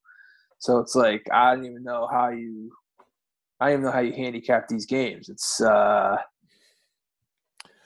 So 0.59 0.79
it's 0.79 0.97
like 0.97 1.23
I 1.33 1.55
don't 1.55 1.65
even 1.65 1.85
know 1.85 2.09
how 2.11 2.31
you, 2.31 2.73
I 3.61 3.67
don't 3.67 3.75
even 3.75 3.85
know 3.85 3.93
how 3.93 4.01
you 4.01 4.13
handicap 4.13 4.67
these 4.67 4.87
games. 4.87 5.29
It's 5.29 5.61
uh, 5.61 6.17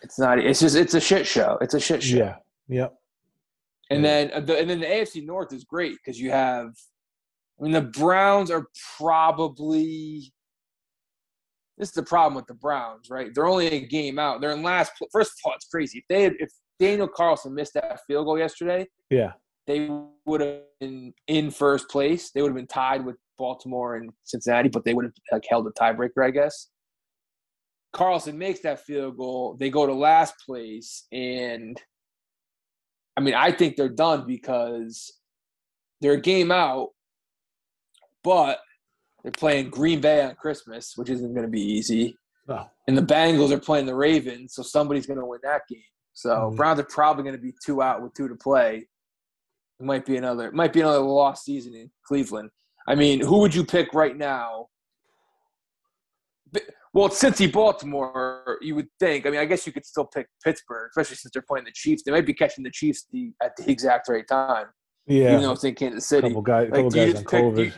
it's 0.02 0.18
not. 0.18 0.38
It's 0.38 0.60
just 0.60 0.76
it's 0.76 0.94
a 0.94 1.00
shit 1.00 1.26
show. 1.26 1.58
It's 1.60 1.74
a 1.74 1.80
shit 1.80 2.02
show. 2.02 2.16
Yeah. 2.16 2.34
Yep. 2.68 2.94
And 3.90 4.04
then 4.04 4.30
uh, 4.32 4.40
the, 4.40 4.58
and 4.58 4.70
then 4.70 4.80
the 4.80 4.86
AFC 4.86 5.24
North 5.26 5.52
is 5.52 5.64
great 5.64 5.96
because 5.96 6.18
you 6.20 6.30
have, 6.30 6.68
I 7.58 7.62
mean, 7.64 7.72
the 7.72 7.82
Browns 7.82 8.50
are 8.50 8.66
probably. 8.96 10.32
This 11.76 11.88
is 11.88 11.94
the 11.94 12.02
problem 12.02 12.34
with 12.34 12.46
the 12.46 12.54
Browns, 12.54 13.08
right? 13.10 13.30
They're 13.34 13.46
only 13.46 13.66
a 13.68 13.80
game 13.86 14.18
out. 14.18 14.40
They're 14.40 14.52
in 14.52 14.62
last. 14.62 14.92
First 15.10 15.32
of 15.32 15.36
all, 15.46 15.54
it's 15.54 15.66
crazy. 15.66 15.98
If 15.98 16.04
they 16.08 16.22
had, 16.24 16.34
if 16.38 16.50
Daniel 16.78 17.08
Carlson 17.08 17.54
missed 17.54 17.74
that 17.74 18.00
field 18.06 18.26
goal 18.26 18.38
yesterday, 18.38 18.86
Yeah. 19.08 19.32
they 19.66 19.90
would 20.26 20.40
have 20.42 20.60
been 20.78 21.14
in 21.26 21.50
first 21.50 21.88
place. 21.88 22.30
They 22.32 22.42
would 22.42 22.48
have 22.50 22.56
been 22.56 22.66
tied 22.66 23.04
with 23.04 23.16
Baltimore 23.38 23.96
and 23.96 24.10
Cincinnati, 24.24 24.68
but 24.68 24.84
they 24.84 24.92
would 24.92 25.06
have 25.06 25.14
like 25.32 25.44
held 25.48 25.66
a 25.66 25.70
tiebreaker, 25.70 26.22
I 26.22 26.30
guess. 26.30 26.68
Carlson 27.92 28.38
makes 28.38 28.60
that 28.60 28.80
field 28.80 29.16
goal. 29.16 29.56
They 29.58 29.70
go 29.70 29.86
to 29.86 29.92
last 29.94 30.34
place, 30.46 31.06
and 31.12 31.80
I 33.16 33.20
mean, 33.20 33.34
I 33.34 33.50
think 33.52 33.76
they're 33.76 33.88
done 33.88 34.26
because 34.26 35.12
they're 36.00 36.12
a 36.12 36.20
game 36.20 36.50
out, 36.52 36.90
but 38.22 38.60
they're 39.22 39.32
playing 39.32 39.70
Green 39.70 40.00
Bay 40.00 40.22
on 40.24 40.34
Christmas, 40.36 40.92
which 40.96 41.10
isn't 41.10 41.34
going 41.34 41.44
to 41.44 41.50
be 41.50 41.60
easy. 41.62 42.16
Oh, 42.48 42.66
And 42.88 42.96
the 42.96 43.02
Bengals 43.02 43.50
are 43.52 43.60
playing 43.60 43.86
the 43.86 43.94
Ravens, 43.94 44.54
so 44.54 44.62
somebody's 44.62 45.06
going 45.06 45.20
to 45.20 45.26
win 45.26 45.40
that 45.42 45.62
game. 45.68 45.82
So 46.14 46.50
Mhm. 46.52 46.56
Browns 46.56 46.80
are 46.80 46.84
probably 46.84 47.22
going 47.22 47.36
to 47.36 47.40
be 47.42 47.54
two 47.64 47.82
out 47.82 48.02
with 48.02 48.14
two 48.14 48.28
to 48.28 48.34
play. 48.34 48.88
It 49.78 49.84
might 49.86 50.04
be 50.04 50.16
another 50.16 50.48
it 50.48 50.54
might 50.54 50.72
be 50.72 50.80
another 50.80 51.00
lost 51.00 51.44
season 51.44 51.74
in 51.74 51.90
Cleveland. 52.04 52.50
I 52.88 52.94
mean, 52.94 53.20
who 53.20 53.38
would 53.40 53.54
you 53.54 53.64
pick 53.64 53.92
right 53.94 54.16
now? 54.16 54.68
Well, 56.92 57.06
it's 57.06 57.22
Cincy 57.22 57.50
Baltimore, 57.52 58.58
you 58.60 58.74
would 58.74 58.88
think. 58.98 59.24
I 59.26 59.30
mean, 59.30 59.38
I 59.38 59.44
guess 59.44 59.64
you 59.66 59.72
could 59.72 59.86
still 59.86 60.06
pick 60.06 60.26
Pittsburgh, 60.44 60.88
especially 60.90 61.16
since 61.16 61.32
they're 61.32 61.44
playing 61.46 61.64
the 61.64 61.72
Chiefs. 61.72 62.02
They 62.04 62.10
might 62.10 62.26
be 62.26 62.34
catching 62.34 62.64
the 62.64 62.70
Chiefs 62.70 63.06
the, 63.12 63.32
at 63.42 63.54
the 63.56 63.70
exact 63.70 64.08
right 64.08 64.26
time, 64.26 64.66
yeah. 65.06 65.28
even 65.30 65.42
though 65.42 65.52
it's 65.52 65.62
in 65.62 65.74
Kansas 65.76 66.08
City. 66.08 66.28
couple 66.28 66.42
guys, 66.42 66.68
Like, 66.70 66.84
couple 66.84 66.98
you 66.98 67.12
guys 67.12 67.12
just 67.22 67.26
on 67.26 67.30
pick- 67.30 67.44
COVID. 67.44 67.64
you- 67.66 67.72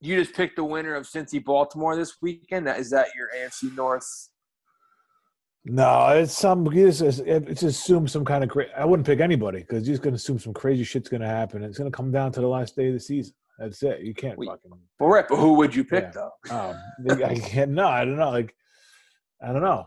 You 0.00 0.16
just 0.24 0.34
picked 0.34 0.56
the 0.56 0.64
winner 0.64 0.94
of 0.94 1.06
Cincy 1.06 1.44
Baltimore 1.44 1.94
this 1.96 2.16
weekend. 2.20 2.68
Is 2.68 2.90
that 2.90 3.08
your 3.16 3.28
AFC 3.36 3.74
North? 3.76 4.06
No, 5.64 6.08
it's 6.10 6.32
some. 6.36 6.66
It's, 6.72 7.00
it's, 7.00 7.62
assume 7.62 8.06
some 8.08 8.24
kind 8.24 8.42
of. 8.44 8.48
Cra- 8.50 8.70
I 8.76 8.84
wouldn't 8.84 9.06
pick 9.06 9.20
anybody 9.20 9.58
because 9.60 9.86
you're 9.86 9.94
just 9.94 10.02
gonna 10.02 10.16
assume 10.16 10.38
some 10.38 10.54
crazy 10.54 10.84
shit's 10.84 11.08
gonna 11.08 11.26
happen. 11.26 11.62
It's 11.62 11.76
gonna 11.78 11.90
come 11.90 12.10
down 12.10 12.32
to 12.32 12.40
the 12.40 12.46
last 12.46 12.74
day 12.76 12.86
of 12.88 12.94
the 12.94 13.00
season. 13.00 13.34
That's 13.58 13.82
it. 13.82 14.00
You 14.02 14.14
can't 14.14 14.38
Wait. 14.38 14.48
fucking. 14.48 14.70
Well, 15.00 15.10
right, 15.10 15.26
but 15.28 15.36
who 15.36 15.54
would 15.54 15.74
you 15.74 15.84
pick 15.84 16.04
Yeah. 16.04 16.10
though? 16.14 16.30
Um, 17.10 17.20
I 17.24 17.34
can't. 17.34 17.72
No, 17.72 17.88
I 17.88 18.04
don't 18.04 18.16
know. 18.16 18.30
Like, 18.30 18.54
I 19.42 19.52
don't 19.52 19.62
know. 19.62 19.84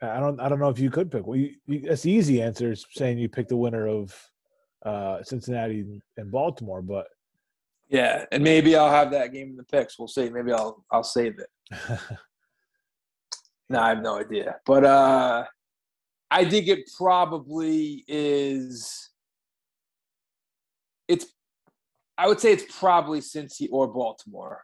I 0.00 0.20
don't. 0.20 0.38
I 0.40 0.48
don't 0.48 0.60
know 0.60 0.68
if 0.68 0.78
you 0.78 0.90
could 0.90 1.10
pick. 1.10 1.26
Well, 1.26 1.36
you, 1.36 1.54
you, 1.66 1.80
that's 1.80 2.02
the 2.02 2.12
easy 2.12 2.40
answer 2.42 2.70
is 2.72 2.84
saying 2.92 3.18
you 3.18 3.28
pick 3.28 3.48
the 3.48 3.56
winner 3.56 3.88
of 3.88 4.14
uh, 4.84 5.22
Cincinnati 5.22 6.02
and 6.16 6.30
Baltimore. 6.30 6.82
But 6.82 7.06
Yeah, 7.88 8.24
and 8.30 8.44
maybe 8.44 8.76
I'll 8.76 8.90
have 8.90 9.10
that 9.12 9.32
game 9.32 9.48
in 9.50 9.56
the 9.56 9.64
picks. 9.64 9.98
We'll 9.98 10.08
see. 10.08 10.28
Maybe 10.28 10.52
I'll 10.52 10.84
I'll 10.90 11.02
save 11.02 11.38
it. 11.38 11.98
No, 13.68 13.80
I 13.80 13.88
have 13.88 14.00
no 14.00 14.16
idea. 14.20 14.60
But 14.64 14.84
uh 14.84 15.44
I 16.30 16.48
think 16.48 16.68
it 16.68 16.88
probably 16.96 18.04
is 18.06 19.10
it's 21.08 21.26
I 22.18 22.26
would 22.26 22.40
say 22.40 22.52
it's 22.52 22.78
probably 22.78 23.20
Cincy 23.20 23.68
or 23.70 23.88
Baltimore. 23.88 24.62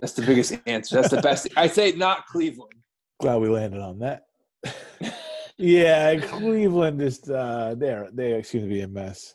That's 0.00 0.14
the 0.14 0.22
biggest 0.22 0.54
answer. 0.66 0.96
That's 0.96 1.10
the 1.10 1.20
best. 1.20 1.48
I 1.56 1.66
say 1.66 1.92
not 1.92 2.26
Cleveland. 2.26 2.72
glad 3.20 3.36
we 3.36 3.48
landed 3.48 3.80
on 3.80 3.98
that. 3.98 4.22
yeah, 5.58 6.16
Cleveland 6.16 7.02
is. 7.02 7.28
Uh, 7.28 7.74
they're 7.76 8.08
they 8.12 8.42
seem 8.42 8.62
to 8.62 8.68
be 8.68 8.80
a 8.80 8.88
mess. 8.88 9.34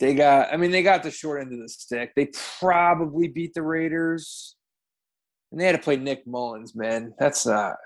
They 0.00 0.14
got 0.14 0.52
I 0.52 0.56
mean 0.56 0.70
they 0.70 0.82
got 0.82 1.02
the 1.02 1.10
short 1.10 1.40
end 1.40 1.52
of 1.52 1.60
the 1.60 1.68
stick. 1.68 2.12
They 2.16 2.30
probably 2.60 3.28
beat 3.28 3.54
the 3.54 3.62
Raiders. 3.62 4.56
And 5.50 5.60
they 5.60 5.64
had 5.64 5.72
to 5.72 5.82
play 5.82 5.96
Nick 5.96 6.26
Mullens, 6.26 6.74
man. 6.74 7.14
That's 7.18 7.46
not 7.46 7.76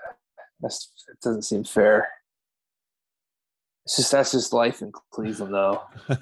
that's 0.59 0.91
it 1.09 1.19
doesn't 1.21 1.43
seem 1.43 1.63
fair. 1.63 2.07
It's 3.85 3.97
just 3.97 4.11
that's 4.11 4.31
just 4.31 4.53
life 4.53 4.81
in 4.81 4.91
Cleveland 5.11 5.53
though. 5.53 5.81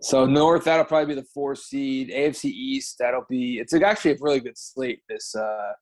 So 0.00 0.26
North, 0.26 0.64
that'll 0.64 0.84
probably 0.84 1.14
be 1.14 1.20
the 1.20 1.26
four 1.32 1.54
seed. 1.54 2.10
AFC 2.10 2.44
East, 2.46 2.96
that'll 2.98 3.24
be 3.28 3.58
it's 3.58 3.72
actually 3.74 4.12
a 4.12 4.16
really 4.20 4.40
good 4.40 4.58
slate 4.58 5.02
this 5.08 5.34
uh 5.34 5.72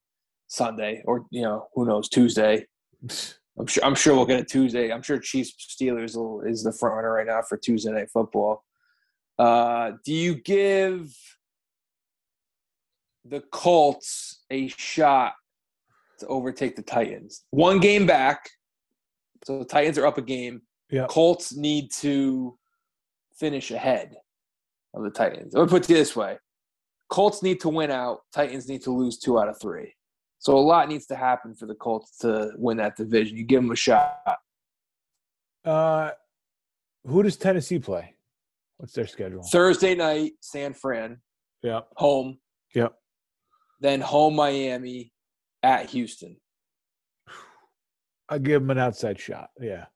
Sunday 0.47 1.03
or 1.05 1.27
you 1.31 1.43
know, 1.43 1.67
who 1.75 1.85
knows, 1.85 2.09
Tuesday. 2.09 2.67
I'm 3.59 3.67
sure. 3.67 3.85
I'm 3.85 3.95
sure 3.95 4.17
we'll 4.17 4.27
get 4.27 4.41
a 4.41 4.45
Tuesday. 4.45 4.93
I'm 4.93 5.03
sure 5.03 5.19
Chiefs 5.19 5.77
Steelers 5.81 6.17
will, 6.17 6.41
is 6.41 6.65
the 6.65 6.73
front 6.73 6.97
runner 6.97 7.13
right 7.13 7.27
now 7.27 7.41
for 7.43 7.57
Tuesday 7.57 7.93
night 7.93 8.11
football. 8.13 8.65
Uh, 9.39 9.93
do 10.05 10.13
you 10.13 10.35
give 10.35 11.15
the 13.25 13.41
Colts 13.53 14.43
a 14.51 14.69
shot 14.69 15.35
to 16.19 16.27
overtake 16.27 16.75
the 16.75 16.83
Titans? 16.83 17.45
One 17.51 17.79
game 17.79 18.07
back, 18.07 18.51
so 19.45 19.61
the 19.61 19.65
Titans 19.65 19.99
are 19.99 20.07
up 20.07 20.19
a 20.19 20.23
game. 20.23 20.63
Yeah. 20.91 21.07
Colts 21.09 21.57
need 21.57 21.91
to 22.01 22.59
finish 23.39 23.71
ahead 23.71 24.17
of 24.95 25.03
the 25.03 25.11
Titans. 25.11 25.55
Let 25.55 25.65
me 25.65 25.69
put 25.69 25.85
it 25.85 25.95
this 25.95 26.15
way: 26.17 26.39
Colts 27.11 27.43
need 27.43 27.61
to 27.61 27.69
win 27.69 27.91
out. 27.91 28.21
Titans 28.33 28.69
need 28.69 28.83
to 28.83 28.91
lose 28.91 29.19
two 29.19 29.39
out 29.39 29.49
of 29.49 29.61
three. 29.61 29.95
So 30.39 30.57
a 30.57 30.61
lot 30.61 30.89
needs 30.89 31.07
to 31.07 31.17
happen 31.17 31.55
for 31.55 31.67
the 31.67 31.75
Colts 31.75 32.19
to 32.19 32.51
win 32.57 32.77
that 32.79 32.97
division. 32.97 33.37
You 33.37 33.45
give 33.45 33.63
them 33.63 33.71
a 33.71 33.77
shot. 33.77 34.39
Uh, 35.65 36.11
who 37.07 37.23
does 37.23 37.37
Tennessee 37.37 37.79
play? 37.79 38.15
What's 38.77 38.93
their 38.93 39.07
schedule? 39.07 39.43
Thursday 39.43 39.95
night, 39.95 40.33
San 40.41 40.75
Fran, 40.75 41.23
Yeah. 41.63 41.81
home. 41.97 42.39
Yep. 42.75 42.95
Then 43.81 44.01
home 44.03 44.35
Miami, 44.37 45.13
at 45.63 45.89
Houston. 45.91 46.37
I 48.29 48.39
give 48.39 48.61
them 48.63 48.71
an 48.71 48.79
outside 48.79 49.19
shot. 49.19 49.49
Yeah. 49.61 49.87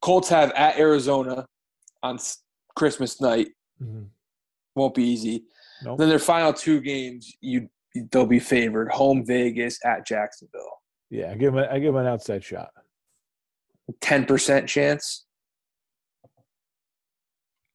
Colts 0.00 0.28
have 0.28 0.52
at 0.52 0.78
Arizona 0.78 1.46
on 2.02 2.18
Christmas 2.76 3.20
night. 3.20 3.48
hmm 3.78 4.04
Won't 4.74 4.94
be 4.94 5.04
easy. 5.04 5.44
Nope. 5.82 5.98
Then 5.98 6.08
their 6.08 6.18
final 6.18 6.52
two 6.52 6.80
games, 6.80 7.32
you 7.40 7.68
they'll 8.12 8.26
be 8.26 8.38
favored. 8.40 8.90
Home 8.92 9.24
Vegas 9.26 9.78
at 9.84 10.06
Jacksonville. 10.06 10.82
Yeah. 11.10 11.30
I 11.30 11.34
give 11.36 11.54
them. 11.54 11.64
A, 11.64 11.72
I 11.72 11.78
give 11.78 11.94
them 11.94 12.02
an 12.02 12.08
outside 12.12 12.44
shot. 12.44 12.70
Ten 14.00 14.24
percent 14.26 14.68
chance. 14.68 15.24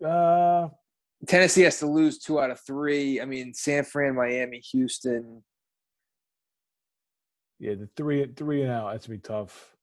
Uh, 0.06 0.68
Tennessee 1.28 1.62
has 1.62 1.80
to 1.80 1.88
lose 1.88 2.20
two 2.20 2.40
out 2.40 2.52
of 2.52 2.60
three. 2.60 3.22
I 3.22 3.26
mean, 3.26 3.54
San 3.54 3.84
Fran, 3.86 4.16
Miami, 4.16 4.60
Houston. 4.72 5.44
yeah. 7.60 7.76
The 7.76 7.90
three 7.96 8.28
three 8.36 8.64
and 8.64 8.72
out. 8.72 8.92
That's 8.92 9.08
gonna 9.08 9.18
be 9.18 9.22
tough, 9.22 9.76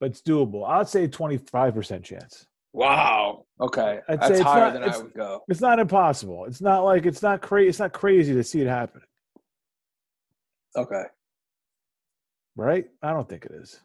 but 0.00 0.10
it's 0.10 0.22
doable. 0.22 0.68
I'd 0.68 0.88
say 0.88 1.06
twenty 1.06 1.38
five 1.38 1.74
percent 1.74 2.04
chance. 2.04 2.46
Wow. 2.72 3.46
Okay, 3.60 4.00
I'd 4.08 4.20
that's 4.20 4.30
it's 4.30 4.40
higher 4.40 4.72
not- 4.72 4.72
than 4.74 4.84
I 4.84 4.96
would 4.96 5.12
go. 5.12 5.42
It's 5.48 5.60
not 5.60 5.78
impossible. 5.78 6.44
It's 6.46 6.60
not 6.60 6.84
like 6.84 7.04
it's 7.06 7.22
not 7.22 7.42
crazy. 7.42 7.68
It's 7.68 7.78
not 7.78 7.92
crazy 7.92 8.32
to 8.34 8.42
see 8.44 8.60
it 8.60 8.66
happen, 8.68 9.02
Okay. 10.76 11.02
right? 12.56 12.86
I 13.02 13.12
don't 13.12 13.28
think 13.28 13.44
it 13.44 13.52
is. 13.52 13.80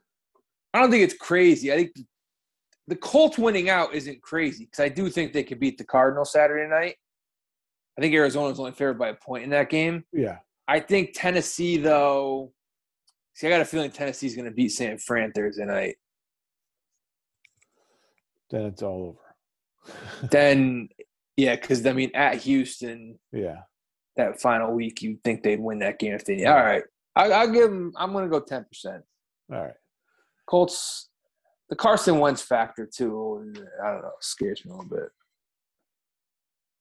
I 0.73 0.79
don't 0.81 0.91
think 0.91 1.03
it's 1.03 1.15
crazy. 1.17 1.71
I 1.73 1.77
think 1.77 1.91
the 2.87 2.95
Colts 2.95 3.37
winning 3.37 3.69
out 3.69 3.93
isn't 3.93 4.21
crazy 4.21 4.65
because 4.65 4.79
I 4.83 4.89
do 4.89 5.09
think 5.09 5.33
they 5.33 5.43
could 5.43 5.59
beat 5.59 5.77
the 5.77 5.83
Cardinals 5.85 6.31
Saturday 6.31 6.69
night. 6.69 6.95
I 7.97 8.01
think 8.01 8.13
Arizona's 8.13 8.59
only 8.59 8.73
favored 8.73 8.99
by 8.99 9.09
a 9.09 9.13
point 9.15 9.43
in 9.45 9.49
that 9.51 9.69
game. 9.69 10.03
Yeah. 10.13 10.37
I 10.67 10.79
think 10.79 11.11
Tennessee, 11.13 11.77
though. 11.77 12.51
See, 13.33 13.47
I 13.47 13.49
got 13.49 13.61
a 13.61 13.65
feeling 13.65 13.89
Tennessee's 13.91 14.35
going 14.35 14.45
to 14.45 14.51
beat 14.51 14.69
San 14.69 14.97
Fran 14.97 15.31
Thursday 15.31 15.65
night. 15.65 15.95
Then 18.49 18.65
it's 18.65 18.81
all 18.81 19.15
over. 19.15 19.91
Then, 20.31 20.89
yeah, 21.37 21.55
because 21.55 21.85
I 21.85 21.93
mean, 21.93 22.11
at 22.15 22.41
Houston, 22.41 23.19
yeah. 23.31 23.61
that 24.17 24.41
final 24.41 24.73
week, 24.73 25.01
you'd 25.01 25.23
think 25.23 25.43
they'd 25.43 25.59
win 25.59 25.79
that 25.79 25.99
game 25.99 26.13
if 26.13 26.25
they. 26.25 26.45
All 26.45 26.55
right, 26.55 26.83
I, 27.15 27.31
I'll 27.31 27.51
give 27.51 27.69
them. 27.69 27.93
I'm 27.95 28.11
going 28.11 28.23
to 28.23 28.29
go 28.29 28.39
ten 28.39 28.65
percent. 28.65 29.03
All 29.51 29.61
right. 29.61 29.73
Colts, 30.47 31.09
the 31.69 31.75
Carson 31.75 32.19
Wentz 32.19 32.41
factor 32.41 32.89
too. 32.91 33.53
I 33.83 33.91
don't 33.91 34.01
know, 34.01 34.11
scares 34.21 34.63
me 34.65 34.71
a 34.71 34.75
little 34.75 34.89
bit. 34.89 35.09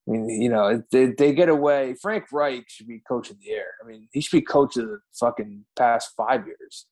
I 0.07 0.11
mean, 0.11 0.29
you 0.29 0.51
know, 0.51 0.83
they, 0.91 1.07
they 1.07 1.33
get 1.33 1.49
away. 1.49 1.95
Frank 2.01 2.25
Reich 2.31 2.65
should 2.69 2.87
be 2.87 3.01
coach 3.09 3.31
of 3.31 3.41
the 3.41 3.51
air. 3.51 3.69
I 3.83 3.87
mean, 3.87 4.09
he 4.13 4.21
should 4.21 4.37
be 4.37 4.43
coach 4.43 4.77
of 4.77 4.87
the 4.87 4.99
fucking 5.19 5.65
past 5.77 6.11
five 6.17 6.47
years. 6.47 6.87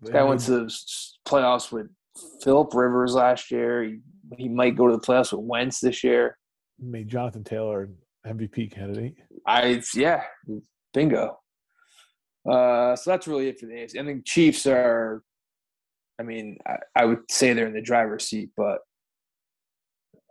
This 0.00 0.10
guy 0.10 0.22
went 0.22 0.40
to 0.42 0.50
the 0.52 0.74
playoffs 1.26 1.70
with 1.70 1.88
Philip 2.42 2.74
Rivers 2.74 3.14
last 3.14 3.50
year. 3.50 3.82
He, 3.82 3.98
he 4.36 4.48
might 4.48 4.76
go 4.76 4.86
to 4.86 4.96
the 4.96 5.02
playoffs 5.02 5.32
with 5.32 5.44
Wentz 5.44 5.80
this 5.80 6.02
year. 6.02 6.38
made 6.78 7.08
Jonathan 7.08 7.44
Taylor 7.44 7.90
MVP 8.26 8.72
candidate. 8.72 9.16
I 9.46 9.82
yeah, 9.94 10.24
bingo. 10.92 11.38
Uh, 12.48 12.94
so 12.96 13.10
that's 13.10 13.26
really 13.26 13.48
it 13.48 13.58
for 13.58 13.66
the 13.66 13.74
AFC. 13.74 14.00
I 14.00 14.04
think 14.04 14.24
Chiefs 14.26 14.66
are. 14.66 15.22
I 16.18 16.22
mean, 16.22 16.58
I, 16.66 16.76
I 16.94 17.04
would 17.04 17.30
say 17.30 17.52
they're 17.52 17.66
in 17.66 17.74
the 17.74 17.82
driver's 17.82 18.26
seat, 18.26 18.50
but 18.56 18.78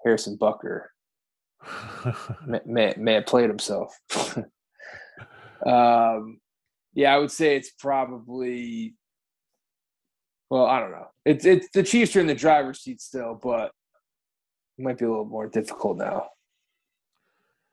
Harrison 0.03 0.38
Butker 0.38 0.86
may, 2.48 2.62
may, 2.66 2.94
may 2.98 3.14
have 3.14 3.26
played 3.26 3.49
himself. 3.49 3.98
um, 5.66 6.40
yeah, 6.94 7.14
I 7.14 7.18
would 7.18 7.32
say 7.32 7.56
it's 7.56 7.72
probably. 7.80 8.95
Well, 10.49 10.65
I 10.65 10.80
don't 10.80 10.91
know. 10.91 11.07
It's 11.26 11.45
it's 11.45 11.67
the 11.73 11.84
Chiefs 11.84 12.15
are 12.15 12.19
in 12.19 12.27
the 12.27 12.35
driver's 12.35 12.81
seat 12.81 13.01
still, 13.01 13.39
but 13.41 13.72
it 14.77 14.84
might 14.84 14.97
be 14.97 15.05
a 15.05 15.09
little 15.09 15.26
more 15.26 15.47
difficult 15.47 15.97
now. 15.97 16.27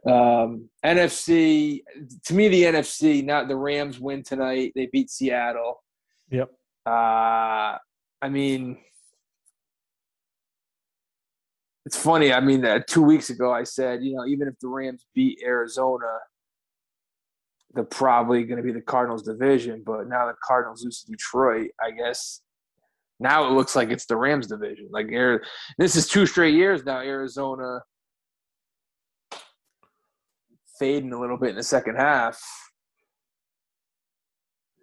Um, 0.04 0.68
NFC 0.84 1.82
to 2.24 2.34
me, 2.34 2.48
the 2.48 2.62
NFC. 2.64 3.24
Not 3.24 3.48
the 3.48 3.56
Rams 3.56 4.00
win 4.00 4.22
tonight. 4.22 4.72
They 4.74 4.86
beat 4.86 5.10
Seattle. 5.10 5.82
yep. 6.30 6.50
Uh, 6.84 7.78
I 8.20 8.28
mean, 8.28 8.78
it's 11.84 11.96
funny. 11.96 12.32
I 12.32 12.40
mean, 12.40 12.64
uh, 12.64 12.80
two 12.86 13.02
weeks 13.02 13.30
ago, 13.30 13.52
I 13.52 13.64
said, 13.64 14.02
you 14.02 14.14
know, 14.14 14.26
even 14.26 14.48
if 14.48 14.54
the 14.60 14.68
Rams 14.68 15.06
beat 15.14 15.40
Arizona, 15.44 16.18
they're 17.74 17.84
probably 17.84 18.44
going 18.44 18.58
to 18.58 18.62
be 18.62 18.72
the 18.72 18.80
Cardinals' 18.80 19.22
division. 19.22 19.82
But 19.84 20.08
now 20.08 20.26
the 20.26 20.34
Cardinals 20.44 20.84
lose 20.84 21.02
to 21.02 21.12
Detroit, 21.12 21.70
I 21.80 21.90
guess. 21.90 22.40
Now 23.22 23.46
it 23.46 23.52
looks 23.52 23.74
like 23.76 23.90
it's 23.90 24.06
the 24.06 24.16
Rams' 24.16 24.48
division. 24.48 24.88
Like, 24.90 25.08
this 25.78 25.96
is 25.96 26.08
two 26.08 26.26
straight 26.26 26.54
years 26.54 26.84
now. 26.84 27.00
Arizona 27.00 27.80
fading 30.78 31.12
a 31.12 31.20
little 31.20 31.36
bit 31.36 31.50
in 31.50 31.56
the 31.56 31.62
second 31.62 31.96
half. 31.96 32.42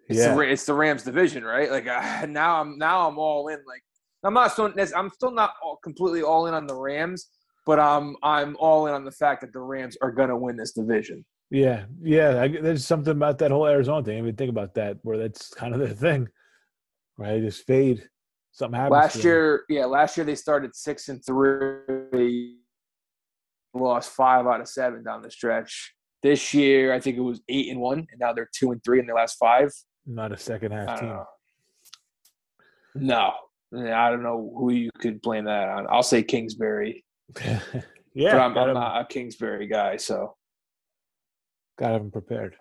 It's, 0.08 0.18
Yeah. 0.18 0.34
the, 0.34 0.40
it's 0.40 0.64
the 0.64 0.74
Rams 0.74 1.02
division, 1.02 1.44
right? 1.44 1.70
Like 1.70 1.86
uh, 1.86 2.26
now, 2.26 2.60
I'm 2.60 2.78
now 2.78 3.08
I'm 3.08 3.18
all 3.18 3.48
in. 3.48 3.58
Like 3.66 3.82
I'm 4.24 4.34
not 4.34 4.52
so 4.54 4.72
I'm 4.96 5.10
still 5.10 5.30
not 5.30 5.54
all, 5.62 5.78
completely 5.84 6.22
all 6.22 6.46
in 6.46 6.54
on 6.54 6.66
the 6.66 6.74
Rams, 6.74 7.28
but 7.66 7.78
I'm 7.78 8.16
I'm 8.22 8.56
all 8.58 8.86
in 8.86 8.94
on 8.94 9.04
the 9.04 9.12
fact 9.12 9.42
that 9.42 9.52
the 9.52 9.60
Rams 9.60 9.96
are 10.02 10.10
gonna 10.10 10.36
win 10.36 10.56
this 10.56 10.72
division. 10.72 11.24
Yeah. 11.50 11.84
Yeah. 12.02 12.40
I, 12.40 12.48
there's 12.48 12.86
something 12.86 13.12
about 13.12 13.38
that 13.38 13.50
whole 13.50 13.66
Arizona 13.66 14.04
thing. 14.04 14.18
I 14.18 14.24
didn't 14.24 14.38
think 14.38 14.50
about 14.50 14.74
that, 14.74 14.98
where 15.02 15.18
that's 15.18 15.52
kind 15.52 15.74
of 15.74 15.80
the 15.80 15.94
thing. 15.94 16.28
Right. 17.18 17.32
They 17.32 17.40
just 17.40 17.66
fade. 17.66 18.08
Something 18.52 18.80
happens. 18.80 18.92
Last 18.92 19.24
year, 19.24 19.64
yeah, 19.68 19.84
last 19.84 20.16
year 20.16 20.26
they 20.26 20.34
started 20.34 20.74
six 20.74 21.08
and 21.08 21.24
three, 21.24 22.56
lost 23.74 24.10
five 24.10 24.46
out 24.46 24.60
of 24.60 24.68
seven 24.68 25.02
down 25.04 25.22
the 25.22 25.30
stretch. 25.30 25.94
This 26.22 26.52
year, 26.52 26.92
I 26.92 27.00
think 27.00 27.16
it 27.16 27.22
was 27.22 27.40
eight 27.48 27.68
and 27.70 27.80
one, 27.80 27.98
and 27.98 28.20
now 28.20 28.32
they're 28.32 28.50
two 28.54 28.72
and 28.72 28.82
three 28.84 28.98
in 28.98 29.06
their 29.06 29.14
last 29.14 29.36
five. 29.38 29.72
Not 30.06 30.32
a 30.32 30.36
second 30.36 30.72
half 30.72 31.00
team. 31.00 31.08
know. 31.08 31.26
No, 32.94 33.32
I 33.72 34.10
don't 34.10 34.22
know 34.22 34.52
who 34.56 34.72
you 34.72 34.90
could 34.98 35.22
blame 35.22 35.44
that 35.44 35.68
on. 35.68 35.86
I'll 35.88 36.02
say 36.02 36.22
Kingsbury, 36.22 37.04
yeah. 37.44 37.60
but 38.14 38.40
I'm, 38.40 38.58
I'm 38.58 38.74
not 38.74 39.00
a 39.00 39.04
Kingsbury 39.06 39.68
guy. 39.68 39.96
So, 39.96 40.36
got 41.78 41.94
him 41.94 42.10
prepared. 42.10 42.56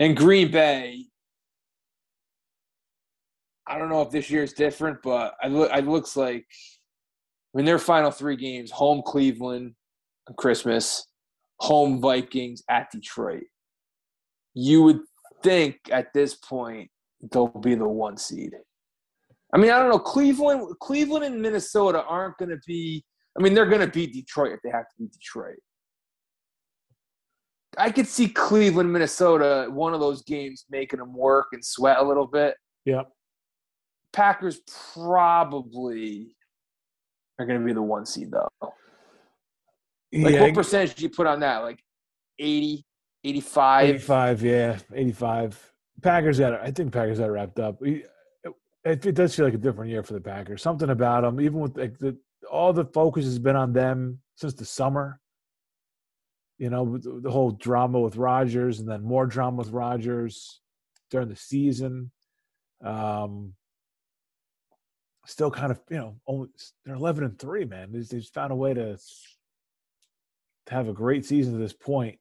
and 0.00 0.16
Green 0.16 0.50
Bay, 0.50 1.06
I 3.66 3.78
don't 3.78 3.88
know 3.88 4.02
if 4.02 4.10
this 4.10 4.30
year 4.30 4.42
is 4.42 4.52
different, 4.52 4.98
but. 5.02 5.34
It 5.42 5.86
looks 5.86 6.16
like 6.16 6.46
I 7.54 7.58
mean 7.58 7.66
their 7.66 7.78
final 7.78 8.10
three 8.10 8.36
games: 8.36 8.70
home 8.70 9.02
Cleveland 9.04 9.74
on 10.28 10.34
Christmas, 10.36 11.06
home 11.60 12.00
Vikings 12.00 12.62
at 12.68 12.90
Detroit. 12.90 13.44
You 14.54 14.82
would 14.82 15.00
think 15.42 15.76
at 15.90 16.12
this 16.12 16.34
point 16.34 16.90
they'll 17.30 17.48
be 17.48 17.74
the 17.74 17.88
one 17.88 18.16
seed. 18.16 18.52
I 19.54 19.58
mean, 19.58 19.70
I 19.70 19.78
don't 19.78 19.90
know. 19.90 19.98
Cleveland, 19.98 20.78
Cleveland 20.80 21.24
and 21.24 21.40
Minnesota 21.40 22.02
aren't 22.04 22.38
going 22.38 22.50
to 22.50 22.60
be. 22.66 23.04
I 23.38 23.42
mean, 23.42 23.54
they're 23.54 23.66
going 23.66 23.80
to 23.80 23.86
beat 23.86 24.12
Detroit 24.12 24.52
if 24.52 24.60
they 24.62 24.70
have 24.70 24.88
to 24.88 24.94
beat 24.98 25.12
Detroit. 25.12 25.58
I 27.78 27.90
could 27.90 28.06
see 28.06 28.28
Cleveland, 28.28 28.92
Minnesota, 28.92 29.66
one 29.70 29.94
of 29.94 30.00
those 30.00 30.22
games 30.22 30.66
making 30.70 30.98
them 30.98 31.14
work 31.14 31.46
and 31.52 31.64
sweat 31.64 31.98
a 31.98 32.02
little 32.02 32.26
bit. 32.26 32.54
Yep. 32.84 33.08
Packers 34.12 34.60
probably 34.94 36.36
are 37.38 37.46
going 37.46 37.60
to 37.60 37.64
be 37.64 37.72
the 37.72 37.82
one 37.82 38.06
seed 38.06 38.30
though. 38.30 38.48
Like 40.12 40.34
yeah, 40.34 40.42
what 40.42 40.54
percentage 40.54 40.94
do 40.94 41.02
you 41.04 41.10
put 41.10 41.26
on 41.26 41.40
that? 41.40 41.58
Like 41.58 41.82
80, 42.38 42.84
85? 43.24 43.88
85, 43.88 44.42
yeah, 44.42 44.78
85. 44.94 45.72
Packers 46.02 46.38
got 46.38 46.52
it. 46.54 46.60
I 46.62 46.70
think 46.70 46.92
Packers 46.92 47.18
got 47.18 47.28
it 47.28 47.32
wrapped 47.32 47.58
up. 47.58 47.80
We- 47.80 48.04
it, 48.84 49.06
it 49.06 49.14
does 49.14 49.34
feel 49.34 49.44
like 49.44 49.54
a 49.54 49.58
different 49.58 49.90
year 49.90 50.02
for 50.02 50.14
the 50.14 50.20
Packers. 50.20 50.60
Something 50.60 50.90
about 50.90 51.22
them, 51.22 51.40
even 51.40 51.60
with 51.60 51.76
like 51.76 51.98
the 51.98 52.18
all 52.50 52.72
the 52.72 52.84
focus 52.84 53.24
has 53.24 53.38
been 53.38 53.54
on 53.56 53.72
them 53.72 54.18
since 54.36 54.54
the 54.54 54.64
summer. 54.64 55.20
You 56.58 56.70
know, 56.70 56.98
the, 56.98 57.20
the 57.22 57.30
whole 57.30 57.52
drama 57.52 58.00
with 58.00 58.16
Rodgers, 58.16 58.80
and 58.80 58.88
then 58.88 59.02
more 59.02 59.26
drama 59.26 59.58
with 59.58 59.70
Rodgers 59.70 60.60
during 61.10 61.28
the 61.28 61.36
season. 61.36 62.10
Um, 62.84 63.54
still 65.26 65.50
kind 65.50 65.70
of, 65.70 65.80
you 65.90 65.96
know, 65.96 66.16
only 66.26 66.48
they're 66.84 66.94
eleven 66.94 67.24
and 67.24 67.38
three, 67.38 67.64
man. 67.64 67.92
They, 67.92 68.00
they've 68.00 68.24
found 68.24 68.52
a 68.52 68.56
way 68.56 68.74
to 68.74 68.96
to 70.66 70.74
have 70.74 70.88
a 70.88 70.92
great 70.92 71.24
season 71.24 71.52
to 71.52 71.58
this 71.58 71.72
point, 71.72 72.18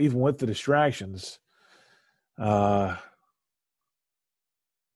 even 0.00 0.20
with 0.20 0.38
the 0.38 0.46
distractions. 0.46 1.38
Uh, 2.38 2.96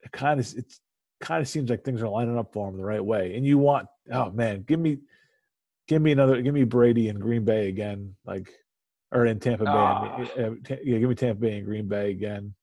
it 0.01 0.11
kind 0.11 0.39
of 0.39 0.53
it's 0.57 0.79
kind 1.19 1.41
of 1.41 1.47
seems 1.47 1.69
like 1.69 1.83
things 1.83 2.01
are 2.01 2.09
lining 2.09 2.37
up 2.37 2.53
for 2.53 2.69
them 2.69 2.77
the 2.77 2.85
right 2.85 3.03
way. 3.03 3.35
And 3.35 3.45
you 3.45 3.57
want, 3.57 3.87
oh 4.11 4.31
man, 4.31 4.63
give 4.67 4.79
me, 4.79 4.99
give 5.87 6.01
me 6.01 6.11
another, 6.11 6.41
give 6.41 6.53
me 6.53 6.63
Brady 6.63 7.09
in 7.09 7.17
Green 7.17 7.43
Bay 7.43 7.69
again, 7.69 8.15
like, 8.25 8.51
or 9.11 9.25
in 9.25 9.39
Tampa 9.39 9.65
Bay. 9.65 9.71
Oh. 9.71 10.57
Yeah, 10.83 10.99
give 10.99 11.09
me 11.09 11.15
Tampa 11.15 11.41
Bay 11.41 11.57
and 11.57 11.65
Green 11.65 11.87
Bay 11.87 12.11
again. 12.11 12.53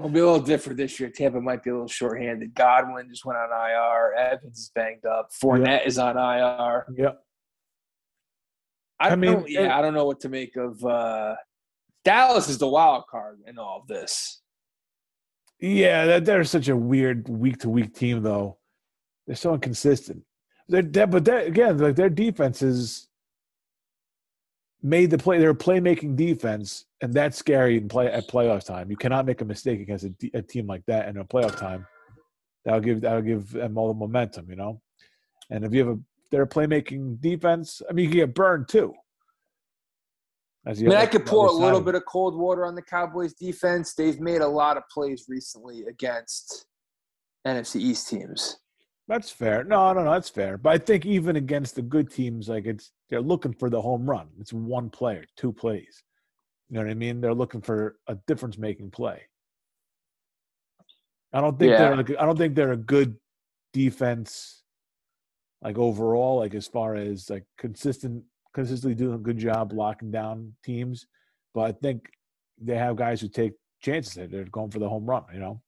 It'll 0.00 0.10
be 0.10 0.20
a 0.20 0.26
little 0.26 0.40
different 0.40 0.78
this 0.78 0.98
year. 0.98 1.10
Tampa 1.10 1.40
might 1.40 1.62
be 1.62 1.70
a 1.70 1.74
little 1.74 1.88
shorthanded. 1.88 2.54
Godwin 2.54 3.08
just 3.08 3.24
went 3.24 3.38
on 3.38 3.50
IR. 3.50 4.14
Evans 4.14 4.58
is 4.58 4.70
banged 4.74 5.04
up. 5.04 5.30
Fournette 5.42 5.86
is 5.86 5.98
on 5.98 6.16
IR. 6.16 6.86
Yep. 6.96 7.20
I, 8.98 9.10
I 9.10 9.16
mean, 9.16 9.44
yeah, 9.46 9.60
it, 9.62 9.70
I 9.70 9.82
don't 9.82 9.94
know 9.94 10.04
what 10.04 10.20
to 10.20 10.28
make 10.28 10.56
of. 10.56 10.84
uh 10.84 11.34
Dallas 12.04 12.48
is 12.48 12.58
the 12.58 12.68
wild 12.68 13.04
card 13.10 13.40
in 13.46 13.58
all 13.58 13.80
of 13.82 13.86
this. 13.86 14.40
Yeah, 15.60 16.18
they're 16.20 16.44
such 16.44 16.68
a 16.68 16.76
weird 16.76 17.28
week 17.28 17.58
to 17.58 17.68
week 17.68 17.94
team, 17.94 18.22
though. 18.22 18.56
They're 19.26 19.36
so 19.36 19.52
inconsistent. 19.52 20.22
They're, 20.68 20.82
they're 20.82 21.06
but 21.06 21.26
they're, 21.26 21.40
again, 21.40 21.76
like 21.76 21.96
their 21.96 22.08
defense 22.08 22.62
is 22.62 23.09
made 24.82 25.10
the 25.10 25.18
play. 25.18 25.38
They're 25.38 25.50
a 25.50 25.54
playmaking 25.54 26.16
defense, 26.16 26.86
and 27.00 27.12
that's 27.12 27.36
scary 27.36 27.76
in 27.76 27.88
play 27.88 28.06
at 28.06 28.28
playoff 28.28 28.64
time. 28.64 28.90
You 28.90 28.96
cannot 28.96 29.26
make 29.26 29.40
a 29.40 29.44
mistake 29.44 29.80
against 29.80 30.04
a, 30.04 30.14
a 30.34 30.42
team 30.42 30.66
like 30.66 30.84
that 30.86 31.08
in 31.08 31.16
a 31.16 31.24
playoff 31.24 31.56
time. 31.56 31.86
That'll 32.64 32.80
give 32.80 33.00
that'll 33.00 33.22
give 33.22 33.50
them 33.52 33.78
all 33.78 33.88
the 33.88 33.98
momentum, 33.98 34.48
you 34.50 34.56
know. 34.56 34.80
And 35.50 35.64
if 35.64 35.72
you 35.72 35.86
have 35.86 35.96
a 35.96 36.00
they're 36.30 36.42
a 36.42 36.48
playmaking 36.48 37.20
defense, 37.20 37.82
I 37.88 37.92
mean, 37.92 38.04
you 38.04 38.10
can 38.10 38.18
get 38.20 38.34
burned 38.34 38.68
too. 38.68 38.94
I 40.66 40.74
mean, 40.74 40.92
I 40.92 41.06
could 41.06 41.24
pour 41.24 41.46
a 41.46 41.52
little 41.52 41.80
bit 41.80 41.94
of 41.94 42.04
cold 42.04 42.36
water 42.36 42.66
on 42.66 42.74
the 42.74 42.82
Cowboys 42.82 43.32
defense. 43.32 43.94
They've 43.94 44.20
made 44.20 44.42
a 44.42 44.46
lot 44.46 44.76
of 44.76 44.82
plays 44.92 45.24
recently 45.26 45.84
against 45.86 46.66
NFC 47.46 47.76
East 47.76 48.08
teams. 48.08 48.58
That's 49.10 49.28
fair. 49.28 49.64
No, 49.64 49.92
no, 49.92 50.04
no, 50.04 50.12
that's 50.12 50.28
fair. 50.28 50.56
But 50.56 50.70
I 50.70 50.78
think 50.78 51.04
even 51.04 51.34
against 51.34 51.74
the 51.74 51.82
good 51.82 52.12
teams, 52.12 52.48
like 52.48 52.64
it's 52.64 52.92
they're 53.08 53.20
looking 53.20 53.52
for 53.52 53.68
the 53.68 53.82
home 53.82 54.08
run. 54.08 54.28
It's 54.38 54.52
one 54.52 54.88
player, 54.88 55.24
two 55.36 55.52
plays. 55.52 56.04
You 56.68 56.76
know 56.76 56.82
what 56.82 56.90
I 56.92 56.94
mean? 56.94 57.20
They're 57.20 57.34
looking 57.34 57.60
for 57.60 57.96
a 58.06 58.14
difference 58.28 58.56
making 58.56 58.92
play. 58.92 59.22
I 61.32 61.40
don't 61.40 61.58
think 61.58 61.72
yeah. 61.72 61.78
they're 61.78 61.96
like, 61.96 62.10
I 62.20 62.24
don't 62.24 62.38
think 62.38 62.54
they're 62.54 62.70
a 62.70 62.76
good 62.76 63.16
defense 63.72 64.62
like 65.60 65.76
overall, 65.76 66.38
like 66.38 66.54
as 66.54 66.68
far 66.68 66.94
as 66.94 67.28
like 67.28 67.44
consistent 67.58 68.22
consistently 68.54 68.94
doing 68.94 69.16
a 69.16 69.18
good 69.18 69.38
job 69.38 69.72
locking 69.72 70.12
down 70.12 70.54
teams, 70.64 71.08
but 71.52 71.62
I 71.62 71.72
think 71.72 72.08
they 72.62 72.76
have 72.76 72.94
guys 72.94 73.20
who 73.20 73.28
take 73.28 73.54
chances. 73.82 74.14
That 74.14 74.30
they're 74.30 74.44
going 74.44 74.70
for 74.70 74.78
the 74.78 74.88
home 74.88 75.04
run, 75.04 75.24
you 75.34 75.40
know. 75.40 75.60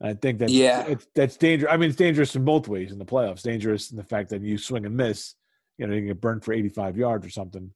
I 0.00 0.14
think 0.14 0.38
that 0.38 0.50
yeah, 0.50 0.84
it's, 0.86 1.06
that's 1.14 1.36
dangerous. 1.36 1.72
I 1.72 1.76
mean, 1.76 1.90
it's 1.90 1.98
dangerous 1.98 2.36
in 2.36 2.44
both 2.44 2.68
ways 2.68 2.92
in 2.92 2.98
the 2.98 3.04
playoffs. 3.04 3.42
Dangerous 3.42 3.90
in 3.90 3.96
the 3.96 4.04
fact 4.04 4.30
that 4.30 4.42
you 4.42 4.56
swing 4.56 4.86
and 4.86 4.96
miss, 4.96 5.34
you 5.76 5.86
know, 5.86 5.94
you 5.94 6.00
can 6.00 6.08
get 6.08 6.20
burned 6.20 6.44
for 6.44 6.52
85 6.52 6.96
yards 6.96 7.26
or 7.26 7.30
something. 7.30 7.72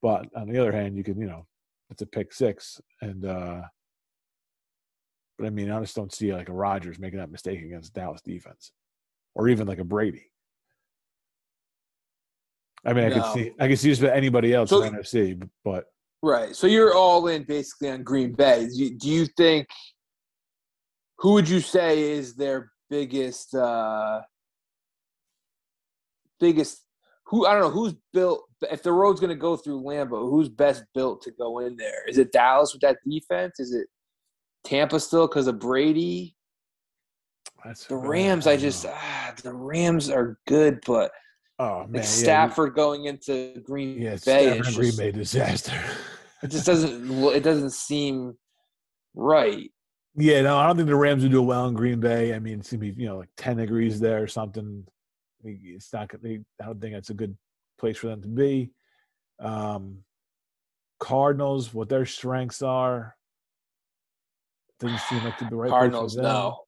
But 0.00 0.28
on 0.36 0.48
the 0.48 0.58
other 0.58 0.70
hand, 0.70 0.96
you 0.96 1.02
can, 1.02 1.18
you 1.18 1.26
know, 1.26 1.46
it's 1.90 2.02
a 2.02 2.06
pick 2.06 2.32
six, 2.32 2.80
and 3.00 3.24
uh 3.24 3.62
but 5.38 5.46
I 5.46 5.50
mean, 5.50 5.70
I 5.70 5.80
just 5.80 5.96
don't 5.96 6.12
see 6.12 6.32
like 6.32 6.48
a 6.48 6.52
Rodgers 6.52 6.98
making 6.98 7.18
that 7.18 7.30
mistake 7.30 7.60
against 7.60 7.92
Dallas 7.92 8.20
defense, 8.22 8.72
or 9.34 9.48
even 9.48 9.66
like 9.66 9.78
a 9.78 9.84
Brady. 9.84 10.30
I 12.84 12.92
mean, 12.92 13.04
I 13.04 13.08
no. 13.08 13.14
could 13.14 13.32
see 13.32 13.52
I 13.58 13.68
could 13.68 13.78
see 13.78 13.88
just 13.88 14.02
about 14.02 14.16
anybody 14.16 14.54
else 14.54 14.70
so, 14.70 14.82
in 14.82 14.94
NFC, 14.94 15.48
but 15.64 15.86
right. 16.22 16.54
So 16.54 16.66
you're 16.66 16.94
all 16.94 17.26
in 17.28 17.42
basically 17.44 17.90
on 17.90 18.02
Green 18.02 18.32
Bay. 18.32 18.68
Do 18.68 18.76
you, 18.76 18.90
do 18.96 19.08
you 19.08 19.26
think 19.36 19.66
who 21.24 21.32
would 21.32 21.48
you 21.48 21.60
say 21.60 22.02
is 22.02 22.36
their 22.36 22.70
biggest 22.90 23.54
uh 23.54 24.20
biggest 26.38 26.82
who 27.24 27.46
I 27.46 27.54
don't 27.54 27.62
know 27.62 27.70
who's 27.70 27.94
built 28.12 28.44
if 28.70 28.82
the 28.82 28.92
road's 28.92 29.20
going 29.20 29.30
to 29.30 29.34
go 29.34 29.56
through 29.56 29.82
Lambeau, 29.82 30.28
who's 30.28 30.50
best 30.50 30.84
built 30.94 31.22
to 31.22 31.30
go 31.30 31.60
in 31.60 31.76
there? 31.76 32.06
Is 32.06 32.18
it 32.18 32.30
Dallas 32.30 32.74
with 32.74 32.82
that 32.82 32.98
defense? 33.08 33.58
Is 33.58 33.72
it 33.72 33.86
Tampa 34.64 35.00
still 35.00 35.26
because 35.26 35.46
of 35.46 35.58
Brady? 35.58 36.36
That's 37.64 37.86
the 37.86 37.96
Rams. 37.96 38.46
I, 38.46 38.52
I 38.52 38.56
just 38.58 38.84
ah, 38.86 39.34
the 39.42 39.54
Rams 39.54 40.10
are 40.10 40.38
good, 40.46 40.80
but 40.86 41.10
Oh 41.58 41.84
man, 41.84 41.92
like 41.92 42.04
Stafford 42.04 42.72
yeah. 42.72 42.82
going 42.82 43.04
into 43.06 43.62
Green 43.64 43.98
yeah, 43.98 44.18
Bay. 44.26 44.60
Stafford 44.60 44.74
Green 44.74 44.96
Bay 44.98 45.10
disaster. 45.10 45.80
it 46.42 46.50
just 46.50 46.66
doesn't. 46.66 47.10
It 47.34 47.42
doesn't 47.42 47.72
seem 47.72 48.36
right. 49.14 49.70
Yeah, 50.16 50.42
no, 50.42 50.56
I 50.56 50.66
don't 50.66 50.76
think 50.76 50.88
the 50.88 50.96
Rams 50.96 51.22
would 51.24 51.32
do 51.32 51.42
well 51.42 51.66
in 51.66 51.74
Green 51.74 51.98
Bay. 51.98 52.34
I 52.34 52.38
mean, 52.38 52.60
it's 52.60 52.70
gonna 52.70 52.80
be 52.80 52.94
you 52.96 53.06
know 53.06 53.18
like 53.18 53.30
ten 53.36 53.56
degrees 53.56 53.98
there 53.98 54.22
or 54.22 54.28
something. 54.28 54.86
It's 55.42 55.92
not. 55.92 56.10
I 56.14 56.38
don't 56.64 56.80
think 56.80 56.94
that's 56.94 57.10
a 57.10 57.14
good 57.14 57.36
place 57.78 57.98
for 57.98 58.06
them 58.06 58.22
to 58.22 58.28
be. 58.28 58.70
Um, 59.40 59.98
Cardinals, 61.00 61.74
what 61.74 61.88
their 61.88 62.06
strengths 62.06 62.62
are, 62.62 63.16
doesn't 64.80 65.00
seem 65.00 65.24
like 65.24 65.38
the 65.38 65.56
right 65.56 65.68
Cardinals. 65.68 66.16
No, 66.16 66.60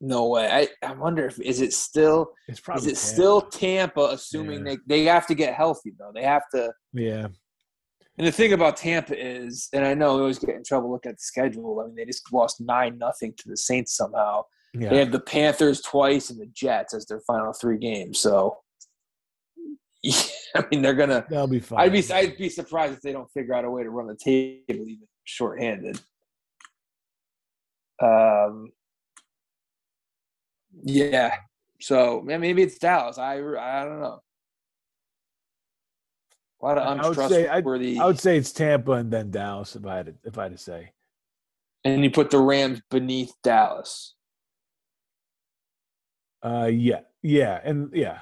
no 0.00 0.28
way. 0.28 0.48
I, 0.82 0.86
I 0.86 0.92
wonder 0.92 1.26
if 1.26 1.40
is 1.40 1.60
it 1.60 1.72
still 1.72 2.32
it's 2.48 2.60
probably 2.60 2.82
is 2.82 2.86
it 2.86 2.94
Tampa. 2.94 3.14
still 3.14 3.40
Tampa? 3.42 4.08
Assuming 4.12 4.66
yeah. 4.66 4.76
they 4.86 4.98
they 4.98 5.04
have 5.04 5.26
to 5.26 5.34
get 5.34 5.54
healthy 5.54 5.92
though. 5.98 6.12
They 6.14 6.22
have 6.22 6.42
to. 6.54 6.72
Yeah. 6.92 7.28
And 8.18 8.26
the 8.26 8.32
thing 8.32 8.52
about 8.52 8.76
Tampa 8.76 9.18
is, 9.18 9.68
and 9.72 9.86
I 9.86 9.94
know 9.94 10.16
they 10.16 10.20
always 10.20 10.38
get 10.38 10.50
in 10.54 10.64
trouble 10.64 10.90
looking 10.90 11.10
at 11.10 11.16
the 11.16 11.22
schedule. 11.22 11.80
I 11.80 11.86
mean, 11.86 11.96
they 11.96 12.04
just 12.04 12.30
lost 12.32 12.60
nine 12.60 12.98
nothing 12.98 13.32
to 13.38 13.48
the 13.48 13.56
Saints 13.56 13.96
somehow. 13.96 14.42
Yeah. 14.74 14.90
They 14.90 14.98
have 14.98 15.12
the 15.12 15.20
Panthers 15.20 15.80
twice 15.80 16.30
and 16.30 16.40
the 16.40 16.46
Jets 16.46 16.94
as 16.94 17.06
their 17.06 17.20
final 17.20 17.52
three 17.52 17.78
games. 17.78 18.18
So, 18.18 18.58
yeah, 20.02 20.14
I 20.54 20.64
mean, 20.70 20.82
they're 20.82 20.94
gonna. 20.94 21.24
They'll 21.30 21.46
be 21.46 21.60
fine. 21.60 21.80
I'd 21.80 21.92
be 21.92 22.12
I'd 22.12 22.36
be 22.36 22.48
surprised 22.48 22.94
if 22.94 23.00
they 23.00 23.12
don't 23.12 23.30
figure 23.32 23.54
out 23.54 23.64
a 23.64 23.70
way 23.70 23.82
to 23.82 23.90
run 23.90 24.08
the 24.08 24.16
table 24.16 24.62
even 24.68 25.08
shorthanded. 25.24 26.00
Um, 28.02 28.72
yeah. 30.82 31.36
So 31.80 32.22
maybe 32.24 32.62
it's 32.62 32.78
Dallas. 32.78 33.18
I 33.18 33.34
I 33.36 33.84
don't 33.84 34.00
know. 34.00 34.22
A 36.62 36.66
lot 36.66 36.78
of 36.78 36.96
untrustworthy. 36.96 37.48
I 37.48 37.58
would, 37.60 37.82
say, 37.82 37.98
I 37.98 38.06
would 38.06 38.20
say 38.20 38.36
it's 38.36 38.52
Tampa 38.52 38.92
and 38.92 39.10
then 39.10 39.30
Dallas 39.30 39.74
if 39.74 39.84
I 39.84 39.96
had 39.96 40.06
to, 40.06 40.14
if 40.24 40.38
I 40.38 40.44
had 40.44 40.52
to 40.52 40.58
say. 40.58 40.92
And 41.84 42.04
you 42.04 42.10
put 42.10 42.30
the 42.30 42.38
Rams 42.38 42.80
beneath 42.90 43.32
Dallas. 43.42 44.14
Uh, 46.44 46.70
yeah, 46.72 47.00
yeah, 47.22 47.60
and 47.64 47.90
yeah, 47.92 48.20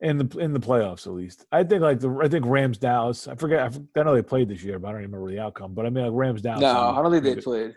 in 0.00 0.18
the 0.18 0.38
in 0.38 0.52
the 0.52 0.60
playoffs 0.60 1.06
at 1.06 1.12
least. 1.12 1.46
I 1.50 1.64
think 1.64 1.82
like 1.82 2.00
the 2.00 2.10
I 2.22 2.28
think 2.28 2.46
Rams 2.46 2.78
Dallas. 2.78 3.26
I 3.28 3.34
forget. 3.34 3.60
I, 3.60 4.00
I 4.00 4.02
know 4.04 4.14
they 4.14 4.22
played 4.22 4.48
this 4.48 4.62
year, 4.62 4.78
but 4.78 4.88
I 4.88 4.92
don't 4.92 5.02
even 5.02 5.12
remember 5.12 5.32
the 5.32 5.40
outcome. 5.40 5.74
But 5.74 5.86
I 5.86 5.90
mean, 5.90 6.04
like 6.04 6.12
Rams 6.14 6.42
Dallas. 6.42 6.60
No, 6.60 6.90
I 6.90 7.02
don't 7.02 7.10
think 7.12 7.24
they 7.24 7.40
played. 7.40 7.74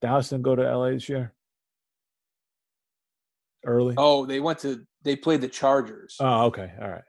Dallas 0.00 0.28
didn't 0.28 0.42
go 0.42 0.56
to 0.56 0.62
LA 0.62 0.90
this 0.90 1.08
year 1.08 1.32
early? 3.66 3.94
Oh, 3.96 4.26
they 4.26 4.40
went 4.40 4.60
to 4.60 4.84
they 5.02 5.16
played 5.16 5.40
the 5.40 5.48
Chargers. 5.48 6.16
Oh, 6.20 6.46
okay, 6.46 6.72
all 6.80 6.88
right. 6.88 7.02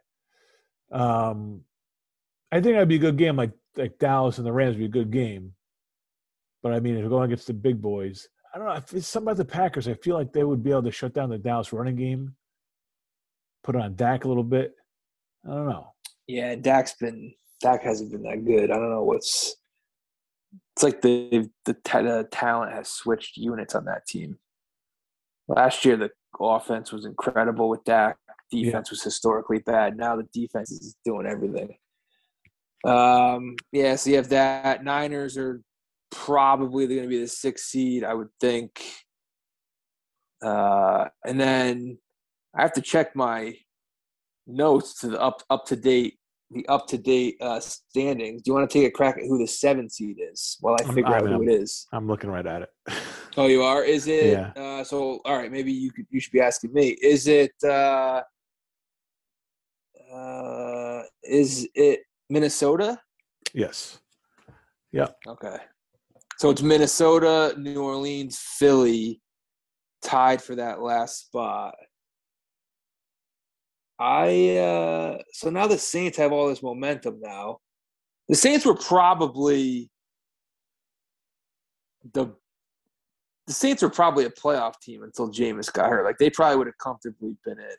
Um, 0.95 1.61
I 2.51 2.61
think 2.61 2.75
that'd 2.75 2.87
be 2.87 2.95
a 2.95 2.99
good 2.99 3.17
game. 3.17 3.35
Like 3.35 3.51
like 3.75 3.99
Dallas 3.99 4.37
and 4.37 4.47
the 4.47 4.53
Rams 4.53 4.75
would 4.75 4.79
be 4.79 4.85
a 4.85 5.03
good 5.03 5.11
game. 5.11 5.53
But 6.63 6.73
I 6.73 6.79
mean, 6.79 6.95
if 6.95 7.03
we're 7.03 7.09
going 7.09 7.25
against 7.25 7.47
the 7.47 7.53
big 7.53 7.81
boys, 7.81 8.27
I 8.53 8.57
don't 8.57 8.67
know. 8.67 8.73
It's 8.73 9.07
something 9.07 9.27
about 9.27 9.37
the 9.37 9.45
Packers, 9.45 9.87
I 9.87 9.95
feel 9.95 10.15
like 10.15 10.31
they 10.31 10.43
would 10.43 10.63
be 10.63 10.71
able 10.71 10.83
to 10.83 10.91
shut 10.91 11.13
down 11.13 11.29
the 11.29 11.37
Dallas 11.37 11.73
running 11.73 11.97
game, 11.97 12.35
put 13.63 13.75
on 13.75 13.95
Dak 13.95 14.23
a 14.23 14.27
little 14.27 14.43
bit. 14.43 14.73
I 15.45 15.53
don't 15.53 15.67
know. 15.67 15.87
Yeah, 16.27 16.55
Dak's 16.55 16.93
been 16.93 17.33
Dak 17.59 17.83
hasn't 17.83 18.11
been 18.11 18.23
that 18.23 18.45
good. 18.45 18.71
I 18.71 18.75
don't 18.75 18.89
know 18.89 19.03
what's. 19.03 19.57
It's 20.75 20.83
like 20.83 21.01
the 21.01 21.49
the, 21.65 21.75
the 21.83 22.27
talent 22.31 22.73
has 22.73 22.87
switched 22.89 23.37
units 23.37 23.75
on 23.75 23.85
that 23.85 24.07
team. 24.07 24.39
Last 25.47 25.85
year, 25.85 25.97
the 25.97 26.11
offense 26.39 26.91
was 26.91 27.05
incredible 27.05 27.69
with 27.69 27.83
Dak. 27.83 28.17
Defense 28.51 28.89
yeah. 28.89 28.91
was 28.91 29.03
historically 29.03 29.59
bad. 29.59 29.97
Now 29.97 30.15
the 30.15 30.27
defense 30.33 30.71
is 30.71 30.95
doing 31.03 31.25
everything. 31.25 31.75
Um, 32.85 33.55
yeah, 33.71 33.95
so 33.95 34.11
you 34.11 34.17
have 34.17 34.29
that. 34.29 34.83
Niners 34.83 35.37
are 35.37 35.61
probably 36.11 36.87
going 36.87 37.01
to 37.01 37.07
be 37.07 37.19
the 37.19 37.27
sixth 37.27 37.65
seed, 37.65 38.03
I 38.03 38.13
would 38.13 38.29
think. 38.39 38.81
Uh, 40.43 41.05
and 41.25 41.39
then 41.39 41.97
I 42.55 42.61
have 42.61 42.73
to 42.73 42.81
check 42.81 43.15
my 43.15 43.55
notes 44.47 44.99
to 44.99 45.07
the 45.07 45.19
up 45.19 45.41
up 45.49 45.65
to 45.65 45.75
date 45.75 46.19
the 46.51 46.67
up 46.67 46.87
to 46.87 46.97
date 46.97 47.37
uh, 47.41 47.59
standings. 47.59 48.43
Do 48.43 48.51
you 48.51 48.55
want 48.55 48.69
to 48.69 48.79
take 48.79 48.87
a 48.87 48.91
crack 48.91 49.17
at 49.17 49.23
who 49.23 49.39
the 49.39 49.47
seventh 49.47 49.91
seed 49.91 50.17
is 50.31 50.57
while 50.61 50.75
I 50.79 50.83
figure 50.83 51.07
I 51.07 51.17
out 51.17 51.27
who 51.27 51.43
it 51.43 51.51
is? 51.51 51.87
I'm 51.91 52.07
looking 52.07 52.29
right 52.29 52.45
at 52.45 52.63
it. 52.63 52.69
Oh, 53.37 53.47
you 53.47 53.63
are. 53.63 53.83
Is 53.83 54.07
it? 54.07 54.27
Yeah. 54.27 54.53
Uh, 54.55 54.81
so 54.81 55.19
all 55.25 55.35
right, 55.35 55.51
maybe 55.51 55.69
you 55.69 55.91
could, 55.91 56.05
you 56.09 56.21
should 56.21 56.31
be 56.31 56.39
asking 56.39 56.71
me. 56.71 56.95
Is 57.01 57.27
it? 57.27 57.51
Uh, 57.61 58.21
uh, 60.15 61.03
is 61.23 61.67
it 61.75 62.01
Minnesota? 62.29 62.99
yes. 63.53 63.99
Yeah. 64.91 65.07
Okay. 65.27 65.57
So 66.37 66.49
it's 66.49 66.61
Minnesota, 66.61 67.53
New 67.57 67.83
Orleans, 67.83 68.37
Philly 68.37 69.21
tied 70.01 70.41
for 70.41 70.55
that 70.55 70.81
last 70.81 71.27
spot. 71.27 71.75
I 73.99 74.57
uh 74.57 75.17
so 75.31 75.49
now 75.49 75.67
the 75.67 75.77
Saints 75.77 76.17
have 76.17 76.31
all 76.31 76.47
this 76.49 76.63
momentum 76.63 77.19
now. 77.21 77.59
The 78.27 78.35
Saints 78.35 78.65
were 78.65 78.75
probably 78.75 79.89
the 82.13 82.33
the 83.47 83.53
Saints 83.53 83.81
were 83.81 83.89
probably 83.89 84.25
a 84.25 84.29
playoff 84.29 84.79
team 84.81 85.03
until 85.03 85.31
Jameis 85.31 85.71
got 85.71 85.89
hurt. 85.89 86.03
Like 86.03 86.17
they 86.17 86.29
probably 86.29 86.57
would 86.57 86.67
have 86.67 86.77
comfortably 86.77 87.37
been 87.45 87.59
it. 87.59 87.77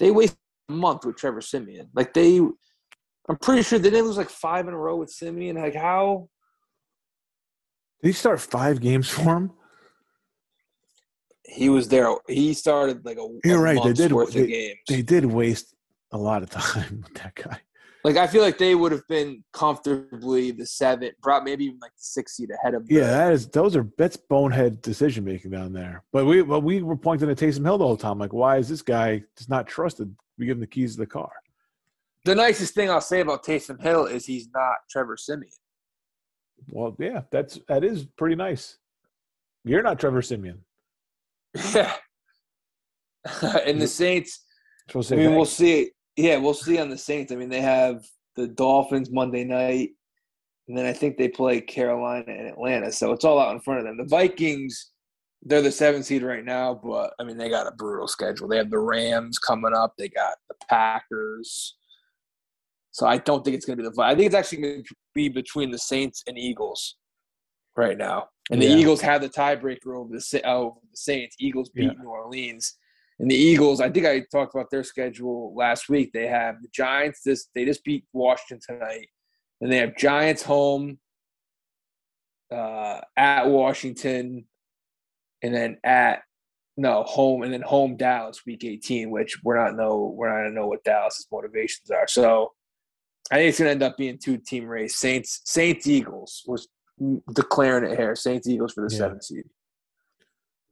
They 0.00 0.10
wasted 0.10 0.38
a 0.68 0.72
month 0.72 1.04
with 1.04 1.16
Trevor 1.16 1.40
Siemian. 1.40 1.90
Like 1.94 2.12
they 2.14 2.38
I'm 2.38 3.36
pretty 3.40 3.62
sure 3.62 3.78
they 3.78 3.90
didn't 3.90 4.06
lose 4.06 4.16
like 4.16 4.30
five 4.30 4.66
in 4.66 4.74
a 4.74 4.78
row 4.78 4.96
with 4.96 5.10
Siemian. 5.10 5.56
Like 5.56 5.74
how 5.76 6.28
Did 8.02 8.08
he 8.08 8.12
start 8.12 8.40
five 8.40 8.80
games 8.80 9.08
for 9.08 9.36
him? 9.36 9.52
he 11.44 11.68
was 11.68 11.88
there. 11.88 12.14
He 12.28 12.54
started 12.54 13.04
like 13.04 13.18
a, 13.18 13.26
You're 13.44 13.58
a 13.58 13.60
right, 13.60 13.82
they 13.82 13.92
did- 13.92 14.12
they-. 14.32 14.78
They 14.88 15.02
did 15.02 15.24
waste 15.24 15.74
a 16.12 16.18
lot 16.18 16.42
of 16.44 16.50
time 16.50 17.00
with 17.04 17.14
that 17.22 17.34
guy. 17.34 17.60
Like 18.02 18.16
I 18.16 18.26
feel 18.26 18.42
like 18.42 18.56
they 18.56 18.74
would 18.74 18.92
have 18.92 19.06
been 19.08 19.44
comfortably 19.52 20.52
the 20.52 20.64
seventh, 20.64 21.14
brought 21.20 21.44
maybe 21.44 21.66
even 21.66 21.78
like 21.80 21.92
the 21.92 22.02
sixth 22.02 22.36
seed 22.36 22.50
ahead 22.50 22.74
of. 22.74 22.86
The, 22.86 22.94
Yeah, 22.94 23.06
that 23.06 23.32
is 23.32 23.48
those 23.48 23.76
are 23.76 23.86
that's 23.98 24.16
bonehead 24.16 24.80
decision 24.80 25.24
making 25.24 25.50
down 25.50 25.72
there. 25.72 26.02
But 26.12 26.24
we 26.24 26.42
but 26.42 26.60
we 26.60 26.82
were 26.82 26.96
pointing 26.96 27.28
at 27.28 27.36
Taysom 27.36 27.64
Hill 27.64 27.78
the 27.78 27.86
whole 27.86 27.96
time. 27.96 28.18
Like, 28.18 28.32
why 28.32 28.56
is 28.56 28.68
this 28.68 28.82
guy 28.82 29.22
just 29.36 29.50
not 29.50 29.66
trusted? 29.66 30.14
We 30.38 30.46
give 30.46 30.56
him 30.56 30.60
the 30.60 30.66
keys 30.66 30.94
to 30.94 31.00
the 31.00 31.06
car. 31.06 31.30
The 32.24 32.34
nicest 32.34 32.74
thing 32.74 32.90
I'll 32.90 33.00
say 33.00 33.20
about 33.20 33.44
Taysom 33.44 33.80
Hill 33.80 34.06
is 34.06 34.24
he's 34.24 34.48
not 34.54 34.76
Trevor 34.90 35.16
Siemian. 35.16 35.52
Well, 36.68 36.96
yeah, 36.98 37.22
that's 37.30 37.58
that 37.68 37.84
is 37.84 38.06
pretty 38.16 38.36
nice. 38.36 38.78
You're 39.64 39.82
not 39.82 39.98
Trevor 39.98 40.22
Siemian. 40.22 40.64
Yeah. 41.74 41.94
and 43.66 43.80
the 43.80 43.86
Saints, 43.86 44.44
I 44.94 45.14
mean, 45.14 45.34
we'll 45.34 45.44
see. 45.44 45.90
Yeah, 46.16 46.36
we'll 46.36 46.54
see 46.54 46.78
on 46.78 46.90
the 46.90 46.98
Saints. 46.98 47.32
I 47.32 47.36
mean, 47.36 47.48
they 47.48 47.60
have 47.60 48.04
the 48.36 48.48
Dolphins 48.48 49.10
Monday 49.10 49.44
night, 49.44 49.90
and 50.68 50.76
then 50.76 50.86
I 50.86 50.92
think 50.92 51.16
they 51.16 51.28
play 51.28 51.60
Carolina 51.60 52.24
and 52.28 52.48
Atlanta. 52.48 52.92
So 52.92 53.12
it's 53.12 53.24
all 53.24 53.38
out 53.38 53.54
in 53.54 53.60
front 53.60 53.80
of 53.80 53.86
them. 53.86 53.96
The 53.96 54.04
Vikings, 54.04 54.90
they're 55.42 55.62
the 55.62 55.72
seventh 55.72 56.06
seed 56.06 56.22
right 56.22 56.44
now, 56.44 56.74
but 56.82 57.14
I 57.18 57.24
mean, 57.24 57.38
they 57.38 57.48
got 57.48 57.66
a 57.66 57.72
brutal 57.72 58.08
schedule. 58.08 58.48
They 58.48 58.58
have 58.58 58.70
the 58.70 58.78
Rams 58.78 59.38
coming 59.38 59.74
up. 59.74 59.94
They 59.96 60.08
got 60.08 60.36
the 60.48 60.54
Packers. 60.68 61.76
So 62.92 63.06
I 63.06 63.18
don't 63.18 63.44
think 63.44 63.56
it's 63.56 63.64
going 63.64 63.78
to 63.78 63.82
be 63.84 63.88
the. 63.88 64.02
I 64.02 64.14
think 64.14 64.26
it's 64.26 64.34
actually 64.34 64.62
going 64.62 64.84
to 64.84 64.94
be 65.14 65.28
between 65.28 65.70
the 65.70 65.78
Saints 65.78 66.22
and 66.26 66.36
Eagles 66.36 66.96
right 67.76 67.96
now. 67.96 68.28
And 68.50 68.60
the 68.60 68.66
Yeah. 68.66 68.76
Eagles 68.76 69.00
have 69.00 69.22
the 69.22 69.28
tiebreaker 69.28 69.96
over 69.96 70.12
the 70.12 70.42
over 70.44 70.76
the 70.90 70.96
Saints. 70.96 71.36
Eagles 71.38 71.70
beat 71.70 71.84
Yeah. 71.84 71.92
New 72.02 72.08
Orleans. 72.08 72.76
And 73.20 73.30
the 73.30 73.36
Eagles, 73.36 73.82
I 73.82 73.90
think 73.90 74.06
I 74.06 74.20
talked 74.32 74.54
about 74.54 74.70
their 74.70 74.82
schedule 74.82 75.52
last 75.54 75.90
week. 75.90 76.10
They 76.14 76.26
have 76.26 76.62
the 76.62 76.68
Giants. 76.72 77.20
This 77.22 77.48
they 77.54 77.66
just 77.66 77.84
beat 77.84 78.06
Washington 78.14 78.60
tonight, 78.66 79.08
and 79.60 79.70
they 79.70 79.76
have 79.76 79.94
Giants 79.94 80.42
home, 80.42 80.98
uh, 82.50 83.02
at 83.18 83.46
Washington, 83.46 84.46
and 85.42 85.54
then 85.54 85.76
at 85.84 86.22
no 86.78 87.02
home, 87.02 87.42
and 87.42 87.52
then 87.52 87.60
home 87.60 87.98
Dallas 87.98 88.46
week 88.46 88.64
eighteen. 88.64 89.10
Which 89.10 89.38
we're 89.44 89.62
not 89.62 89.76
know 89.76 90.14
we're 90.16 90.30
not 90.30 90.44
gonna 90.44 90.54
know 90.54 90.66
what 90.66 90.82
Dallas's 90.84 91.26
motivations 91.30 91.90
are. 91.90 92.08
So 92.08 92.52
I 93.30 93.36
think 93.36 93.50
it's 93.50 93.58
gonna 93.58 93.70
end 93.70 93.82
up 93.82 93.98
being 93.98 94.16
two 94.16 94.38
team 94.38 94.64
race. 94.64 94.96
Saints 94.96 95.42
Saints 95.44 95.86
Eagles 95.86 96.42
was 96.46 96.68
declaring 97.34 97.90
it 97.92 97.98
here. 97.98 98.14
Saints 98.14 98.48
Eagles 98.48 98.72
for 98.72 98.88
the 98.88 98.94
Yeah. 98.94 98.98
seventh 98.98 99.24
seed. 99.24 99.44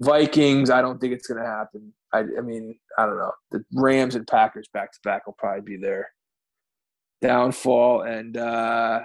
Vikings, 0.00 0.70
I 0.70 0.80
don't 0.80 1.00
think 1.00 1.12
it's 1.12 1.26
going 1.26 1.42
to 1.42 1.48
happen. 1.48 1.92
I, 2.12 2.20
I 2.20 2.40
mean, 2.42 2.78
I 2.96 3.06
don't 3.06 3.18
know. 3.18 3.32
The 3.50 3.64
Rams 3.74 4.14
and 4.14 4.26
Packers 4.26 4.68
back 4.72 4.92
to 4.92 4.98
back 5.04 5.26
will 5.26 5.34
probably 5.38 5.62
be 5.62 5.76
their 5.76 6.08
downfall, 7.20 8.02
and 8.02 8.36
uh, 8.36 9.00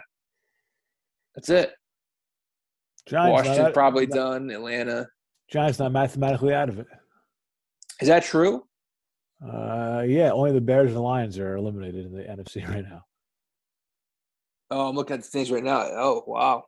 that's 1.36 1.49
it. 1.49 1.74
Giants 3.07 3.49
out- 3.49 3.74
probably 3.74 4.06
not- 4.07 4.15
done. 4.15 4.49
Atlanta 4.52 5.07
Giants 5.52 5.78
not 5.80 5.91
mathematically 5.91 6.53
out 6.53 6.70
of 6.70 6.80
it. 6.80 6.88
is 8.02 8.07
that 8.07 8.24
true? 8.24 8.64
Uh, 9.45 10.03
yeah, 10.07 10.32
only 10.32 10.53
the 10.53 10.61
Bears 10.61 10.88
and 10.88 10.95
the 10.95 11.02
Lions 11.02 11.38
are 11.38 11.56
eliminated 11.57 12.06
in 12.06 12.14
the 12.14 12.24
NFC 12.24 12.68
right 12.70 12.84
now. 12.84 13.03
Oh, 14.72 14.88
I'm 14.90 14.95
looking 14.95 15.15
at 15.15 15.22
the 15.24 15.28
things 15.30 15.52
right 15.52 15.64
now. 15.64 15.82
Oh, 15.82 16.24
wow. 16.26 16.64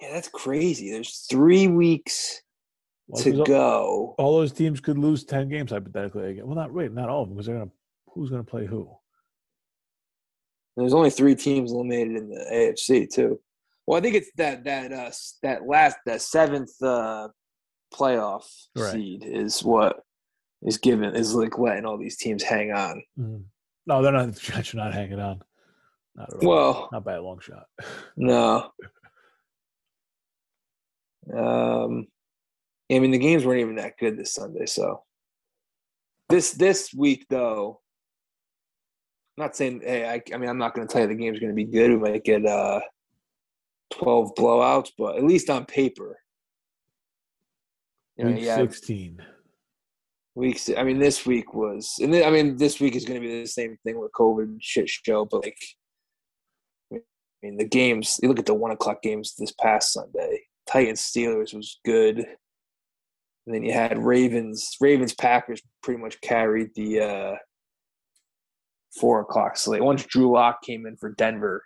Yeah, 0.00 0.12
that's 0.12 0.28
crazy. 0.28 0.90
There's 0.90 1.26
three 1.30 1.68
weeks 1.68 2.42
Well, 3.08 3.22
to 3.24 3.38
all- 3.38 3.44
go. 3.46 4.14
All 4.18 4.38
those 4.38 4.52
teams 4.52 4.80
could 4.80 4.98
lose 4.98 5.24
ten 5.24 5.48
games 5.48 5.70
hypothetically 5.70 6.30
again. 6.32 6.46
Well, 6.46 6.56
not 6.56 6.72
wait, 6.72 6.92
not 6.92 7.08
all 7.08 7.22
of 7.22 7.28
them 7.28 7.36
because 7.36 7.46
they're 7.46 7.58
gonna. 7.58 7.70
Who's 8.14 8.30
gonna 8.30 8.44
play 8.44 8.66
who? 8.66 8.90
There's 10.76 10.94
only 10.94 11.10
three 11.10 11.34
teams 11.34 11.72
eliminated 11.72 12.16
in 12.16 12.28
the 12.28 12.44
AFC 12.52 13.10
too. 13.12 13.40
Well, 13.86 13.98
I 13.98 14.00
think 14.02 14.14
it's 14.16 14.30
that 14.36 14.64
that 14.64 14.92
uh 14.92 15.10
that 15.42 15.66
last 15.66 15.96
that 16.06 16.20
seventh 16.20 16.70
uh 16.82 17.28
playoff 17.94 18.44
Right. 18.76 18.92
seed 18.92 19.24
is 19.24 19.64
what 19.64 20.00
is 20.62 20.76
given 20.78 21.14
is 21.14 21.34
like 21.34 21.58
letting 21.58 21.84
all 21.86 21.96
these 21.98 22.16
teams 22.16 22.42
hang 22.42 22.72
on. 22.72 23.02
Mm. 23.18 23.44
No, 23.86 24.02
they're 24.02 24.12
not. 24.12 24.26
The 24.34 24.40
Giants 24.40 24.74
are 24.74 24.76
not 24.78 24.92
hanging 24.94 25.18
on. 25.20 25.40
Not 26.14 26.34
at 26.34 26.42
all. 26.44 26.48
Well, 26.48 26.88
not 26.92 27.04
by 27.04 27.14
a 27.14 27.22
long 27.22 27.40
shot. 27.40 27.64
no. 28.16 28.70
Um, 31.34 32.06
I 32.90 32.98
mean 32.98 33.10
the 33.10 33.18
games 33.18 33.44
weren't 33.44 33.60
even 33.60 33.76
that 33.76 33.98
good 33.98 34.16
this 34.18 34.34
Sunday. 34.34 34.66
So 34.66 35.02
this 36.28 36.52
this 36.52 36.92
week 36.94 37.26
though, 37.28 37.80
I'm 39.36 39.44
not 39.44 39.56
saying 39.56 39.82
hey, 39.84 40.08
I, 40.08 40.22
I 40.34 40.38
mean 40.38 40.48
I'm 40.48 40.58
not 40.58 40.74
going 40.74 40.86
to 40.86 40.92
tell 40.92 41.02
you 41.02 41.08
the 41.08 41.14
game's 41.14 41.38
going 41.38 41.50
to 41.52 41.56
be 41.56 41.64
good. 41.64 41.90
We 41.90 41.96
might 41.96 42.24
get 42.24 42.46
uh 42.46 42.80
12 43.94 44.34
blowouts, 44.36 44.90
but 44.98 45.16
at 45.16 45.24
least 45.24 45.48
on 45.50 45.64
paper. 45.64 46.18
You 48.16 48.24
know, 48.24 48.32
Week 48.32 48.44
have 48.44 48.72
sixteen. 48.74 49.22
weeks. 50.34 50.68
I 50.76 50.82
mean, 50.82 50.98
this 50.98 51.24
week 51.24 51.54
was, 51.54 51.94
and 52.02 52.12
then, 52.12 52.26
I 52.26 52.30
mean, 52.30 52.56
this 52.56 52.80
week 52.80 52.96
is 52.96 53.04
going 53.04 53.20
to 53.20 53.26
be 53.26 53.40
the 53.40 53.46
same 53.46 53.78
thing 53.84 53.98
with 53.98 54.12
COVID 54.12 54.58
shit 54.60 54.88
show. 54.88 55.24
But 55.24 55.44
like, 55.44 55.58
I 56.92 56.98
mean, 57.42 57.56
the 57.58 57.64
games. 57.64 58.18
You 58.20 58.28
look 58.28 58.40
at 58.40 58.46
the 58.46 58.54
one 58.54 58.72
o'clock 58.72 59.02
games 59.02 59.36
this 59.38 59.52
past 59.52 59.92
Sunday. 59.92 60.42
Titans 60.66 61.00
Steelers 61.00 61.54
was 61.54 61.78
good, 61.84 62.26
and 63.48 63.54
then 63.54 63.64
you 63.64 63.72
had 63.72 63.96
Ravens. 63.96 64.76
Ravens 64.78 65.14
Packers 65.14 65.62
pretty 65.82 66.00
much 66.02 66.20
carried 66.20 66.68
the 66.74 67.00
uh, 67.00 67.34
four 69.00 69.20
o'clock 69.20 69.56
slate. 69.56 69.82
Once 69.82 70.04
Drew 70.04 70.30
Lock 70.30 70.62
came 70.62 70.84
in 70.84 70.98
for 70.98 71.14
Denver, 71.14 71.64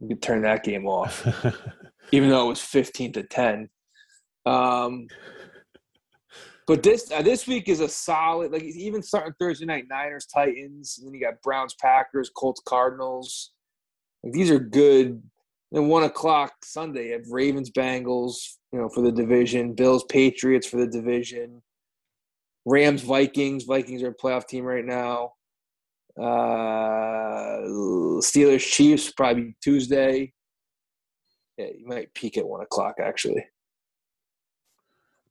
you 0.00 0.08
could 0.08 0.20
turn 0.20 0.42
that 0.42 0.64
game 0.64 0.86
off 0.86 1.26
even 2.12 2.28
though 2.28 2.44
it 2.44 2.48
was 2.48 2.60
15 2.60 3.14
to 3.14 3.22
10. 3.22 3.70
Um, 4.44 5.06
but 6.66 6.82
this 6.82 7.10
uh, 7.10 7.22
this 7.22 7.46
week 7.46 7.70
is 7.70 7.80
a 7.80 7.88
solid, 7.88 8.52
like 8.52 8.62
even 8.62 9.02
starting 9.02 9.32
Thursday 9.38 9.64
night, 9.64 9.86
Niners, 9.88 10.26
Titans, 10.26 10.98
and 10.98 11.06
then 11.06 11.14
you 11.14 11.20
got 11.24 11.40
Browns, 11.42 11.74
Packers, 11.80 12.30
Colts, 12.36 12.60
Cardinals. 12.66 13.52
Like 14.22 14.34
these 14.34 14.50
are 14.50 14.58
good. 14.58 15.22
And 15.72 15.88
one 15.88 16.02
o'clock 16.02 16.52
Sunday, 16.62 17.08
you 17.08 17.12
have 17.14 17.30
Ravens, 17.30 17.70
Bengals, 17.70 18.36
you 18.72 18.78
know, 18.78 18.88
for 18.88 19.00
the 19.00 19.12
division. 19.12 19.74
Bills, 19.74 20.04
Patriots 20.04 20.66
for 20.66 20.76
the 20.76 20.86
division. 20.86 21.62
Rams, 22.64 23.02
Vikings. 23.02 23.64
Vikings 23.64 24.02
are 24.02 24.08
a 24.08 24.14
playoff 24.14 24.46
team 24.46 24.64
right 24.64 24.84
now. 24.84 25.32
Uh, 26.18 27.62
Steelers, 28.20 28.66
Chiefs 28.68 29.12
probably 29.12 29.54
Tuesday. 29.62 30.32
Yeah, 31.56 31.66
you 31.76 31.86
might 31.86 32.12
peak 32.14 32.36
at 32.36 32.46
one 32.46 32.60
o'clock 32.60 32.96
actually. 33.00 33.44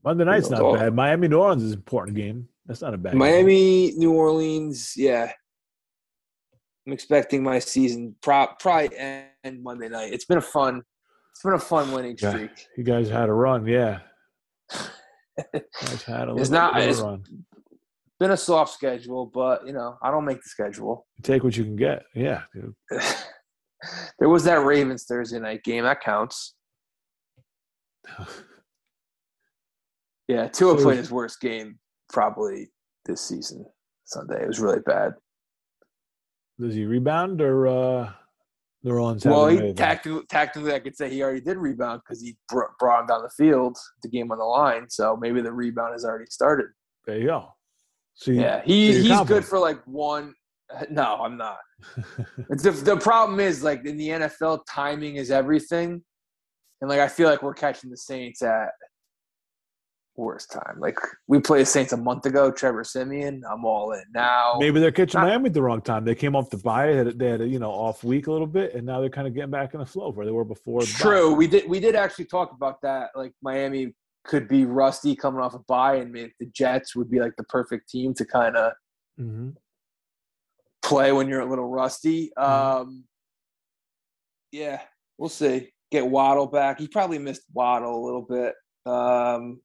Monday 0.04 0.24
night's 0.24 0.50
not 0.50 0.76
bad. 0.76 0.94
Miami 0.94 1.28
New 1.28 1.40
Orleans 1.40 1.64
is 1.64 1.72
an 1.74 1.78
important 1.78 2.16
game. 2.16 2.48
That's 2.66 2.82
not 2.82 2.94
a 2.94 2.98
bad 2.98 3.12
game. 3.12 3.20
Miami, 3.20 3.92
New 3.98 4.14
Orleans, 4.14 4.94
yeah. 4.96 5.32
I'm 6.86 6.94
expecting 6.94 7.44
my 7.44 7.60
season 7.60 8.16
pro- 8.22 8.48
probably 8.60 8.98
end 8.98 9.62
Monday 9.62 9.90
night. 9.90 10.14
It's 10.14 10.26
been 10.26 10.38
a 10.38 10.42
fun, 10.42 10.84
it's 11.38 11.44
been 11.44 11.54
a 11.54 11.60
fun 11.60 11.92
winning 11.92 12.18
Yeah. 12.20 12.32
streak. 12.32 12.68
You 12.76 12.84
guys 12.84 13.10
had 13.10 13.30
a 13.30 13.34
run, 13.34 13.68
yeah. 13.68 14.00
Guys 14.74 16.02
had 16.04 16.30
a 16.30 16.32
It's 16.36 16.50
little 16.50 16.52
not- 16.52 16.78
it's- 16.80 17.00
run. 17.00 17.24
Been 18.20 18.32
a 18.32 18.38
soft 18.38 18.74
schedule, 18.74 19.28
but 19.32 19.68
you 19.68 19.74
know 19.74 20.00
I 20.02 20.10
don't 20.10 20.26
make 20.26 20.38
the 20.42 20.50
schedule. 20.50 21.06
You 21.18 21.22
take 21.22 21.44
what 21.44 21.56
you 21.56 21.64
can 21.64 21.76
get. 21.76 22.02
Yeah, 22.16 22.42
there 24.18 24.28
was 24.28 24.44
that 24.46 24.66
Ravens 24.66 25.06
Thursday 25.06 25.38
night 25.40 25.64
game 25.64 25.84
that 25.84 26.02
counts. 26.02 26.56
Yeah, 30.28 30.48
Tua 30.48 30.78
So- 30.78 30.84
played 30.84 30.98
his 30.98 31.12
worst 31.12 31.40
game 31.40 31.80
probably 32.10 32.70
this 33.06 33.22
season. 33.22 33.66
Sunday 34.06 34.42
it 34.44 34.48
was 34.48 34.60
really 34.60 34.82
bad. 34.86 35.14
Does 36.60 36.74
he 36.74 36.86
rebound 36.86 37.40
or 37.42 37.68
uh 37.68 38.12
Well, 39.32 39.48
he 39.48 39.74
tactically, 39.74 40.22
tactically, 40.30 40.74
I 40.74 40.80
could 40.80 40.96
say 40.96 41.10
he 41.10 41.22
already 41.24 41.42
did 41.42 41.58
rebound 41.58 42.02
because 42.06 42.22
he 42.22 42.38
br- 42.50 42.64
brought 42.80 43.02
him 43.02 43.08
down 43.08 43.24
the 43.24 43.30
field, 43.30 43.78
the 44.04 44.10
game 44.10 44.32
on 44.32 44.38
the 44.38 44.44
line. 44.44 44.90
So 44.90 45.18
maybe 45.18 45.42
the 45.42 45.52
rebound 45.52 45.94
has 45.94 46.06
already 46.06 46.26
started. 46.30 46.68
There 47.06 47.18
you 47.18 47.28
go. 47.28 47.54
So 48.16 48.32
you, 48.32 48.42
Yeah, 48.42 48.62
he 48.64 48.92
you're 48.92 49.02
he's 49.02 49.12
confident. 49.12 49.28
good 49.44 49.50
for 49.50 49.60
like 49.60 49.80
one. 49.86 50.34
No, 50.90 51.22
I'm 51.24 51.38
not. 51.38 51.60
It's 52.50 52.64
the, 52.64 52.72
the 52.72 52.98
problem 52.98 53.40
is 53.40 53.64
like 53.64 53.86
in 53.86 53.96
the 53.98 54.10
NFL, 54.10 54.62
timing 54.70 55.16
is 55.16 55.32
everything, 55.32 56.02
and 56.82 56.90
like 56.90 57.00
I 57.00 57.08
feel 57.08 57.30
like 57.30 57.42
we're 57.42 57.54
catching 57.54 57.90
the 57.90 57.98
Saints 57.98 58.42
at 58.42 58.70
worst 60.18 60.52
time. 60.52 60.80
Like 60.80 60.98
we 61.28 61.40
played 61.40 61.68
Saints 61.68 61.94
a 61.94 61.98
month 61.98 62.26
ago. 62.26 62.52
Trevor 62.52 62.84
Siemian, 62.84 63.44
I'm 63.50 63.64
all 63.64 63.92
in 63.94 64.04
now. 64.14 64.56
Maybe 64.60 64.80
they're 64.80 64.92
catching 64.92 65.22
Not- 65.22 65.28
Miami 65.28 65.48
at 65.48 65.54
the 65.54 65.62
wrong 65.62 65.82
time. 65.82 66.04
They 66.04 66.16
came 66.16 66.36
off 66.36 66.50
the 66.50 66.58
bye, 66.58 66.88
they 66.88 66.96
had, 66.98 67.20
they 67.20 67.30
had 67.30 67.42
a 67.42 67.48
you 67.48 67.60
know 67.60 67.72
off 67.72 68.04
week 68.04 68.28
a 68.28 68.32
little 68.32 68.48
bit, 68.48 68.74
and 68.74 68.86
now 68.86 69.00
they're 69.00 69.10
kind 69.10 69.28
of 69.28 69.34
getting 69.36 69.52
back 69.52 69.74
in 69.74 69.80
the 69.80 69.86
flow 69.86 70.12
where 70.12 70.26
they 70.26 70.32
were 70.32 70.44
before. 70.44 70.82
True. 70.82 71.34
We 71.34 71.48
did 71.48 71.70
we 71.70 71.80
did 71.80 71.96
actually 71.96 72.26
talk 72.26 72.52
about 72.52 72.82
that. 72.82 73.12
Like 73.16 73.34
Miami 73.42 73.94
could 74.26 74.48
be 74.48 74.66
rusty 74.66 75.16
coming 75.16 75.40
off 75.40 75.54
a 75.54 75.60
bye, 75.60 75.96
and 75.98 76.12
maybe 76.12 76.34
the 76.40 76.48
Jets 76.48 76.96
would 76.96 77.10
be 77.10 77.20
like 77.20 77.36
the 77.38 77.44
perfect 77.46 77.90
team 77.90 78.14
to 78.16 78.26
kind 78.26 78.58
of 78.58 78.74
Mhm. 79.20 79.56
play 80.82 81.12
when 81.12 81.28
you're 81.30 81.42
a 81.42 81.46
little 81.50 81.70
rusty. 81.70 82.36
Um, 82.36 83.06
yeah, 84.52 84.82
we'll 85.18 85.30
see. 85.30 85.70
Get 85.92 86.06
Waddle 86.08 86.48
back. 86.48 86.80
He 86.80 86.88
probably 86.88 87.20
missed 87.20 87.44
Waddle 87.54 87.96
a 87.96 88.04
little 88.06 88.22
bit. 88.22 88.54
Um, 88.86 89.62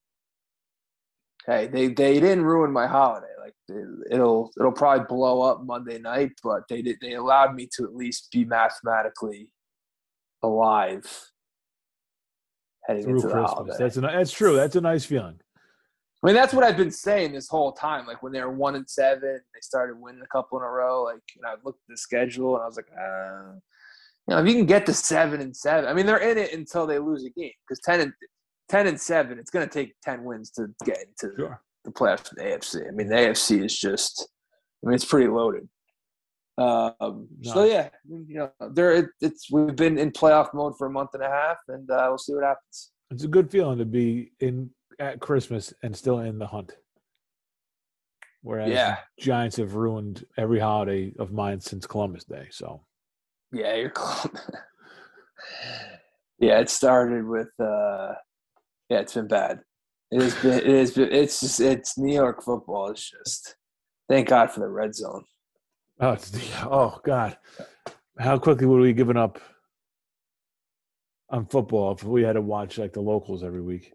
hey, 1.47 1.66
they 1.66 1.89
they 1.89 2.20
didn't 2.20 2.44
ruin 2.44 2.73
my 2.73 2.86
holiday. 2.86 3.27
Like 3.40 3.55
it- 3.69 4.12
it'll 4.14 4.51
it'll 4.59 4.73
probably 4.73 5.06
blow 5.09 5.43
up 5.43 5.62
Monday 5.64 5.98
night, 5.98 6.32
but 6.43 6.62
they 6.69 6.82
did 6.82 6.98
they 7.01 7.14
allowed 7.14 7.55
me 7.55 7.69
to 7.77 7.85
at 7.85 7.94
least 7.94 8.28
be 8.32 8.44
mathematically 8.44 9.51
alive 10.43 11.31
heading 12.86 13.05
through 13.05 13.14
into 13.16 13.27
the 13.28 13.32
Christmas. 13.35 13.51
holiday. 13.52 13.77
That's 13.78 13.97
a, 13.97 14.01
that's 14.01 14.32
true. 14.32 14.56
That's 14.56 14.77
a 14.77 14.81
nice 14.81 15.05
feeling. 15.05 15.39
I 16.24 16.27
mean, 16.28 16.36
that's 16.36 16.55
what 16.55 16.62
I've 16.62 16.77
been 16.77 16.93
saying 16.93 17.32
this 17.32 17.48
whole 17.48 17.73
time. 17.73 18.06
Like 18.06 18.23
when 18.23 18.32
they 18.32 18.40
were 18.40 18.52
one 18.52 18.77
and 18.77 18.89
seven, 18.89 19.40
they 19.55 19.60
started 19.60 20.01
winning 20.01 20.23
a 20.23 20.27
couple 20.28 20.59
in 20.59 20.64
a 20.64 20.69
row. 20.69 21.02
Like, 21.02 21.20
and 21.36 21.44
I 21.47 21.55
looked 21.64 21.81
at 21.81 21.89
the 21.89 21.97
schedule 21.97 22.55
and 22.55 22.62
I 22.62 22.66
was 22.66 22.77
like, 22.77 22.86
uh, 22.97 23.55
you 24.28 24.35
know, 24.36 24.39
if 24.40 24.47
you 24.47 24.55
can 24.55 24.66
get 24.66 24.86
to 24.86 24.94
seven 24.94 25.40
and 25.40 25.56
seven, 25.56 25.89
I 25.89 25.94
mean, 25.94 26.06
they're 26.06 26.19
in 26.19 26.39
it 26.39 26.52
until 26.52 26.86
they 26.86 27.01
lose 27.01 27.24
a 27.24 27.31
game 27.31 27.51
because 27.66 27.81
ten 27.85 28.01
and 28.01 28.12
ten 28.69 28.87
and 28.87 29.01
seven, 29.01 29.39
it's 29.39 29.51
going 29.51 29.69
to 29.69 29.73
take 29.73 29.95
ten 30.03 30.25
wins 30.25 30.51
to 30.53 30.69
get 30.85 30.99
into 31.01 31.35
Sure. 31.37 31.61
the 31.85 31.91
playoffs 31.91 32.33
in 32.37 32.45
the 32.45 32.51
AFC. 32.57 32.89
I 32.89 32.91
mean, 32.93 33.09
the 33.09 33.17
AFC 33.17 33.65
is 33.65 33.79
just, 33.79 34.29
I 34.83 34.87
mean, 34.89 34.95
it's 34.95 35.05
pretty 35.05 35.29
loaded. 35.29 35.69
Um, 36.59 37.29
so 37.43 37.65
yeah, 37.65 37.89
you 38.07 38.35
know, 38.35 38.53
there 38.73 38.93
it, 38.93 39.07
it's 39.23 39.51
we've 39.51 39.75
been 39.75 39.97
in 39.99 40.11
playoff 40.13 40.53
mode 40.53 40.77
for 40.77 40.87
a 40.87 40.91
month 40.91 41.11
and 41.15 41.23
a 41.23 41.29
half, 41.29 41.57
and 41.69 41.91
uh, 41.91 42.05
we'll 42.09 42.19
see 42.19 42.35
what 42.35 42.45
happens. 42.45 42.91
It's 43.11 43.25
a 43.25 43.29
good 43.29 43.51
feeling 43.51 43.79
to 43.79 43.87
be 43.87 44.33
in 44.41 44.71
at 44.99 45.19
Christmas 45.21 45.73
and 45.83 45.97
still 45.97 46.19
in 46.21 46.39
the 46.39 46.47
hunt. 46.47 46.77
Whereas 48.43 48.71
Yeah. 48.71 48.99
Giants 49.19 49.57
have 49.57 49.75
ruined 49.77 50.27
every 50.37 50.59
holiday 50.59 51.15
of 51.19 51.33
mine 51.33 51.61
since 51.61 51.87
Columbus 51.87 52.25
Day. 52.25 52.49
So 52.51 52.85
Yeah, 53.53 53.75
you're 53.77 53.93
yeah, 56.39 56.61
it 56.61 56.69
started 56.71 57.27
with 57.27 57.49
uh 57.61 58.13
yeah, 58.93 59.01
it's 59.01 59.14
been 59.14 59.27
bad. 59.27 59.60
It 60.10 60.20
has 60.20 60.35
been 60.35 60.59
it 60.59 60.66
has 60.66 60.90
been 60.90 61.10
it's 61.10 61.40
just 61.40 61.60
it's 61.60 61.97
New 61.97 62.14
York 62.14 62.43
football. 62.43 62.90
It's 62.90 63.10
just 63.10 63.56
thank 64.06 64.28
God 64.28 64.51
for 64.51 64.60
the 64.60 64.69
red 64.69 64.94
zone. 64.94 65.24
oh, 66.01 66.12
it's 66.12 66.28
the, 66.28 66.43
oh 66.70 67.01
God, 67.02 67.39
how 68.19 68.39
quickly 68.39 68.66
would 68.66 68.82
we 68.82 68.89
have 68.89 68.97
given 68.98 69.16
up 69.16 69.40
on 71.31 71.47
football 71.47 71.93
if 71.93 72.05
we 72.05 72.23
had 72.23 72.35
to 72.35 72.43
watch 72.43 72.77
like 72.77 72.93
the 72.93 73.01
locals 73.01 73.43
every 73.43 73.62
week? 73.62 73.94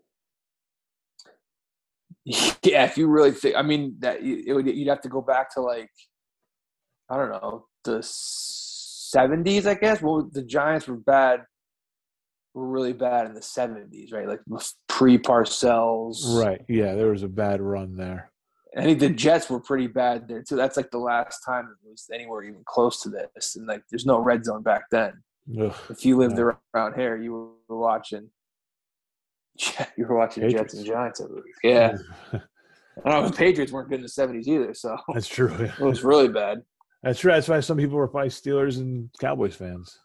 Yeah, 2.64 2.84
if 2.84 2.98
you 2.98 3.08
really 3.08 3.32
think 3.32 3.56
I 3.56 3.62
mean 3.62 3.96
that 4.00 4.22
it 4.22 4.54
would 4.54 4.66
you'd 4.66 4.90
have 4.90 5.02
to 5.02 5.10
go 5.10 5.22
back 5.22 5.54
to 5.54 5.62
like 5.62 5.92
I 7.10 7.16
don't 7.16 7.32
know, 7.32 7.68
the 7.84 8.00
seventies, 8.02 9.68
I 9.68 9.76
guess. 9.76 10.02
Well 10.02 10.28
the 10.30 10.44
Giants 10.44 10.88
were 10.88 10.98
bad 10.98 11.42
were 12.56 12.68
really 12.68 12.94
bad 12.94 13.28
in 13.28 13.36
the 13.36 13.42
seventies, 13.42 14.12
right? 14.12 14.28
Like 14.28 14.42
pre 14.98 15.20
Parcells. 15.20 16.42
Right. 16.44 16.66
Yeah, 16.68 16.96
there 16.96 17.12
was 17.12 17.22
a 17.22 17.28
bad 17.28 17.62
run 17.62 17.96
there. 17.96 18.32
I 18.76 18.82
think 18.82 19.00
the 19.00 19.10
Jets 19.10 19.48
were 19.48 19.60
pretty 19.60 19.86
bad 19.86 20.28
there 20.28 20.42
too. 20.42 20.56
That's 20.56 20.76
like 20.76 20.90
the 20.90 20.98
last 20.98 21.42
time 21.46 21.66
it 21.66 21.88
was 21.88 22.10
anywhere 22.12 22.42
even 22.42 22.64
close 22.66 23.04
to 23.04 23.10
this. 23.10 23.56
And 23.56 23.68
like, 23.68 23.84
there's 23.92 24.08
no 24.08 24.18
red 24.20 24.44
zone 24.44 24.64
back 24.64 24.86
then. 24.90 25.14
Ugh. 25.62 25.74
If 25.92 26.04
you 26.04 26.18
lived 26.18 26.40
around 26.40 26.96
here, 26.96 27.16
you 27.16 27.54
were 27.68 27.78
watching. 27.78 28.30
You 29.98 30.06
were 30.08 30.16
watching 30.16 30.50
Jets 30.50 30.74
and 30.74 30.86
Giants. 30.86 31.22
Yeah, 31.64 31.96
I 32.34 33.10
don't 33.10 33.24
know. 33.24 33.30
The 33.30 33.36
Patriots 33.36 33.72
weren't 33.72 33.90
good 33.90 33.96
in 34.00 34.02
the 34.04 34.08
'70s 34.08 34.48
either, 34.48 34.74
so 34.76 34.96
That's 35.14 35.28
true. 35.28 35.52
it 35.54 35.80
was 35.80 36.04
really 36.04 36.28
bad. 36.28 36.62
That's 37.04 37.20
true. 37.20 37.32
That's 37.32 37.48
why 37.48 37.60
some 37.60 37.78
people 37.78 37.98
were 37.98 38.08
probably 38.08 38.30
Steelers 38.30 38.78
and 38.78 39.10
Cowboys 39.20 39.56
fans. 39.56 39.98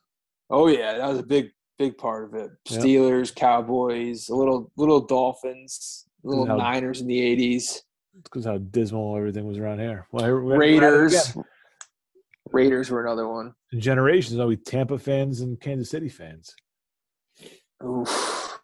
Oh 0.48 0.68
yeah, 0.68 0.96
that 0.96 1.08
was 1.08 1.18
a 1.18 1.22
big, 1.22 1.50
big 1.82 1.98
part 1.98 2.24
of 2.24 2.34
it. 2.34 2.50
Yep. 2.70 2.80
Steelers, 2.80 3.34
Cowboys, 3.34 4.28
a 4.28 4.34
little, 4.34 4.70
little 4.76 5.00
Dolphins, 5.00 6.04
little 6.22 6.46
How- 6.46 6.56
Niners 6.56 7.00
in 7.00 7.06
the 7.08 7.18
'80s, 7.20 7.80
because 8.22 8.44
how 8.44 8.58
dismal 8.58 9.16
everything 9.16 9.44
was 9.46 9.58
around 9.58 9.80
here. 9.80 10.06
Well, 10.12 10.24
here- 10.24 10.40
we're 10.40 10.54
at. 10.54 10.58
Raiders. 10.58 11.36
Raiders 12.52 12.90
were 12.90 13.04
another 13.04 13.28
one. 13.28 13.54
In 13.72 13.80
generations, 13.80 14.38
always 14.38 14.58
Tampa 14.64 14.98
fans 14.98 15.40
and 15.40 15.58
Kansas 15.60 15.90
City 15.90 16.08
fans. 16.08 16.54
Oof. 17.84 18.58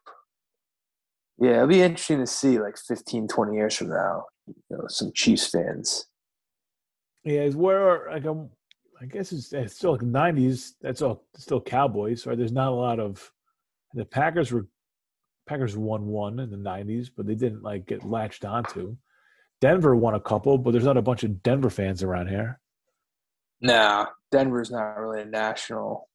Yeah, 1.40 1.57
it'll 1.57 1.69
be 1.69 1.82
interesting 1.82 2.19
to 2.19 2.27
see 2.27 2.59
like 2.59 2.77
15, 2.77 3.28
20 3.28 3.55
years 3.57 3.77
from 3.77 3.89
now, 3.90 4.24
you 4.47 4.55
know, 4.77 4.85
some 4.89 5.12
Chiefs 5.15 5.49
fans. 5.49 6.07
Yeah, 7.24 7.49
where 7.51 7.81
are 7.89 8.12
like 8.12 8.27
um, 8.27 8.51
I 9.01 9.07
guess 9.07 9.33
it's, 9.33 9.53
it's 9.53 9.77
still 9.77 9.93
like 9.93 10.03
nineties. 10.03 10.75
That's 10.81 11.03
all 11.03 11.25
still 11.37 11.61
Cowboys, 11.61 12.27
right? 12.27 12.37
There's 12.37 12.53
not 12.53 12.73
a 12.73 12.75
lot 12.75 12.99
of 12.99 13.31
the 13.95 14.05
Packers 14.05 14.53
were 14.53 14.66
Packers 15.47 15.77
won 15.77 16.07
one 16.07 16.41
in 16.41 16.51
the 16.51 16.57
nineties, 16.57 17.09
but 17.09 17.27
they 17.27 17.35
didn't 17.35 17.62
like 17.62 17.87
get 17.87 18.05
latched 18.05 18.45
onto. 18.45 18.97
Denver 19.61 19.97
won 19.97 20.15
a 20.15 20.20
couple, 20.20 20.59
but 20.59 20.73
there's 20.73 20.85
not 20.85 20.97
a 20.97 21.03
bunch 21.03 21.25
of 21.25 21.43
Denver 21.43 21.70
fans 21.70 22.03
around 22.03 22.29
here. 22.29 22.61
Nah, 23.61 24.07
Denver's 24.31 24.70
not 24.70 24.99
really 24.99 25.23
a 25.23 25.25
national. 25.25 26.09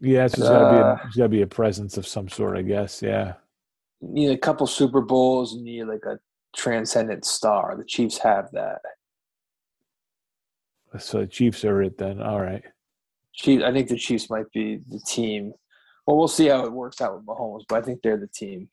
Yeah, 0.00 0.26
so 0.26 0.40
there's 0.40 0.50
gotta 0.50 0.76
be 0.76 0.80
a, 0.80 0.84
Uh, 0.84 1.10
gotta 1.16 1.28
be 1.28 1.42
a 1.42 1.46
presence 1.46 1.96
of 1.96 2.06
some 2.08 2.28
sort, 2.28 2.56
I 2.56 2.62
guess. 2.62 3.02
Yeah. 3.02 3.34
You 4.00 4.08
need 4.08 4.30
a 4.30 4.38
couple 4.38 4.66
Super 4.66 5.00
Bowls 5.00 5.54
and 5.54 5.64
you 5.64 5.84
need 5.84 5.92
like 5.92 6.04
a 6.04 6.18
transcendent 6.56 7.24
star. 7.24 7.76
The 7.76 7.84
Chiefs 7.84 8.18
have 8.18 8.50
that. 8.50 8.80
So 10.98 11.20
the 11.20 11.26
Chiefs 11.26 11.64
are 11.64 11.82
it 11.82 11.98
then. 11.98 12.20
All 12.20 12.40
right. 12.40 12.62
Chiefs, 13.34 13.64
I 13.64 13.72
think 13.72 13.88
the 13.88 13.96
Chiefs 13.96 14.28
might 14.28 14.50
be 14.52 14.80
the 14.88 15.00
team. 15.06 15.52
Well, 16.06 16.18
we'll 16.18 16.28
see 16.28 16.48
how 16.48 16.64
it 16.64 16.72
works 16.72 17.00
out 17.00 17.14
with 17.14 17.24
Mahomes, 17.24 17.62
but 17.68 17.78
I 17.78 17.82
think 17.82 18.02
they're 18.02 18.16
the 18.18 18.26
team. 18.26 18.68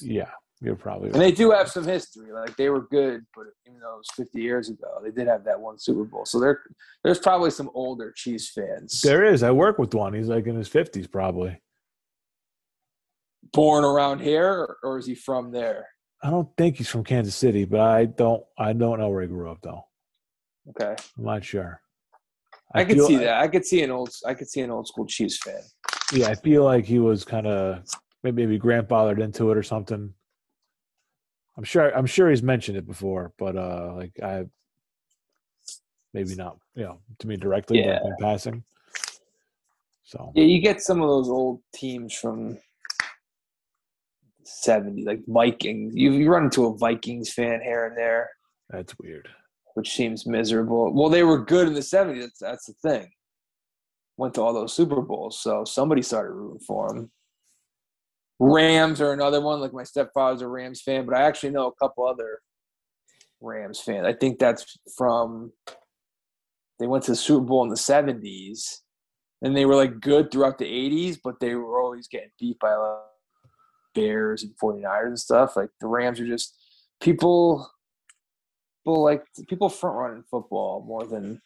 Yeah, 0.00 0.30
you're 0.60 0.76
probably 0.76 1.10
And 1.10 1.20
they 1.20 1.32
do 1.32 1.50
have 1.50 1.68
some 1.68 1.84
history. 1.84 2.32
Like 2.32 2.56
they 2.56 2.70
were 2.70 2.86
good, 2.88 3.26
but 3.34 3.46
even 3.66 3.80
though 3.80 3.94
it 3.94 3.98
was 3.98 4.08
50 4.16 4.40
years 4.40 4.68
ago, 4.70 5.00
they 5.02 5.10
did 5.10 5.28
have 5.28 5.44
that 5.44 5.60
one 5.60 5.78
Super 5.78 6.04
Bowl. 6.04 6.24
So 6.24 6.40
there, 6.40 6.62
there's 7.04 7.18
probably 7.18 7.50
some 7.50 7.70
older 7.74 8.12
Chiefs 8.16 8.50
fans. 8.50 9.00
There 9.02 9.24
is. 9.24 9.42
I 9.42 9.50
work 9.50 9.78
with 9.78 9.94
one. 9.94 10.14
He's 10.14 10.28
like 10.28 10.46
in 10.46 10.56
his 10.56 10.68
fifties, 10.68 11.06
probably. 11.06 11.60
born 13.52 13.84
around 13.84 14.20
here, 14.20 14.76
or 14.82 14.98
is 14.98 15.06
he 15.06 15.14
from 15.14 15.52
there? 15.52 15.88
I 16.22 16.30
don't 16.30 16.48
think 16.56 16.76
he's 16.76 16.88
from 16.88 17.04
Kansas 17.04 17.34
City, 17.34 17.64
but 17.64 17.80
I 17.80 18.06
don't. 18.06 18.42
I 18.56 18.72
don't 18.72 18.98
know 18.98 19.08
where 19.10 19.22
he 19.22 19.28
grew 19.28 19.50
up 19.50 19.58
though. 19.62 19.84
Okay, 20.70 20.94
I'm 21.18 21.24
not 21.24 21.44
sure. 21.44 21.80
I, 22.74 22.84
could 22.84 22.96
feel- 22.96 23.06
see 23.06 23.16
that. 23.18 23.40
I 23.40 23.48
could 23.48 23.64
see 23.66 23.82
an 23.82 23.90
old. 23.90 24.10
I 24.26 24.34
could 24.34 24.48
see 24.48 24.60
an 24.60 24.70
old 24.70 24.86
school 24.88 25.06
Chiefs 25.06 25.38
fan. 25.42 25.60
Yeah, 26.12 26.28
I 26.28 26.34
feel 26.34 26.64
like 26.64 26.84
he 26.84 26.98
was 26.98 27.24
kind 27.24 27.46
of 27.46 27.84
maybe, 28.22 28.46
maybe 28.46 28.58
grandfathered 28.58 29.20
into 29.22 29.50
it 29.50 29.56
or 29.56 29.62
something. 29.62 30.12
I'm 31.56 31.64
sure. 31.64 31.94
I'm 31.96 32.06
sure 32.06 32.30
he's 32.30 32.42
mentioned 32.42 32.78
it 32.78 32.86
before, 32.86 33.32
but 33.38 33.56
uh, 33.56 33.92
like 33.94 34.12
I 34.22 34.44
maybe 36.14 36.34
not, 36.34 36.58
you 36.74 36.84
know, 36.84 36.98
to 37.18 37.26
me 37.26 37.36
directly, 37.36 37.80
Yeah. 37.80 37.98
but 38.02 38.08
in 38.08 38.16
passing. 38.20 38.64
So 40.04 40.30
Yeah, 40.34 40.44
you 40.44 40.60
get 40.60 40.82
some 40.82 41.00
of 41.02 41.08
those 41.08 41.28
old 41.30 41.60
teams 41.74 42.12
from 42.14 42.58
70, 44.44 45.04
like 45.04 45.20
Vikings. 45.26 45.94
You, 45.96 46.12
you 46.12 46.30
run 46.30 46.44
into 46.44 46.66
a 46.66 46.76
Vikings 46.76 47.32
fan 47.32 47.60
here 47.62 47.86
and 47.86 47.96
there, 47.96 48.28
that's 48.68 48.94
weird. 48.98 49.28
Which 49.74 49.94
seems 49.94 50.26
miserable. 50.26 50.92
Well, 50.92 51.08
they 51.08 51.22
were 51.22 51.44
good 51.44 51.68
in 51.68 51.74
the 51.74 51.80
70s. 51.80 52.20
That's, 52.20 52.38
that's 52.38 52.66
the 52.66 52.74
thing. 52.88 53.10
Went 54.16 54.34
to 54.34 54.42
all 54.42 54.52
those 54.52 54.74
Super 54.74 55.00
Bowls, 55.00 55.40
so 55.40 55.64
somebody 55.64 56.02
started 56.02 56.32
rooting 56.32 56.60
for 56.66 56.88
them. 56.88 57.10
Rams 58.38 59.00
are 59.00 59.12
another 59.12 59.40
one. 59.40 59.60
Like 59.60 59.72
my 59.72 59.84
stepfather's 59.84 60.42
a 60.42 60.48
Rams 60.48 60.82
fan, 60.82 61.06
but 61.06 61.16
I 61.16 61.22
actually 61.22 61.50
know 61.50 61.68
a 61.68 61.74
couple 61.74 62.06
other 62.06 62.40
Rams 63.40 63.80
fans. 63.80 64.06
I 64.06 64.12
think 64.12 64.38
that's 64.38 64.78
from 64.96 65.52
they 66.78 66.86
went 66.86 67.04
to 67.04 67.12
the 67.12 67.16
Super 67.16 67.44
Bowl 67.44 67.62
in 67.62 67.68
the 67.68 67.76
70s 67.76 68.78
and 69.42 69.56
they 69.56 69.64
were 69.64 69.76
like 69.76 70.00
good 70.00 70.30
throughout 70.30 70.58
the 70.58 70.64
80s, 70.64 71.18
but 71.22 71.38
they 71.40 71.54
were 71.54 71.80
always 71.80 72.08
getting 72.08 72.30
beat 72.38 72.58
by 72.58 72.74
like, 72.74 72.98
Bears 73.94 74.42
and 74.42 74.52
49ers 74.62 75.06
and 75.06 75.18
stuff. 75.18 75.56
Like 75.56 75.68
the 75.80 75.86
Rams 75.86 76.20
are 76.20 76.26
just 76.26 76.56
people 77.00 77.70
people 78.82 79.02
like 79.02 79.24
people 79.48 79.68
front 79.68 79.96
running 79.96 80.22
football 80.30 80.84
more 80.86 81.06
than 81.06 81.40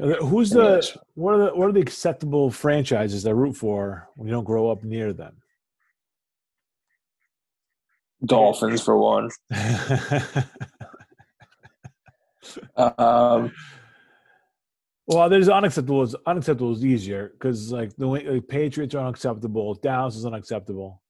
Uh, 0.00 0.14
Who's 0.24 0.50
Yeah, 0.52 0.62
the 0.62 1.00
what 1.14 1.34
are 1.34 1.38
the 1.46 1.50
what 1.54 1.68
are 1.68 1.72
the 1.72 1.80
acceptable 1.80 2.50
franchises 2.50 3.22
that 3.24 3.34
root 3.34 3.54
for 3.56 4.08
when 4.16 4.26
you 4.28 4.32
don't 4.34 4.44
grow 4.44 4.70
up 4.70 4.82
near 4.84 5.12
them? 5.12 5.36
Dolphins 8.24 8.82
for 8.82 8.96
one. 8.98 9.30
Um, 12.76 13.52
well, 15.06 15.28
there's 15.28 15.48
unacceptable. 15.48 16.08
Unacceptable 16.26 16.72
is 16.72 16.84
easier 16.84 17.28
because 17.32 17.70
like 17.70 17.94
the 17.96 18.08
way- 18.08 18.26
like, 18.28 18.48
Patriots 18.48 18.94
are 18.94 19.04
unacceptable. 19.06 19.74
Dallas 19.74 20.16
is 20.16 20.24
unacceptable. 20.26 21.00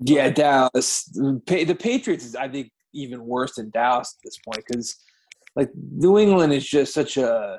yeah, 0.00 0.30
Dallas. 0.30 1.04
The 1.12 1.76
Patriots 1.78 2.24
is, 2.24 2.34
I 2.34 2.48
think, 2.48 2.72
even 2.92 3.24
worse 3.24 3.54
than 3.56 3.70
Dallas 3.70 4.16
at 4.16 4.24
this 4.24 4.38
point 4.44 4.64
because, 4.66 4.96
like, 5.56 5.70
New 5.74 6.18
England 6.18 6.52
is 6.52 6.66
just 6.66 6.94
such 6.94 7.16
a. 7.16 7.58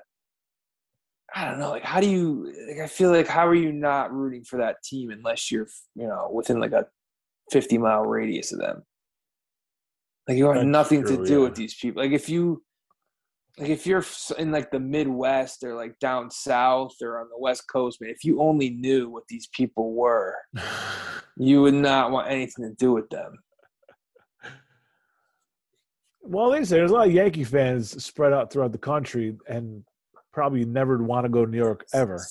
I 1.34 1.50
don't 1.50 1.60
know. 1.60 1.70
Like, 1.70 1.86
how 1.86 2.02
do 2.02 2.10
you? 2.10 2.54
Like, 2.68 2.80
I 2.80 2.88
feel 2.88 3.12
like 3.12 3.28
how 3.28 3.48
are 3.48 3.56
you 3.56 3.72
not 3.72 4.14
rooting 4.14 4.44
for 4.44 4.58
that 4.60 4.84
team 4.84 5.12
unless 5.12 5.50
you're, 5.50 5.68
you 5.96 6.08
know, 6.08 6.30
within 6.34 6.60
like 6.60 6.74
a 6.74 6.86
fifty 7.52 7.78
mile 7.78 8.04
radius 8.04 8.52
of 8.52 8.60
them? 8.60 8.84
Like, 10.28 10.38
you 10.38 10.46
have 10.46 10.56
That's 10.56 10.68
nothing 10.68 11.04
to 11.06 11.26
do 11.26 11.34
yeah. 11.34 11.44
with 11.44 11.56
these 11.56 11.74
people. 11.76 12.04
Like, 12.04 12.12
if 12.12 12.30
you, 12.30 12.64
like, 13.58 13.70
if 13.70 13.86
you're 13.86 14.06
in 14.38 14.52
like 14.52 14.72
the 14.72 14.80
Midwest 14.80 15.64
or 15.64 15.76
like 15.76 15.98
down 16.00 16.30
south 16.30 16.96
or 17.02 17.20
on 17.20 17.28
the 17.30 17.40
West 17.40 17.64
Coast, 17.72 18.00
man, 18.02 18.12
if 18.12 18.24
you 18.24 18.42
only 18.42 18.70
knew 18.70 19.10
what 19.10 19.28
these 19.28 19.48
people 19.54 19.94
were, 19.94 20.36
you 21.38 21.62
would 21.62 21.74
not 21.74 22.12
want 22.12 22.30
anything 22.30 22.66
to 22.66 22.76
do 22.76 22.92
with 22.92 23.10
them. 23.10 23.38
Well, 26.22 26.52
they 26.52 26.64
say 26.64 26.78
there's 26.78 26.92
a 26.92 26.94
lot 26.94 27.08
of 27.08 27.14
Yankee 27.14 27.44
fans 27.44 28.04
spread 28.04 28.34
out 28.34 28.52
throughout 28.52 28.72
the 28.72 28.78
country 28.78 29.36
and 29.48 29.84
probably 30.32 30.66
never 30.66 30.98
want 31.04 31.26
to 31.26 31.30
go 31.30 31.46
to 31.46 31.52
New 31.52 31.58
York 31.58 31.86
ever. 31.94 32.26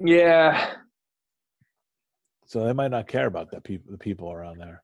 Yeah, 0.00 0.72
So 2.48 2.64
they 2.64 2.72
might 2.72 2.90
not 2.90 3.06
care 3.06 3.26
about 3.26 3.50
that 3.50 3.62
people 3.62 3.92
the 3.92 3.98
people 3.98 4.32
around 4.32 4.58
there. 4.58 4.82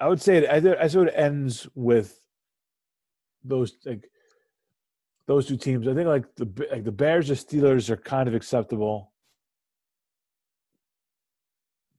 I 0.00 0.08
would 0.08 0.20
say 0.20 0.38
it, 0.38 0.50
I, 0.50 0.58
th- 0.58 0.76
I 0.80 0.88
say 0.88 1.02
it 1.02 1.12
ends 1.14 1.68
with 1.76 2.18
those 3.44 3.74
like 3.86 4.10
those 5.26 5.46
two 5.46 5.56
teams. 5.56 5.86
I 5.86 5.94
think 5.94 6.08
like 6.08 6.34
the 6.34 6.48
like 6.72 6.82
the 6.84 6.90
Bears 6.90 7.30
or 7.30 7.34
Steelers 7.34 7.90
are 7.90 7.96
kind 7.96 8.28
of 8.28 8.34
acceptable. 8.34 9.12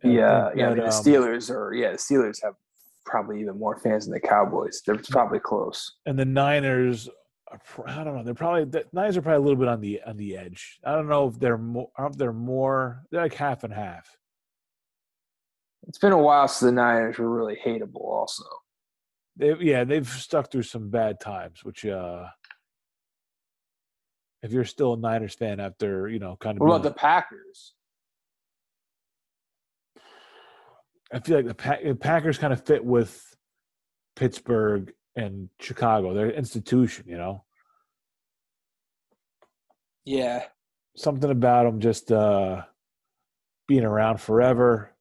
And 0.02 0.14
yeah, 0.14 0.48
think 0.48 0.58
yeah. 0.58 0.66
I 0.66 0.70
that, 0.70 0.76
mean, 0.76 0.86
the 0.86 0.94
um, 0.94 1.04
Steelers 1.04 1.50
are 1.50 1.74
yeah. 1.74 1.92
The 1.92 1.98
Steelers 1.98 2.44
have 2.44 2.56
probably 3.06 3.42
even 3.42 3.58
more 3.60 3.78
fans 3.78 4.06
than 4.06 4.14
the 4.14 4.20
Cowboys. 4.20 4.82
They're 4.86 4.98
probably 5.10 5.40
close. 5.40 5.94
and 6.06 6.18
the 6.18 6.26
Niners. 6.26 7.10
Are, 7.52 7.88
I 7.88 8.04
don't 8.04 8.16
know. 8.16 8.24
They're 8.24 8.34
probably 8.34 8.66
the 8.66 8.86
Niners 8.94 9.16
are 9.18 9.22
probably 9.22 9.38
a 9.38 9.42
little 9.42 9.60
bit 9.60 9.68
on 9.68 9.80
the 9.82 10.02
on 10.08 10.18
the 10.18 10.36
edge. 10.38 10.80
I 10.84 10.94
don't 10.96 11.08
know 11.08 11.28
if 11.28 11.40
they're 11.40 11.58
more. 11.58 11.90
I 11.98 12.02
don't 12.02 12.10
know 12.10 12.14
if 12.14 12.18
they're 12.18 12.34
more. 12.34 13.04
They're 13.12 13.22
like 13.22 13.36
half 13.36 13.64
and 13.64 13.74
half. 13.74 14.10
It's 15.88 16.00
been 16.00 16.14
a 16.14 16.18
while 16.18 16.48
since 16.48 16.62
the 16.70 16.72
Niners 16.72 17.18
were 17.20 17.30
really 17.30 17.58
hateable. 17.64 18.02
Also, 18.02 18.44
They, 19.36 19.54
yeah, 19.60 19.84
they've 19.84 20.08
stuck 20.08 20.50
through 20.50 20.64
some 20.64 20.90
bad 20.90 21.20
times, 21.20 21.64
which 21.64 21.86
uh 21.86 22.26
if 24.42 24.52
you're 24.52 24.66
still 24.66 24.94
a 24.94 24.98
Niners 24.98 25.36
fan 25.36 25.60
after, 25.60 26.08
you 26.10 26.20
know, 26.20 26.36
kind 26.40 26.58
of 26.58 26.62
what 26.62 26.76
about 26.76 26.84
the 26.84 26.92
Packers? 26.92 27.74
I 31.14 31.20
feel 31.20 31.38
like 31.38 31.46
the 31.48 31.54
Pack, 31.54 31.84
the 31.84 31.96
Packers 31.96 32.38
kind 32.38 32.52
of 32.52 32.66
fit 32.66 32.84
with 32.84 33.36
Pittsburgh 34.16 34.92
and 35.16 35.50
Chicago. 35.60 36.14
They're 36.14 36.30
an 36.30 36.36
institution, 36.36 37.06
you 37.08 37.18
know. 37.18 37.44
Yeah, 40.06 40.44
Something 40.96 41.32
about 41.32 41.64
them 41.64 41.80
just 41.80 42.12
uh 42.12 42.64
being 43.68 43.84
around 43.84 44.20
forever. 44.20 44.92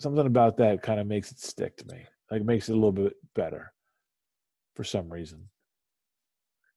Something 0.00 0.26
about 0.26 0.58
that 0.58 0.82
kind 0.82 1.00
of 1.00 1.06
makes 1.06 1.30
it 1.32 1.40
stick 1.40 1.76
to 1.78 1.86
me. 1.86 2.04
Like 2.30 2.42
makes 2.44 2.68
it 2.68 2.72
a 2.72 2.76
little 2.76 2.92
bit 2.92 3.14
better 3.34 3.72
for 4.74 4.84
some 4.84 5.10
reason. 5.12 5.48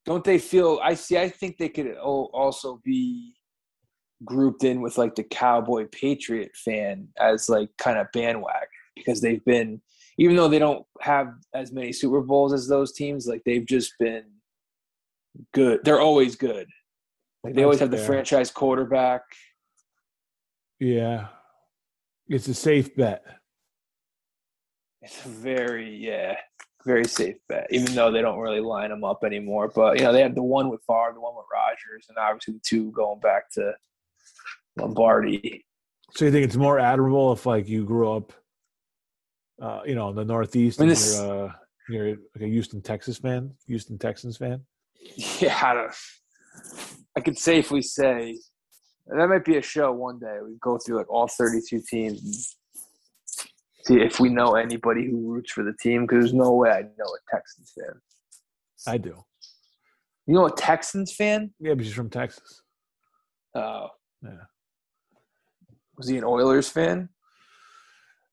don't 0.06 0.24
they 0.24 0.40
feel? 0.40 0.80
I 0.82 0.94
see. 0.96 1.18
I 1.18 1.30
think 1.30 1.58
they 1.58 1.70
could 1.70 1.96
also 1.98 2.82
be 2.84 3.36
grouped 4.26 4.64
in 4.64 4.82
with 4.82 4.98
like 4.98 5.16
the 5.16 5.24
Cowboy 5.24 5.88
Patriot 5.92 6.52
fan 6.56 7.08
as 7.20 7.50
like 7.50 7.70
kind 7.78 7.98
of 7.98 8.08
bandwagon 8.14 8.68
because 8.96 9.22
they've 9.22 9.44
been, 9.46 9.82
even 10.18 10.36
though 10.36 10.50
they 10.50 10.60
don't 10.60 10.86
have 11.02 11.34
as 11.54 11.72
many 11.72 11.92
Super 11.92 12.22
Bowls 12.22 12.54
as 12.54 12.68
those 12.68 12.92
teams, 12.92 13.28
like 13.28 13.42
they've 13.46 13.66
just 13.66 13.94
been 14.00 14.26
good. 15.54 15.80
They're 15.84 16.02
always 16.02 16.36
good. 16.36 16.68
Like 17.44 17.56
they 17.56 17.64
always 17.64 17.80
have 17.80 17.92
the 17.92 17.98
franchise 17.98 18.52
quarterback. 18.52 19.22
Yeah. 20.80 21.28
It's 22.28 22.48
a 22.48 22.54
safe 22.54 22.96
bet. 22.96 23.24
It's 25.02 25.26
a 25.26 25.30
very 25.30 25.96
yeah, 25.96 26.36
very 26.86 27.06
safe 27.06 27.38
bet. 27.48 27.68
Even 27.72 27.96
though 27.96 28.12
they 28.12 28.22
don't 28.22 28.40
really 28.40 28.60
line 28.60 28.90
them 28.90 29.04
up 29.04 29.24
anymore, 29.24 29.72
but 29.74 29.98
you 29.98 30.04
know 30.04 30.12
they 30.12 30.22
have 30.22 30.36
the 30.36 30.44
one 30.44 30.70
with 30.70 30.82
Favre, 30.86 31.14
the 31.14 31.22
one 31.22 31.36
with 31.36 31.46
Rodgers, 31.52 32.06
and 32.10 32.18
obviously 32.18 32.56
the 32.56 32.62
two 32.64 32.92
going 32.92 33.20
back 33.20 33.50
to 33.54 33.74
Lombardi. 34.80 35.66
So 36.16 36.26
you 36.26 36.32
think 36.32 36.46
it's 36.46 36.56
more 36.56 36.80
admirable 36.80 37.32
if 37.34 37.46
like 37.46 37.68
you 37.68 37.86
grew 37.86 38.12
up, 38.12 38.34
uh, 39.62 39.82
you 39.86 39.96
know, 39.96 40.10
in 40.10 40.16
the 40.16 40.26
Northeast 40.26 40.80
I 40.80 40.84
mean, 40.84 40.90
this- 40.90 41.16
you're, 41.20 41.46
uh, 41.48 41.52
you're 41.90 42.08
like 42.10 42.42
a 42.42 42.48
Houston, 42.48 42.82
Texas 42.82 43.18
fan, 43.18 43.52
Houston 43.68 43.98
Texans 43.98 44.38
fan. 44.38 44.62
Yeah, 45.40 45.56
I, 45.62 45.90
I 47.16 47.22
could 47.22 47.38
safely 47.38 47.82
say 47.82 48.38
that 49.08 49.28
might 49.30 49.46
be 49.46 49.58
a 49.58 49.62
show 49.62 49.92
one 49.92 50.20
day. 50.20 50.38
We 50.44 50.56
go 50.62 50.78
through 50.78 50.98
like 50.98 51.10
all 51.10 51.28
thirty-two 51.28 51.82
teams 51.90 52.22
and 52.24 52.36
see 53.86 54.02
if 54.02 54.20
we 54.20 54.30
know 54.30 54.56
anybody 54.56 55.10
who 55.10 55.32
roots 55.32 55.52
for 55.52 55.64
the 55.64 55.74
team. 55.82 56.04
Because 56.06 56.26
there's 56.26 56.34
no 56.34 56.54
way 56.54 56.70
I 56.70 56.82
know 56.82 57.06
a 57.06 57.32
Texans 57.36 57.74
fan. 57.76 58.02
I 58.88 58.98
do. 58.98 59.24
You 60.28 60.36
know 60.36 60.46
a 60.46 60.56
Texans 60.56 61.12
fan? 61.16 61.52
Yeah, 61.60 61.74
but 61.74 61.86
she's 61.86 61.94
from 61.94 62.10
Texas. 62.10 62.62
Oh, 63.56 63.88
Yeah. 64.24 64.32
Was 66.00 66.08
he 66.08 66.18
an 66.18 66.24
Oilers 66.24 66.70
fan? 66.70 67.10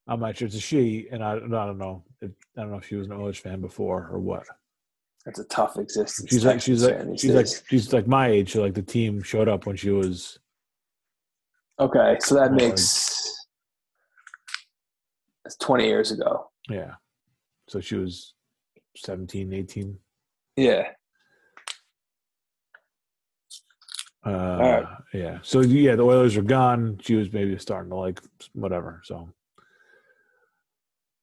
I'm 0.07 0.21
not 0.21 0.37
sure 0.37 0.47
it's 0.47 0.55
a 0.55 0.61
she, 0.61 1.09
and 1.11 1.23
I, 1.23 1.33
I 1.33 1.39
don't 1.41 1.79
know. 1.79 2.05
If, 2.23 2.31
I 2.57 2.61
don't 2.61 2.71
know 2.71 2.79
if 2.79 2.87
she 2.87 2.95
was 2.95 3.09
an 3.09 3.13
Oilers 3.15 3.39
fan 3.39 3.61
before 3.61 4.09
or 4.13 4.21
what. 4.21 4.47
That's 5.25 5.41
a 5.41 5.45
tough 5.47 5.77
existence. 5.77 6.31
She's 6.31 6.45
like 6.45 6.61
she's 6.61 6.85
like 6.85 7.19
she's 7.19 7.35
like 7.35 7.49
she's 7.69 7.93
like 7.93 8.07
my 8.07 8.29
age. 8.29 8.53
So 8.53 8.63
like 8.63 8.75
the 8.75 8.83
team 8.83 9.21
showed 9.21 9.49
up 9.49 9.67
when 9.67 9.75
she 9.75 9.91
was 9.91 10.39
Okay, 11.81 12.17
so 12.21 12.37
that 12.37 12.53
makes 12.53 13.35
that's 15.45 15.57
20 15.57 15.85
years 15.87 16.13
ago. 16.13 16.51
yeah. 16.71 16.95
So 17.69 17.81
she 17.81 17.97
was 17.97 18.35
17, 18.97 19.53
18. 19.53 19.99
Yeah. 20.57 20.85
Uh, 24.27 24.59
right. 24.59 24.87
Yeah. 25.15 25.39
So 25.43 25.61
yeah, 25.61 25.95
the 25.95 26.03
Oilers 26.03 26.37
are 26.37 26.43
gone. 26.43 26.99
She 27.01 27.15
was 27.15 27.33
maybe 27.33 27.57
starting 27.59 27.91
to 27.91 27.97
like 27.97 28.21
whatever. 28.55 29.01
So, 29.05 29.33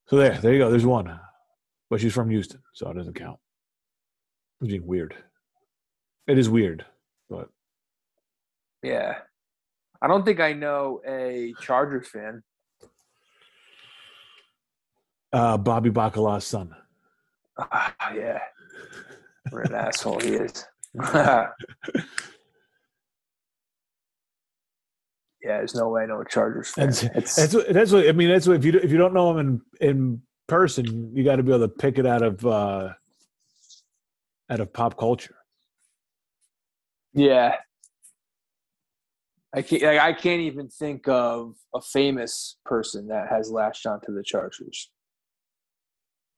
so 0.07 0.15
there, 0.15 0.37
there 0.39 0.53
you 0.53 0.59
go. 0.59 0.69
There's 0.69 0.85
one, 0.85 1.19
but 1.89 1.99
she's 1.99 2.13
from 2.13 2.29
Houston, 2.29 2.61
so 2.73 2.89
it 2.89 2.93
doesn't 2.95 3.15
count. 3.15 3.39
It's 4.61 4.69
being 4.69 4.87
weird. 4.87 5.15
It 6.27 6.37
is 6.37 6.49
weird, 6.49 6.85
but 7.29 7.49
Yeah. 8.81 9.17
I 10.01 10.07
don't 10.07 10.23
think 10.25 10.39
I 10.39 10.53
know 10.53 11.01
a 11.07 11.53
Chargers 11.61 12.07
fan. 12.07 12.43
Uh, 15.31 15.57
Bobby 15.57 15.89
Bacala's 15.89 16.45
son. 16.45 16.75
Ah, 17.57 17.93
yeah. 18.13 18.39
What 19.49 19.69
an 19.69 19.75
asshole 19.75 20.19
he 20.19 20.33
is. 20.35 20.65
yeah, 25.43 25.57
there's 25.57 25.75
no 25.75 25.89
way 25.89 26.03
I 26.03 26.05
know 26.05 26.21
a 26.21 26.25
Chargers 26.25 26.69
fan. 26.69 26.87
That's 26.87 27.03
It's, 27.03 27.35
that's 27.35 27.53
what, 27.53 27.73
that's 27.73 27.91
what 27.91 28.07
I 28.07 28.13
mean. 28.13 28.29
That's 28.29 28.47
what 28.47 28.55
if 28.57 28.65
you 28.65 28.73
if 28.81 28.91
you 28.91 28.97
don't 28.97 29.13
know 29.13 29.31
him 29.31 29.61
in 29.79 29.87
in 29.87 30.21
person, 30.47 31.11
you 31.15 31.23
got 31.23 31.35
to 31.35 31.43
be 31.43 31.51
able 31.51 31.67
to 31.67 31.73
pick 31.73 31.97
it 31.97 32.05
out 32.05 32.21
of 32.21 32.45
uh 32.45 32.93
out 34.49 34.59
of 34.59 34.71
pop 34.71 34.97
culture. 34.97 35.35
yeah. 37.13 37.55
I 39.55 39.61
can't. 39.61 39.83
Like, 39.83 39.99
I 39.99 40.13
can't 40.13 40.41
even 40.41 40.67
think 40.67 41.07
of 41.07 41.55
a 41.75 41.81
famous 41.81 42.57
person 42.65 43.07
that 43.09 43.27
has 43.29 43.51
latched 43.51 43.85
onto 43.85 44.13
the 44.13 44.23
Chargers. 44.23 44.89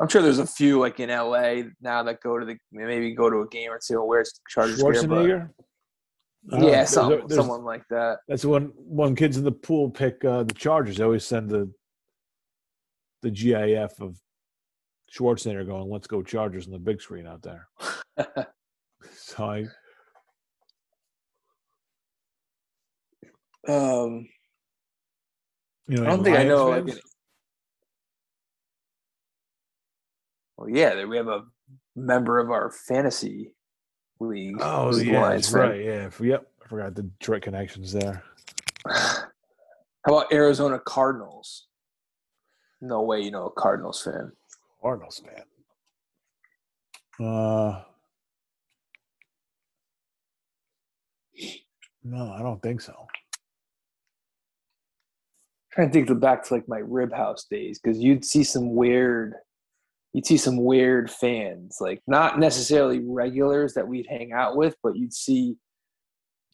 I'm 0.02 0.10
sure 0.10 0.22
there's 0.22 0.40
a 0.40 0.48
few 0.48 0.80
like 0.80 1.00
in 1.00 1.10
LA 1.10 1.70
now 1.80 2.04
that 2.04 2.20
go 2.22 2.38
to 2.38 2.46
the 2.46 2.58
maybe 2.74 3.16
go 3.16 3.30
to 3.30 3.38
a 3.38 3.48
game 3.48 3.72
or 3.72 3.80
two 3.80 4.00
and 4.00 4.08
wears 4.10 4.34
Chargers 4.50 4.84
gear. 4.84 4.92
Schwarzenegger. 4.92 5.50
I 5.50 5.64
don't. 6.50 6.64
Yeah, 6.64 6.86
some, 6.86 7.10
there's- 7.10 7.34
someone 7.36 7.64
like 7.64 7.84
that. 7.90 8.20
That's 8.28 8.46
when 8.46 8.72
when 8.76 9.16
kids 9.16 9.38
in 9.38 9.44
the 9.44 9.52
pool 9.52 9.90
pick 9.90 10.24
uh, 10.26 10.44
the 10.44 10.54
Chargers. 10.54 10.98
They 10.98 11.04
always 11.04 11.26
send 11.26 11.50
the 11.50 11.72
the 13.22 13.32
GIF 13.32 14.00
of 14.02 14.18
Schwarzenegger 15.12 15.66
going, 15.66 15.90
"Let's 15.90 16.08
go 16.08 16.22
Chargers" 16.22 16.68
on 16.68 16.74
the 16.74 16.80
big 16.80 17.02
screen 17.02 17.26
out 17.28 17.42
there. 17.42 17.68
so 19.16 19.44
I, 19.46 19.66
Um, 23.68 24.28
you 25.88 25.98
know, 25.98 26.04
I 26.04 26.06
don't 26.06 26.20
any 26.20 26.24
think 26.26 26.38
I 26.38 26.44
know. 26.44 26.70
Like, 26.70 26.86
well, 30.58 30.70
yeah, 30.70 30.94
there- 30.96 31.08
we 31.08 31.18
have 31.18 31.28
a 31.28 31.44
member 31.96 32.40
of 32.40 32.52
our 32.52 32.70
fantasy 32.72 33.54
league. 34.20 34.58
Oh 34.60 34.96
yeah, 34.98 35.22
Lions 35.22 35.46
that's 35.46 35.54
right. 35.54 35.84
Yeah, 35.84 36.10
yep. 36.22 36.48
I 36.64 36.68
forgot 36.68 36.96
the 36.96 37.10
direct 37.20 37.44
connections 37.44 37.94
there. 37.94 38.24
How 38.88 39.24
about 40.08 40.32
Arizona 40.32 40.80
Cardinals? 40.80 41.68
No 42.82 43.02
way, 43.02 43.22
you 43.22 43.32
know 43.32 43.48
a 43.48 43.52
Cardinals 43.52 44.02
fan. 44.02 44.32
Cardinals 44.82 45.22
fan. 45.26 45.44
Uh, 47.28 47.82
no, 52.04 52.32
I 52.32 52.40
don't 52.42 52.62
think 52.62 52.82
so. 52.82 53.08
trying 55.76 55.92
to 55.92 55.94
think 56.06 56.20
back 56.20 56.44
to 56.44 56.54
like 56.54 56.68
my 56.68 56.80
rib 56.80 57.14
house 57.14 57.46
days 57.50 57.80
because 57.80 58.00
you'd 58.00 58.24
see 58.24 58.44
some 58.44 58.76
weird 58.76 59.34
you'd 60.16 60.26
see 60.26 60.38
some 60.38 60.56
weird 60.64 61.12
fans 61.12 61.80
like 61.82 62.02
not 62.08 62.40
necessarily 62.40 63.02
regulars 63.06 63.74
that 63.74 63.86
we'd 63.86 64.08
hang 64.08 64.32
out 64.32 64.56
with 64.56 64.74
but 64.82 64.96
you'd 64.96 65.14
see 65.14 65.56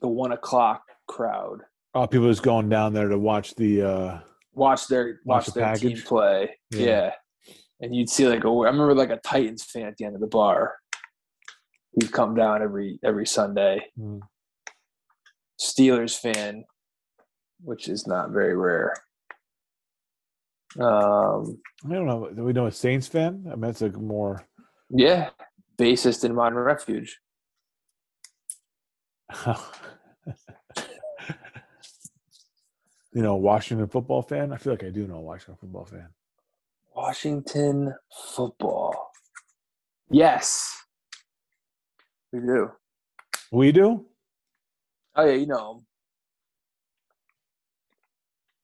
the 0.02 0.08
one 0.08 0.32
o'clock 0.32 0.82
crowd 1.08 1.60
Oh, 1.94 2.08
people 2.08 2.28
just 2.30 2.42
going 2.42 2.70
down 2.70 2.94
there 2.94 3.10
to 3.10 3.20
watch 3.20 3.54
the. 3.56 3.82
uh 3.82 4.20
watch 4.54 4.88
their 4.88 5.20
Watch 5.26 5.46
watch, 5.48 5.54
the 5.54 5.60
their 5.60 5.76
team 5.76 6.02
play 6.02 6.58
Yeah. 6.72 6.86
yeah. 6.86 7.12
and 7.82 7.96
you'd 7.96 8.10
see 8.10 8.28
like 8.28 8.44
oh 8.46 8.64
i 8.64 8.66
remember 8.66 8.96
like 8.96 9.12
a 9.12 9.18
titans 9.24 9.64
fan 9.64 9.86
at 9.86 9.96
the 9.98 10.06
end 10.06 10.16
of 10.16 10.22
the 10.22 10.28
bar 10.28 10.74
he'd 12.00 12.12
come 12.12 12.34
down 12.34 12.64
every 12.64 13.00
every 13.04 13.28
sunday 13.28 13.86
hmm. 13.96 14.18
steelers 15.62 16.18
fan 16.18 16.64
which 17.64 17.88
is 17.88 18.08
not 18.08 18.32
very 18.32 18.56
rare 18.58 18.96
um 20.80 21.60
I 21.86 21.94
don't 21.94 22.06
know. 22.06 22.30
Do 22.34 22.44
we 22.44 22.54
know 22.54 22.68
a 22.68 22.72
Saints 22.72 23.08
fan? 23.08 23.46
I 23.48 23.52
mean, 23.52 23.62
that's 23.62 23.82
a 23.82 23.90
more. 23.90 24.46
Yeah, 24.90 25.30
bassist 25.78 26.24
in 26.24 26.36
Modern 26.36 26.60
Refuge. 26.60 27.20
you 33.14 33.22
know, 33.22 33.36
Washington 33.36 33.88
football 33.88 34.22
fan. 34.22 34.54
I 34.54 34.58
feel 34.58 34.74
like 34.74 34.84
I 34.84 34.90
do 34.90 35.08
know 35.08 35.16
a 35.16 35.22
Washington 35.22 35.58
football 35.60 35.86
fan. 35.86 36.08
Washington 36.96 37.94
football. 38.36 39.12
Yes, 40.10 40.76
we 42.32 42.40
do. 42.40 42.72
We 43.52 43.72
do. 43.72 44.06
Oh 45.16 45.26
yeah, 45.26 45.34
you 45.34 45.48
know. 45.48 45.84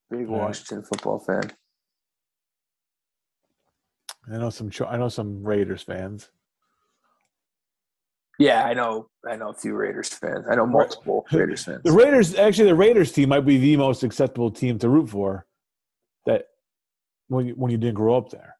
Big 0.10 0.30
right. 0.30 0.40
Washington 0.40 0.84
football 0.84 1.20
fan. 1.20 1.52
I 4.32 4.38
know 4.38 4.50
some. 4.50 4.70
I 4.88 4.98
know 4.98 5.10
some 5.10 5.44
Raiders 5.44 5.84
fans. 5.84 6.30
Yeah, 8.40 8.66
I 8.66 8.74
know. 8.74 9.10
I 9.28 9.36
know 9.36 9.50
a 9.50 9.54
few 9.54 9.74
Raiders 9.74 10.10
fans. 10.10 10.46
I 10.50 10.56
know 10.56 10.66
multiple 10.66 11.26
Raiders 11.32 11.64
fans. 11.64 11.82
The 11.84 11.92
Raiders, 11.92 12.36
actually, 12.36 12.68
the 12.68 12.76
Raiders 12.76 13.12
team 13.12 13.30
might 13.30 13.46
be 13.46 13.58
the 13.58 13.78
most 13.78 14.04
acceptable 14.04 14.52
team 14.52 14.78
to 14.80 14.90
root 14.90 15.10
for. 15.10 15.48
That 16.26 16.46
when 17.30 17.48
you, 17.48 17.54
when 17.54 17.72
you 17.72 17.78
didn't 17.78 17.96
grow 17.96 18.18
up 18.18 18.30
there, 18.30 18.56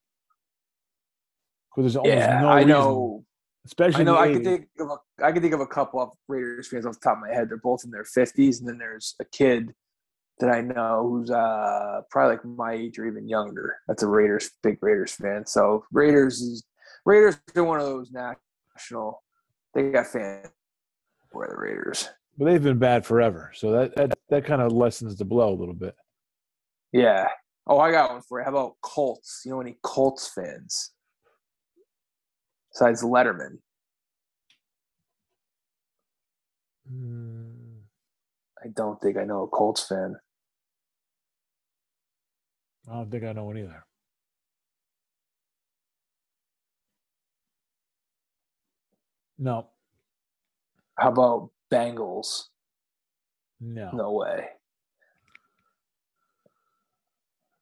because 1.70 1.94
there's 1.94 1.96
almost 1.98 2.16
yeah, 2.16 2.42
no 2.42 2.48
I 2.48 2.56
reason, 2.58 2.70
know. 2.70 3.26
especially 3.66 4.02
I 4.02 4.04
know. 4.06 4.18
I 4.18 4.32
can 4.32 4.44
think 4.44 4.68
of 4.80 4.90
a, 4.90 5.24
I 5.26 5.32
can 5.32 5.42
think 5.42 5.54
of 5.54 5.60
a 5.60 5.68
couple 5.68 6.02
of 6.02 6.10
Raiders 6.28 6.70
fans 6.70 6.86
off 6.86 6.94
the 6.94 7.02
top 7.04 7.18
of 7.18 7.22
my 7.28 7.36
head. 7.36 7.50
They're 7.50 7.58
both 7.58 7.84
in 7.84 7.92
their 7.92 8.06
fifties, 8.06 8.60
and 8.60 8.68
then 8.68 8.78
there's 8.78 9.16
a 9.20 9.26
kid 9.26 9.74
that 10.40 10.50
I 10.50 10.62
know 10.62 11.08
who's 11.10 11.32
uh 11.32 12.02
probably 12.12 12.36
like 12.36 12.46
my 12.46 12.74
age 12.74 13.00
or 13.00 13.06
even 13.08 13.28
younger. 13.28 13.78
That's 13.88 14.04
a 14.04 14.08
Raiders 14.08 14.52
big 14.64 14.78
Raiders 14.82 15.14
fan. 15.14 15.46
So 15.46 15.84
Raiders 15.92 16.42
is 16.42 16.64
Raiders 17.06 17.38
are 17.56 17.64
one 17.64 17.80
of 17.80 17.86
those 17.86 18.12
national. 18.12 19.24
They 19.74 19.92
got 19.92 20.08
fans 20.08 20.48
for 21.32 21.48
the 21.48 21.56
Raiders. 21.56 22.10
but 22.38 22.46
they've 22.46 22.64
been 22.64 22.80
bad 22.80 23.06
forever. 23.06 23.52
So 23.56 23.72
that 23.72 23.96
that, 23.96 24.18
that 24.30 24.46
kind 24.46 24.62
of 24.62 24.72
lessens 24.72 25.16
the 25.16 25.26
blow 25.26 25.54
a 25.54 25.56
little 25.56 25.74
bit. 25.74 25.96
Yeah. 26.92 27.28
Oh, 27.66 27.80
I 27.80 27.92
got 27.92 28.12
one 28.12 28.22
for 28.22 28.40
you. 28.40 28.46
How 28.46 28.52
about 28.52 28.76
Colts? 28.82 29.42
You 29.46 29.52
know 29.52 29.62
any 29.62 29.78
Colts 29.84 30.32
fans? 30.34 30.92
Besides 32.72 33.04
Letterman, 33.04 33.58
Mm, 36.92 37.82
I 38.64 38.68
don't 38.74 39.00
think 39.02 39.18
I 39.18 39.24
know 39.26 39.44
a 39.44 39.48
Colts 39.48 39.86
fan. 39.88 40.16
I 42.90 42.94
don't 42.94 43.12
think 43.12 43.24
I 43.26 43.34
know 43.34 43.44
one 43.46 43.58
either. 43.58 43.84
No, 49.40 49.68
How 50.98 51.10
about 51.10 51.52
Bengals? 51.72 52.46
no, 53.60 53.92
No 53.94 54.12
way. 54.14 54.48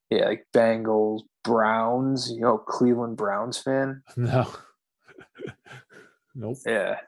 Yeah, 0.09 0.25
like 0.25 0.45
Bengals, 0.53 1.21
Browns. 1.43 2.31
You 2.31 2.41
know, 2.41 2.57
Cleveland 2.59 3.17
Browns 3.17 3.57
fan. 3.57 4.03
no. 4.15 4.47
nope. 6.33 6.57
Yeah. 6.65 6.99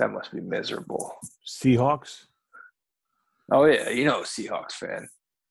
That 0.00 0.10
must 0.10 0.32
be 0.32 0.40
miserable. 0.40 1.14
Seahawks. 1.46 2.24
Oh 3.50 3.64
yeah, 3.64 3.88
you 3.90 4.04
know, 4.04 4.20
Seahawks 4.22 4.72
fan. 4.72 5.08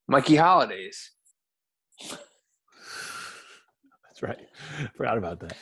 Mikey 0.07 0.36
Holidays. 0.36 1.11
That's 2.10 2.22
right. 4.22 4.38
Forgot 4.98 5.18
about 5.18 5.40
that. 5.41 5.53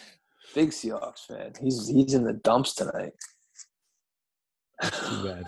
Big 0.53 0.69
Seahawks 0.69 1.25
fan. 1.27 1.53
He's 1.61 1.87
he's 1.87 2.13
in 2.13 2.23
the 2.23 2.33
dumps 2.33 2.73
tonight. 2.75 3.13
Too 4.83 5.23
bad. 5.23 5.45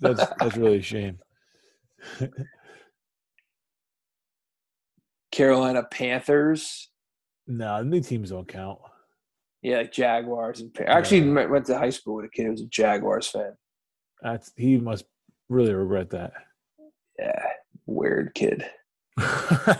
That's 0.00 0.24
that's 0.38 0.56
really 0.56 0.78
a 0.78 0.82
shame. 0.82 1.18
Carolina 5.32 5.84
Panthers. 5.90 6.90
no, 7.46 7.78
the 7.78 7.84
new 7.84 8.00
teams 8.00 8.30
don't 8.30 8.48
count. 8.48 8.78
Yeah, 9.62 9.78
like 9.78 9.92
Jaguars 9.92 10.60
and 10.60 10.72
Pan- 10.72 10.88
I 10.88 10.98
actually 10.98 11.20
Yeah. 11.20 11.46
went 11.46 11.66
to 11.66 11.78
high 11.78 11.90
school 11.90 12.16
with 12.16 12.24
a 12.24 12.28
kid 12.30 12.46
who 12.46 12.50
was 12.52 12.62
a 12.62 12.66
Jaguars 12.66 13.28
fan. 13.28 13.52
That's 14.22 14.50
he 14.56 14.78
must 14.78 15.04
really 15.50 15.74
regret 15.74 16.10
that. 16.10 16.32
Yeah, 17.18 17.44
weird 17.84 18.32
kid. 18.34 18.64
trying 19.18 19.76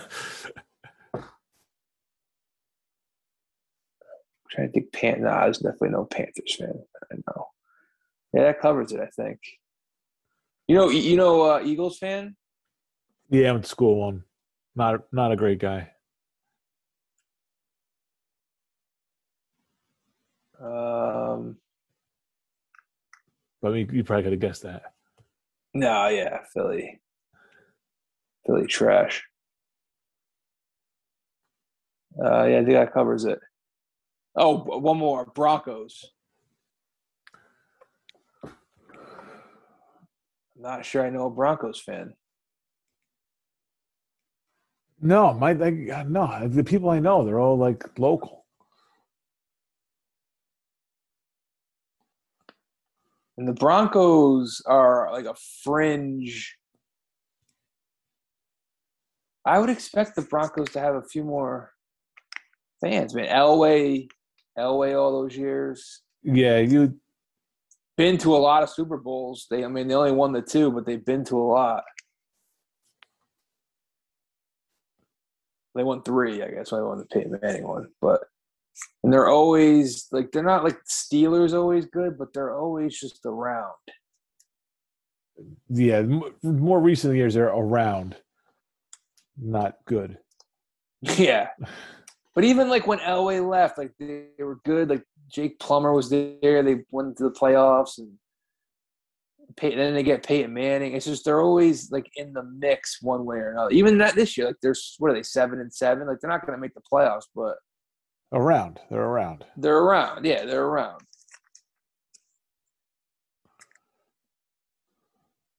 to 4.66 4.72
think. 4.72 4.92
Pan. 4.92 5.22
Nah, 5.22 5.44
there's 5.44 5.58
definitely 5.58 5.90
no 5.90 6.04
Panthers 6.04 6.56
fan. 6.56 6.82
I 7.10 7.14
know. 7.14 7.46
Yeah, 8.34 8.42
that 8.44 8.60
covers 8.60 8.92
it. 8.92 9.00
I 9.00 9.06
think. 9.06 9.38
You 10.68 10.76
know, 10.76 10.90
you 10.90 11.16
know, 11.16 11.42
uh, 11.42 11.62
Eagles 11.64 11.98
fan. 11.98 12.36
yeah, 13.30 13.48
I 13.48 13.52
went 13.52 13.64
to 13.64 13.70
school 13.70 13.96
one. 13.96 14.24
Not 14.76 15.00
not 15.12 15.32
a 15.32 15.36
great 15.36 15.58
guy. 15.58 15.92
Um, 20.60 21.56
But 23.62 23.68
I 23.70 23.72
mean, 23.72 23.90
you 23.92 24.04
probably 24.04 24.24
could 24.24 24.32
have 24.32 24.40
guessed 24.40 24.62
that. 24.62 24.82
No, 25.74 26.08
yeah, 26.08 26.38
Philly. 26.52 27.00
Philly 28.46 28.66
trash. 28.66 29.24
Uh, 32.18 32.44
yeah, 32.44 32.58
I 32.58 32.64
think 32.64 32.70
that 32.70 32.92
covers 32.92 33.24
it. 33.24 33.38
Oh, 34.36 34.58
one 34.78 34.98
more 34.98 35.26
Broncos. 35.34 36.12
I'm 38.42 38.50
not 40.56 40.84
sure 40.84 41.04
I 41.04 41.10
know 41.10 41.26
a 41.26 41.30
Broncos 41.30 41.80
fan. 41.80 42.14
No, 45.00 45.32
my 45.32 45.52
like, 45.52 45.74
no, 46.08 46.46
the 46.46 46.62
people 46.62 46.90
I 46.90 46.98
know, 46.98 47.24
they're 47.24 47.40
all 47.40 47.56
like 47.56 47.98
local. 47.98 48.39
And 53.40 53.48
the 53.48 53.54
Broncos 53.54 54.60
are 54.66 55.10
like 55.10 55.24
a 55.24 55.34
fringe. 55.64 56.58
I 59.46 59.58
would 59.58 59.70
expect 59.70 60.14
the 60.14 60.20
Broncos 60.20 60.68
to 60.72 60.80
have 60.80 60.94
a 60.94 61.02
few 61.02 61.24
more 61.24 61.72
fans. 62.82 63.14
Man, 63.14 63.28
Elway, 63.28 64.08
Elway, 64.58 64.94
all 64.94 65.22
those 65.22 65.34
years, 65.34 66.02
Yeah, 66.22 66.58
you 66.58 67.00
been 67.96 68.18
to 68.18 68.36
a 68.36 68.36
lot 68.36 68.62
of 68.62 68.68
Super 68.68 68.98
Bowls. 68.98 69.46
They, 69.50 69.64
I 69.64 69.68
mean, 69.68 69.88
they 69.88 69.94
only 69.94 70.12
won 70.12 70.32
the 70.34 70.42
two, 70.42 70.70
but 70.70 70.84
they've 70.84 71.02
been 71.02 71.24
to 71.24 71.40
a 71.40 71.48
lot. 71.48 71.84
They 75.74 75.82
won 75.82 76.02
three, 76.02 76.42
I 76.42 76.50
guess. 76.50 76.74
I 76.74 76.82
won 76.82 76.98
the 76.98 77.06
Peyton 77.06 77.38
Manning 77.40 77.66
one, 77.66 77.88
but 78.02 78.20
and 79.02 79.12
they're 79.12 79.28
always 79.28 80.06
like 80.12 80.30
they're 80.32 80.42
not 80.42 80.64
like 80.64 80.78
Steelers 80.84 81.54
always 81.54 81.86
good, 81.86 82.18
but 82.18 82.32
they're 82.34 82.56
always 82.56 82.98
just 82.98 83.20
around. 83.24 83.72
yeah, 85.68 86.02
more 86.42 86.80
recent 86.80 87.16
years 87.16 87.34
they're 87.34 87.48
around. 87.48 88.16
Not 89.38 89.76
good. 89.86 90.18
Yeah. 91.16 91.48
But 92.34 92.44
even 92.44 92.68
like 92.68 92.86
when 92.86 92.98
Elway 92.98 93.46
left, 93.46 93.78
like 93.78 93.92
they, 93.98 94.26
they 94.36 94.44
were 94.44 94.60
good. 94.64 94.90
Like 94.90 95.02
Jake 95.32 95.58
Plummer 95.58 95.92
was 95.92 96.10
there. 96.10 96.62
They 96.62 96.84
went 96.90 97.16
to 97.16 97.24
the 97.24 97.30
playoffs 97.30 97.98
and 97.98 98.12
Pey- 99.56 99.74
then 99.74 99.94
they 99.94 100.02
get 100.02 100.24
Peyton 100.26 100.52
Manning. 100.52 100.94
It's 100.94 101.06
just 101.06 101.24
they're 101.24 101.40
always 101.40 101.90
like 101.90 102.08
in 102.16 102.32
the 102.32 102.42
mix 102.42 102.98
one 103.02 103.24
way 103.24 103.36
or 103.38 103.50
another. 103.50 103.70
Even 103.70 103.98
that 103.98 104.14
this 104.14 104.36
year, 104.36 104.46
like 104.46 104.56
they're 104.62 104.74
what 104.98 105.10
are 105.10 105.14
they 105.14 105.22
seven 105.22 105.60
and 105.60 105.72
seven? 105.72 106.06
Like 106.06 106.18
they're 106.20 106.30
not 106.30 106.46
going 106.46 106.56
to 106.56 106.60
make 106.60 106.74
the 106.74 106.82
playoffs, 106.92 107.26
but 107.34 107.56
Around. 108.32 108.78
They're 108.90 109.00
around. 109.00 109.44
they're 109.56 109.78
around. 109.78 110.24
Yeah, 110.24 110.44
they're 110.44 110.64
around. 110.64 111.02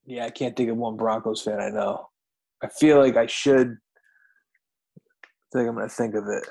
Yeah, 0.05 0.25
I 0.25 0.29
can't 0.29 0.55
think 0.55 0.69
of 0.69 0.77
one 0.77 0.95
Broncos 0.95 1.41
fan 1.41 1.59
I 1.59 1.69
know. 1.69 2.07
I 2.63 2.67
feel 2.67 2.97
like 2.99 3.17
I 3.17 3.27
should. 3.27 3.77
I 4.97 5.57
think 5.57 5.67
I'm 5.67 5.75
going 5.75 5.87
to 5.87 5.93
think 5.93 6.15
of 6.15 6.27
it. 6.27 6.47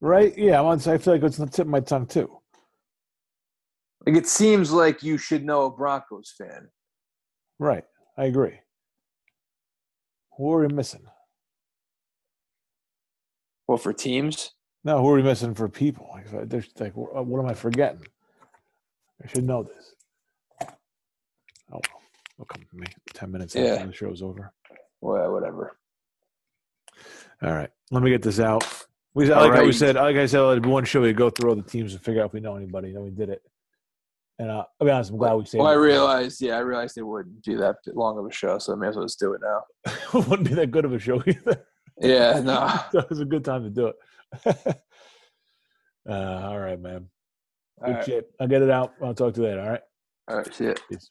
Right? 0.00 0.36
Yeah, 0.36 0.60
I'm 0.60 0.66
on, 0.66 0.78
I 0.86 0.98
feel 0.98 1.14
like 1.14 1.22
it's 1.22 1.38
on 1.38 1.46
the 1.46 1.52
tip 1.52 1.66
of 1.66 1.70
my 1.70 1.80
tongue 1.80 2.06
too. 2.06 2.38
Like 4.04 4.16
it 4.16 4.26
seems 4.26 4.72
like 4.72 5.02
you 5.02 5.18
should 5.18 5.44
know 5.44 5.64
a 5.66 5.70
Broncos 5.70 6.34
fan. 6.36 6.68
Right. 7.58 7.84
I 8.18 8.24
agree. 8.24 8.60
Who 10.36 10.52
are 10.52 10.60
we 10.60 10.68
missing? 10.68 11.04
Well, 13.66 13.78
for 13.78 13.92
teams, 13.92 14.52
No, 14.86 15.02
who 15.02 15.10
are 15.10 15.14
we 15.16 15.22
missing 15.24 15.52
for 15.52 15.68
people? 15.68 16.08
Like, 16.12 16.48
there's 16.48 16.68
like, 16.78 16.92
what 16.94 17.40
am 17.40 17.46
I 17.46 17.54
forgetting? 17.54 18.06
I 19.20 19.26
should 19.26 19.42
know 19.42 19.64
this. 19.64 19.94
Oh, 20.62 20.68
well, 21.72 21.80
it'll 22.36 22.44
come 22.44 22.62
to 22.70 22.76
me. 22.76 22.86
Ten 23.12 23.32
minutes 23.32 23.56
Yeah. 23.56 23.74
after 23.74 23.88
the 23.88 23.92
show's 23.92 24.22
over. 24.22 24.52
well, 25.00 25.32
whatever. 25.32 25.76
All 27.42 27.52
right, 27.52 27.68
let 27.90 28.04
me 28.04 28.10
get 28.10 28.22
this 28.22 28.38
out. 28.38 28.64
We 29.12 29.26
like 29.26 29.54
how 29.54 29.64
we 29.64 29.72
said, 29.72 29.96
like 29.96 30.14
I 30.14 30.26
said, 30.26 30.40
like 30.42 30.64
one 30.64 30.84
show 30.84 31.00
we 31.00 31.12
go 31.12 31.30
through 31.30 31.50
all 31.50 31.56
the 31.56 31.62
teams 31.62 31.92
and 31.92 32.00
figure 32.00 32.22
out 32.22 32.26
if 32.26 32.32
we 32.34 32.40
know 32.40 32.54
anybody. 32.54 32.92
Then 32.92 33.02
we 33.02 33.10
did 33.10 33.28
it. 33.28 33.42
And 34.38 34.52
uh, 34.52 34.66
I'll 34.80 34.86
be 34.86 34.90
honest, 34.92 35.10
I'm 35.10 35.16
glad 35.16 35.34
we 35.34 35.46
saved. 35.46 35.62
Well, 35.64 35.72
I 35.72 35.74
realized, 35.74 36.40
yeah, 36.40 36.58
I 36.58 36.60
realized 36.60 36.94
they 36.94 37.02
wouldn't 37.02 37.42
do 37.42 37.56
that 37.56 37.76
long 37.92 38.18
of 38.20 38.26
a 38.26 38.30
show, 38.32 38.58
so 38.58 38.72
I 38.72 38.76
may 38.76 38.86
as 38.86 38.94
well 38.94 39.04
just 39.04 39.18
do 39.18 39.32
it 39.32 39.40
now. 39.42 39.62
it 39.86 40.14
wouldn't 40.28 40.46
be 40.48 40.54
that 40.54 40.70
good 40.70 40.84
of 40.84 40.92
a 40.92 40.98
show 41.00 41.20
either. 41.26 41.64
Yeah, 42.00 42.40
no. 42.40 42.72
so 42.92 43.00
it 43.00 43.10
was 43.10 43.18
a 43.18 43.24
good 43.24 43.44
time 43.44 43.64
to 43.64 43.70
do 43.70 43.88
it. 43.88 43.96
uh, 44.46 44.54
all 46.08 46.58
right, 46.58 46.80
man. 46.80 47.08
All 47.80 47.86
Good 47.86 47.96
right, 47.96 48.04
shit. 48.04 48.30
I'll 48.40 48.48
get 48.48 48.62
it 48.62 48.70
out. 48.70 48.94
I'll 49.02 49.14
talk 49.14 49.34
to 49.34 49.40
you 49.40 49.46
later. 49.48 49.60
All 49.60 49.68
right. 49.70 49.82
all 50.28 50.36
right, 50.38 50.54
see 50.54 50.66
ya. 50.66 50.74
Peace. 50.88 51.10